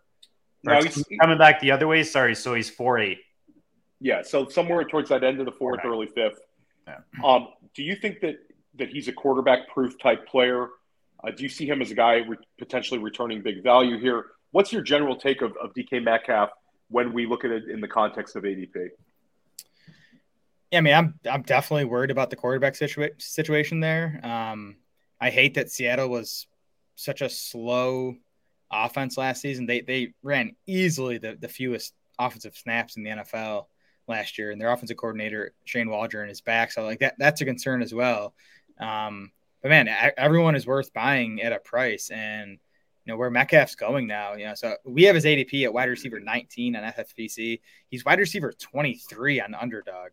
No, 0.64 0.80
he's, 0.80 1.04
coming 1.20 1.38
back 1.38 1.60
the 1.60 1.70
other 1.70 1.86
way. 1.86 2.02
Sorry, 2.02 2.34
so 2.34 2.54
he's 2.54 2.68
four 2.68 2.98
eight. 2.98 3.18
Yeah, 4.00 4.22
so 4.22 4.48
somewhere 4.48 4.84
towards 4.84 5.08
that 5.10 5.24
end 5.24 5.38
of 5.40 5.46
the 5.46 5.52
fourth, 5.52 5.80
early 5.84 6.06
fifth. 6.06 6.40
Yeah. 6.86 6.98
Um, 7.24 7.48
do 7.74 7.82
you 7.82 7.96
think 7.96 8.20
that 8.20 8.36
that 8.78 8.90
he's 8.90 9.08
a 9.08 9.12
quarterback 9.12 9.68
proof 9.68 9.98
type 9.98 10.26
player? 10.26 10.68
Uh, 11.24 11.30
do 11.30 11.42
you 11.42 11.48
see 11.48 11.66
him 11.66 11.80
as 11.80 11.90
a 11.90 11.94
guy 11.94 12.16
re- 12.16 12.36
potentially 12.58 13.00
returning 13.00 13.42
big 13.42 13.62
value 13.62 13.98
here? 13.98 14.26
What's 14.50 14.72
your 14.72 14.82
general 14.82 15.16
take 15.16 15.42
of, 15.42 15.56
of 15.62 15.72
DK 15.74 16.02
Metcalf 16.02 16.50
when 16.88 17.12
we 17.12 17.26
look 17.26 17.44
at 17.44 17.50
it 17.50 17.68
in 17.68 17.80
the 17.80 17.88
context 17.88 18.36
of 18.36 18.44
ADP? 18.44 18.90
Yeah, 20.70 20.78
I 20.78 20.80
mean, 20.80 20.94
I'm 20.94 21.14
I'm 21.30 21.42
definitely 21.42 21.84
worried 21.84 22.10
about 22.10 22.30
the 22.30 22.36
quarterback 22.36 22.74
situa- 22.74 23.20
situation 23.20 23.80
there. 23.80 24.20
Um, 24.22 24.76
I 25.20 25.30
hate 25.30 25.54
that 25.54 25.70
Seattle 25.70 26.08
was 26.08 26.46
such 26.96 27.22
a 27.22 27.28
slow 27.28 28.16
offense 28.70 29.16
last 29.16 29.40
season. 29.40 29.66
They 29.66 29.80
they 29.80 30.14
ran 30.22 30.56
easily 30.66 31.18
the, 31.18 31.36
the 31.40 31.48
fewest 31.48 31.94
offensive 32.18 32.56
snaps 32.56 32.96
in 32.96 33.04
the 33.04 33.10
NFL 33.10 33.66
last 34.08 34.38
year, 34.38 34.50
and 34.50 34.60
their 34.60 34.72
offensive 34.72 34.96
coordinator 34.96 35.52
Shane 35.64 35.90
Waldron 35.90 36.30
is 36.30 36.40
back, 36.40 36.72
so 36.72 36.84
like 36.84 37.00
that 37.00 37.14
that's 37.18 37.40
a 37.40 37.44
concern 37.44 37.82
as 37.82 37.94
well. 37.94 38.34
Um, 38.78 39.32
but 39.62 39.70
man, 39.70 39.88
everyone 40.16 40.54
is 40.54 40.66
worth 40.66 40.92
buying 40.92 41.42
at 41.42 41.52
a 41.52 41.58
price, 41.58 42.10
and 42.10 42.52
you 42.52 43.12
know 43.12 43.16
where 43.16 43.30
Metcalf's 43.30 43.74
going 43.74 44.06
now. 44.06 44.34
You 44.34 44.46
know, 44.46 44.54
so 44.54 44.76
we 44.84 45.04
have 45.04 45.14
his 45.14 45.24
ADP 45.24 45.64
at 45.64 45.72
wide 45.72 45.88
receiver 45.88 46.20
19 46.20 46.76
on 46.76 46.92
FFPC. 46.92 47.60
He's 47.88 48.04
wide 48.04 48.18
receiver 48.18 48.52
23 48.52 49.40
on 49.40 49.54
Underdog. 49.54 50.10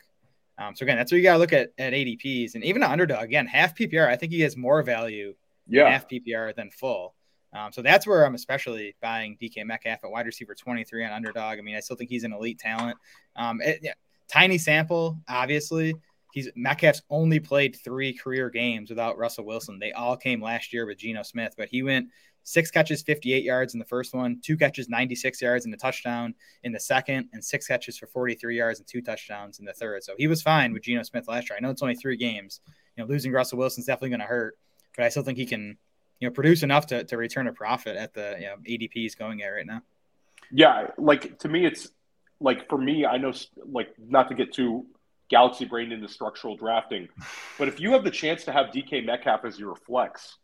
Um, 0.57 0.75
so 0.75 0.83
again, 0.83 0.97
that's 0.97 1.11
what 1.11 1.17
you 1.17 1.23
got 1.23 1.33
to 1.33 1.39
look 1.39 1.53
at 1.53 1.71
at 1.77 1.93
ADPs 1.93 2.55
and 2.55 2.63
even 2.63 2.83
an 2.83 2.91
underdog. 2.91 3.23
Again, 3.23 3.47
half 3.47 3.75
PPR, 3.75 4.07
I 4.07 4.15
think 4.15 4.31
he 4.31 4.41
has 4.41 4.55
more 4.55 4.81
value 4.83 5.33
yeah. 5.67 5.89
half 5.89 6.07
PPR 6.07 6.55
than 6.55 6.69
full. 6.69 7.15
Um, 7.53 7.71
so 7.71 7.81
that's 7.81 8.07
where 8.07 8.25
I'm 8.25 8.35
especially 8.35 8.95
buying 9.01 9.37
DK 9.41 9.65
Metcalf 9.65 9.99
at 10.03 10.09
wide 10.11 10.25
receiver 10.25 10.55
23 10.55 11.05
on 11.05 11.11
underdog. 11.11 11.59
I 11.59 11.61
mean, 11.61 11.75
I 11.75 11.79
still 11.79 11.95
think 11.95 12.09
he's 12.09 12.23
an 12.23 12.33
elite 12.33 12.59
talent. 12.59 12.97
Um, 13.35 13.61
it, 13.61 13.79
yeah, 13.81 13.93
tiny 14.27 14.57
sample, 14.57 15.19
obviously. 15.29 15.95
He's 16.33 16.49
Metcalf's 16.55 17.03
only 17.11 17.39
played 17.39 17.77
three 17.83 18.13
career 18.13 18.49
games 18.49 18.89
without 18.89 19.19
Russell 19.19 19.45
Wilson. 19.45 19.77
They 19.77 19.91
all 19.91 20.17
came 20.17 20.41
last 20.41 20.73
year 20.73 20.87
with 20.87 20.97
Geno 20.97 21.21
Smith, 21.21 21.53
but 21.55 21.69
he 21.69 21.83
went 21.83 22.07
six 22.43 22.71
catches, 22.71 23.01
58 23.01 23.43
yards 23.43 23.73
in 23.73 23.79
the 23.79 23.85
first 23.85 24.13
one, 24.13 24.39
two 24.43 24.57
catches, 24.57 24.89
96 24.89 25.41
yards, 25.41 25.65
and 25.65 25.73
a 25.73 25.77
touchdown 25.77 26.33
in 26.63 26.71
the 26.71 26.79
second, 26.79 27.29
and 27.33 27.43
six 27.43 27.67
catches 27.67 27.97
for 27.97 28.07
43 28.07 28.57
yards 28.57 28.79
and 28.79 28.87
two 28.87 29.01
touchdowns 29.01 29.59
in 29.59 29.65
the 29.65 29.73
third. 29.73 30.03
So 30.03 30.13
he 30.17 30.27
was 30.27 30.41
fine 30.41 30.73
with 30.73 30.83
Geno 30.83 31.03
Smith 31.03 31.27
last 31.27 31.49
year. 31.49 31.57
I 31.57 31.61
know 31.61 31.69
it's 31.69 31.81
only 31.81 31.95
three 31.95 32.17
games. 32.17 32.61
You 32.95 33.03
know, 33.03 33.09
losing 33.09 33.31
Russell 33.31 33.57
Wilson's 33.57 33.85
definitely 33.85 34.09
going 34.09 34.19
to 34.19 34.25
hurt, 34.25 34.57
but 34.95 35.05
I 35.05 35.09
still 35.09 35.23
think 35.23 35.37
he 35.37 35.45
can, 35.45 35.77
you 36.23 36.29
know, 36.29 36.33
produce 36.33 36.63
enough 36.63 36.87
to, 36.87 37.03
to 37.03 37.17
return 37.17 37.47
a 37.47 37.53
profit 37.53 37.97
at 37.97 38.13
the 38.13 38.37
you 38.39 38.45
know, 38.45 38.55
ADP 38.65 38.91
he's 38.93 39.13
going 39.13 39.43
at 39.43 39.47
right 39.49 39.65
now. 39.65 39.81
Yeah, 40.53 40.87
like 40.97 41.37
to 41.39 41.49
me, 41.49 41.65
it's 41.65 41.89
like 42.39 42.69
for 42.69 42.77
me, 42.77 43.05
I 43.05 43.17
know 43.17 43.33
like 43.69 43.93
not 43.99 44.29
to 44.29 44.35
get 44.35 44.53
too 44.53 44.85
galaxy 45.29 45.65
brain 45.65 45.91
into 45.91 46.07
structural 46.07 46.55
drafting, 46.55 47.09
but 47.59 47.67
if 47.67 47.81
you 47.81 47.91
have 47.91 48.05
the 48.05 48.11
chance 48.11 48.45
to 48.45 48.53
have 48.53 48.67
DK 48.67 49.05
Metcalf 49.05 49.43
as 49.43 49.59
your 49.59 49.75
flex, 49.75 50.37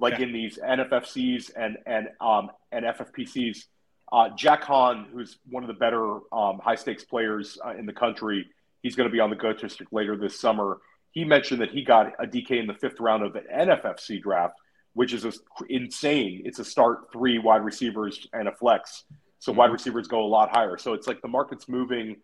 like 0.00 0.18
yeah. 0.18 0.26
in 0.26 0.32
these 0.32 0.58
NFFCs 0.58 1.52
and 1.56 1.78
and 1.86 2.08
um, 2.20 2.50
and 2.72 2.84
FFPCs. 2.84 3.66
Uh, 4.12 4.28
Jack 4.30 4.64
Hahn, 4.64 5.06
who's 5.12 5.38
one 5.48 5.62
of 5.62 5.68
the 5.68 5.74
better 5.74 6.18
um, 6.32 6.58
high 6.58 6.74
stakes 6.74 7.04
players 7.04 7.56
uh, 7.64 7.76
in 7.78 7.86
the 7.86 7.92
country, 7.92 8.44
he's 8.82 8.96
going 8.96 9.08
to 9.08 9.12
be 9.12 9.20
on 9.20 9.30
the 9.30 9.36
GOAT 9.36 9.60
District 9.60 9.92
later 9.92 10.16
this 10.16 10.40
summer. 10.40 10.78
He 11.12 11.24
mentioned 11.24 11.60
that 11.60 11.70
he 11.70 11.84
got 11.84 12.14
a 12.18 12.26
DK 12.26 12.58
in 12.58 12.66
the 12.66 12.74
fifth 12.74 12.98
round 12.98 13.22
of 13.22 13.36
an 13.36 13.44
NFFC 13.54 14.20
draft, 14.20 14.54
which 14.94 15.12
is 15.12 15.24
a, 15.24 15.32
insane. 15.68 16.42
It's 16.44 16.58
a 16.58 16.64
start 16.64 17.12
three 17.12 17.38
wide 17.38 17.64
receivers 17.64 18.26
and 18.32 18.48
a 18.48 18.52
flex. 18.52 19.04
So 19.38 19.52
mm-hmm. 19.52 19.58
wide 19.58 19.72
receivers 19.72 20.08
go 20.08 20.24
a 20.24 20.26
lot 20.26 20.50
higher. 20.50 20.78
So 20.78 20.94
it's 20.94 21.06
like 21.06 21.22
the 21.22 21.28
market's 21.28 21.68
moving 21.68 22.16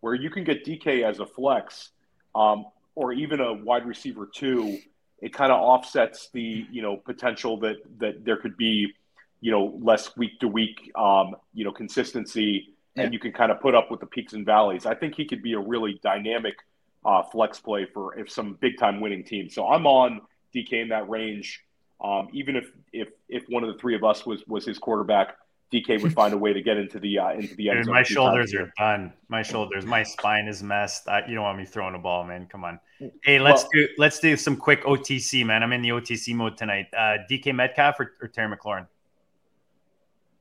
where 0.00 0.14
you 0.14 0.30
can 0.30 0.44
get 0.44 0.64
DK 0.64 1.02
as 1.08 1.20
a 1.20 1.26
flex 1.26 1.90
um, 2.34 2.66
or 2.94 3.12
even 3.12 3.40
a 3.40 3.52
wide 3.52 3.86
receiver 3.86 4.28
two 4.32 4.78
it 5.24 5.32
kind 5.32 5.50
of 5.50 5.58
offsets 5.58 6.28
the 6.32 6.66
you 6.70 6.82
know 6.82 6.96
potential 6.98 7.58
that 7.58 7.76
that 7.98 8.24
there 8.24 8.36
could 8.36 8.56
be 8.58 8.92
you 9.40 9.50
know 9.50 9.78
less 9.80 10.14
week 10.16 10.38
to 10.40 10.46
week 10.46 10.92
um, 10.96 11.34
you 11.54 11.64
know 11.64 11.72
consistency 11.72 12.74
yeah. 12.94 13.04
and 13.04 13.12
you 13.12 13.18
can 13.18 13.32
kind 13.32 13.50
of 13.50 13.58
put 13.60 13.74
up 13.74 13.90
with 13.90 14.00
the 14.00 14.06
peaks 14.06 14.34
and 14.34 14.44
valleys. 14.44 14.86
I 14.86 14.94
think 14.94 15.14
he 15.14 15.24
could 15.24 15.42
be 15.42 15.54
a 15.54 15.58
really 15.58 15.98
dynamic 16.02 16.56
uh, 17.04 17.22
flex 17.22 17.58
play 17.58 17.86
for 17.86 18.18
if 18.18 18.30
some 18.30 18.58
big 18.60 18.78
time 18.78 19.00
winning 19.00 19.24
team. 19.24 19.48
So 19.48 19.66
I'm 19.66 19.86
on 19.86 20.20
DK 20.54 20.82
in 20.82 20.88
that 20.90 21.08
range. 21.08 21.62
Um, 22.04 22.28
even 22.32 22.54
if 22.54 22.70
if 22.92 23.08
if 23.30 23.44
one 23.48 23.64
of 23.64 23.72
the 23.72 23.78
three 23.80 23.94
of 23.94 24.04
us 24.04 24.26
was 24.26 24.46
was 24.46 24.66
his 24.66 24.78
quarterback, 24.78 25.36
DK 25.72 26.02
would 26.02 26.12
find 26.12 26.34
a 26.34 26.38
way 26.38 26.52
to 26.52 26.60
get 26.60 26.76
into 26.76 27.00
the 27.00 27.18
uh, 27.18 27.30
into 27.30 27.54
the 27.54 27.70
end 27.70 27.86
zone. 27.86 27.94
My 27.94 28.02
shoulders 28.02 28.54
are 28.54 28.70
done. 28.78 29.10
My 29.28 29.40
shoulders, 29.40 29.86
my 29.86 30.02
spine 30.02 30.46
is 30.46 30.62
messed. 30.62 31.08
I, 31.08 31.26
you 31.26 31.34
don't 31.34 31.44
want 31.44 31.56
me 31.56 31.64
throwing 31.64 31.94
a 31.94 31.98
ball, 31.98 32.22
man. 32.24 32.46
Come 32.46 32.62
on. 32.62 32.78
Hey, 33.22 33.38
let's 33.38 33.62
well, 33.62 33.70
do 33.72 33.88
let's 33.96 34.20
do 34.20 34.36
some 34.36 34.54
quick 34.54 34.84
OTC, 34.84 35.46
man. 35.46 35.62
I'm 35.62 35.72
in 35.72 35.80
the 35.80 35.88
OTC 35.88 36.34
mode 36.34 36.58
tonight. 36.58 36.88
Uh, 36.94 37.16
DK 37.30 37.54
Metcalf 37.54 37.98
or, 37.98 38.12
or 38.20 38.28
Terry 38.28 38.54
McLaurin? 38.54 38.86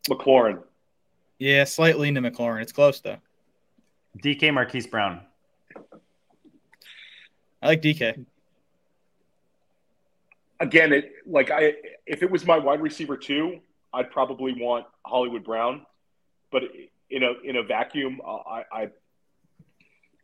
McLaurin. 0.09 0.61
Yeah, 1.39 1.63
slightly 1.63 2.09
into 2.09 2.21
McLaurin. 2.21 2.61
It's 2.61 2.73
close 2.73 2.99
though. 2.99 3.19
DK 4.21 4.53
Marquise 4.53 4.85
Brown. 4.85 5.21
I 7.61 7.67
like 7.67 7.81
DK. 7.81 8.25
Again, 10.59 10.93
it 10.93 11.11
like 11.25 11.51
I 11.51 11.73
if 12.05 12.23
it 12.23 12.31
was 12.31 12.45
my 12.45 12.57
wide 12.57 12.81
receiver 12.81 13.17
too, 13.17 13.59
I'd 13.93 14.11
probably 14.11 14.53
want 14.53 14.85
Hollywood 15.05 15.43
Brown, 15.43 15.85
but 16.51 16.63
in 17.09 17.23
a 17.23 17.33
in 17.43 17.55
a 17.55 17.63
vacuum, 17.63 18.21
uh, 18.25 18.37
I, 18.37 18.63
I 18.71 18.87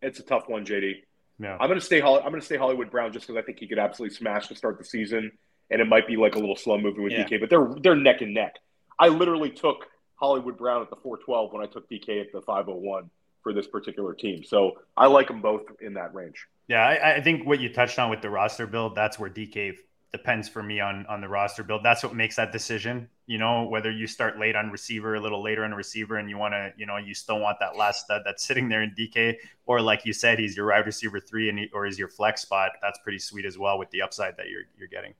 it's 0.01 0.19
a 0.19 0.23
tough 0.23 0.47
one, 0.47 0.65
JD. 0.65 0.95
Yeah. 1.39 1.57
I'm 1.59 1.67
gonna 1.67 1.81
stay. 1.81 2.01
I'm 2.01 2.23
gonna 2.23 2.41
stay 2.41 2.57
Hollywood 2.57 2.91
Brown 2.91 3.13
just 3.13 3.27
because 3.27 3.41
I 3.41 3.45
think 3.45 3.59
he 3.59 3.67
could 3.67 3.79
absolutely 3.79 4.15
smash 4.15 4.47
to 4.47 4.55
start 4.55 4.77
the 4.77 4.83
season, 4.83 5.31
and 5.69 5.81
it 5.81 5.85
might 5.85 6.07
be 6.07 6.17
like 6.17 6.35
a 6.35 6.39
little 6.39 6.55
slow 6.55 6.77
moving 6.77 7.03
with 7.03 7.13
yeah. 7.13 7.25
DK, 7.25 7.39
but 7.39 7.49
they're 7.49 7.73
they're 7.81 7.95
neck 7.95 8.21
and 8.21 8.33
neck. 8.33 8.55
I 8.97 9.07
literally 9.07 9.49
took 9.49 9.85
Hollywood 10.15 10.57
Brown 10.57 10.81
at 10.81 10.89
the 10.89 10.97
412 10.97 11.53
when 11.53 11.63
I 11.63 11.65
took 11.67 11.89
DK 11.89 12.21
at 12.21 12.31
the 12.33 12.41
501 12.41 13.09
for 13.41 13.53
this 13.53 13.67
particular 13.67 14.13
team. 14.13 14.43
So 14.43 14.79
I 14.97 15.07
like 15.07 15.27
them 15.27 15.41
both 15.41 15.61
in 15.79 15.93
that 15.93 16.13
range. 16.13 16.45
Yeah, 16.67 16.85
I, 16.85 17.15
I 17.15 17.21
think 17.21 17.47
what 17.47 17.61
you 17.61 17.71
touched 17.71 17.97
on 17.97 18.09
with 18.09 18.21
the 18.21 18.29
roster 18.29 18.67
build, 18.67 18.95
that's 18.95 19.17
where 19.17 19.29
DK 19.29 19.75
depends 20.11 20.49
for 20.49 20.63
me 20.63 20.79
on 20.79 21.05
on 21.07 21.21
the 21.21 21.27
roster 21.27 21.63
build. 21.63 21.83
That's 21.83 22.03
what 22.03 22.15
makes 22.15 22.35
that 22.37 22.51
decision. 22.51 23.07
You 23.27 23.37
know, 23.37 23.63
whether 23.63 23.91
you 23.91 24.07
start 24.07 24.39
late 24.39 24.55
on 24.55 24.71
receiver, 24.71 25.15
a 25.15 25.19
little 25.19 25.43
later 25.43 25.63
on 25.63 25.73
receiver, 25.73 26.17
and 26.17 26.29
you 26.29 26.37
want 26.37 26.53
to, 26.53 26.73
you 26.77 26.85
know, 26.85 26.97
you 26.97 27.13
still 27.13 27.39
want 27.39 27.57
that 27.59 27.75
last 27.75 28.05
stud 28.05 28.23
that's 28.25 28.43
sitting 28.43 28.69
there 28.69 28.81
in 28.81 28.91
DK, 28.97 29.35
or 29.65 29.81
like 29.81 30.05
you 30.05 30.13
said, 30.13 30.39
he's 30.39 30.57
your 30.57 30.67
wide 30.67 30.85
receiver 30.85 31.19
three, 31.19 31.49
and 31.49 31.59
he, 31.59 31.69
or 31.73 31.85
is 31.85 31.99
your 31.99 32.07
flex 32.07 32.41
spot. 32.41 32.71
That's 32.81 32.99
pretty 33.03 33.19
sweet 33.19 33.45
as 33.45 33.57
well 33.57 33.77
with 33.77 33.91
the 33.91 34.01
upside 34.01 34.35
that 34.37 34.49
you're 34.49 34.63
you're 34.77 34.87
getting. 34.87 35.13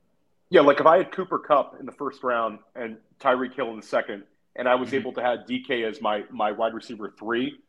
Yeah, 0.50 0.62
like 0.62 0.80
if 0.80 0.88
I 0.88 0.98
had 0.98 1.12
Cooper 1.12 1.38
Kupp 1.38 1.80
in 1.80 1.86
the 1.86 1.92
first 1.92 2.24
round 2.24 2.60
and 2.76 2.98
Tyreek 3.20 3.54
Hill 3.54 3.70
in 3.70 3.80
the 3.80 3.86
second, 3.86 4.24
and 4.56 4.68
I 4.68 4.74
was 4.76 4.90
mm-hmm. 4.90 4.98
able 4.98 5.14
to 5.14 5.22
have 5.22 5.40
DK 5.48 5.88
as 5.88 6.02
my 6.02 6.24
my 6.32 6.52
wide 6.52 6.74
receiver 6.74 7.14
three, 7.18 7.60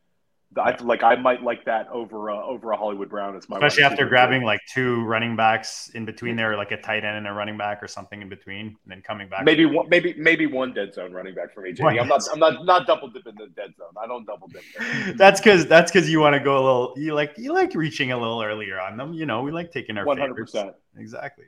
I 0.57 0.77
like 0.83 1.05
I 1.05 1.15
might 1.15 1.45
like 1.45 1.65
that 1.67 1.89
over 1.91 2.29
uh, 2.29 2.43
over 2.43 2.73
a 2.73 2.77
Hollywood 2.77 3.09
Brown 3.09 3.37
as 3.37 3.49
my 3.49 3.59
especially 3.59 3.85
after 3.85 4.05
grabbing 4.05 4.43
like 4.43 4.61
two 4.69 5.05
running 5.05 5.37
backs 5.37 5.91
in 5.95 6.05
between 6.05 6.35
there, 6.35 6.57
like 6.57 6.73
a 6.73 6.77
tight 6.77 7.05
end 7.05 7.17
and 7.17 7.29
a 7.29 7.33
running 7.33 7.57
back 7.57 7.81
or 7.81 7.87
something 7.87 8.21
in 8.21 8.29
between, 8.29 8.67
and 8.67 8.77
then 8.87 9.01
coming 9.01 9.29
back. 9.29 9.45
Maybe 9.45 9.65
one, 9.65 9.89
maybe 9.89 10.13
maybe 10.19 10.47
one 10.47 10.75
dead 10.75 10.93
zone 10.93 11.13
running 11.13 11.37
back 11.37 11.55
for 11.55 11.61
me, 11.61 11.73
Jamie. 11.73 12.01
I'm 12.01 12.09
not 12.09 12.23
I'm 12.33 12.41
not 12.41 12.65
not 12.65 12.85
double 12.89 13.09
dipping 13.09 13.37
the 13.37 13.47
dead 13.55 13.77
zone. 13.77 13.93
I 14.03 14.09
don't 14.09 14.27
double 14.27 14.49
dip. 14.49 15.17
that's 15.17 15.41
because 15.41 15.67
that's 15.67 15.93
because 15.93 16.11
you 16.11 16.19
want 16.19 16.35
to 16.35 16.41
go 16.41 16.55
a 16.55 16.63
little. 16.65 16.95
You 16.97 17.15
like 17.15 17.35
you 17.39 17.53
like 17.53 17.73
reaching 17.77 18.11
a 18.11 18.19
little 18.19 18.43
earlier 18.43 18.81
on 18.81 18.97
them. 18.97 19.13
You 19.13 19.27
know, 19.27 19.43
we 19.43 19.53
like 19.53 19.71
taking 19.71 19.97
our 19.99 20.05
one 20.05 20.19
hundred 20.19 20.35
percent 20.35 20.73
exactly. 20.97 21.45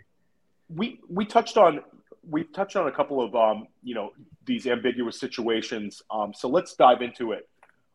We 0.69 1.01
we 1.09 1.25
touched 1.27 1.57
on 1.57 1.81
we 2.29 2.45
touched 2.45 2.77
on 2.77 2.87
a 2.87 2.93
couple 2.93 3.21
of 3.21 3.35
um 3.35 3.67
you 3.83 3.97
know 3.97 4.13
these 4.45 4.69
ambiguous 4.69 5.19
situations. 5.19 6.03
Um, 6.09 6.33
so 6.33 6.49
let's 6.49 6.75
dive 6.75 7.03
into 7.03 7.33
it 7.33 7.49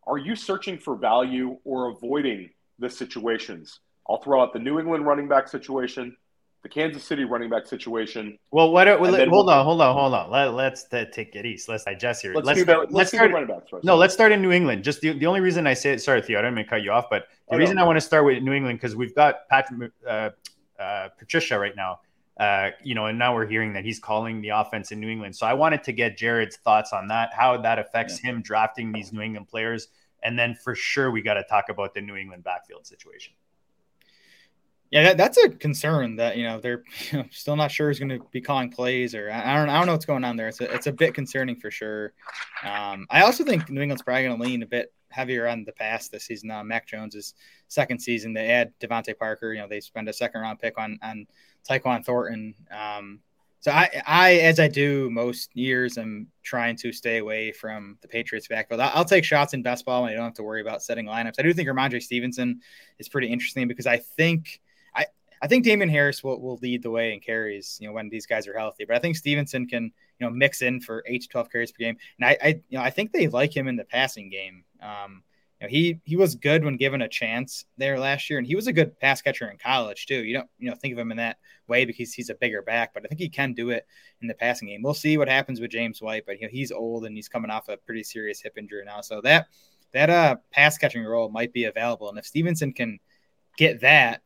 are 0.07 0.17
you 0.17 0.35
searching 0.35 0.77
for 0.77 0.95
value 0.95 1.57
or 1.63 1.89
avoiding 1.89 2.49
the 2.79 2.89
situations? 2.89 3.79
I'll 4.09 4.21
throw 4.21 4.41
out 4.41 4.53
the 4.53 4.59
New 4.59 4.79
England 4.79 5.05
running 5.05 5.27
back 5.27 5.47
situation, 5.49 6.15
the 6.63 6.69
Kansas 6.69 7.03
City 7.03 7.25
running 7.25 7.49
back 7.49 7.67
situation. 7.67 8.39
Well, 8.51 8.71
what? 8.71 8.87
Well, 8.99 9.11
let, 9.11 9.27
hold 9.27 9.47
we'll, 9.47 9.55
on, 9.55 9.65
hold 9.65 9.81
on, 9.81 9.93
hold 9.93 10.13
on. 10.13 10.55
Let, 10.55 10.73
us 10.73 10.85
uh, 10.93 11.05
take 11.11 11.35
it 11.35 11.45
east. 11.45 11.67
Let's 11.67 11.83
digest 11.83 12.21
here. 12.21 12.33
Let's, 12.33 12.47
let's, 12.47 12.61
start, 12.61 12.79
let's, 12.79 12.93
let's 12.93 13.09
start. 13.11 13.31
running 13.31 13.47
backs 13.49 13.69
first. 13.69 13.83
No, 13.83 13.97
let's 13.97 14.13
start 14.13 14.31
in 14.31 14.41
New 14.41 14.51
England. 14.51 14.83
Just 14.83 15.01
the, 15.01 15.11
the 15.11 15.25
only 15.25 15.41
reason 15.41 15.67
I 15.67 15.73
say 15.73 15.91
it. 15.91 16.01
Sorry, 16.01 16.21
Theo, 16.21 16.39
I 16.39 16.41
didn't 16.43 16.55
mean 16.55 16.65
to 16.65 16.69
cut 16.69 16.83
you 16.83 16.91
off, 16.91 17.09
but 17.09 17.27
the 17.49 17.55
oh, 17.55 17.59
reason 17.59 17.75
no. 17.75 17.83
I 17.83 17.85
want 17.85 17.97
to 17.97 18.01
start 18.01 18.23
with 18.25 18.41
New 18.41 18.53
England 18.53 18.79
because 18.79 18.95
we've 18.95 19.13
got 19.13 19.47
Patrick 19.49 19.91
uh, 20.07 20.29
uh, 20.79 21.09
Patricia 21.17 21.59
right 21.59 21.75
now. 21.75 21.99
Uh, 22.39 22.69
you 22.83 22.93
know, 22.93 23.07
and 23.07 23.17
now 23.17 23.33
we're 23.33 23.47
hearing 23.47 23.73
that 23.73 23.83
he's 23.83 23.99
calling 23.99 24.41
the 24.41 24.49
offense 24.49 24.91
in 24.91 24.99
New 24.99 25.09
England. 25.09 25.35
So 25.35 25.47
I 25.47 25.53
wanted 25.53 25.83
to 25.83 25.91
get 25.91 26.17
Jared's 26.17 26.57
thoughts 26.57 26.93
on 26.93 27.07
that, 27.07 27.33
how 27.33 27.57
that 27.57 27.79
affects 27.79 28.23
yeah. 28.23 28.31
him 28.31 28.41
drafting 28.41 28.91
these 28.91 29.11
New 29.11 29.21
England 29.21 29.47
players 29.47 29.87
and 30.23 30.37
then 30.37 30.55
for 30.55 30.75
sure, 30.75 31.11
we 31.11 31.21
got 31.21 31.35
to 31.35 31.43
talk 31.43 31.69
about 31.69 31.93
the 31.93 32.01
New 32.01 32.15
England 32.15 32.43
backfield 32.43 32.85
situation. 32.87 33.33
Yeah, 34.89 35.03
that, 35.03 35.17
that's 35.17 35.37
a 35.37 35.49
concern 35.49 36.15
that 36.15 36.37
you 36.37 36.43
know 36.43 36.59
they're 36.61 36.83
you 37.11 37.17
know, 37.19 37.25
still 37.29 37.57
not 37.57 37.71
sure 37.71 37.87
who's 37.87 37.99
going 37.99 38.09
to 38.09 38.21
be 38.31 38.39
calling 38.39 38.69
plays 38.69 39.13
or 39.13 39.29
I 39.29 39.55
don't 39.55 39.69
I 39.69 39.77
don't 39.77 39.85
know 39.85 39.91
what's 39.91 40.05
going 40.05 40.23
on 40.23 40.37
there. 40.37 40.47
It's 40.47 40.61
a, 40.61 40.73
it's 40.73 40.87
a 40.87 40.93
bit 40.93 41.13
concerning 41.13 41.57
for 41.57 41.69
sure. 41.69 42.13
Um, 42.63 43.05
I 43.09 43.21
also 43.21 43.43
think 43.43 43.69
New 43.69 43.81
England's 43.81 44.01
probably 44.01 44.23
going 44.23 44.37
to 44.37 44.43
lean 44.43 44.63
a 44.63 44.67
bit 44.67 44.93
heavier 45.09 45.47
on 45.47 45.65
the 45.65 45.73
pass 45.73 46.07
this 46.07 46.23
season. 46.23 46.51
Uh, 46.51 46.63
Mac 46.63 46.87
Jones's 46.87 47.33
second 47.67 47.99
season, 47.99 48.33
they 48.33 48.49
add 48.49 48.71
DeVante 48.79 49.17
Parker. 49.17 49.53
You 49.53 49.61
know, 49.61 49.67
they 49.67 49.81
spend 49.81 50.07
a 50.07 50.13
second 50.13 50.39
round 50.39 50.59
pick 50.59 50.77
on 50.77 50.97
on 51.03 51.27
Tyquan 51.69 52.03
Thornton. 52.05 52.55
Um, 52.71 53.19
so 53.59 53.71
I, 53.71 54.01
I, 54.05 54.33
as 54.35 54.59
I 54.59 54.67
do 54.67 55.09
most 55.09 55.55
years, 55.55 55.97
I'm 55.97 56.27
trying 56.43 56.75
to 56.77 56.91
stay 56.91 57.17
away 57.17 57.51
from 57.51 57.97
the 58.01 58.07
Patriots 58.07 58.47
backfield. 58.47 58.79
I'll, 58.79 59.03
take 59.03 59.25
shots 59.25 59.53
in 59.53 59.63
best 59.63 59.83
ball 59.83 60.03
when 60.03 60.11
I 60.11 60.15
don't 60.15 60.25
have 60.25 60.35
to 60.35 60.43
worry 60.43 60.61
about 60.61 60.83
setting 60.83 61.05
lineups. 61.05 61.35
I 61.39 61.41
do 61.41 61.53
think 61.53 61.67
Rhamondre 61.67 62.01
Stevenson 62.01 62.61
is 62.99 63.09
pretty 63.09 63.27
interesting 63.27 63.67
because 63.67 63.87
I 63.87 63.97
think 63.97 64.61
I, 64.95 65.07
I 65.41 65.47
think 65.47 65.63
Damien 65.63 65.89
Harris 65.89 66.23
will, 66.23 66.39
will 66.39 66.57
lead 66.61 66.83
the 66.83 66.91
way 66.91 67.13
in 67.13 67.19
carries, 67.19 67.77
you 67.81 67.87
know, 67.87 67.93
when 67.93 68.09
these 68.09 68.25
guys 68.25 68.47
are 68.47 68.57
healthy. 68.57 68.85
But 68.85 68.95
I 68.95 68.99
think 68.99 69.17
Stevenson 69.17 69.67
can, 69.67 69.85
you 69.85 70.25
know, 70.25 70.29
mix 70.29 70.61
in 70.61 70.79
for 70.79 71.03
eight 71.07 71.23
to 71.23 71.27
twelve 71.27 71.51
carries 71.51 71.71
per 71.71 71.79
game. 71.79 71.97
And 72.19 72.29
I, 72.29 72.37
I 72.41 72.47
you 72.69 72.77
know, 72.77 72.83
I 72.83 72.91
think 72.91 73.11
they 73.11 73.27
like 73.27 73.55
him 73.55 73.67
in 73.67 73.75
the 73.75 73.85
passing 73.85 74.29
game. 74.29 74.63
Um, 74.81 75.23
you 75.59 75.67
know, 75.67 75.69
he 75.69 75.99
he 76.03 76.15
was 76.15 76.35
good 76.35 76.63
when 76.63 76.77
given 76.77 77.01
a 77.01 77.07
chance 77.07 77.65
there 77.77 77.99
last 77.99 78.29
year, 78.29 78.37
and 78.37 78.47
he 78.47 78.55
was 78.55 78.67
a 78.67 78.73
good 78.73 78.99
pass 78.99 79.21
catcher 79.21 79.49
in 79.49 79.57
college 79.57 80.05
too. 80.05 80.23
You 80.23 80.35
don't 80.35 80.49
you 80.59 80.69
know 80.69 80.75
think 80.75 80.93
of 80.93 80.99
him 80.99 81.11
in 81.11 81.17
that 81.17 81.37
way 81.67 81.85
because 81.85 82.13
he's 82.13 82.29
a 82.29 82.35
bigger 82.35 82.61
back, 82.61 82.93
but 82.93 83.03
I 83.03 83.07
think 83.07 83.19
he 83.19 83.29
can 83.29 83.53
do 83.53 83.71
it 83.71 83.85
in 84.21 84.27
the 84.27 84.33
passing 84.33 84.67
game. 84.67 84.81
We'll 84.83 84.93
see 84.93 85.17
what 85.17 85.27
happens 85.27 85.59
with 85.59 85.71
James 85.71 86.01
White, 86.01 86.25
but 86.25 86.39
you 86.39 86.47
know 86.47 86.51
he's 86.51 86.71
old 86.71 87.05
and 87.05 87.15
he's 87.15 87.29
coming 87.29 87.51
off 87.51 87.69
a 87.69 87.77
pretty 87.77 88.03
serious 88.03 88.41
hip 88.41 88.57
injury 88.57 88.83
now, 88.85 89.01
so 89.01 89.21
that 89.21 89.47
that 89.93 90.09
uh 90.09 90.35
pass 90.51 90.77
catching 90.77 91.03
role 91.03 91.29
might 91.29 91.53
be 91.53 91.65
available, 91.65 92.09
and 92.09 92.19
if 92.19 92.25
Stevenson 92.25 92.73
can 92.73 92.99
get 93.57 93.81
that 93.81 94.21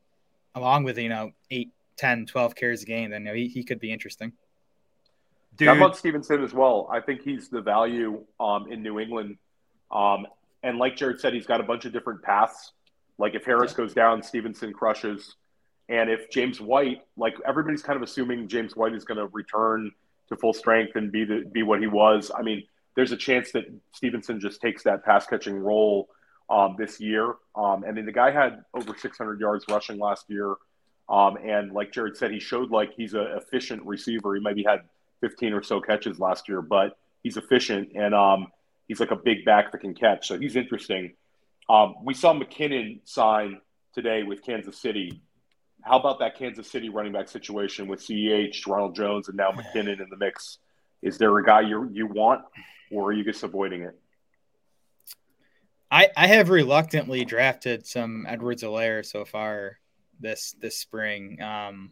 along 0.56 0.84
with 0.84 0.98
you 0.98 1.10
know 1.10 1.32
8, 1.50 1.72
10, 1.98 2.26
12 2.26 2.56
carries 2.56 2.84
a 2.84 2.86
game, 2.86 3.12
then 3.12 3.22
you 3.22 3.28
know, 3.28 3.34
he, 3.34 3.48
he 3.48 3.64
could 3.64 3.80
be 3.80 3.92
interesting. 3.92 4.34
Dude. 5.58 5.68
How 5.68 5.76
about 5.76 5.98
Stevenson 5.98 6.44
as 6.44 6.54
well? 6.54 6.90
I 6.92 7.00
think 7.00 7.22
he's 7.22 7.50
the 7.50 7.62
value 7.62 8.24
um, 8.40 8.72
in 8.72 8.82
New 8.82 9.00
England. 9.00 9.38
Um, 9.92 10.26
and 10.64 10.78
like 10.78 10.96
Jared 10.96 11.20
said, 11.20 11.34
he's 11.34 11.46
got 11.46 11.60
a 11.60 11.64
bunch 11.64 11.86
of 11.86 11.94
different 11.94 12.22
paths. 12.22 12.74
Like 13.18 13.36
if 13.36 13.46
Harris 13.46 13.74
goes 13.74 13.94
down, 13.94 14.24
Stevenson 14.24 14.74
crushes. 14.74 15.36
And 15.90 16.10
if 16.10 16.30
James 16.30 16.62
White, 16.62 17.02
like 17.18 17.36
everybody's 17.46 17.82
kind 17.82 17.98
of 17.98 18.04
assuming 18.04 18.48
James 18.48 18.76
White 18.76 18.94
is 18.94 19.04
going 19.04 19.18
to 19.18 19.28
return 19.28 19.92
to 20.30 20.38
full 20.38 20.54
strength 20.54 20.96
and 20.96 21.12
be 21.12 21.26
the, 21.26 21.44
be 21.52 21.64
what 21.64 21.82
he 21.82 21.88
was. 21.88 22.32
I 22.36 22.42
mean, 22.42 22.64
there's 22.96 23.12
a 23.12 23.18
chance 23.18 23.52
that 23.52 23.66
Stevenson 23.94 24.40
just 24.40 24.62
takes 24.62 24.84
that 24.84 25.04
pass 25.04 25.26
catching 25.26 25.58
role 25.60 26.10
um, 26.50 26.76
this 26.78 27.00
year. 27.00 27.36
Um, 27.56 27.84
and 27.84 27.98
then 27.98 28.06
the 28.06 28.12
guy 28.12 28.32
had 28.32 28.64
over 28.74 28.96
600 28.98 29.40
yards 29.40 29.66
rushing 29.70 30.00
last 30.00 30.26
year. 30.30 30.56
Um, 31.10 31.38
and 31.38 31.72
like 31.74 31.92
Jared 31.92 32.16
said, 32.18 32.32
he 32.32 32.40
showed 32.40 32.72
like 32.72 32.94
he's 32.96 33.14
an 33.14 33.28
efficient 33.36 33.86
receiver. 33.86 34.36
He 34.36 34.42
maybe 34.42 34.64
had 34.64 34.82
15 35.22 35.54
or 35.54 35.64
so 35.64 35.82
catches 35.82 36.20
last 36.20 36.48
year, 36.48 36.62
but 36.62 36.98
he's 37.24 37.38
efficient. 37.38 37.90
And 37.96 38.14
um, 38.14 38.48
he's 38.88 39.00
like 39.00 39.12
a 39.12 39.16
big 39.16 39.46
back 39.46 39.72
that 39.72 39.80
can 39.80 39.94
catch. 39.94 40.28
So 40.28 40.40
he's 40.40 40.56
interesting. 40.56 41.14
Um, 41.70 41.96
we 42.04 42.14
saw 42.14 42.34
McKinnon 42.34 43.00
sign 43.06 43.62
today 43.94 44.24
with 44.24 44.44
Kansas 44.44 44.78
City. 44.78 45.22
How 45.82 46.00
about 46.00 46.20
that 46.20 46.38
Kansas 46.38 46.70
City 46.70 46.90
running 46.90 47.14
back 47.14 47.28
situation 47.28 47.88
with 47.88 48.02
CEH, 48.02 48.68
Ronald 48.68 48.96
Jones, 48.96 49.30
and 49.30 49.38
now 49.38 49.52
McKinnon 49.52 50.02
in 50.02 50.08
the 50.10 50.18
mix? 50.18 50.60
Is 51.02 51.18
there 51.18 51.36
a 51.38 51.44
guy 51.44 51.62
you 51.62 51.90
you 51.92 52.08
want, 52.08 52.42
or 52.92 53.10
are 53.10 53.14
you 53.14 53.24
just 53.24 53.44
avoiding 53.44 53.82
it? 53.84 53.98
I, 55.90 56.10
I 56.16 56.28
have 56.28 56.50
reluctantly 56.50 57.26
drafted 57.26 57.86
some 57.86 58.26
Edwards-Helaire 58.28 59.06
so 59.06 59.26
far 59.26 59.80
this 60.20 60.56
this 60.60 60.78
spring, 60.78 61.42
um, 61.42 61.92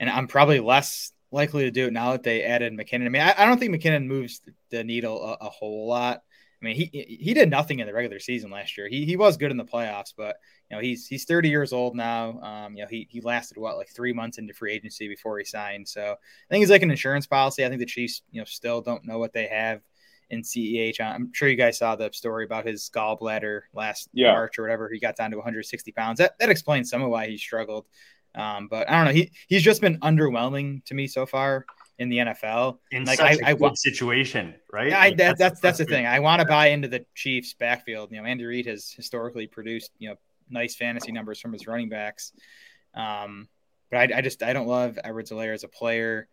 and 0.00 0.08
I'm 0.08 0.26
probably 0.26 0.60
less 0.60 1.12
likely 1.32 1.64
to 1.64 1.70
do 1.70 1.86
it 1.86 1.92
now 1.92 2.12
that 2.12 2.22
they 2.22 2.42
added 2.42 2.72
McKinnon. 2.72 3.06
I 3.06 3.08
mean, 3.08 3.22
I, 3.22 3.34
I 3.36 3.46
don't 3.46 3.58
think 3.58 3.74
McKinnon 3.74 4.06
moves 4.06 4.40
the 4.70 4.84
needle 4.84 5.22
a, 5.22 5.46
a, 5.46 5.48
whole 5.48 5.86
lot. 5.86 6.22
I 6.60 6.64
mean, 6.64 6.76
he 6.76 7.18
he 7.20 7.32
did 7.32 7.48
nothing 7.48 7.78
in 7.78 7.86
the 7.86 7.94
regular 7.94 8.18
season 8.18 8.50
last 8.50 8.76
year. 8.76 8.88
He 8.88 9.06
he 9.06 9.16
was 9.16 9.38
good 9.38 9.50
in 9.50 9.56
the 9.56 9.64
playoffs, 9.64 10.12
but 10.14 10.36
you 10.70 10.76
know 10.76 10.82
he's 10.82 11.06
he's 11.06 11.24
30 11.24 11.48
years 11.48 11.72
old 11.72 11.96
now. 11.96 12.38
Um, 12.40 12.76
you 12.76 12.82
know 12.82 12.88
he 12.88 13.06
he 13.10 13.20
lasted 13.22 13.56
what 13.56 13.78
like 13.78 13.88
three 13.88 14.12
months 14.12 14.36
into 14.36 14.52
free 14.52 14.72
agency 14.72 15.08
before 15.08 15.38
he 15.38 15.44
signed. 15.44 15.88
So 15.88 16.02
I 16.02 16.48
think 16.50 16.60
he's 16.60 16.70
like 16.70 16.82
an 16.82 16.90
insurance 16.90 17.26
policy. 17.26 17.64
I 17.64 17.68
think 17.68 17.80
the 17.80 17.86
Chiefs 17.86 18.22
you 18.30 18.40
know 18.40 18.44
still 18.44 18.82
don't 18.82 19.06
know 19.06 19.18
what 19.18 19.32
they 19.32 19.46
have 19.46 19.80
in 20.28 20.42
CEH. 20.42 21.00
I'm 21.00 21.32
sure 21.32 21.48
you 21.48 21.56
guys 21.56 21.78
saw 21.78 21.96
the 21.96 22.10
story 22.12 22.44
about 22.44 22.66
his 22.66 22.90
gallbladder 22.94 23.62
last 23.74 24.08
yeah. 24.12 24.32
March 24.32 24.58
or 24.58 24.62
whatever. 24.62 24.88
He 24.88 25.00
got 25.00 25.16
down 25.16 25.30
to 25.32 25.36
160 25.36 25.92
pounds. 25.92 26.18
That 26.18 26.38
that 26.38 26.50
explains 26.50 26.90
some 26.90 27.02
of 27.02 27.10
why 27.10 27.28
he 27.28 27.36
struggled. 27.36 27.86
Um, 28.34 28.68
but 28.68 28.88
I 28.88 28.96
don't 28.96 29.06
know. 29.06 29.12
He 29.12 29.32
he's 29.48 29.62
just 29.62 29.80
been 29.80 29.98
underwhelming 30.00 30.84
to 30.86 30.94
me 30.94 31.08
so 31.08 31.26
far 31.26 31.66
in 31.98 32.08
the 32.08 32.18
NFL. 32.18 32.78
In 32.90 33.04
like 33.04 33.18
such 33.18 33.38
I, 33.44 33.50
a 33.50 33.64
I, 33.64 33.70
situation, 33.74 34.54
right? 34.72 34.92
I, 34.92 35.08
like 35.08 35.18
that, 35.18 35.38
that's 35.38 35.60
that's, 35.60 35.78
the 35.78 35.84
thing. 35.84 36.06
I 36.06 36.20
want 36.20 36.40
to 36.40 36.46
buy 36.46 36.68
into 36.68 36.88
the 36.88 37.04
Chiefs' 37.14 37.54
backfield. 37.54 38.10
You 38.10 38.18
know, 38.20 38.24
Andy 38.24 38.44
Reid 38.44 38.66
has 38.66 38.90
historically 38.90 39.46
produced 39.46 39.90
you 39.98 40.08
know 40.08 40.16
nice 40.48 40.74
fantasy 40.74 41.12
numbers 41.12 41.40
from 41.40 41.52
his 41.52 41.66
running 41.66 41.88
backs. 41.88 42.32
Um, 42.94 43.48
but 43.90 44.12
I, 44.12 44.18
I 44.18 44.20
just 44.20 44.42
I 44.42 44.52
don't 44.52 44.66
love 44.66 44.98
Edwards-Helaire 45.02 45.54
as 45.54 45.64
a 45.64 45.68
player. 45.68 46.28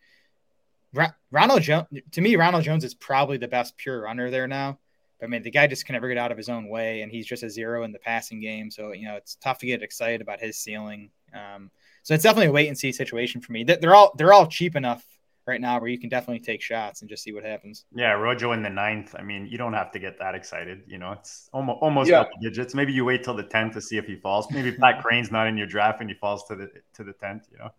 Ronald 1.32 1.62
Jones 1.62 1.88
to 2.12 2.22
me, 2.22 2.36
Ronald 2.36 2.64
Jones 2.64 2.84
is 2.84 2.94
probably 2.94 3.38
the 3.38 3.48
best 3.48 3.78
pure 3.78 4.02
runner 4.02 4.30
there 4.30 4.48
now. 4.48 4.80
I 5.22 5.26
mean, 5.26 5.42
the 5.42 5.52
guy 5.52 5.66
just 5.68 5.86
can 5.86 5.94
never 5.94 6.08
get 6.08 6.18
out 6.18 6.32
of 6.32 6.38
his 6.38 6.48
own 6.48 6.70
way, 6.70 7.02
and 7.02 7.12
he's 7.12 7.26
just 7.26 7.44
a 7.44 7.50
zero 7.50 7.84
in 7.84 7.92
the 7.92 8.00
passing 8.00 8.40
game. 8.40 8.72
So 8.72 8.94
you 8.94 9.08
know, 9.08 9.16
it's 9.16 9.36
tough 9.36 9.60
to 9.60 9.66
get 9.66 9.84
excited 9.84 10.22
about 10.22 10.40
his 10.40 10.58
ceiling. 10.58 11.10
Um, 11.34 11.72
so 12.08 12.14
it's 12.14 12.24
definitely 12.24 12.48
a 12.48 12.52
wait 12.54 12.70
and 12.70 12.78
see 12.78 12.94
situation 12.94 13.42
for 13.42 13.52
me. 13.52 13.66
They're 13.66 13.94
all 13.94 14.14
they're 14.16 14.32
all 14.32 14.48
cheap 14.48 14.78
enough 14.78 15.06
right 15.46 15.60
now 15.60 15.78
where 15.78 15.90
you 15.90 16.00
can 16.00 16.08
definitely 16.08 16.40
take 16.40 16.62
shots 16.62 17.02
and 17.02 17.10
just 17.10 17.22
see 17.22 17.34
what 17.34 17.44
happens. 17.44 17.84
Yeah, 17.94 18.12
Rojo 18.14 18.54
in 18.54 18.64
the 18.64 18.70
ninth. 18.70 19.14
I 19.20 19.24
mean, 19.24 19.46
you 19.46 19.58
don't 19.58 19.74
have 19.74 19.92
to 19.92 20.00
get 20.00 20.18
that 20.20 20.34
excited. 20.34 20.84
You 20.88 21.00
know, 21.00 21.12
it's 21.12 21.50
almost 21.52 21.80
almost 21.82 22.10
yeah. 22.10 22.20
double 22.20 22.38
digits. 22.42 22.74
Maybe 22.74 22.94
you 22.94 23.04
wait 23.04 23.26
till 23.26 23.34
the 23.34 23.44
tenth 23.44 23.74
to 23.74 23.82
see 23.82 23.98
if 23.98 24.06
he 24.06 24.16
falls. 24.16 24.50
Maybe 24.50 24.72
Pat 24.72 25.04
Kerrane's 25.04 25.34
not 25.34 25.48
in 25.48 25.58
your 25.58 25.68
draft 25.68 26.00
and 26.00 26.10
he 26.10 26.16
falls 26.16 26.46
to 26.46 26.56
the 26.56 26.72
to 26.94 27.04
the 27.04 27.12
tenth. 27.12 27.50
You 27.52 27.58
know, 27.58 27.72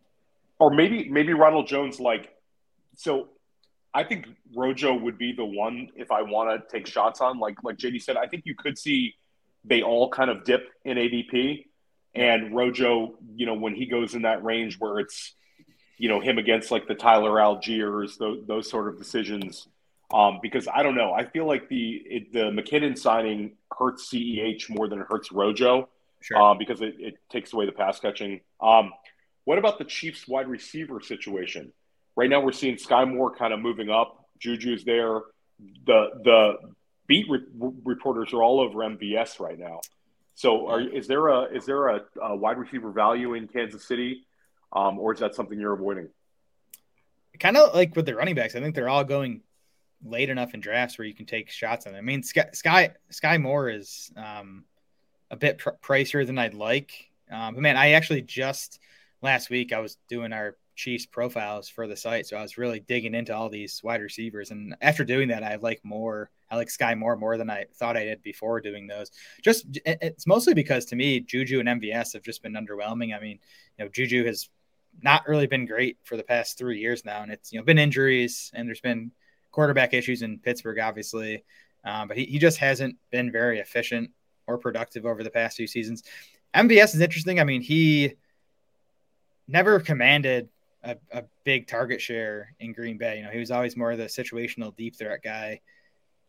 or 0.58 0.74
maybe 0.74 1.08
maybe 1.08 1.32
Ronald 1.32 1.66
Jones 1.66 1.98
like. 1.98 2.34
So, 2.96 3.28
I 3.94 4.04
think 4.04 4.26
Rojo 4.54 4.92
would 4.94 5.16
be 5.16 5.32
the 5.32 5.44
one 5.46 5.88
if 5.96 6.10
I 6.10 6.20
want 6.20 6.50
to 6.50 6.70
take 6.70 6.86
shots 6.86 7.22
on. 7.22 7.38
Like 7.38 7.64
like 7.64 7.78
JD 7.78 8.02
said, 8.02 8.18
I 8.18 8.26
think 8.26 8.42
you 8.44 8.54
could 8.54 8.76
see 8.76 9.14
they 9.64 9.80
all 9.80 10.10
kind 10.10 10.28
of 10.28 10.44
dip 10.44 10.68
in 10.84 10.98
ADP. 10.98 11.64
And 12.14 12.54
Rojo, 12.54 13.18
you 13.34 13.46
know, 13.46 13.54
when 13.54 13.74
he 13.74 13.86
goes 13.86 14.14
in 14.14 14.22
that 14.22 14.42
range 14.44 14.76
where 14.78 14.98
it's, 14.98 15.34
you 15.98 16.08
know, 16.08 16.20
him 16.20 16.38
against 16.38 16.70
like 16.70 16.88
the 16.88 16.94
Tyler 16.94 17.32
Allgeiers, 17.32 18.18
those, 18.18 18.44
those 18.46 18.70
sort 18.70 18.88
of 18.88 18.98
decisions. 18.98 19.68
Um, 20.12 20.38
because 20.40 20.66
I 20.72 20.82
don't 20.82 20.94
know, 20.94 21.12
I 21.12 21.26
feel 21.26 21.46
like 21.46 21.68
the 21.68 22.02
it, 22.06 22.32
the 22.32 22.50
McKinnon 22.50 22.98
signing 22.98 23.56
hurts 23.76 24.10
CEH 24.10 24.70
more 24.70 24.88
than 24.88 25.00
it 25.00 25.06
hurts 25.08 25.30
Rojo, 25.30 25.90
sure. 26.22 26.42
uh, 26.42 26.54
because 26.54 26.80
it, 26.80 26.94
it 26.98 27.18
takes 27.30 27.52
away 27.52 27.66
the 27.66 27.72
pass 27.72 28.00
catching. 28.00 28.40
Um, 28.58 28.92
what 29.44 29.58
about 29.58 29.78
the 29.78 29.84
Chiefs 29.84 30.26
wide 30.26 30.48
receiver 30.48 31.00
situation? 31.00 31.72
Right 32.16 32.30
now, 32.30 32.40
we're 32.40 32.52
seeing 32.52 32.76
Skyy 32.76 33.12
Moore 33.12 33.34
kind 33.34 33.52
of 33.52 33.60
moving 33.60 33.90
up. 33.90 34.28
Juju's 34.38 34.84
there. 34.84 35.20
The 35.86 36.10
the 36.24 36.54
beat 37.06 37.26
re- 37.28 37.72
reporters 37.84 38.32
are 38.32 38.42
all 38.42 38.60
over 38.60 38.78
MVS 38.78 39.40
right 39.40 39.58
now. 39.58 39.80
So, 40.38 40.68
are, 40.68 40.80
is 40.80 41.08
there 41.08 41.26
a 41.26 41.46
is 41.46 41.66
there 41.66 41.88
a, 41.88 42.04
a 42.22 42.36
wide 42.36 42.58
receiver 42.58 42.92
value 42.92 43.34
in 43.34 43.48
Kansas 43.48 43.84
City, 43.84 44.24
um, 44.72 44.96
or 45.00 45.12
is 45.12 45.18
that 45.18 45.34
something 45.34 45.58
you're 45.58 45.72
avoiding? 45.72 46.10
Kind 47.40 47.56
of 47.56 47.74
like 47.74 47.96
with 47.96 48.06
the 48.06 48.14
running 48.14 48.36
backs, 48.36 48.54
I 48.54 48.60
think 48.60 48.76
they're 48.76 48.88
all 48.88 49.02
going 49.02 49.40
late 50.04 50.30
enough 50.30 50.54
in 50.54 50.60
drafts 50.60 50.96
where 50.96 51.08
you 51.08 51.12
can 51.12 51.26
take 51.26 51.50
shots 51.50 51.88
on 51.88 51.92
them. 51.92 51.98
I 51.98 52.06
mean, 52.06 52.22
Sky 52.22 52.50
Skyy, 52.54 52.94
Skyy 53.10 53.42
Moore 53.42 53.68
is 53.68 54.12
um, 54.16 54.64
a 55.28 55.36
bit 55.36 55.58
pr- 55.58 55.70
pricier 55.82 56.24
than 56.24 56.38
I'd 56.38 56.54
like. 56.54 56.92
Um, 57.28 57.54
but 57.54 57.62
man, 57.62 57.76
I 57.76 57.90
actually 57.90 58.22
just 58.22 58.78
last 59.20 59.50
week 59.50 59.72
I 59.72 59.80
was 59.80 59.96
doing 60.08 60.32
our 60.32 60.56
Chiefs 60.76 61.04
profiles 61.04 61.68
for 61.68 61.88
the 61.88 61.96
site. 61.96 62.28
So 62.28 62.36
I 62.36 62.42
was 62.42 62.56
really 62.56 62.78
digging 62.78 63.16
into 63.16 63.34
all 63.34 63.48
these 63.48 63.82
wide 63.82 64.02
receivers. 64.02 64.52
And 64.52 64.76
after 64.80 65.04
doing 65.04 65.30
that, 65.30 65.42
I 65.42 65.50
have 65.50 65.64
like 65.64 65.80
more, 65.82 66.30
I 66.50 66.56
like 66.56 66.68
Skyy 66.68 66.96
Moore 66.96 67.16
more 67.16 67.36
than 67.36 67.50
I 67.50 67.66
thought 67.74 67.96
I 67.96 68.04
did 68.04 68.22
before 68.22 68.60
doing 68.60 68.86
those. 68.86 69.10
Just 69.42 69.66
it's 69.84 70.26
mostly 70.26 70.54
because 70.54 70.84
to 70.86 70.96
me, 70.96 71.20
Juju 71.20 71.60
and 71.60 71.68
MVS 71.68 72.14
have 72.14 72.22
just 72.22 72.42
been 72.42 72.54
underwhelming. 72.54 73.16
I 73.16 73.20
mean, 73.20 73.38
you 73.78 73.84
know, 73.84 73.88
Juju 73.88 74.24
has 74.24 74.48
not 75.02 75.28
really 75.28 75.46
been 75.46 75.66
great 75.66 75.98
for 76.04 76.16
the 76.16 76.22
past 76.22 76.58
three 76.58 76.80
years 76.80 77.04
now. 77.04 77.22
And 77.22 77.30
it's, 77.30 77.52
you 77.52 77.58
know, 77.58 77.64
been 77.64 77.78
injuries 77.78 78.50
and 78.54 78.66
there's 78.66 78.80
been 78.80 79.10
quarterback 79.50 79.94
issues 79.94 80.22
in 80.22 80.38
Pittsburgh, 80.38 80.78
obviously. 80.78 81.44
Um, 81.84 82.08
but 82.08 82.16
he, 82.16 82.24
he 82.24 82.38
just 82.38 82.58
hasn't 82.58 82.96
been 83.10 83.30
very 83.30 83.60
efficient 83.60 84.10
or 84.46 84.58
productive 84.58 85.06
over 85.06 85.22
the 85.22 85.30
past 85.30 85.56
few 85.56 85.66
seasons. 85.66 86.02
MVS 86.54 86.94
is 86.94 87.00
interesting. 87.00 87.38
I 87.38 87.44
mean, 87.44 87.60
he 87.60 88.14
never 89.46 89.78
commanded 89.80 90.48
a, 90.82 90.96
a, 91.12 91.24
big 91.44 91.66
target 91.66 92.00
share 92.00 92.54
in 92.60 92.72
Green 92.72 92.98
Bay. 92.98 93.18
You 93.18 93.24
know, 93.24 93.30
he 93.30 93.38
was 93.38 93.50
always 93.50 93.76
more 93.76 93.92
of 93.92 93.98
the 93.98 94.04
situational 94.04 94.74
deep 94.76 94.96
threat 94.96 95.22
guy. 95.22 95.60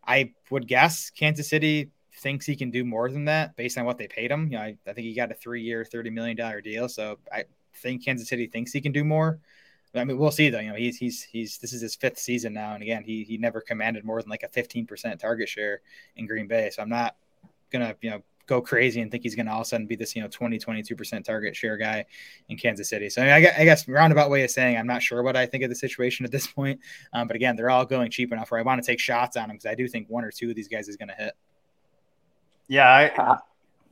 I 0.05 0.33
would 0.49 0.67
guess 0.67 1.09
Kansas 1.09 1.49
City 1.49 1.91
thinks 2.15 2.45
he 2.45 2.55
can 2.55 2.71
do 2.71 2.83
more 2.83 3.09
than 3.09 3.25
that 3.25 3.55
based 3.55 3.77
on 3.77 3.85
what 3.85 3.97
they 3.97 4.07
paid 4.07 4.31
him. 4.31 4.47
You 4.51 4.57
know, 4.57 4.63
I, 4.63 4.77
I 4.87 4.93
think 4.93 5.07
he 5.07 5.13
got 5.13 5.31
a 5.31 5.35
three-year, 5.35 5.85
thirty 5.85 6.09
million 6.09 6.35
dollar 6.35 6.61
deal. 6.61 6.89
So 6.89 7.19
I 7.31 7.45
think 7.75 8.03
Kansas 8.03 8.27
City 8.27 8.47
thinks 8.47 8.71
he 8.71 8.81
can 8.81 8.91
do 8.91 9.03
more. 9.03 9.39
I 9.95 10.03
mean, 10.03 10.17
we'll 10.17 10.31
see 10.31 10.49
though. 10.49 10.59
You 10.59 10.69
know, 10.69 10.75
he's 10.75 10.97
he's 10.97 11.23
he's 11.23 11.57
this 11.57 11.73
is 11.73 11.81
his 11.81 11.95
fifth 11.95 12.19
season 12.19 12.53
now, 12.53 12.73
and 12.73 12.83
again, 12.83 13.03
he 13.03 13.23
he 13.23 13.37
never 13.37 13.61
commanded 13.61 14.05
more 14.05 14.21
than 14.21 14.29
like 14.29 14.43
a 14.43 14.49
fifteen 14.49 14.85
percent 14.85 15.19
target 15.19 15.49
share 15.49 15.81
in 16.15 16.27
Green 16.27 16.47
Bay. 16.47 16.69
So 16.71 16.81
I'm 16.81 16.89
not 16.89 17.15
gonna 17.71 17.95
you 18.01 18.11
know 18.11 18.21
go 18.49 18.61
crazy 18.61 19.01
and 19.01 19.11
think 19.11 19.23
he's 19.23 19.35
gonna 19.35 19.51
all 19.51 19.61
of 19.61 19.65
a 19.65 19.65
sudden 19.65 19.85
be 19.85 19.95
this 19.95 20.15
you 20.15 20.21
know 20.21 20.27
20 20.27 20.57
22 20.57 20.95
percent 20.95 21.25
target 21.25 21.55
share 21.55 21.77
guy 21.77 22.03
in 22.49 22.57
Kansas 22.57 22.89
City. 22.89 23.09
So 23.09 23.21
I, 23.21 23.25
mean, 23.25 23.49
I, 23.57 23.63
guess 23.63 23.87
roundabout 23.87 24.29
way 24.29 24.43
of 24.43 24.49
saying 24.49 24.75
I'm 24.75 24.87
not 24.87 25.01
sure 25.01 25.23
what 25.23 25.37
I 25.37 25.45
think 25.45 25.63
of 25.63 25.69
the 25.69 25.75
situation 25.75 26.25
at 26.25 26.31
this 26.31 26.47
point. 26.53 26.79
Um, 27.13 27.27
but 27.27 27.35
again, 27.35 27.55
they're 27.55 27.69
all 27.69 27.85
going 27.85 28.11
cheap 28.11 28.33
enough 28.33 28.51
where 28.51 28.59
I 28.59 28.63
want 28.63 28.83
to 28.83 28.85
take 28.85 28.99
shots 28.99 29.37
on 29.37 29.47
them 29.47 29.55
because 29.55 29.67
I 29.67 29.75
do 29.75 29.87
think 29.87 30.09
one 30.09 30.25
or 30.25 30.31
two 30.31 30.49
of 30.49 30.55
these 30.55 30.67
guys 30.67 30.89
is 30.89 30.97
gonna 30.97 31.15
hit. 31.17 31.33
Yeah, 32.67 32.87
I, 32.87 33.37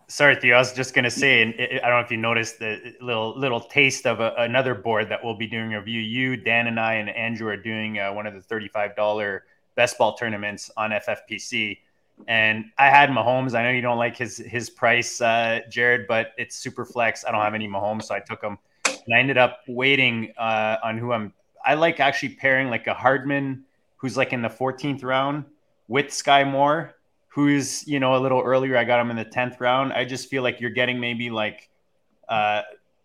Sorry, 0.10 0.38
Theo. 0.38 0.56
I 0.56 0.60
was 0.60 0.72
just 0.72 0.94
gonna 0.94 1.12
say, 1.12 1.42
and 1.42 1.54
I 1.84 1.90
don't 1.90 2.00
know 2.00 2.06
if 2.06 2.10
you 2.10 2.18
noticed 2.18 2.60
the 2.60 2.96
little 3.02 3.38
little 3.38 3.60
taste 3.60 4.08
of 4.08 4.22
a, 4.22 4.34
another 4.38 4.74
board 4.74 5.10
that 5.10 5.22
we'll 5.22 5.36
be 5.36 5.48
doing 5.48 5.74
a 5.74 5.80
review. 5.80 6.00
You, 6.00 6.38
Dan, 6.38 6.68
and 6.68 6.80
I, 6.80 6.94
and 6.94 7.10
Andrew 7.10 7.50
are 7.50 7.58
doing 7.58 8.00
uh, 8.00 8.14
one 8.14 8.26
of 8.26 8.34
the 8.34 8.42
thirty-five 8.42 8.96
dollar 8.96 9.44
best 9.76 9.98
ball 9.98 10.16
tournaments 10.16 10.72
on 10.78 10.92
FFPC. 10.92 11.80
And 12.28 12.66
I 12.78 12.90
had 12.90 13.10
Mahomes. 13.10 13.54
I 13.54 13.64
know 13.64 13.70
you 13.70 13.82
don't 13.82 13.98
like 13.98 14.18
his 14.18 14.38
his 14.38 14.70
price, 14.70 15.22
uh, 15.22 15.62
Jared, 15.70 16.08
but 16.08 16.32
it's 16.38 16.56
super 16.56 16.86
flex. 16.86 17.24
I 17.26 17.32
don't 17.32 17.42
have 17.42 17.54
any 17.54 17.68
Mahomes, 17.68 18.04
so 18.04 18.16
I 18.16 18.20
took 18.20 18.42
him. 18.42 18.58
And 18.86 19.16
I 19.16 19.20
ended 19.20 19.38
up 19.38 19.60
waiting 19.68 20.34
uh, 20.38 20.78
on 20.84 20.98
who 20.98 21.14
I'm. 21.14 21.34
I 21.66 21.76
like 21.76 22.00
actually 22.00 22.30
pairing 22.30 22.70
like 22.70 22.88
a 22.88 22.94
Hardman, 22.94 23.64
who's 23.98 24.18
like 24.18 24.34
in 24.34 24.42
the 24.42 24.50
14th 24.50 25.04
round, 25.04 25.46
with 25.88 26.08
Skyy 26.08 26.50
Moore 26.50 26.96
who's 27.38 27.88
you 27.88 28.00
know 28.00 28.16
a 28.16 28.18
little 28.18 28.42
earlier. 28.42 28.76
I 28.76 28.84
got 28.84 29.00
him 29.00 29.12
in 29.12 29.16
the 29.16 29.24
tenth 29.24 29.62
round. 29.62 29.94
I 29.94 30.06
just 30.06 30.28
feel 30.28 30.42
like 30.42 30.60
you're 30.60 30.72
getting 30.72 31.00
maybe 31.00 31.30
like 31.30 31.70
uh, 32.28 32.64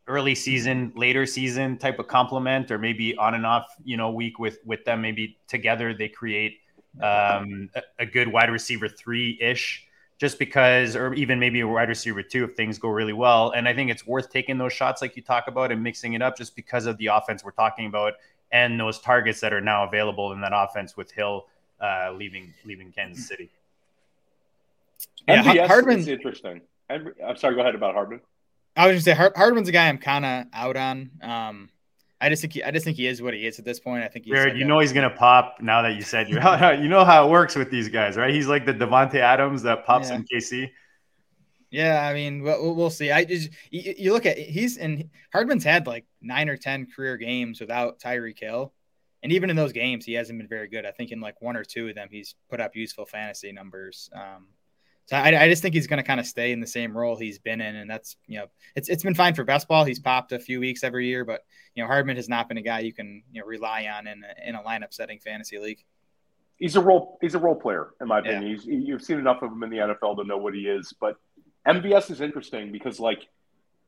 early 0.09 0.35
season, 0.35 0.91
later 0.97 1.27
season 1.27 1.77
type 1.77 1.99
of 1.99 2.09
compliment, 2.09 2.71
or 2.71 2.79
maybe 2.79 3.15
on 3.17 3.35
and 3.35 3.45
off 3.45 3.67
you 3.85 3.99
know 3.99 4.11
week 4.11 4.39
with 4.39 4.57
with 4.65 4.87
them. 4.87 5.03
Maybe 5.03 5.37
together 5.49 5.93
they 5.93 6.09
create 6.09 6.61
um, 7.01 7.71
a, 7.75 7.83
a 8.01 8.07
good 8.07 8.29
wide 8.29 8.51
receiver 8.51 8.89
three 8.89 9.39
ish. 9.41 9.87
Just 10.19 10.39
because, 10.39 10.95
or 10.95 11.15
even 11.15 11.41
maybe 11.41 11.61
a 11.61 11.67
wide 11.67 11.89
receiver 11.89 12.23
two, 12.23 12.45
if 12.45 12.55
things 12.55 12.79
go 12.79 12.89
really 12.91 13.13
well. 13.13 13.51
And 13.51 13.67
I 13.67 13.75
think 13.75 13.91
it's 13.91 14.07
worth 14.07 14.31
taking 14.31 14.57
those 14.57 14.73
shots, 14.73 15.03
like 15.03 15.17
you 15.17 15.23
talk 15.23 15.49
about, 15.49 15.73
and 15.73 15.83
mixing 15.83 16.13
it 16.13 16.23
up, 16.23 16.37
just 16.37 16.55
because 16.55 16.87
of 16.87 16.97
the 16.99 17.07
offense 17.07 17.43
we're 17.43 17.51
talking 17.51 17.87
about 17.87 18.15
and 18.53 18.79
those 18.79 19.01
targets 19.01 19.41
that 19.41 19.53
are 19.53 19.61
now 19.61 19.85
available 19.85 20.33
in 20.33 20.41
that 20.43 20.53
offense 20.55 20.97
with 20.97 21.11
Hill 21.11 21.47
uh, 21.81 22.13
leaving 22.17 22.53
leaving 22.65 22.93
Kansas 22.93 23.27
City. 23.27 23.51
Yeah, 25.27 25.43
MVS 25.43 25.67
Hardman's 25.67 26.09
interesting. 26.09 26.61
I'm 26.89 27.37
sorry. 27.37 27.55
Go 27.55 27.63
ahead 27.63 27.75
about 27.75 27.95
Hardman. 27.95 28.21
I 28.77 28.87
was 28.87 28.97
just 28.97 29.05
say 29.07 29.15
Hard, 29.15 29.33
Hardman's 29.37 29.69
a 29.69 29.73
guy 29.73 29.89
I'm 29.89 29.99
kind 29.99 30.25
of 30.25 30.47
out 30.53 30.77
on. 30.77 31.11
Um, 31.23 31.71
I 32.23 32.29
just 32.29 32.41
think 32.41 32.53
he, 32.53 32.63
I 32.63 32.71
just 32.71 32.85
think 32.85 32.97
he 32.97 33.09
is 33.09 33.21
what 33.21 33.35
he 33.35 33.45
is 33.45 33.59
at 33.59 33.65
this 33.65 33.81
point. 33.81 34.05
I 34.05 34.09
think 34.09 34.27
he's 34.27 34.33
Jared, 34.33 34.57
you 34.57 34.65
know 34.65 34.79
he's 34.79 34.93
gonna 34.93 35.11
pop 35.11 35.57
now 35.61 35.83
that 35.83 35.97
you 35.97 36.03
said 36.03 36.29
you 36.29 36.37
you 36.83 36.89
know 36.89 37.05
how 37.05 37.27
it 37.27 37.31
works 37.31 37.57
with 37.57 37.69
these 37.69 37.89
guys, 37.89 38.17
right? 38.17 38.33
He's 38.33 38.47
like 38.47 38.65
the 38.65 38.73
Davante 38.73 39.17
Adams 39.17 39.63
that 39.63 39.85
pops 39.85 40.09
yeah. 40.09 40.15
in 40.17 40.25
KC. 40.33 40.71
Yeah, 41.71 42.07
I 42.07 42.15
mean, 42.15 42.43
we'll, 42.43 42.77
we'll 42.77 42.91
see. 42.91 43.11
I 43.11 43.25
just 43.25 43.51
you, 43.71 43.95
you, 43.99 44.13
look 44.13 44.25
at 44.25 44.39
he's 44.39 44.77
and 44.77 45.11
Hardman's 45.33 45.65
had 45.65 45.87
like 45.89 46.05
nine 46.21 46.49
or 46.49 46.57
ten 46.57 46.87
career 46.87 47.17
games 47.17 47.61
without 47.61 47.99
Tyreek 47.99 48.39
Hill, 48.39 48.73
and 49.25 49.33
even 49.33 49.51
in 49.51 49.57
those 49.57 49.73
games, 49.73 50.05
he 50.05 50.13
hasn't 50.13 50.39
been 50.39 50.49
very 50.49 50.69
good. 50.69 50.87
I 50.87 50.93
think 50.93 51.11
in 51.11 51.21
like 51.21 51.43
one 51.43 51.57
or 51.57 51.65
two 51.65 51.89
of 51.89 51.97
them, 51.97 52.09
he's 52.09 52.37
put 52.49 52.61
up 52.61 52.77
useful 52.77 53.05
fantasy 53.05 53.51
numbers. 53.51 54.09
Um, 54.15 54.47
so 55.13 55.19
I, 55.19 55.43
I 55.43 55.49
just 55.51 55.61
think 55.61 55.75
he's 55.75 55.87
going 55.87 55.99
to 55.99 56.03
kind 56.03 56.19
of 56.19 56.25
stay 56.25 56.53
in 56.53 56.61
the 56.61 56.67
same 56.67 56.97
role 56.97 57.17
he's 57.17 57.39
been 57.39 57.61
in, 57.61 57.77
and 57.77 57.91
that's 57.91 58.17
you 58.27 58.39
know 58.39 58.47
it's 58.75 58.89
it's 58.89 59.03
been 59.03 59.15
fine 59.15 59.35
for 59.35 59.45
best 59.45 59.69
ball. 59.69 59.85
He's 59.85 59.99
popped 59.99 60.33
a 60.33 60.39
few 60.39 60.59
weeks 60.59 60.83
every 60.83 61.07
year, 61.07 61.27
but 61.27 61.45
you 61.75 61.83
know 61.83 61.87
Hardman 61.87 62.17
has 62.17 62.31
not 62.31 62.49
been 62.49 62.57
a 62.57 62.63
guy 62.63 62.79
you 62.79 62.95
can 62.95 63.23
you 63.31 63.43
know 63.43 63.47
rely 63.47 63.89
on 63.95 64.07
in 64.07 64.23
a, 64.25 64.49
in 64.49 64.55
a 64.55 64.63
lineup 64.63 64.95
setting 64.95 65.19
fantasy 65.19 65.59
league. 65.59 65.85
He's 66.57 66.77
a 66.77 66.81
role 66.81 67.19
he's 67.21 67.35
a 67.35 67.39
role 67.39 67.55
player 67.55 67.91
in 68.01 68.09
my 68.09 68.21
opinion. 68.21 68.59
Yeah. 68.65 68.79
You've 68.79 69.03
seen 69.03 69.19
enough 69.19 69.43
of 69.43 69.53
him 69.53 69.63
in 69.63 69.69
the 69.69 69.77
NFL 69.77 70.17
to 70.17 70.25
know 70.25 70.39
what 70.39 70.55
he 70.55 70.61
is, 70.61 70.95
but 70.99 71.19
MVS 71.69 72.11
is 72.11 72.23
interesting 72.23 72.73
because 72.73 72.99
like 72.99 73.29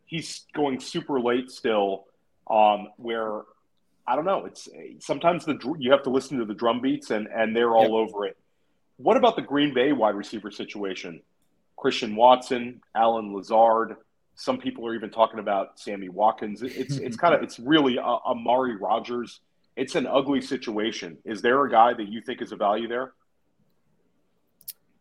he's 0.05 0.44
going 0.52 0.78
super 0.78 1.22
late 1.22 1.51
still, 1.51 2.05
um, 2.51 2.88
where 2.98 3.44
I 4.06 4.14
don't 4.14 4.26
know. 4.26 4.44
It's 4.44 4.68
sometimes 4.98 5.46
the 5.46 5.59
you 5.78 5.90
have 5.90 6.02
to 6.02 6.10
listen 6.10 6.38
to 6.40 6.44
the 6.44 6.52
drum 6.52 6.82
beats 6.82 7.10
and 7.10 7.28
and 7.28 7.56
they're 7.56 7.74
all 7.74 7.84
yep. 7.84 7.92
over 7.92 8.26
it. 8.26 8.36
What 8.96 9.16
about 9.16 9.36
the 9.36 9.42
Green 9.42 9.74
Bay 9.74 9.92
wide 9.92 10.14
receiver 10.14 10.50
situation? 10.50 11.20
Christian 11.76 12.14
Watson, 12.16 12.80
Allen 12.94 13.34
Lazard. 13.34 13.96
Some 14.36 14.58
people 14.58 14.86
are 14.86 14.94
even 14.94 15.10
talking 15.10 15.38
about 15.38 15.78
Sammy 15.78 16.08
Watkins. 16.08 16.62
It's 16.62 16.96
it's 16.96 17.16
kind 17.16 17.34
of 17.34 17.42
it's 17.42 17.58
really 17.58 17.98
Amari 17.98 18.76
Rodgers. 18.76 19.40
It's 19.76 19.94
an 19.94 20.06
ugly 20.06 20.40
situation. 20.40 21.18
Is 21.24 21.42
there 21.42 21.64
a 21.64 21.70
guy 21.70 21.94
that 21.94 22.08
you 22.08 22.20
think 22.20 22.42
is 22.42 22.52
a 22.52 22.56
value 22.56 22.88
there? 22.88 23.12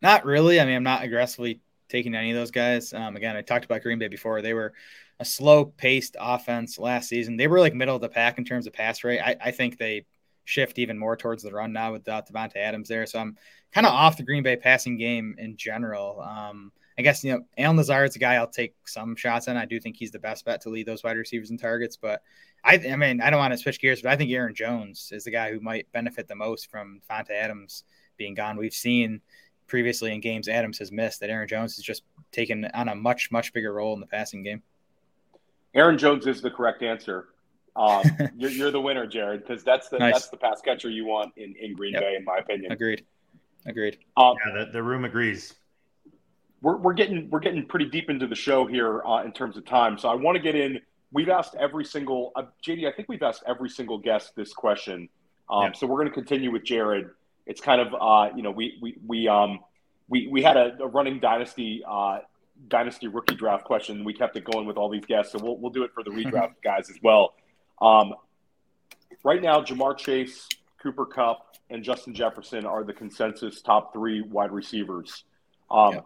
Not 0.02 0.24
really. 0.24 0.60
I 0.60 0.66
mean, 0.66 0.76
I'm 0.76 0.82
not 0.82 1.02
aggressively 1.02 1.60
taking 1.88 2.14
any 2.14 2.30
of 2.30 2.36
those 2.36 2.50
guys. 2.50 2.92
Um, 2.92 3.16
again, 3.16 3.36
I 3.36 3.42
talked 3.42 3.64
about 3.64 3.82
Green 3.82 3.98
Bay 3.98 4.08
before. 4.08 4.42
They 4.42 4.54
were 4.54 4.74
a 5.20 5.24
slow 5.24 5.64
paced 5.64 6.16
offense 6.18 6.78
last 6.78 7.08
season. 7.08 7.36
They 7.36 7.46
were 7.46 7.60
like 7.60 7.74
middle 7.74 7.94
of 7.94 8.02
the 8.02 8.08
pack 8.08 8.38
in 8.38 8.44
terms 8.44 8.66
of 8.66 8.72
pass 8.72 9.04
rate. 9.04 9.20
I, 9.20 9.36
I 9.40 9.50
think 9.52 9.78
they 9.78 10.04
shift 10.44 10.78
even 10.78 10.98
more 10.98 11.16
towards 11.16 11.42
the 11.42 11.52
run 11.52 11.72
now 11.72 11.92
without 11.92 12.28
Davante 12.28 12.56
Adams 12.56 12.88
there. 12.88 13.06
So 13.06 13.18
I'm 13.18 13.36
kind 13.72 13.86
of 13.86 13.92
off 13.92 14.16
the 14.16 14.22
Green 14.22 14.42
Bay 14.42 14.56
passing 14.56 14.96
game 14.96 15.34
in 15.38 15.56
general. 15.56 16.20
Um, 16.20 16.72
I 16.96 17.02
guess 17.02 17.24
you 17.24 17.32
know 17.32 17.40
Allen 17.58 17.76
Lazard's 17.76 18.16
a 18.16 18.20
guy 18.20 18.34
I'll 18.34 18.46
take 18.46 18.74
some 18.86 19.16
shots 19.16 19.48
on. 19.48 19.56
I 19.56 19.64
do 19.64 19.80
think 19.80 19.96
he's 19.96 20.12
the 20.12 20.18
best 20.18 20.44
bet 20.44 20.60
to 20.62 20.70
lead 20.70 20.86
those 20.86 21.02
wide 21.02 21.16
receivers 21.16 21.50
and 21.50 21.58
targets, 21.58 21.96
but 21.96 22.22
I, 22.62 22.74
I 22.74 22.96
mean 22.96 23.20
I 23.20 23.30
don't 23.30 23.40
want 23.40 23.52
to 23.52 23.58
switch 23.58 23.80
gears, 23.80 24.02
but 24.02 24.12
I 24.12 24.16
think 24.16 24.30
Aaron 24.30 24.54
Jones 24.54 25.10
is 25.12 25.24
the 25.24 25.30
guy 25.30 25.52
who 25.52 25.60
might 25.60 25.90
benefit 25.92 26.28
the 26.28 26.36
most 26.36 26.70
from 26.70 27.00
Davante 27.10 27.30
Adams 27.30 27.84
being 28.16 28.34
gone. 28.34 28.56
We've 28.56 28.72
seen 28.72 29.20
previously 29.66 30.14
in 30.14 30.20
games 30.20 30.48
Adams 30.48 30.78
has 30.78 30.92
missed 30.92 31.20
that 31.20 31.30
Aaron 31.30 31.48
Jones 31.48 31.76
has 31.76 31.84
just 31.84 32.04
taken 32.30 32.66
on 32.66 32.88
a 32.88 32.94
much 32.94 33.30
much 33.32 33.52
bigger 33.52 33.72
role 33.72 33.94
in 33.94 34.00
the 34.00 34.06
passing 34.06 34.42
game. 34.44 34.62
Aaron 35.74 35.98
Jones 35.98 36.28
is 36.28 36.40
the 36.40 36.50
correct 36.50 36.82
answer. 36.82 37.28
Um, 37.76 38.04
you're, 38.36 38.50
you're, 38.50 38.70
the 38.70 38.80
winner, 38.80 39.06
Jared, 39.06 39.46
because 39.46 39.64
that's 39.64 39.88
the 39.88 39.98
nice. 39.98 40.14
that's 40.14 40.28
the 40.28 40.36
pass 40.36 40.60
catcher 40.60 40.90
you 40.90 41.04
want 41.04 41.32
in, 41.36 41.54
in 41.60 41.74
Green 41.74 41.94
yep. 41.94 42.02
Bay, 42.02 42.16
in 42.16 42.24
my 42.24 42.38
opinion. 42.38 42.72
Agreed. 42.72 43.04
Agreed. 43.66 43.98
Um, 44.16 44.36
yeah, 44.46 44.64
the, 44.64 44.72
the 44.72 44.82
room 44.82 45.04
agrees. 45.04 45.54
We're, 46.60 46.76
we're 46.76 46.92
getting 46.92 47.28
we're 47.30 47.40
getting 47.40 47.66
pretty 47.66 47.86
deep 47.86 48.10
into 48.10 48.26
the 48.26 48.34
show 48.34 48.66
here 48.66 49.02
uh, 49.04 49.22
in 49.24 49.32
terms 49.32 49.56
of 49.56 49.64
time, 49.64 49.98
so 49.98 50.08
I 50.08 50.14
want 50.14 50.36
to 50.36 50.42
get 50.42 50.54
in. 50.54 50.80
We've 51.12 51.28
asked 51.28 51.54
every 51.58 51.84
single 51.84 52.32
uh, 52.36 52.44
JD. 52.66 52.88
I 52.88 52.92
think 52.92 53.08
we've 53.08 53.22
asked 53.22 53.44
every 53.46 53.68
single 53.68 53.98
guest 53.98 54.34
this 54.34 54.52
question. 54.52 55.08
Um, 55.48 55.62
yeah. 55.62 55.72
So 55.72 55.86
we're 55.86 55.96
going 55.96 56.08
to 56.08 56.14
continue 56.14 56.50
with 56.50 56.64
Jared. 56.64 57.10
It's 57.46 57.60
kind 57.60 57.80
of 57.80 57.94
uh, 58.00 58.34
you 58.36 58.42
know 58.42 58.50
we 58.50 58.78
we 58.80 58.96
we 59.06 59.28
um 59.28 59.60
we 60.08 60.26
we 60.28 60.42
had 60.42 60.56
a, 60.56 60.76
a 60.80 60.86
running 60.86 61.20
dynasty 61.20 61.82
uh, 61.86 62.20
dynasty 62.68 63.08
rookie 63.08 63.34
draft 63.34 63.64
question. 63.64 64.04
We 64.04 64.14
kept 64.14 64.36
it 64.36 64.44
going 64.44 64.66
with 64.66 64.76
all 64.76 64.88
these 64.88 65.04
guests, 65.04 65.32
so 65.32 65.38
we'll 65.42 65.56
we'll 65.56 65.72
do 65.72 65.84
it 65.84 65.92
for 65.94 66.02
the 66.02 66.10
redraft 66.10 66.54
guys 66.64 66.90
as 66.90 66.96
well. 67.02 67.34
Um, 67.80 68.14
right 69.22 69.42
now, 69.42 69.60
Ja'Marr 69.60 69.96
Chase, 69.96 70.48
Cooper 70.82 71.06
Kupp, 71.06 71.56
and 71.70 71.82
Justin 71.82 72.14
Jefferson 72.14 72.66
are 72.66 72.84
the 72.84 72.92
consensus 72.92 73.62
top 73.62 73.92
three 73.92 74.22
wide 74.22 74.52
receivers. 74.52 75.24
Um, 75.70 75.94
yeah. 75.94 76.00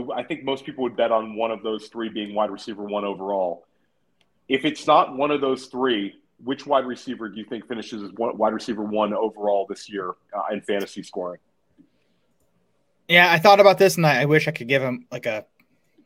it, 0.00 0.06
I 0.14 0.22
think 0.22 0.44
most 0.44 0.64
people 0.64 0.82
would 0.84 0.96
bet 0.96 1.12
on 1.12 1.36
one 1.36 1.50
of 1.50 1.62
those 1.62 1.88
three 1.88 2.08
being 2.08 2.34
wide 2.34 2.50
receiver 2.50 2.84
one 2.84 3.04
overall. 3.04 3.66
If 4.48 4.64
it's 4.64 4.86
not 4.86 5.16
one 5.16 5.30
of 5.30 5.40
those 5.40 5.66
three, 5.66 6.14
which 6.42 6.66
wide 6.66 6.86
receiver 6.86 7.28
do 7.28 7.38
you 7.38 7.44
think 7.44 7.66
finishes 7.66 8.02
as 8.02 8.10
one, 8.12 8.36
wide 8.36 8.54
receiver 8.54 8.82
one 8.82 9.12
overall 9.12 9.66
this 9.68 9.88
year 9.88 10.14
uh, 10.36 10.52
in 10.52 10.60
fantasy 10.62 11.02
scoring? 11.02 11.40
Yeah, 13.08 13.30
I 13.32 13.38
thought 13.38 13.60
about 13.60 13.78
this, 13.78 13.96
and 13.96 14.06
I, 14.06 14.22
I 14.22 14.24
wish 14.26 14.48
I 14.48 14.50
could 14.50 14.68
give 14.68 14.82
him 14.82 15.06
like 15.10 15.26
a 15.26 15.46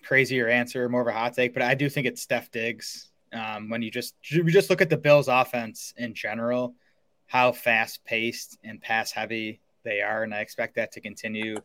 crazier 0.05 0.49
answer, 0.49 0.89
more 0.89 1.01
of 1.01 1.07
a 1.07 1.13
hot 1.13 1.35
take, 1.35 1.53
but 1.53 1.63
I 1.63 1.75
do 1.75 1.89
think 1.89 2.07
it's 2.07 2.23
Steph 2.23 2.51
Diggs. 2.51 3.11
Um, 3.33 3.71
when 3.71 3.83
you 3.83 3.91
just 3.91 4.15
you 4.25 4.45
just 4.51 4.71
look 4.71 4.83
at 4.83 4.91
the 4.91 4.97
Bills' 4.97 5.29
offense 5.29 5.95
in 5.97 6.15
general, 6.15 6.75
how 7.27 7.53
fast 7.53 8.05
paced 8.05 8.59
and 8.63 8.81
pass 8.81 9.11
heavy 9.11 9.61
they 9.85 10.01
are, 10.03 10.23
and 10.23 10.35
I 10.35 10.41
expect 10.41 10.77
that 10.77 10.93
to 10.93 11.01
continue 11.01 11.57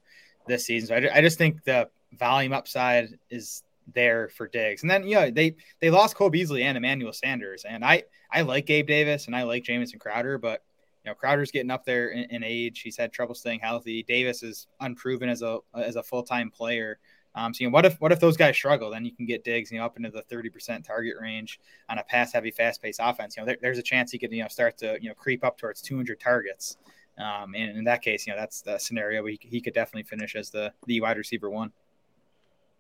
this 0.48 0.65
season. 0.65 0.88
So 0.88 0.95
I, 0.95 1.18
I 1.18 1.22
just 1.22 1.38
think 1.38 1.64
the 1.64 1.89
volume 2.14 2.53
upside 2.53 3.19
is 3.30 3.64
there 3.94 4.30
for 4.30 4.48
Diggs. 4.48 4.81
And 4.81 4.89
then 4.89 5.06
you 5.07 5.15
know 5.15 5.31
they 5.31 5.56
they 5.80 5.89
lost 5.89 6.15
Cole 6.15 6.30
Beasley 6.30 6.64
and 6.64 6.77
Emmanuel 6.77 7.14
Sanders, 7.14 7.65
and 7.68 7.84
I 7.84 8.03
I 8.31 8.41
like 8.41 8.65
Gabe 8.65 8.88
Davis 8.88 9.27
and 9.27 9.35
I 9.35 9.44
like 9.44 9.64
Jamison 9.64 9.99
Crowder, 9.99 10.38
but 10.38 10.64
you 11.03 11.11
know 11.11 11.15
Crowder's 11.15 11.52
getting 11.52 11.72
up 11.72 11.85
there 11.85 12.10
in, 12.10 12.26
in 12.30 12.44
age. 12.44 12.81
He's 12.81 12.98
had 12.98 13.11
trouble 13.11 13.35
staying 13.35 13.60
healthy. 13.60 14.03
Davis 14.03 14.44
is 14.44 14.68
unproven 14.80 15.30
as 15.30 15.41
a 15.41 15.60
as 15.76 15.95
a 15.95 16.03
full 16.03 16.23
time 16.23 16.52
player. 16.52 16.99
Um, 17.38 17.53
so 17.53 17.61
you 17.61 17.68
know, 17.68 17.73
what 17.73 17.85
if 17.85 18.01
what 18.01 18.11
if 18.11 18.19
those 18.19 18.35
guys 18.35 18.55
struggle? 18.55 18.89
Then 18.89 19.05
you 19.05 19.11
can 19.11 19.27
get 19.27 19.43
Diggs, 19.43 19.72
you 19.72 19.77
know, 19.77 19.85
up 19.85 19.95
into 19.95 20.09
the 20.09 20.23
thirty 20.23 20.49
percent 20.49 20.84
target 20.84 21.14
range 21.22 21.59
on 21.88 21.99
a 21.99 22.03
pass 22.03 22.34
heavy, 22.34 22.49
fast 22.49 22.81
paced 22.81 22.99
offense. 23.01 23.38
You 23.38 23.43
know, 23.43 23.47
there, 23.47 23.57
there's 23.61 23.77
a 23.77 23.84
chance 23.84 24.11
he 24.11 24.18
could 24.18 24.31
you 24.31 24.41
know 24.41 24.47
start 24.47 24.76
to 24.80 24.97
you 24.99 25.09
know 25.09 25.14
creep 25.14 25.43
up 25.45 25.57
towards 25.57 25.80
two 25.80 25.95
hundred 25.95 26.19
targets. 26.19 26.77
Um, 27.19 27.53
and 27.55 27.77
in 27.77 27.84
that 27.84 28.01
case, 28.01 28.26
you 28.26 28.34
know, 28.34 28.39
that's 28.39 28.61
the 28.61 28.77
scenario 28.80 29.22
where 29.23 29.31
he, 29.31 29.39
he 29.41 29.61
could 29.61 29.73
definitely 29.73 30.03
finish 30.03 30.35
as 30.35 30.49
the 30.49 30.73
the 30.88 30.99
wide 30.99 31.18
receiver 31.18 31.49
one. 31.49 31.72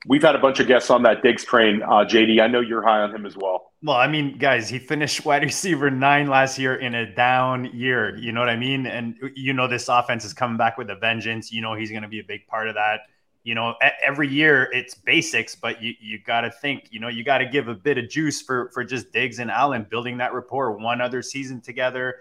we've 0.07 0.23
had 0.23 0.35
a 0.35 0.39
bunch 0.39 0.59
of 0.59 0.67
guests 0.67 0.89
on 0.89 1.03
that 1.03 1.21
Diggs 1.21 1.45
train. 1.45 1.83
Uh, 1.83 2.03
JD, 2.03 2.41
I 2.41 2.47
know 2.47 2.59
you're 2.59 2.83
high 2.83 3.01
on 3.01 3.13
him 3.13 3.27
as 3.27 3.37
well. 3.37 3.73
Well, 3.83 3.97
I 3.97 4.07
mean, 4.07 4.39
guys, 4.39 4.69
he 4.69 4.79
finished 4.79 5.23
wide 5.23 5.43
receiver 5.51 5.91
nine 5.91 6.29
last 6.29 6.57
year 6.57 6.77
in 6.77 6.95
a 6.95 7.13
down 7.13 7.65
year. 7.75 8.17
You 8.17 8.31
know 8.31 8.39
what 8.39 8.49
I 8.49 8.55
mean? 8.55 8.87
And 8.87 9.15
you 9.35 9.53
know 9.53 9.67
this 9.67 9.87
offense 9.87 10.25
is 10.25 10.33
coming 10.33 10.57
back 10.57 10.79
with 10.79 10.89
a 10.89 10.95
vengeance. 10.95 11.51
You 11.51 11.61
know 11.61 11.75
he's 11.75 11.91
going 11.91 12.01
to 12.01 12.09
be 12.09 12.21
a 12.21 12.23
big 12.23 12.47
part 12.47 12.67
of 12.69 12.73
that. 12.73 13.01
You 13.47 13.55
know, 13.55 13.75
every 14.03 14.27
year 14.27 14.69
it's 14.73 14.93
basics, 14.93 15.55
but 15.55 15.81
you 15.81 15.93
you 16.01 16.19
got 16.19 16.41
to 16.41 16.51
think. 16.51 16.89
You 16.91 16.99
know, 16.99 17.07
you 17.07 17.23
got 17.23 17.37
to 17.37 17.45
give 17.45 17.69
a 17.69 17.73
bit 17.73 17.97
of 17.97 18.09
juice 18.09 18.41
for 18.41 18.69
for 18.73 18.83
just 18.83 19.13
Diggs 19.13 19.39
and 19.39 19.49
Allen 19.49 19.87
building 19.89 20.17
that 20.17 20.33
rapport. 20.33 20.77
One 20.77 20.99
other 20.99 21.21
season 21.21 21.61
together. 21.61 22.17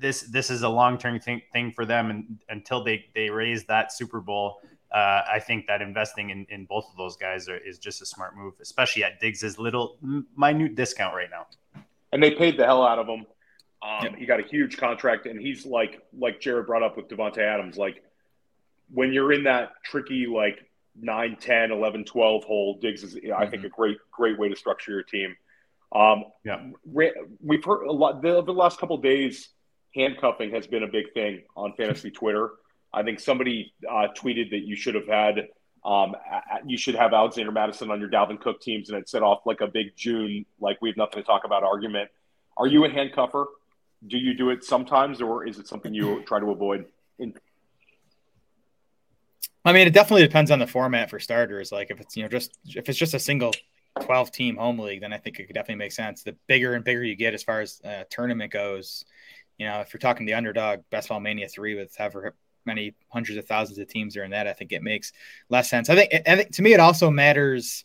This 0.00 0.22
this 0.22 0.50
is 0.50 0.62
a 0.62 0.68
long 0.68 0.98
term 0.98 1.20
thing 1.20 1.42
thing 1.52 1.70
for 1.70 1.84
them, 1.84 2.10
and 2.10 2.38
until 2.48 2.82
they 2.82 3.04
they 3.14 3.30
raise 3.30 3.64
that 3.66 3.92
Super 3.92 4.20
Bowl 4.20 4.60
uh, 4.92 5.22
I 5.30 5.38
think 5.38 5.66
that 5.66 5.82
investing 5.82 6.30
in, 6.30 6.46
in 6.48 6.64
both 6.64 6.88
of 6.90 6.96
those 6.96 7.16
guys 7.16 7.48
are, 7.48 7.58
is 7.58 7.78
just 7.78 8.02
a 8.02 8.06
smart 8.06 8.36
move, 8.36 8.54
especially 8.60 9.04
at 9.04 9.20
Diggs's 9.20 9.58
little 9.58 9.98
minute 10.36 10.74
discount 10.74 11.14
right 11.14 11.28
now. 11.30 11.46
And 12.12 12.20
they 12.20 12.32
paid 12.32 12.56
the 12.56 12.64
hell 12.64 12.84
out 12.84 12.98
of 12.98 13.06
him. 13.06 13.26
Um, 13.82 14.02
yep. 14.02 14.16
He 14.16 14.26
got 14.26 14.40
a 14.40 14.42
huge 14.42 14.78
contract, 14.78 15.26
and 15.26 15.40
he's 15.40 15.66
like 15.66 16.02
like 16.18 16.40
Jared 16.40 16.66
brought 16.66 16.82
up 16.82 16.96
with 16.96 17.08
Davante 17.08 17.38
Adams. 17.38 17.76
Like 17.76 18.02
when 18.90 19.12
you're 19.12 19.32
in 19.32 19.44
that 19.44 19.72
tricky 19.84 20.26
like 20.26 20.58
9, 21.00 21.36
10, 21.40 21.72
11, 21.72 22.04
12 22.04 22.44
hole, 22.44 22.78
Diggs 22.80 23.02
is 23.02 23.14
mm-hmm. 23.14 23.32
I 23.32 23.46
think 23.46 23.62
mm-hmm. 23.62 23.66
a 23.66 23.70
great 23.70 23.98
great 24.10 24.38
way 24.38 24.48
to 24.48 24.56
structure 24.56 24.92
your 24.92 25.02
team. 25.02 25.36
Um, 25.94 26.24
yeah, 26.44 26.62
we've 26.84 27.64
heard 27.64 27.86
a 27.86 27.92
lot 27.92 28.22
the, 28.22 28.42
the 28.42 28.52
last 28.52 28.78
couple 28.78 28.96
days. 28.98 29.48
Handcuffing 29.94 30.50
has 30.50 30.66
been 30.66 30.82
a 30.82 30.88
big 30.88 31.12
thing 31.14 31.42
on 31.56 31.72
fantasy 31.74 32.10
Twitter. 32.12 32.50
I 32.92 33.02
think 33.02 33.20
somebody 33.20 33.72
uh, 33.88 34.08
tweeted 34.16 34.50
that 34.50 34.66
you 34.66 34.76
should 34.76 34.94
have 34.94 35.06
had 35.06 35.48
um, 35.86 36.16
you 36.66 36.76
should 36.76 36.96
have 36.96 37.12
Alexander 37.12 37.52
Mattison 37.52 37.92
on 37.92 38.00
your 38.00 38.10
Dalvin 38.10 38.40
Cook 38.40 38.60
teams, 38.60 38.90
and 38.90 38.98
it 38.98 39.08
set 39.08 39.22
off 39.22 39.46
like 39.46 39.60
a 39.60 39.68
big 39.68 39.96
June, 39.96 40.44
like 40.60 40.82
we 40.82 40.88
have 40.88 40.96
nothing 40.96 41.22
to 41.22 41.26
talk 41.26 41.44
about 41.44 41.62
argument. 41.62 42.10
Are 42.56 42.66
you 42.66 42.84
a 42.84 42.88
handcuffer? 42.88 43.46
Do 44.06 44.18
you 44.18 44.34
do 44.34 44.50
it 44.50 44.64
sometimes, 44.64 45.22
or 45.22 45.46
is 45.46 45.58
it 45.60 45.68
something 45.68 45.94
you 45.94 46.22
try 46.26 46.40
to 46.40 46.50
avoid? 46.50 46.86
In- 47.20 47.34
I 49.66 49.72
mean, 49.72 49.88
it 49.88 49.92
definitely 49.92 50.22
depends 50.22 50.52
on 50.52 50.60
the 50.60 50.66
format 50.66 51.10
for 51.10 51.18
starters. 51.18 51.72
Like 51.72 51.90
if 51.90 52.00
it's 52.00 52.16
you 52.16 52.22
know 52.22 52.28
just 52.28 52.56
if 52.64 52.88
it's 52.88 52.98
just 52.98 53.14
a 53.14 53.18
single 53.18 53.52
12 54.00 54.30
team 54.30 54.56
home 54.56 54.78
league, 54.78 55.00
then 55.00 55.12
I 55.12 55.18
think 55.18 55.40
it 55.40 55.46
could 55.46 55.54
definitely 55.54 55.84
make 55.84 55.92
sense. 55.92 56.22
The 56.22 56.36
bigger 56.46 56.74
and 56.74 56.84
bigger 56.84 57.02
you 57.02 57.16
get 57.16 57.34
as 57.34 57.42
far 57.42 57.60
as 57.60 57.80
uh, 57.84 58.04
tournament 58.08 58.52
goes, 58.52 59.04
you 59.58 59.66
know, 59.66 59.80
if 59.80 59.92
you're 59.92 59.98
talking 59.98 60.24
the 60.24 60.34
underdog 60.34 60.80
best 60.90 61.08
ball 61.08 61.18
mania 61.18 61.48
three 61.48 61.74
with 61.74 61.96
however 61.96 62.36
many 62.64 62.94
hundreds 63.08 63.38
of 63.38 63.46
thousands 63.46 63.78
of 63.78 63.88
teams 63.88 64.16
are 64.16 64.22
in 64.22 64.30
that, 64.30 64.46
I 64.46 64.52
think 64.52 64.70
it 64.70 64.84
makes 64.84 65.12
less 65.48 65.68
sense. 65.68 65.90
I 65.90 65.96
think, 65.96 66.12
I 66.28 66.36
think 66.36 66.52
to 66.52 66.62
me, 66.62 66.72
it 66.72 66.80
also 66.80 67.10
matters 67.10 67.84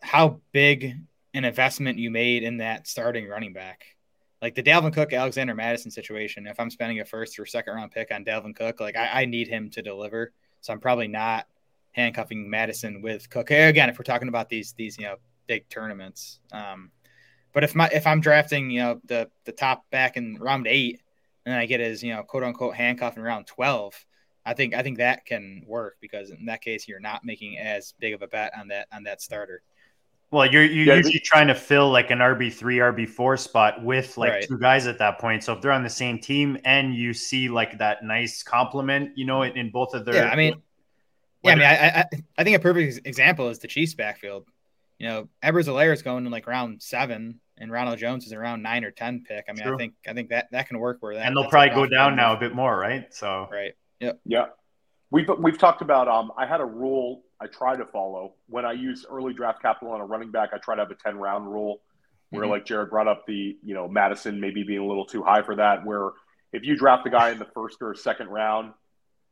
how 0.00 0.40
big 0.52 0.94
an 1.34 1.44
investment 1.44 1.98
you 1.98 2.10
made 2.10 2.44
in 2.44 2.58
that 2.58 2.86
starting 2.86 3.26
running 3.28 3.52
back. 3.52 3.95
Like 4.42 4.54
the 4.54 4.62
Dalvin 4.62 4.92
Cook, 4.92 5.12
Alexander 5.12 5.54
Mattison 5.54 5.90
situation. 5.90 6.46
If 6.46 6.60
I'm 6.60 6.70
spending 6.70 7.00
a 7.00 7.04
first 7.04 7.38
or 7.38 7.46
second 7.46 7.74
round 7.74 7.90
pick 7.90 8.12
on 8.12 8.24
Dalvin 8.24 8.54
Cook, 8.54 8.80
like 8.80 8.96
I, 8.96 9.22
I 9.22 9.24
need 9.24 9.48
him 9.48 9.70
to 9.70 9.82
deliver. 9.82 10.32
So 10.60 10.72
I'm 10.72 10.80
probably 10.80 11.08
not 11.08 11.46
handcuffing 11.92 12.48
Mattison 12.48 13.00
with 13.00 13.30
Cook. 13.30 13.50
Again, 13.50 13.88
if 13.88 13.98
we're 13.98 14.04
talking 14.04 14.28
about 14.28 14.48
these 14.48 14.72
these 14.74 14.98
you 14.98 15.04
know 15.04 15.16
big 15.46 15.68
tournaments. 15.68 16.40
Um, 16.52 16.90
but 17.52 17.64
if 17.64 17.74
my 17.74 17.88
if 17.88 18.06
I'm 18.06 18.20
drafting 18.20 18.70
you 18.70 18.80
know 18.80 19.00
the 19.04 19.30
the 19.44 19.52
top 19.52 19.88
back 19.90 20.16
in 20.16 20.36
round 20.38 20.66
eight, 20.66 21.00
and 21.46 21.54
I 21.54 21.64
get 21.64 21.80
his, 21.80 22.02
you 22.02 22.12
know, 22.12 22.22
quote 22.24 22.42
unquote 22.42 22.74
handcuff 22.74 23.16
in 23.16 23.22
round 23.22 23.46
12, 23.46 23.94
I 24.44 24.52
think 24.52 24.74
I 24.74 24.82
think 24.82 24.98
that 24.98 25.24
can 25.24 25.62
work 25.66 25.96
because 26.00 26.30
in 26.30 26.44
that 26.46 26.60
case 26.60 26.86
you're 26.86 27.00
not 27.00 27.24
making 27.24 27.58
as 27.58 27.94
big 27.98 28.14
of 28.14 28.22
a 28.22 28.28
bet 28.28 28.52
on 28.58 28.68
that 28.68 28.88
on 28.92 29.04
that 29.04 29.22
starter. 29.22 29.62
Well, 30.36 30.52
you're 30.52 30.64
you're 30.64 30.84
yeah, 30.84 30.96
usually 30.96 31.20
trying 31.20 31.46
to 31.46 31.54
fill 31.54 31.90
like 31.90 32.10
an 32.10 32.18
RB 32.18 32.52
three, 32.52 32.76
RB 32.76 33.08
four 33.08 33.38
spot 33.38 33.82
with 33.82 34.18
like 34.18 34.32
right. 34.32 34.46
two 34.46 34.58
guys 34.58 34.86
at 34.86 34.98
that 34.98 35.18
point. 35.18 35.42
So 35.42 35.54
if 35.54 35.62
they're 35.62 35.72
on 35.72 35.82
the 35.82 35.88
same 35.88 36.18
team 36.18 36.58
and 36.66 36.94
you 36.94 37.14
see 37.14 37.48
like 37.48 37.78
that 37.78 38.04
nice 38.04 38.42
compliment, 38.42 39.16
you 39.16 39.24
know, 39.24 39.44
in, 39.44 39.56
in 39.56 39.70
both 39.70 39.94
of 39.94 40.04
their 40.04 40.16
yeah, 40.16 40.28
I 40.28 40.36
mean, 40.36 40.62
yeah, 41.42 41.52
I 41.52 41.54
mean, 41.54 41.64
I, 41.64 41.72
I 41.72 42.04
I 42.36 42.44
think 42.44 42.54
a 42.54 42.60
perfect 42.60 43.06
example 43.06 43.48
is 43.48 43.60
the 43.60 43.66
Chiefs 43.66 43.94
backfield. 43.94 44.44
You 44.98 45.08
know, 45.08 45.28
Edwards-Helaire 45.42 45.94
is 45.94 46.02
going 46.02 46.26
in 46.26 46.30
like 46.30 46.46
round 46.46 46.82
seven 46.82 47.40
and 47.56 47.72
Ronald 47.72 47.98
Jones 47.98 48.26
is 48.26 48.34
around 48.34 48.60
nine 48.60 48.84
or 48.84 48.90
ten 48.90 49.24
pick. 49.26 49.46
I 49.48 49.52
mean, 49.52 49.64
True. 49.64 49.74
I 49.74 49.78
think 49.78 49.94
I 50.06 50.12
think 50.12 50.28
that 50.28 50.48
that 50.52 50.68
can 50.68 50.78
work 50.78 50.98
where 51.00 51.14
that 51.14 51.26
and 51.26 51.34
they'll 51.34 51.48
probably 51.48 51.74
go 51.74 51.86
down 51.86 52.14
now 52.14 52.36
a 52.36 52.38
bit 52.38 52.54
more, 52.54 52.76
right? 52.76 53.06
So 53.14 53.48
right, 53.50 53.72
yep, 54.00 54.20
yeah. 54.26 54.48
We've 55.10 55.30
we've 55.38 55.56
talked 55.56 55.80
about. 55.80 56.08
Um, 56.08 56.30
I 56.36 56.44
had 56.44 56.60
a 56.60 56.66
rule 56.66 57.22
I 57.40 57.46
try 57.46 57.76
to 57.76 57.84
follow 57.84 58.34
when 58.48 58.64
I 58.64 58.72
use 58.72 59.04
early 59.10 59.34
draft 59.34 59.60
capital 59.60 59.92
on 59.92 60.00
a 60.00 60.06
running 60.06 60.30
back. 60.30 60.50
I 60.54 60.58
try 60.58 60.74
to 60.74 60.82
have 60.82 60.90
a 60.90 60.94
ten 60.94 61.18
round 61.18 61.46
rule 61.46 61.80
where, 62.30 62.42
mm-hmm. 62.42 62.50
like 62.50 62.66
Jared 62.66 62.90
brought 62.90 63.08
up 63.08 63.26
the 63.26 63.56
you 63.62 63.74
know 63.74 63.88
Mattison 63.88 64.40
maybe 64.40 64.62
being 64.62 64.80
a 64.80 64.86
little 64.86 65.04
too 65.06 65.22
high 65.22 65.42
for 65.42 65.56
that. 65.56 65.84
Where 65.84 66.10
if 66.52 66.64
you 66.64 66.76
draft 66.76 67.04
the 67.04 67.10
guy 67.10 67.30
in 67.30 67.38
the 67.38 67.46
first 67.54 67.78
or 67.80 67.94
second 67.94 68.28
round, 68.28 68.72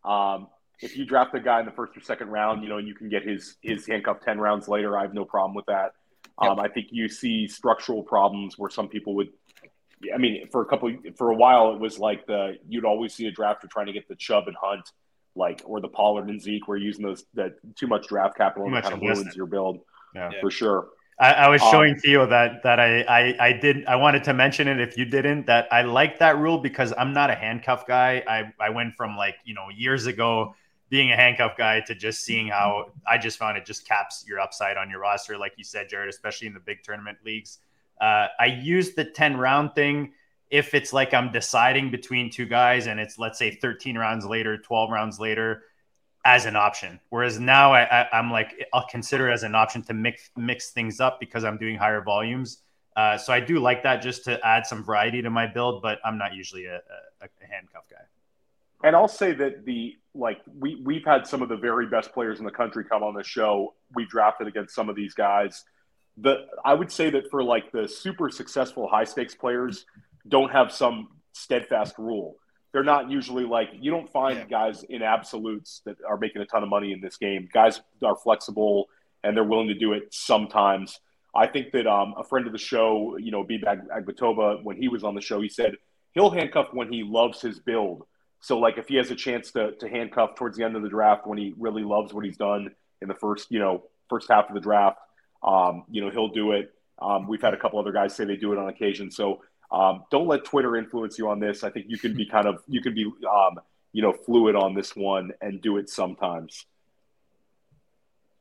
um, 0.04 0.48
if 0.80 0.96
you 0.96 1.04
draft 1.04 1.32
the 1.32 1.40
guy 1.40 1.60
in 1.60 1.66
the 1.66 1.72
first 1.72 1.96
or 1.96 2.00
second 2.00 2.28
round, 2.28 2.62
you 2.62 2.68
know, 2.68 2.78
and 2.78 2.86
you 2.86 2.94
can 2.94 3.08
get 3.08 3.22
his 3.22 3.56
his 3.62 3.86
handcuff 3.86 4.20
ten 4.20 4.38
rounds 4.38 4.68
later, 4.68 4.98
I 4.98 5.02
have 5.02 5.14
no 5.14 5.24
problem 5.24 5.54
with 5.54 5.66
that. 5.66 5.92
Um, 6.38 6.58
I 6.58 6.68
think 6.68 6.88
you 6.90 7.08
see 7.08 7.46
structural 7.46 8.02
problems 8.02 8.58
where 8.58 8.70
some 8.70 8.88
people 8.88 9.14
would. 9.16 9.28
I 10.12 10.18
mean, 10.18 10.48
for 10.50 10.60
a 10.60 10.66
couple, 10.66 10.94
for 11.16 11.30
a 11.30 11.34
while, 11.34 11.72
it 11.72 11.80
was 11.80 11.98
like 11.98 12.26
the 12.26 12.58
you'd 12.68 12.84
always 12.84 13.14
see 13.14 13.26
a 13.26 13.32
drafter 13.32 13.70
trying 13.70 13.86
to 13.86 13.92
get 13.92 14.08
the 14.08 14.16
Chubb 14.16 14.48
and 14.48 14.56
Hunt, 14.60 14.90
like 15.36 15.62
or 15.64 15.80
the 15.80 15.88
Pollard 15.88 16.28
and 16.28 16.40
Zeke, 16.40 16.68
were 16.68 16.76
using 16.76 17.04
those 17.04 17.24
that 17.34 17.54
too 17.76 17.86
much 17.86 18.08
draft 18.08 18.36
capital 18.36 18.66
and 18.66 18.82
kind 18.82 18.94
of 18.94 19.00
ruins 19.00 19.36
your 19.36 19.46
build. 19.46 19.80
Yeah. 20.14 20.30
for 20.40 20.50
sure. 20.50 20.88
I, 21.18 21.32
I, 21.32 21.48
was 21.48 21.62
um, 21.62 21.70
showing 21.70 21.94
um, 21.94 21.98
Theo 22.00 22.26
that 22.26 22.62
that 22.64 22.80
I, 22.80 23.02
I 23.02 23.36
I 23.48 23.52
did 23.52 23.84
I 23.86 23.96
wanted 23.96 24.24
to 24.24 24.34
mention 24.34 24.66
it 24.66 24.80
if 24.80 24.96
you 24.96 25.04
didn't 25.04 25.46
that 25.46 25.68
I 25.72 25.82
like 25.82 26.18
that 26.18 26.38
rule 26.38 26.58
because 26.58 26.92
I'm 26.96 27.12
not 27.12 27.30
a 27.30 27.34
handcuff 27.34 27.86
guy. 27.86 28.22
I 28.26 28.52
I 28.60 28.70
went 28.70 28.94
from 28.96 29.16
like 29.16 29.36
you 29.44 29.54
know 29.54 29.68
years 29.74 30.06
ago 30.06 30.54
being 30.90 31.12
a 31.12 31.16
handcuff 31.16 31.56
guy 31.56 31.80
to 31.80 31.94
just 31.94 32.22
seeing 32.22 32.48
how 32.48 32.92
I 33.06 33.18
just 33.18 33.38
found 33.38 33.56
it 33.56 33.64
just 33.64 33.86
caps 33.86 34.24
your 34.26 34.40
upside 34.40 34.76
on 34.76 34.90
your 34.90 35.00
roster, 35.00 35.38
like 35.38 35.54
you 35.56 35.64
said, 35.64 35.88
Jared, 35.88 36.08
especially 36.08 36.46
in 36.46 36.54
the 36.54 36.60
big 36.60 36.82
tournament 36.82 37.18
leagues. 37.24 37.58
Uh, 38.00 38.26
I 38.38 38.46
use 38.46 38.94
the 38.94 39.04
10 39.04 39.36
round 39.36 39.74
thing 39.74 40.12
if 40.50 40.74
it's 40.74 40.92
like 40.92 41.14
I'm 41.14 41.32
deciding 41.32 41.90
between 41.90 42.30
two 42.30 42.46
guys 42.46 42.86
and 42.86 43.00
it's, 43.00 43.18
let's 43.18 43.38
say, 43.38 43.50
13 43.50 43.98
rounds 43.98 44.24
later, 44.24 44.58
12 44.58 44.90
rounds 44.90 45.18
later 45.18 45.62
as 46.24 46.46
an 46.46 46.56
option. 46.56 47.00
Whereas 47.10 47.38
now 47.38 47.74
I, 47.74 48.08
am 48.12 48.30
like, 48.30 48.66
I'll 48.72 48.86
consider 48.86 49.30
as 49.30 49.42
an 49.42 49.54
option 49.54 49.82
to 49.84 49.94
mix, 49.94 50.30
mix 50.36 50.70
things 50.70 51.00
up 51.00 51.20
because 51.20 51.44
I'm 51.44 51.58
doing 51.58 51.76
higher 51.76 52.00
volumes. 52.02 52.58
Uh, 52.96 53.18
so 53.18 53.32
I 53.32 53.40
do 53.40 53.58
like 53.58 53.82
that 53.82 54.02
just 54.02 54.24
to 54.24 54.44
add 54.46 54.66
some 54.66 54.84
variety 54.84 55.20
to 55.22 55.30
my 55.30 55.46
build, 55.46 55.82
but 55.82 55.98
I'm 56.04 56.16
not 56.16 56.34
usually 56.34 56.66
a, 56.66 56.76
a, 56.76 57.24
a 57.24 57.46
handcuff 57.50 57.88
guy. 57.90 58.04
And 58.84 58.94
I'll 58.94 59.08
say 59.08 59.32
that 59.32 59.64
the 59.64 59.96
like 60.14 60.40
we 60.58 60.80
we've 60.84 61.04
had 61.04 61.26
some 61.26 61.42
of 61.42 61.48
the 61.48 61.56
very 61.56 61.86
best 61.86 62.12
players 62.12 62.38
in 62.38 62.44
the 62.44 62.50
country 62.50 62.84
come 62.84 63.02
on 63.02 63.14
the 63.14 63.24
show. 63.24 63.74
We 63.94 64.04
drafted 64.04 64.46
against 64.46 64.74
some 64.74 64.90
of 64.90 64.94
these 64.94 65.14
guys. 65.14 65.64
The 66.18 66.46
I 66.64 66.74
would 66.74 66.92
say 66.92 67.08
that 67.10 67.30
for 67.30 67.42
like 67.42 67.72
the 67.72 67.88
super 67.88 68.28
successful 68.28 68.86
high 68.86 69.04
stakes 69.04 69.34
players 69.34 69.86
don't 70.28 70.50
have 70.50 70.72
some 70.72 71.08
steadfast 71.32 71.98
rule. 71.98 72.36
They're 72.72 72.84
not 72.84 73.10
usually 73.10 73.44
like 73.44 73.68
you 73.78 73.90
don't 73.90 74.10
find 74.10 74.38
yeah. 74.38 74.44
guys 74.46 74.82
in 74.84 75.02
absolutes 75.02 75.82
that 75.84 75.96
are 76.08 76.16
making 76.16 76.42
a 76.42 76.46
ton 76.46 76.62
of 76.62 76.68
money 76.68 76.92
in 76.92 77.00
this 77.00 77.16
game. 77.16 77.48
Guys 77.52 77.80
are 78.02 78.16
flexible 78.16 78.88
and 79.22 79.36
they're 79.36 79.44
willing 79.44 79.68
to 79.68 79.74
do 79.74 79.92
it 79.92 80.12
sometimes. 80.12 80.98
I 81.34 81.46
think 81.46 81.72
that 81.72 81.86
um, 81.86 82.14
a 82.16 82.24
friend 82.24 82.46
of 82.46 82.52
the 82.52 82.58
show, 82.58 83.16
you 83.16 83.30
know, 83.30 83.44
Bebag 83.44 83.86
Agbatoba, 83.88 84.62
when 84.62 84.76
he 84.76 84.88
was 84.88 85.04
on 85.04 85.14
the 85.14 85.20
show, 85.20 85.40
he 85.40 85.48
said 85.48 85.76
he'll 86.12 86.30
handcuff 86.30 86.68
when 86.72 86.92
he 86.92 87.02
loves 87.02 87.40
his 87.40 87.58
build 87.58 88.06
so 88.44 88.58
like 88.58 88.76
if 88.76 88.88
he 88.88 88.96
has 88.96 89.10
a 89.10 89.14
chance 89.14 89.52
to 89.52 89.72
to 89.76 89.88
handcuff 89.88 90.34
towards 90.34 90.58
the 90.58 90.64
end 90.64 90.76
of 90.76 90.82
the 90.82 90.90
draft 90.90 91.26
when 91.26 91.38
he 91.38 91.54
really 91.56 91.82
loves 91.82 92.12
what 92.12 92.26
he's 92.26 92.36
done 92.36 92.74
in 93.00 93.08
the 93.08 93.14
first 93.14 93.50
you 93.50 93.58
know 93.58 93.84
first 94.10 94.28
half 94.28 94.50
of 94.50 94.54
the 94.54 94.60
draft, 94.60 94.98
um, 95.42 95.84
you 95.90 96.02
know 96.04 96.10
he'll 96.10 96.28
do 96.28 96.52
it. 96.52 96.70
Um, 97.00 97.26
we've 97.26 97.40
had 97.40 97.54
a 97.54 97.56
couple 97.56 97.78
other 97.78 97.90
guys 97.90 98.14
say 98.14 98.26
they 98.26 98.36
do 98.36 98.52
it 98.52 98.58
on 98.58 98.68
occasion. 98.68 99.10
So 99.10 99.40
um, 99.70 100.04
don't 100.10 100.26
let 100.26 100.44
Twitter 100.44 100.76
influence 100.76 101.18
you 101.18 101.28
on 101.28 101.40
this. 101.40 101.64
I 101.64 101.70
think 101.70 101.86
you 101.88 101.98
can 101.98 102.14
be 102.14 102.26
kind 102.26 102.46
of 102.46 102.62
you 102.68 102.80
can 102.80 102.94
be 102.94 103.04
um, 103.04 103.60
you 103.92 104.02
know 104.02 104.12
fluid 104.12 104.56
on 104.56 104.74
this 104.74 104.94
one 104.94 105.32
and 105.40 105.60
do 105.60 105.78
it 105.78 105.88
sometimes. 105.88 106.66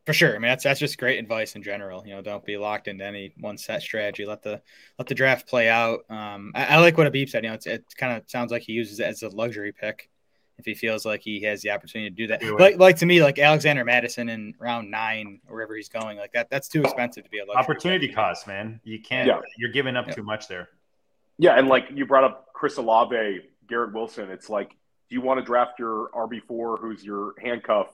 For 0.06 0.12
sure. 0.12 0.36
I 0.36 0.40
mean, 0.40 0.50
that's 0.50 0.66
that's 0.66 0.82
just 0.82 0.98
great 0.98 1.18
advice 1.18 1.56
in 1.56 1.64
general. 1.64 2.06
You 2.06 2.16
know, 2.16 2.22
don't 2.22 2.44
be 2.44 2.58
locked 2.58 2.90
into 2.90 3.06
any 3.06 3.34
one 3.40 3.58
set 3.58 3.82
strategy. 3.82 4.26
Let 4.26 4.44
the 4.44 4.62
let 5.00 5.08
the 5.08 5.16
draft 5.16 5.48
play 5.48 5.70
out. 5.70 6.02
Um, 6.10 6.52
I, 6.54 6.66
I 6.66 6.78
like 6.80 6.98
what 6.98 7.08
Abib 7.08 7.30
said. 7.30 7.44
You 7.44 7.50
know, 7.50 7.56
it's 7.56 7.68
it 7.68 7.86
kind 7.98 8.18
of 8.18 8.30
sounds 8.30 8.52
like 8.52 8.64
he 8.64 8.74
uses 8.74 9.00
it 9.00 9.06
as 9.06 9.24
a 9.24 9.30
luxury 9.30 9.72
pick 9.72 10.10
if 10.58 10.66
he 10.66 10.74
feels 10.74 11.06
like 11.06 11.22
he 11.22 11.42
has 11.44 11.62
the 11.62 11.72
opportunity 11.72 12.10
to 12.10 12.16
do 12.16 12.28
that. 12.28 12.44
like, 12.60 12.78
like 12.78 12.98
to 12.98 13.06
me, 13.06 13.24
like 13.24 13.40
Alexander 13.40 13.84
Mattison 13.84 14.30
in 14.30 14.54
round 14.60 14.92
nine, 14.92 15.40
wherever 15.48 15.76
he's 15.76 15.90
going, 15.90 16.18
like 16.18 16.34
that, 16.34 16.50
that's 16.50 16.68
too 16.68 16.82
expensive 16.82 17.24
to 17.24 17.30
be 17.30 17.40
a 17.40 17.46
luxury 17.46 17.62
opportunity 17.62 18.08
pick. 18.08 18.16
cost, 18.16 18.46
man. 18.46 18.80
You 18.84 19.02
can't. 19.02 19.28
Yeah. 19.28 19.40
You're 19.58 19.72
giving 19.72 19.96
up 19.96 20.08
yeah. 20.08 20.14
too 20.14 20.24
much 20.24 20.48
there. 20.48 20.70
Yeah, 21.44 21.58
and 21.58 21.68
like 21.68 21.86
you 21.94 22.06
brought 22.06 22.24
up 22.24 22.48
Chris 22.54 22.78
Olave, 22.78 23.42
Garrett 23.68 23.94
Wilson. 23.94 24.32
It's 24.32 24.50
like, 24.50 24.70
do 24.70 25.16
you 25.16 25.22
want 25.22 25.40
to 25.40 25.46
draft 25.46 25.80
your 25.80 26.10
RB 26.16 26.42
four, 26.48 26.78
who's 26.78 27.04
your 27.04 27.34
handcuff? 27.42 27.88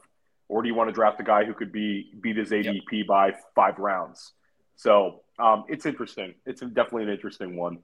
or 0.49 0.63
do 0.63 0.67
you 0.67 0.73
want 0.73 0.89
to 0.89 0.93
draft 0.93 1.19
a 1.19 1.23
guy 1.23 1.45
who 1.45 1.53
could 1.53 1.71
be 1.71 2.11
beat 2.19 2.35
his 2.35 2.49
ADP 2.49 2.81
yep. 2.91 3.07
by 3.07 3.33
five 3.55 3.77
rounds? 3.77 4.33
So 4.75 5.21
um, 5.37 5.63
it's 5.69 5.85
interesting. 5.85 6.33
It's 6.45 6.59
definitely 6.59 7.03
an 7.03 7.09
interesting 7.09 7.55
one. 7.55 7.79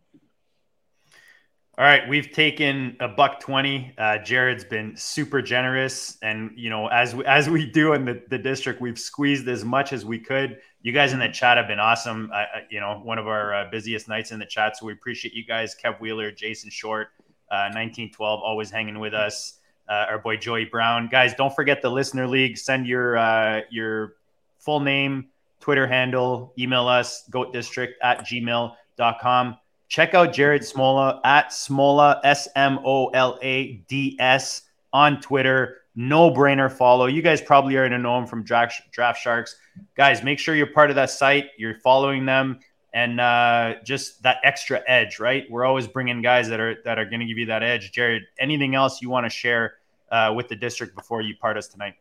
All 1.77 1.83
right, 1.83 2.07
we've 2.07 2.31
taken 2.31 2.95
a 3.01 3.09
buck 3.09 3.41
twenty. 3.41 3.93
Uh, 3.97 4.17
Jared's 4.19 4.63
been 4.63 4.95
super 4.95 5.41
generous, 5.41 6.17
and 6.21 6.51
you 6.55 6.69
know, 6.69 6.87
as 6.87 7.13
we, 7.13 7.25
as 7.25 7.49
we 7.49 7.65
do 7.65 7.91
in 7.91 8.05
the, 8.05 8.23
the 8.29 8.37
district, 8.37 8.79
we've 8.79 8.97
squeezed 8.97 9.45
as 9.49 9.65
much 9.65 9.91
as 9.91 10.05
we 10.05 10.17
could. 10.17 10.59
You 10.83 10.93
guys 10.93 11.11
in 11.11 11.19
the 11.19 11.27
chat 11.27 11.57
have 11.57 11.67
been 11.67 11.81
awesome. 11.81 12.31
Uh, 12.33 12.45
you 12.69 12.79
know, 12.79 13.01
one 13.03 13.17
of 13.17 13.27
our 13.27 13.53
uh, 13.53 13.69
busiest 13.69 14.07
nights 14.07 14.31
in 14.31 14.39
the 14.39 14.45
chat, 14.45 14.77
so 14.77 14.85
we 14.85 14.93
appreciate 14.93 15.33
you 15.33 15.45
guys. 15.45 15.75
Kev 15.75 15.99
Wheeler, 15.99 16.31
Jason 16.31 16.69
Short, 16.69 17.09
uh, 17.51 17.67
nineteen 17.73 18.09
twelve, 18.09 18.39
always 18.41 18.71
hanging 18.71 18.99
with 18.99 19.13
us. 19.13 19.59
Uh, 19.89 20.05
our 20.09 20.19
boy 20.19 20.37
Joey 20.37 20.63
Brown, 20.63 21.09
guys. 21.11 21.33
Don't 21.33 21.53
forget 21.53 21.81
the 21.81 21.89
listener 21.89 22.25
league. 22.25 22.57
Send 22.57 22.87
your 22.87 23.17
uh, 23.17 23.61
your 23.69 24.13
full 24.59 24.79
name, 24.79 25.27
Twitter 25.59 25.87
handle, 25.87 26.53
email 26.57 26.87
us 26.87 27.27
goatdistrict 27.29 27.95
at 28.01 28.25
gmail.com 28.25 29.57
check 29.87 30.13
out 30.13 30.33
Jared 30.33 30.61
Smola 30.61 31.19
at 31.23 31.49
Smola, 31.49 32.19
S 32.23 32.47
M 32.55 32.79
O 32.85 33.07
L 33.07 33.39
A 33.41 33.73
D 33.87 34.17
S 34.19 34.63
on 34.93 35.19
Twitter. 35.21 35.77
No 35.95 36.29
brainer 36.29 36.71
follow. 36.71 37.05
You 37.05 37.21
guys 37.21 37.41
probably 37.41 37.77
already 37.77 37.97
know 37.97 38.17
him 38.17 38.27
from 38.27 38.43
Draft, 38.43 38.81
Draft 38.91 39.21
Sharks. 39.21 39.55
Guys, 39.95 40.23
make 40.23 40.39
sure 40.39 40.55
you're 40.55 40.67
part 40.67 40.89
of 40.89 40.95
that 40.97 41.09
site. 41.09 41.51
You're 41.57 41.79
following 41.79 42.25
them 42.25 42.59
and 42.93 43.19
uh, 43.19 43.75
just 43.83 44.23
that 44.23 44.37
extra 44.43 44.81
edge, 44.87 45.19
right? 45.19 45.45
We're 45.49 45.65
always 45.65 45.87
bringing 45.87 46.21
guys 46.21 46.47
that 46.49 46.59
are 46.59 46.81
that 46.85 46.97
are 46.97 47.05
going 47.05 47.19
to 47.19 47.25
give 47.25 47.37
you 47.37 47.45
that 47.47 47.61
edge. 47.61 47.91
Jared, 47.91 48.23
anything 48.39 48.75
else 48.75 49.01
you 49.01 49.09
want 49.09 49.25
to 49.25 49.29
share 49.29 49.75
uh, 50.11 50.33
with 50.35 50.47
the 50.47 50.55
district 50.55 50.95
before 50.95 51.21
you 51.21 51.35
part 51.35 51.57
us 51.57 51.67
tonight? 51.67 51.95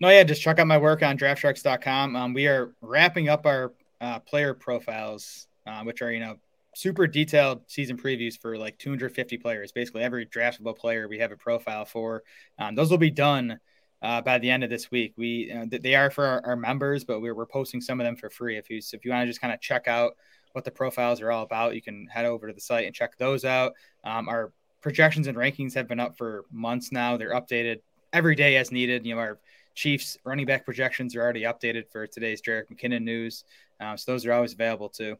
No, 0.00 0.08
yeah, 0.08 0.22
just 0.22 0.40
check 0.40 0.60
out 0.60 0.68
my 0.68 0.78
work 0.78 1.02
on 1.02 1.18
draftsharks.com. 1.18 2.14
Um, 2.14 2.32
we 2.32 2.46
are 2.46 2.72
wrapping 2.80 3.28
up 3.28 3.44
our 3.46 3.72
uh, 4.00 4.20
player 4.20 4.54
profiles, 4.54 5.48
uh, 5.66 5.82
which 5.82 6.00
are, 6.02 6.12
you 6.12 6.20
know, 6.20 6.36
super 6.78 7.08
detailed 7.08 7.60
season 7.66 7.96
previews 7.96 8.38
for 8.38 8.56
like 8.56 8.78
250 8.78 9.36
players. 9.38 9.72
Basically, 9.72 10.04
every 10.04 10.24
draftable 10.24 10.76
player 10.76 11.08
we 11.08 11.18
have 11.18 11.32
a 11.32 11.36
profile 11.36 11.84
for. 11.84 12.22
Um, 12.56 12.76
those 12.76 12.88
will 12.88 12.98
be 12.98 13.10
done 13.10 13.58
uh, 14.00 14.20
by 14.20 14.38
the 14.38 14.48
end 14.48 14.62
of 14.62 14.70
this 14.70 14.88
week. 14.88 15.12
We 15.16 15.50
uh, 15.50 15.66
they 15.68 15.96
are 15.96 16.08
for 16.08 16.24
our, 16.24 16.46
our, 16.46 16.54
members, 16.54 17.02
but 17.02 17.20
we're, 17.20 17.34
we're 17.34 17.46
posting 17.46 17.80
some 17.80 17.98
of 18.00 18.04
them 18.04 18.14
for 18.14 18.30
free. 18.30 18.56
If 18.56 18.70
you 18.70 18.80
if 18.92 19.04
you 19.04 19.10
want 19.10 19.22
to 19.22 19.26
just 19.26 19.40
kind 19.40 19.52
of 19.52 19.60
check 19.60 19.88
out 19.88 20.12
what 20.52 20.64
the 20.64 20.70
profiles 20.70 21.20
are 21.20 21.32
all 21.32 21.42
about, 21.42 21.74
you 21.74 21.82
can 21.82 22.06
head 22.06 22.26
over 22.26 22.46
to 22.46 22.52
the 22.52 22.60
site 22.60 22.86
and 22.86 22.94
check 22.94 23.18
those 23.18 23.44
out. 23.44 23.72
Um, 24.04 24.28
our 24.28 24.52
projections 24.80 25.26
and 25.26 25.36
rankings 25.36 25.74
have 25.74 25.88
been 25.88 25.98
up 25.98 26.16
for 26.16 26.44
months 26.52 26.92
now. 26.92 27.16
They're 27.16 27.34
updated 27.34 27.80
every 28.12 28.36
day 28.36 28.56
as 28.56 28.70
needed. 28.70 29.04
You 29.04 29.16
know, 29.16 29.20
our 29.20 29.40
Chiefs 29.74 30.18
running 30.24 30.46
back 30.46 30.64
projections 30.64 31.14
are 31.14 31.22
already 31.22 31.42
updated 31.42 31.90
for 31.90 32.06
today's 32.06 32.42
Jerick 32.42 32.64
McKinnon 32.68 33.02
news. 33.02 33.44
Um, 33.80 33.96
so 33.96 34.10
those 34.10 34.26
are 34.26 34.32
always 34.32 34.52
available 34.52 34.88
too. 34.88 35.16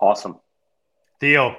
Awesome. 0.00 0.40
Theo, 1.20 1.56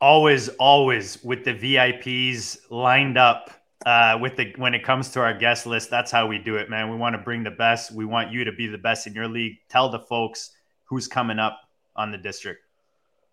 always, 0.00 0.48
always 0.48 1.22
with 1.22 1.44
the 1.44 1.54
VIPs 1.54 2.58
lined 2.70 3.16
up 3.16 3.50
uh, 3.86 4.18
with 4.20 4.36
the 4.36 4.52
when 4.56 4.74
it 4.74 4.82
comes 4.84 5.10
to 5.10 5.20
our 5.20 5.34
guest 5.34 5.66
list. 5.66 5.90
That's 5.90 6.10
how 6.10 6.26
we 6.26 6.38
do 6.38 6.56
it, 6.56 6.68
man. 6.68 6.90
We 6.90 6.96
want 6.96 7.14
to 7.14 7.22
bring 7.22 7.42
the 7.42 7.50
best. 7.50 7.92
We 7.92 8.04
want 8.04 8.32
you 8.32 8.44
to 8.44 8.52
be 8.52 8.66
the 8.66 8.78
best 8.78 9.06
in 9.06 9.14
your 9.14 9.28
league. 9.28 9.58
Tell 9.68 9.88
the 9.88 10.00
folks 10.00 10.50
who's 10.84 11.08
coming 11.08 11.38
up 11.38 11.60
on 11.96 12.10
the 12.10 12.18
district. 12.18 12.60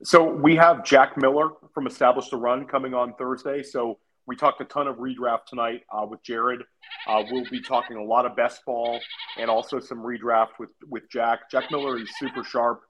So 0.03 0.23
we 0.23 0.55
have 0.55 0.85
Jack 0.85 1.17
Miller 1.17 1.49
from 1.73 1.87
Establish 1.87 2.29
the 2.29 2.37
Run 2.37 2.65
coming 2.65 2.93
on 2.93 3.13
Thursday. 3.15 3.63
So 3.63 3.99
we 4.27 4.35
talked 4.35 4.61
a 4.61 4.65
ton 4.65 4.87
of 4.87 4.97
redraft 4.97 5.45
tonight 5.45 5.81
uh, 5.91 6.05
with 6.05 6.23
Jared. 6.23 6.61
Uh, 7.07 7.23
we'll 7.29 7.49
be 7.49 7.61
talking 7.61 7.97
a 7.97 8.03
lot 8.03 8.25
of 8.25 8.35
best 8.35 8.63
ball 8.65 8.99
and 9.37 9.49
also 9.49 9.79
some 9.79 9.99
redraft 9.99 10.59
with 10.59 10.69
with 10.87 11.03
Jack. 11.11 11.49
Jack 11.51 11.71
Miller 11.71 11.99
is 11.99 12.09
super 12.17 12.43
sharp. 12.43 12.81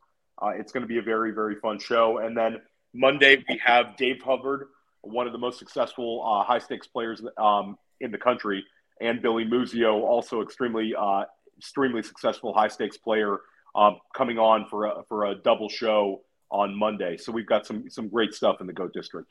Uh, 0.42 0.50
it's 0.50 0.72
going 0.72 0.82
to 0.82 0.88
be 0.88 0.98
a 0.98 1.02
very, 1.02 1.32
very 1.32 1.56
fun 1.56 1.80
show. 1.80 2.20
And 2.20 2.36
then 2.36 2.62
Monday, 2.94 3.44
we 3.48 3.60
have 3.64 3.98
Dave 3.98 4.22
Hubbard, 4.22 4.68
one 5.02 5.28
of 5.28 5.34
the 5.34 5.40
most 5.40 5.60
successful 5.60 6.24
uh, 6.26 6.44
high 6.44 6.60
stakes 6.60 6.88
players 6.88 7.22
um, 7.38 7.78
in 8.02 8.12
the 8.12 8.18
country, 8.18 8.64
and 9.02 9.22
Billy 9.22 9.46
Muzio, 9.46 10.02
also 10.02 10.42
extremely, 10.42 10.94
uh, 10.98 11.24
extremely 11.58 12.02
successful 12.02 12.54
high 12.54 12.68
stakes 12.68 12.98
player, 12.98 13.40
um, 13.76 13.98
coming 14.16 14.40
on 14.40 14.66
for 14.68 14.86
a, 14.86 15.04
for 15.08 15.26
a 15.26 15.36
double 15.36 15.70
show 15.70 16.22
on 16.52 16.78
Monday. 16.78 17.18
So 17.18 17.32
we've 17.32 17.46
got 17.46 17.66
some 17.66 17.90
some 17.90 18.08
great 18.08 18.34
stuff 18.34 18.62
in 18.62 18.68
the 18.68 18.74
Goat 18.74 18.94
District. 18.94 19.30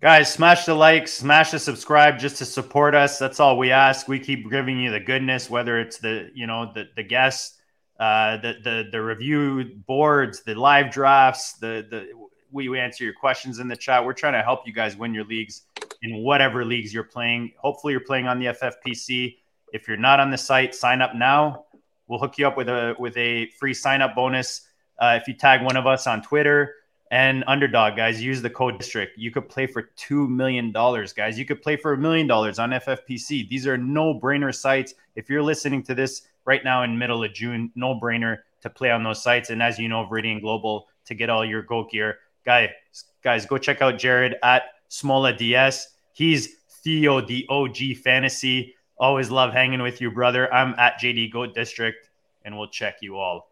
Guys, 0.00 0.32
smash 0.32 0.64
the 0.64 0.74
like, 0.74 1.06
smash 1.06 1.52
the 1.52 1.60
subscribe 1.60 2.18
just 2.18 2.36
to 2.38 2.44
support 2.44 2.94
us. 2.94 3.20
That's 3.20 3.38
all 3.38 3.56
we 3.56 3.70
ask. 3.70 4.08
We 4.08 4.18
keep 4.18 4.50
giving 4.50 4.80
you 4.80 4.90
the 4.90 4.98
goodness, 4.98 5.48
whether 5.48 5.78
it's 5.78 5.98
the 5.98 6.30
you 6.34 6.46
know 6.46 6.72
the 6.74 6.88
the 6.96 7.04
guests 7.04 7.61
uh, 8.02 8.36
the 8.38 8.54
the 8.64 8.88
the 8.90 9.00
review 9.00 9.64
boards, 9.86 10.42
the 10.42 10.56
live 10.56 10.90
drafts, 10.90 11.52
the 11.52 11.86
the 11.88 12.08
we 12.50 12.76
answer 12.76 13.04
your 13.04 13.12
questions 13.12 13.60
in 13.60 13.68
the 13.68 13.76
chat. 13.76 14.04
We're 14.04 14.12
trying 14.12 14.32
to 14.32 14.42
help 14.42 14.66
you 14.66 14.72
guys 14.72 14.96
win 14.96 15.14
your 15.14 15.24
leagues 15.24 15.62
in 16.02 16.18
whatever 16.24 16.64
leagues 16.64 16.92
you're 16.92 17.04
playing. 17.04 17.52
Hopefully, 17.58 17.92
you're 17.92 18.00
playing 18.00 18.26
on 18.26 18.40
the 18.40 18.46
FFPC. 18.46 19.36
If 19.72 19.86
you're 19.86 19.96
not 19.96 20.18
on 20.18 20.32
the 20.32 20.36
site, 20.36 20.74
sign 20.74 21.00
up 21.00 21.14
now. 21.14 21.66
We'll 22.08 22.18
hook 22.18 22.38
you 22.38 22.46
up 22.48 22.56
with 22.56 22.68
a 22.68 22.96
with 22.98 23.16
a 23.16 23.46
free 23.60 23.72
sign 23.72 24.02
up 24.02 24.16
bonus 24.16 24.66
uh, 24.98 25.16
if 25.22 25.28
you 25.28 25.34
tag 25.34 25.62
one 25.62 25.76
of 25.76 25.86
us 25.86 26.08
on 26.08 26.22
Twitter 26.22 26.74
and 27.12 27.44
Underdog. 27.46 27.94
Guys, 27.94 28.20
use 28.20 28.42
the 28.42 28.50
code 28.50 28.78
District. 28.78 29.16
You 29.16 29.30
could 29.30 29.48
play 29.48 29.68
for 29.68 29.82
two 29.94 30.26
million 30.26 30.72
dollars, 30.72 31.12
guys. 31.12 31.38
You 31.38 31.44
could 31.44 31.62
play 31.62 31.76
for 31.76 31.92
a 31.92 31.98
million 31.98 32.26
dollars 32.26 32.58
on 32.58 32.70
FFPC. 32.70 33.48
These 33.48 33.68
are 33.68 33.78
no 33.78 34.18
brainer 34.18 34.52
sites. 34.52 34.94
If 35.14 35.30
you're 35.30 35.42
listening 35.42 35.84
to 35.84 35.94
this 35.94 36.22
right 36.44 36.62
now 36.64 36.82
in 36.82 36.98
middle 36.98 37.22
of 37.22 37.32
June, 37.32 37.70
no 37.74 37.98
brainer 37.98 38.38
to 38.62 38.70
play 38.70 38.90
on 38.90 39.02
those 39.02 39.22
sites. 39.22 39.50
And 39.50 39.62
as 39.62 39.78
you 39.78 39.88
know, 39.88 40.06
Viridian 40.06 40.40
Global 40.40 40.88
to 41.06 41.14
get 41.14 41.30
all 41.30 41.44
your 41.44 41.62
goat 41.62 41.90
gear. 41.90 42.18
Guys, 42.44 42.70
guys, 43.22 43.46
go 43.46 43.58
check 43.58 43.82
out 43.82 43.98
Jared 43.98 44.36
at 44.42 44.62
Smola 44.90 45.36
DS. 45.36 45.88
He's 46.12 46.56
Theo, 46.82 47.20
the 47.20 47.46
OG 47.48 47.96
fantasy. 48.02 48.74
Always 48.98 49.30
love 49.30 49.52
hanging 49.52 49.82
with 49.82 50.00
you, 50.00 50.10
brother. 50.10 50.52
I'm 50.52 50.74
at 50.78 51.00
JD 51.00 51.32
Goat 51.32 51.54
District, 51.54 52.08
and 52.44 52.56
we'll 52.56 52.68
check 52.68 52.96
you 53.00 53.16
all 53.16 53.51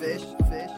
Bait 0.00 0.18
them. 0.18 0.50
Fish. 0.50 0.76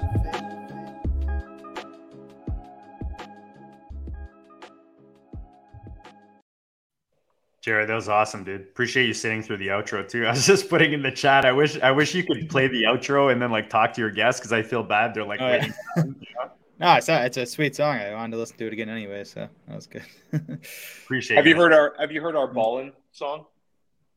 Jared, 7.60 7.88
that 7.88 7.94
was 7.94 8.08
awesome, 8.08 8.44
dude. 8.44 8.62
Appreciate 8.62 9.06
you 9.06 9.12
sitting 9.12 9.42
through 9.42 9.58
the 9.58 9.68
outro 9.68 10.08
too. 10.08 10.24
I 10.26 10.30
was 10.30 10.46
just 10.46 10.70
putting 10.70 10.92
in 10.92 11.02
the 11.02 11.10
chat. 11.10 11.44
I 11.44 11.52
wish 11.52 11.78
I 11.80 11.90
wish 11.90 12.14
you 12.14 12.24
could 12.24 12.48
play 12.48 12.68
the 12.68 12.84
outro 12.84 13.32
and 13.32 13.42
then 13.42 13.50
like 13.50 13.68
talk 13.68 13.92
to 13.94 14.00
your 14.00 14.10
guests 14.10 14.40
because 14.40 14.52
I 14.52 14.62
feel 14.62 14.82
bad. 14.82 15.14
They're 15.14 15.24
like 15.24 15.40
oh, 15.40 15.46
waiting. 15.46 15.74
Yeah. 15.96 16.02
no, 16.80 16.94
it's 16.94 17.08
a, 17.08 17.26
it's 17.26 17.36
a 17.36 17.46
sweet 17.46 17.76
song. 17.76 17.96
I 17.96 18.14
wanted 18.14 18.32
to 18.32 18.38
listen 18.38 18.56
to 18.58 18.66
it 18.68 18.72
again 18.72 18.88
anyway, 18.88 19.24
so 19.24 19.48
that 19.66 19.74
was 19.74 19.86
good. 19.86 20.04
Appreciate. 21.04 21.36
Have 21.36 21.46
you 21.46 21.56
heard 21.56 21.72
our 21.72 21.94
Have 21.98 22.12
you 22.12 22.22
heard 22.22 22.36
our 22.36 22.48
mm. 22.48 22.54
Ballin 22.54 22.92
song? 23.12 23.46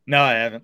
No, 0.07 0.21
I 0.21 0.33
haven't. 0.33 0.63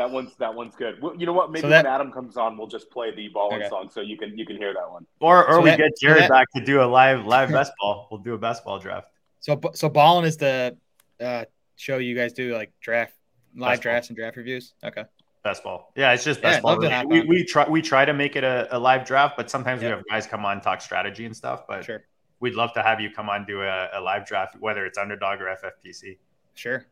That 0.00 0.10
one's 0.10 0.34
that 0.36 0.54
one's 0.54 0.74
good. 0.74 1.02
Well, 1.02 1.14
you 1.14 1.26
know 1.26 1.34
what? 1.34 1.50
Maybe 1.52 1.60
So 1.60 1.68
that- 1.68 1.84
when 1.84 1.92
Adam 1.92 2.10
comes 2.10 2.38
on, 2.38 2.56
we'll 2.56 2.66
just 2.68 2.90
play 2.90 3.14
the 3.14 3.28
ballin' 3.28 3.60
Okay. 3.60 3.68
song 3.68 3.90
so 3.90 4.00
you 4.00 4.16
can 4.16 4.36
you 4.38 4.46
can 4.46 4.56
hear 4.56 4.72
that 4.72 4.90
one. 4.90 5.06
Or 5.20 5.46
or 5.46 5.54
So 5.56 5.60
we 5.60 5.68
that- 5.70 5.76
get 5.78 5.98
so 5.98 6.06
Jared 6.06 6.22
that- 6.22 6.30
back 6.30 6.46
to 6.56 6.64
do 6.64 6.80
a 6.80 6.88
live 6.98 7.26
live 7.26 7.50
best 7.50 7.72
ball. 7.78 8.08
We'll 8.10 8.22
do 8.22 8.32
a 8.32 8.38
best 8.38 8.64
ball 8.64 8.78
draft. 8.78 9.08
So 9.40 9.60
so 9.74 9.90
Ballin 9.90 10.24
is 10.24 10.38
the 10.38 10.74
uh, 11.20 11.44
show 11.76 11.98
you 11.98 12.14
guys 12.16 12.32
do 12.32 12.54
like 12.54 12.72
draft 12.80 13.12
live 13.54 13.72
Best 13.72 13.78
ball. 13.78 13.82
drafts 13.92 14.08
and 14.08 14.16
draft 14.16 14.36
reviews. 14.38 14.72
Okay. 14.82 15.04
Best 15.44 15.62
ball. 15.62 15.92
Yeah, 15.96 16.12
it's 16.14 16.24
just 16.24 16.40
best 16.40 16.56
I'd 16.58 16.62
ball. 16.62 16.72
love 16.72 16.80
to 16.80 16.88
related. 16.88 16.96
hop 16.96 17.28
We, 17.28 17.40
we 17.40 17.44
try 17.44 17.68
we 17.68 17.82
try 17.82 18.06
to 18.06 18.14
make 18.14 18.36
it 18.36 18.44
a, 18.44 18.74
a 18.74 18.78
live 18.78 19.04
draft, 19.04 19.36
but 19.36 19.50
sometimes 19.50 19.82
we 19.82 19.88
have 19.88 20.02
guys 20.08 20.26
come 20.26 20.46
on 20.46 20.62
talk 20.62 20.80
strategy 20.80 21.26
and 21.26 21.36
stuff. 21.36 21.66
But 21.68 21.84
Sure. 21.84 22.04
we'd 22.40 22.54
love 22.54 22.72
to 22.72 22.82
have 22.82 23.02
you 23.02 23.10
come 23.10 23.28
on 23.28 23.44
do 23.44 23.60
a, 23.60 23.88
a 23.92 24.00
live 24.00 24.24
draft, 24.26 24.56
whether 24.60 24.86
it's 24.86 24.96
underdog 24.96 25.42
or 25.42 25.54
FFPC. 25.62 26.16
Sure. 26.54 26.86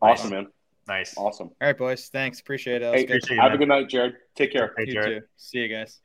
Awesome, 0.00 0.30
man. 0.30 0.46
Nice. 0.90 1.16
Awesome. 1.16 1.46
All 1.60 1.68
right, 1.68 1.78
boys. 1.78 2.08
Thanks. 2.12 2.40
Appreciate 2.40 2.78
it. 2.78 2.80
That 2.80 2.90
was 2.90 3.00
Hey, 3.02 3.06
good. 3.06 3.16
Appreciate 3.18 3.36
you, 3.36 3.40
have 3.42 3.50
man. 3.52 3.54
a 3.54 3.58
good 3.58 3.68
night, 3.68 3.88
Jared. 3.88 4.14
Take 4.34 4.52
care. 4.52 4.74
Hey, 4.76 4.86
You 4.88 4.92
Jared. 4.92 5.22
too. 5.22 5.26
See 5.36 5.58
you 5.58 5.68
guys. 5.68 6.00